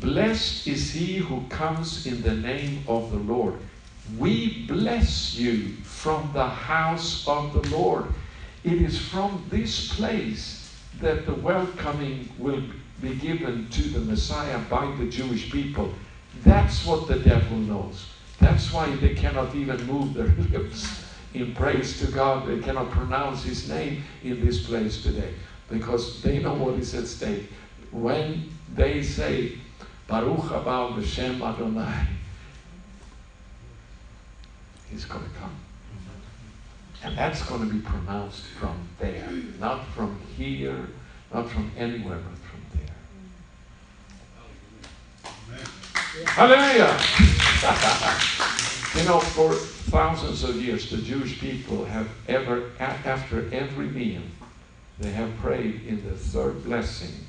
Blessed 0.00 0.66
is 0.66 0.92
he 0.92 1.16
who 1.16 1.42
comes 1.48 2.06
in 2.06 2.20
the 2.22 2.34
name 2.34 2.84
of 2.86 3.10
the 3.10 3.18
Lord. 3.18 3.54
We 4.18 4.66
bless 4.66 5.34
you 5.34 5.68
from 5.84 6.30
the 6.34 6.46
house 6.46 7.26
of 7.26 7.54
the 7.54 7.76
Lord. 7.76 8.04
It 8.62 8.82
is 8.82 8.98
from 8.98 9.44
this 9.48 9.94
place 9.94 10.70
that 11.00 11.24
the 11.24 11.34
welcoming 11.34 12.28
will 12.38 12.62
be 13.00 13.14
given 13.14 13.68
to 13.70 13.82
the 13.82 14.00
Messiah 14.00 14.58
by 14.70 14.94
the 14.96 15.06
Jewish 15.06 15.50
people. 15.50 15.92
That's 16.44 16.84
what 16.84 17.08
the 17.08 17.18
devil 17.18 17.56
knows. 17.56 18.06
That's 18.38 18.72
why 18.72 18.94
they 18.96 19.14
cannot 19.14 19.54
even 19.54 19.86
move 19.86 20.12
their 20.14 20.26
lips 20.50 21.04
in 21.32 21.54
praise 21.54 21.98
to 22.00 22.12
God. 22.12 22.46
They 22.46 22.58
cannot 22.58 22.90
pronounce 22.90 23.44
his 23.44 23.68
name 23.68 24.04
in 24.22 24.44
this 24.44 24.66
place 24.66 25.02
today 25.02 25.32
because 25.70 26.22
they 26.22 26.38
know 26.38 26.54
what 26.54 26.74
is 26.74 26.94
at 26.94 27.06
stake. 27.06 27.50
When 27.90 28.50
they 28.74 29.02
say, 29.02 29.58
Baruch 30.08 30.38
haba 30.38 30.94
b'shem 30.94 31.42
Adonai, 31.42 32.06
he's 34.88 35.04
going 35.04 35.24
to 35.24 35.30
come. 35.30 35.56
And 37.02 37.18
that's 37.18 37.42
going 37.42 37.66
to 37.66 37.72
be 37.72 37.80
pronounced 37.80 38.44
from 38.58 38.88
there, 38.98 39.28
not 39.60 39.84
from 39.88 40.18
here, 40.36 40.88
not 41.32 41.50
from 41.50 41.70
anywhere, 41.76 42.18
but 42.18 42.38
from 42.38 42.60
there. 42.74 42.94
Hallelujah! 46.26 46.96
you 48.96 49.04
know, 49.08 49.20
for 49.20 49.52
thousands 49.52 50.44
of 50.44 50.56
years, 50.62 50.90
the 50.90 50.98
Jewish 50.98 51.38
people 51.38 51.84
have 51.84 52.08
ever, 52.28 52.70
after 52.78 53.48
every 53.52 53.88
meal, 53.88 54.22
they 54.98 55.10
have 55.10 55.36
prayed 55.38 55.82
in 55.86 56.02
the 56.08 56.16
third 56.16 56.64
blessing 56.64 57.26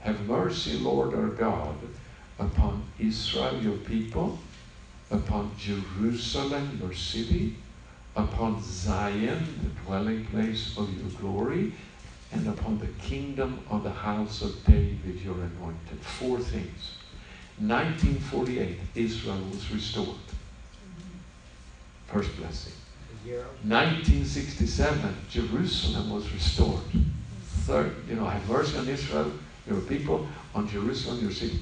Have 0.00 0.20
mercy, 0.26 0.78
Lord 0.78 1.14
our 1.14 1.28
God, 1.28 1.76
upon 2.38 2.84
Israel, 2.98 3.60
your 3.62 3.76
people, 3.78 4.38
upon 5.10 5.52
Jerusalem, 5.58 6.78
your 6.80 6.92
city, 6.92 7.56
upon 8.14 8.62
Zion, 8.62 9.44
the 9.62 9.68
dwelling 9.84 10.24
place 10.26 10.76
of 10.76 10.92
your 10.96 11.10
glory, 11.20 11.72
and 12.32 12.46
upon 12.48 12.78
the 12.78 12.88
kingdom 13.02 13.60
of 13.70 13.84
the 13.84 13.90
house 13.90 14.42
of 14.42 14.64
David, 14.64 15.20
your 15.22 15.34
anointed. 15.34 16.00
Four 16.00 16.38
things. 16.40 16.96
1948, 17.58 18.78
Israel 18.94 19.38
was 19.50 19.70
restored. 19.70 20.08
First 22.06 22.36
blessing. 22.36 22.72
1967, 23.64 25.16
Jerusalem 25.30 26.10
was 26.10 26.30
restored. 26.32 26.82
Third, 27.64 27.94
you 28.08 28.14
know, 28.14 28.26
have 28.26 28.48
mercy 28.48 28.78
on 28.78 28.88
Israel, 28.88 29.32
your 29.66 29.80
people, 29.80 30.26
on 30.54 30.68
Jerusalem, 30.68 31.20
your 31.20 31.32
city. 31.32 31.58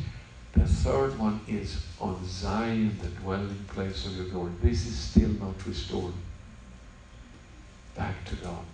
The 0.56 0.66
third 0.66 1.18
one 1.18 1.40
is 1.48 1.84
on 2.00 2.24
Zion, 2.26 2.96
the 3.02 3.08
dwelling 3.08 3.64
place 3.68 4.06
of 4.06 4.16
your 4.16 4.26
glory. 4.26 4.52
This 4.62 4.86
is 4.86 4.96
still 4.96 5.30
not 5.30 5.66
restored 5.66 6.14
back 7.96 8.24
to 8.26 8.36
God. 8.36 8.64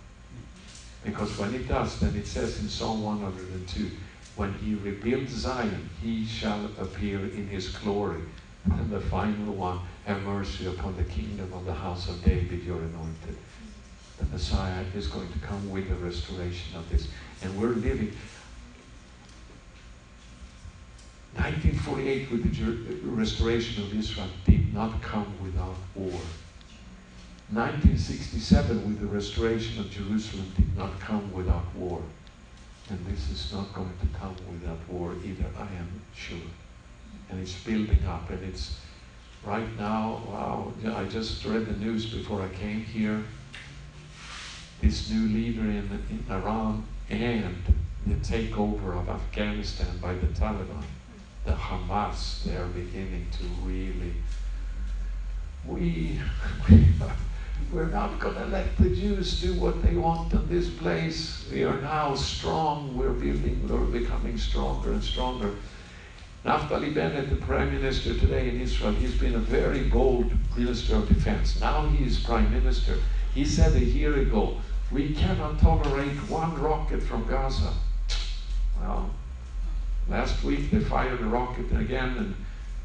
Because 1.03 1.37
when 1.37 1.53
it 1.55 1.67
does, 1.67 1.99
then 1.99 2.15
it 2.15 2.27
says 2.27 2.59
in 2.59 2.69
Psalm 2.69 3.03
102, 3.03 3.91
when 4.35 4.53
he 4.55 4.75
rebuilds 4.75 5.31
Zion, 5.31 5.89
he 6.01 6.25
shall 6.25 6.65
appear 6.79 7.19
in 7.19 7.47
his 7.47 7.69
glory. 7.69 8.21
And 8.65 8.89
the 8.91 9.01
final 9.01 9.53
one, 9.53 9.79
have 10.05 10.21
mercy 10.23 10.67
upon 10.67 10.95
the 10.97 11.03
kingdom 11.03 11.51
of 11.53 11.65
the 11.65 11.73
house 11.73 12.09
of 12.09 12.23
David, 12.23 12.63
your 12.63 12.77
anointed. 12.77 13.37
The 14.19 14.25
Messiah 14.25 14.83
is 14.95 15.07
going 15.07 15.31
to 15.31 15.39
come 15.39 15.69
with 15.71 15.89
the 15.89 15.95
restoration 15.95 16.77
of 16.77 16.89
this. 16.89 17.07
And 17.41 17.59
we're 17.59 17.69
living 17.69 18.13
1948 21.35 22.31
with 22.31 22.55
the 22.55 23.09
restoration 23.09 23.83
of 23.83 23.97
Israel 23.97 24.27
did 24.45 24.73
not 24.73 25.01
come 25.01 25.33
without 25.41 25.75
war. 25.95 26.19
1967 27.51 28.87
with 28.87 28.99
the 28.99 29.07
restoration 29.07 29.79
of 29.79 29.89
Jerusalem 29.89 30.51
did 30.55 30.77
not 30.77 30.99
come 30.99 31.31
without 31.33 31.65
war. 31.75 32.01
And 32.89 33.05
this 33.05 33.29
is 33.29 33.51
not 33.53 33.73
going 33.73 33.91
to 33.99 34.19
come 34.19 34.35
without 34.51 34.79
war 34.89 35.15
either, 35.25 35.45
I 35.57 35.63
am 35.63 36.01
sure. 36.15 36.37
And 37.29 37.41
it's 37.41 37.55
building 37.63 38.05
up 38.05 38.29
and 38.29 38.43
it's 38.43 38.79
right 39.45 39.67
now, 39.77 40.21
wow, 40.27 40.73
I 40.95 41.05
just 41.05 41.45
read 41.45 41.65
the 41.65 41.73
news 41.73 42.05
before 42.05 42.41
I 42.41 42.49
came 42.49 42.83
here. 42.83 43.23
This 44.81 45.09
new 45.09 45.27
leader 45.27 45.61
in, 45.61 45.89
in 46.09 46.25
Iran 46.29 46.85
and 47.09 47.55
the 48.07 48.15
takeover 48.15 48.99
of 48.99 49.09
Afghanistan 49.09 49.97
by 50.01 50.13
the 50.13 50.27
Taliban, 50.27 50.83
the 51.45 51.51
Hamas, 51.51 52.43
they 52.43 52.55
are 52.55 52.67
beginning 52.67 53.27
to 53.31 53.43
really. 53.63 54.13
We, 55.65 56.19
we 56.69 56.87
are, 57.01 57.15
we're 57.71 57.85
not 57.87 58.19
going 58.19 58.35
to 58.35 58.45
let 58.45 58.75
the 58.77 58.89
Jews 58.89 59.41
do 59.41 59.53
what 59.53 59.81
they 59.83 59.95
want 59.95 60.33
in 60.33 60.47
this 60.49 60.69
place. 60.69 61.47
We 61.51 61.63
are 61.63 61.79
now 61.81 62.15
strong. 62.15 62.97
We're 62.97 63.13
building, 63.13 63.67
we're 63.67 63.99
becoming 63.99 64.37
stronger 64.37 64.91
and 64.91 65.03
stronger. 65.03 65.55
Naftali 66.43 66.93
Bennett, 66.93 67.29
the 67.29 67.35
prime 67.35 67.71
minister 67.71 68.17
today 68.17 68.49
in 68.49 68.59
Israel, 68.59 68.93
he's 68.93 69.15
been 69.17 69.35
a 69.35 69.39
very 69.39 69.83
bold 69.83 70.31
minister 70.57 70.95
of 70.95 71.07
defense. 71.07 71.61
Now 71.61 71.85
he 71.87 72.03
is 72.03 72.23
prime 72.23 72.51
minister. 72.51 72.97
He 73.35 73.45
said 73.45 73.75
a 73.75 73.85
year 73.85 74.19
ago, 74.19 74.57
we 74.91 75.13
cannot 75.13 75.59
tolerate 75.59 76.17
one 76.29 76.59
rocket 76.59 77.03
from 77.03 77.27
Gaza. 77.27 77.73
Well, 78.79 79.11
last 80.11 80.43
week 80.43 80.69
they 80.69 80.79
fired 80.81 81.21
a 81.21 81.25
rocket 81.25 81.71
again, 81.71 82.17
and 82.17 82.35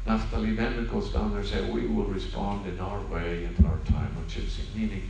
Naftali 0.07 0.55
Bennett 0.55 0.89
goes 0.89 1.11
down 1.11 1.31
there 1.31 1.41
and 1.41 1.47
says, 1.47 1.69
We 1.69 1.85
will 1.85 2.05
respond 2.05 2.65
in 2.65 2.79
our 2.79 3.01
way 3.01 3.45
at 3.45 3.65
our 3.65 3.77
time 3.85 4.15
of 4.17 4.27
choosing, 4.29 4.65
meaning 4.73 5.09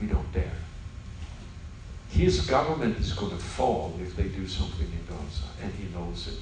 we 0.00 0.06
don't 0.06 0.32
dare. 0.32 0.52
His 2.10 2.46
government 2.46 2.96
is 2.98 3.12
going 3.12 3.36
to 3.36 3.42
fall 3.42 3.98
if 4.00 4.14
they 4.14 4.28
do 4.28 4.46
something 4.46 4.86
in 4.86 5.04
Gaza, 5.06 5.46
and 5.60 5.72
he 5.74 5.92
knows 5.92 6.28
it. 6.28 6.38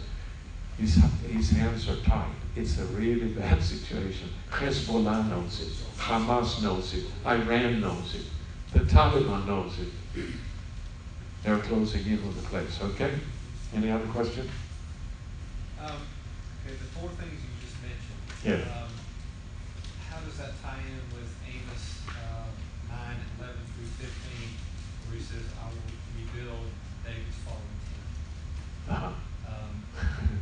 His, 0.78 0.96
his 1.26 1.50
hands 1.50 1.88
are 1.88 1.96
tied. 1.96 2.30
It's 2.54 2.78
a 2.78 2.84
really 2.86 3.28
bad 3.40 3.62
situation. 3.62 4.28
Hezbollah 4.50 5.30
knows 5.30 5.62
it. 5.62 5.98
Hamas 5.98 6.62
knows 6.62 6.92
it. 6.92 7.04
Iran 7.26 7.80
knows 7.80 8.14
it. 8.14 8.26
The 8.72 8.80
Taliban 8.80 9.46
knows 9.46 9.78
it. 9.78 10.24
They're 11.42 11.58
closing 11.58 12.06
in 12.06 12.22
on 12.22 12.34
the 12.34 12.42
place. 12.42 12.78
Okay? 12.82 13.12
Any 13.74 13.90
other 13.90 14.06
question? 14.06 14.48
Um, 15.82 16.06
okay, 16.62 16.76
the 16.78 16.88
four 16.98 17.08
things 17.18 17.40
you 17.42 17.50
just 17.60 17.76
mentioned. 17.82 18.22
Yeah. 18.46 18.70
Um, 18.70 18.90
how 20.08 20.20
does 20.24 20.36
that 20.38 20.52
tie 20.62 20.78
in 20.78 21.02
with 21.16 21.30
Amos, 21.42 22.02
uh, 22.10 22.46
nine, 22.88 23.16
eleven 23.38 23.62
through 23.74 23.90
fifteen, 23.98 24.54
where 25.08 25.18
he 25.18 25.22
says, 25.22 25.42
I 25.60 25.66
will 25.66 25.90
rebuild 26.16 26.66
David's 27.04 27.36
fallen 27.42 27.74
Uh-huh. 28.88 29.10
tent? 29.10 29.16
Um, 29.48 29.82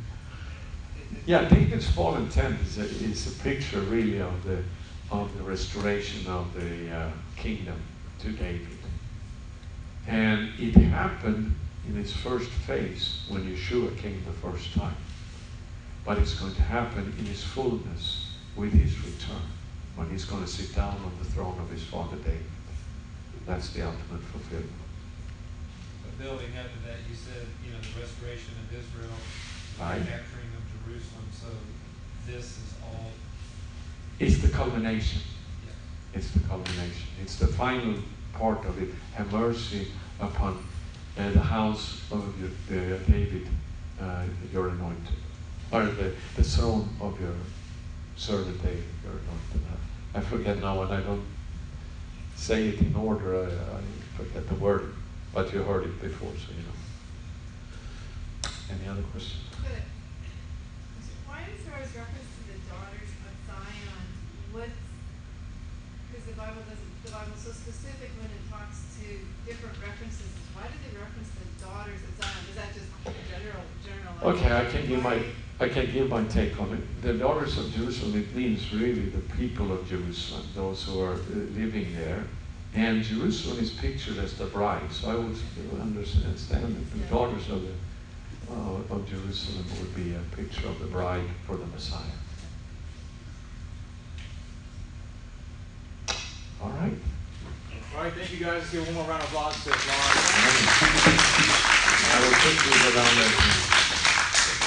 it- 0.96 1.16
it- 1.16 1.22
Yeah, 1.26 1.48
David's 1.48 1.88
fallen 1.90 2.28
tent 2.28 2.60
is 2.60 2.76
a, 2.78 2.82
is 2.84 3.26
a 3.28 3.42
picture 3.42 3.80
really 3.80 4.20
of 4.20 4.44
the, 4.44 4.62
of 5.10 5.34
the 5.38 5.42
restoration 5.44 6.26
of 6.26 6.52
the 6.54 6.90
uh, 6.94 7.10
kingdom 7.36 7.80
to 8.20 8.32
David. 8.32 8.66
And 10.06 10.50
it 10.58 10.74
happened 10.76 11.54
in 11.88 11.96
its 11.98 12.12
first 12.12 12.50
phase 12.50 13.22
when 13.28 13.42
Yeshua 13.44 13.96
came 13.96 14.22
the 14.26 14.32
first 14.48 14.74
time. 14.74 14.96
But 16.04 16.18
it's 16.18 16.34
going 16.34 16.54
to 16.54 16.62
happen 16.62 17.12
in 17.18 17.26
its 17.26 17.42
fullness 17.42 18.32
with 18.56 18.72
his 18.72 18.98
return, 19.04 19.42
when 19.96 20.10
he's 20.10 20.24
going 20.24 20.42
to 20.42 20.48
sit 20.50 20.74
down 20.74 20.96
on 20.96 21.12
the 21.18 21.24
throne 21.24 21.58
of 21.60 21.70
his 21.70 21.82
father 21.84 22.16
David. 22.16 22.42
That's 23.46 23.70
the 23.70 23.82
ultimate 23.86 24.22
fulfillment. 24.32 24.70
But 26.04 26.18
building 26.18 26.56
up 26.58 26.66
to 26.66 26.78
that, 26.88 26.98
you 27.08 27.14
said, 27.16 27.46
you 27.64 27.72
know, 27.72 27.78
the 27.80 28.00
restoration 28.00 28.52
of 28.64 28.72
Israel, 28.78 29.12
the 29.78 29.82
Right. 29.84 29.98
recapturing 30.00 30.50
of 30.56 30.84
Jerusalem, 30.84 31.26
so 31.32 31.46
this 32.26 32.44
is 32.58 32.74
all, 32.84 33.10
It's 34.18 34.38
the 34.38 34.48
culmination. 34.48 35.22
yeah. 35.66 36.18
It's 36.18 36.30
the 36.32 36.40
culmination. 36.40 37.08
It's 37.22 37.36
the 37.36 37.46
final 37.46 37.94
part 38.34 38.64
of 38.66 38.80
it. 38.82 38.90
Have 39.14 39.32
mercy 39.32 39.88
upon 40.20 40.62
uh, 41.18 41.30
the 41.30 41.40
house 41.40 42.02
of 42.10 42.22
your, 42.40 42.50
the 42.68 42.98
David, 43.10 43.46
uh, 44.00 44.24
your 44.52 44.68
anointed, 44.68 45.16
or 45.72 45.84
the, 45.84 46.12
the 46.36 46.42
throne 46.42 46.88
of 47.00 47.20
your 47.20 47.34
servant 48.16 48.60
David, 48.62 48.84
your 49.04 49.12
anointed. 49.12 49.62
I, 50.14 50.20
forget 50.20 50.58
now, 50.58 50.82
and 50.82 50.92
I 50.92 51.00
don't 51.00 51.24
say 52.34 52.68
it 52.68 52.80
in 52.80 52.94
order. 52.96 53.36
I, 53.36 53.46
I 53.46 53.80
forget 54.16 54.48
the 54.48 54.56
word, 54.56 54.92
but 55.32 55.52
you 55.52 55.62
heard 55.62 55.84
it 55.84 56.02
before, 56.02 56.32
so 56.34 56.50
you 56.50 56.64
know. 56.66 56.76
Any 58.70 58.88
other 58.88 59.02
questions? 59.14 59.42
Why 61.26 61.46
is 61.54 61.62
there 61.64 61.74
always 61.74 61.94
reference 61.94 62.30
to 62.34 62.42
the 62.50 62.58
daughters 62.66 63.10
of 63.22 63.34
Zion? 63.46 64.04
What's, 64.50 64.74
because 66.10 66.26
the 66.26 66.34
Bible 66.34 66.62
doesn't, 66.66 66.92
the 67.06 67.14
Bible's 67.14 67.40
so 67.40 67.54
specific 67.54 68.10
when 68.18 68.30
it 68.34 68.42
talks 68.50 68.82
to 68.98 69.06
different 69.46 69.78
references. 69.78 70.26
Why 70.58 70.66
do 70.66 70.74
they 70.82 70.98
reference 70.98 71.30
the 71.38 71.46
daughters 71.62 72.02
of 72.02 72.10
Zion? 72.18 72.42
Is 72.50 72.58
that 72.58 72.74
just 72.74 72.90
general, 73.30 73.62
general? 73.86 74.14
Okay, 74.34 74.50
I 74.50 74.66
can 74.66 74.86
give 74.90 75.02
my 75.02 75.22
I 75.60 75.68
can 75.68 75.92
give 75.92 76.08
my 76.08 76.24
take 76.24 76.58
on 76.58 76.72
it. 76.72 77.02
The 77.02 77.12
daughters 77.12 77.58
of 77.58 77.70
Jerusalem, 77.74 78.18
it 78.18 78.34
means 78.34 78.72
really 78.72 79.10
the 79.10 79.20
people 79.36 79.70
of 79.72 79.86
Jerusalem, 79.86 80.46
those 80.54 80.82
who 80.84 81.02
are 81.02 81.12
uh, 81.12 81.34
living 81.54 81.94
there. 81.94 82.24
And 82.74 83.02
Jerusalem 83.02 83.58
is 83.58 83.70
pictured 83.70 84.16
as 84.18 84.32
the 84.38 84.46
bride. 84.46 84.90
So 84.90 85.10
I 85.10 85.16
would 85.16 85.36
understand 85.80 86.76
that 86.76 86.92
the 86.92 86.98
daughters 87.10 87.50
of 87.50 87.62
the 87.62 87.72
uh, 88.50 88.94
of 88.94 89.08
Jerusalem 89.08 89.64
would 89.78 89.94
be 89.94 90.14
a 90.14 90.36
picture 90.36 90.66
of 90.66 90.78
the 90.80 90.86
bride 90.86 91.28
for 91.46 91.56
the 91.56 91.66
Messiah. 91.66 92.00
All 96.62 96.70
right. 96.70 96.92
All 97.96 98.02
right, 98.02 98.12
thank 98.12 98.32
you 98.32 98.44
guys. 98.44 98.60
Let's 98.60 98.72
give 98.72 98.86
one 98.86 98.94
more 98.94 99.04
round 99.04 99.22
of 99.22 99.28
applause 99.28 99.62
to 99.64 99.70
Lars. 99.70 99.80
I 102.02 102.18
will 102.22 102.34
quickly 102.34 102.72
go 102.82 102.90
down 102.94 103.16
there. 103.18 103.79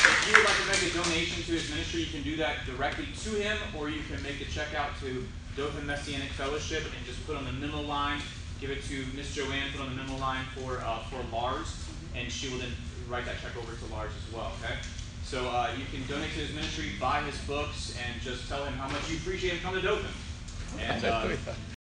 If 0.06 0.28
you 0.28 0.36
would 0.36 0.46
like 0.46 0.58
to 0.58 0.68
make 0.68 0.92
a 0.92 0.98
donation 0.98 1.44
to 1.44 1.52
his 1.54 1.70
ministry, 1.70 2.02
you 2.02 2.12
can 2.12 2.24
do 2.24 2.36
that 2.36 2.66
directly 2.66 3.06
to 3.06 3.30
him, 3.40 3.58
or 3.78 3.90
you 3.90 4.02
can 4.12 4.22
make 4.22 4.42
a 4.42 4.46
check 4.46 4.76
out 4.76 4.92
to 5.00 5.26
Dothan 5.56 5.86
Messianic 5.86 6.30
Fellowship 6.32 6.84
and 6.84 7.06
just 7.06 7.26
put 7.26 7.38
on 7.38 7.46
the 7.46 7.54
memo 7.54 7.82
line, 7.82 8.20
give 8.60 8.70
it 8.70 8.84
to 8.86 9.06
Miss 9.16 9.34
Joanne, 9.34 9.72
put 9.72 9.80
on 9.80 9.96
the 9.96 10.04
memo 10.04 10.18
line 10.18 10.44
for 10.56 10.80
uh, 10.80 11.00
for 11.08 11.24
Lars, 11.34 11.88
and 12.16 12.30
she 12.30 12.50
will 12.50 12.58
then 12.58 12.72
write 13.08 13.24
that 13.26 13.36
check 13.42 13.56
over 13.56 13.72
to 13.72 13.94
Lars 13.94 14.12
as 14.28 14.34
well. 14.34 14.52
Okay. 14.62 14.76
So 15.24 15.48
uh, 15.48 15.72
you 15.78 15.86
can 15.86 16.06
donate 16.08 16.32
to 16.32 16.40
his 16.40 16.54
ministry, 16.54 16.92
buy 17.00 17.22
his 17.22 17.38
books, 17.48 17.98
and 18.04 18.22
just 18.22 18.50
tell 18.50 18.66
him 18.66 18.74
how 18.74 18.90
much 18.90 19.10
you 19.10 19.18
appreciate 19.18 19.54
him 19.54 19.60
coming 19.62 19.82
to 19.82 19.88
Dothan. 19.88 20.12
And 20.80 21.06
uh, 21.06 21.30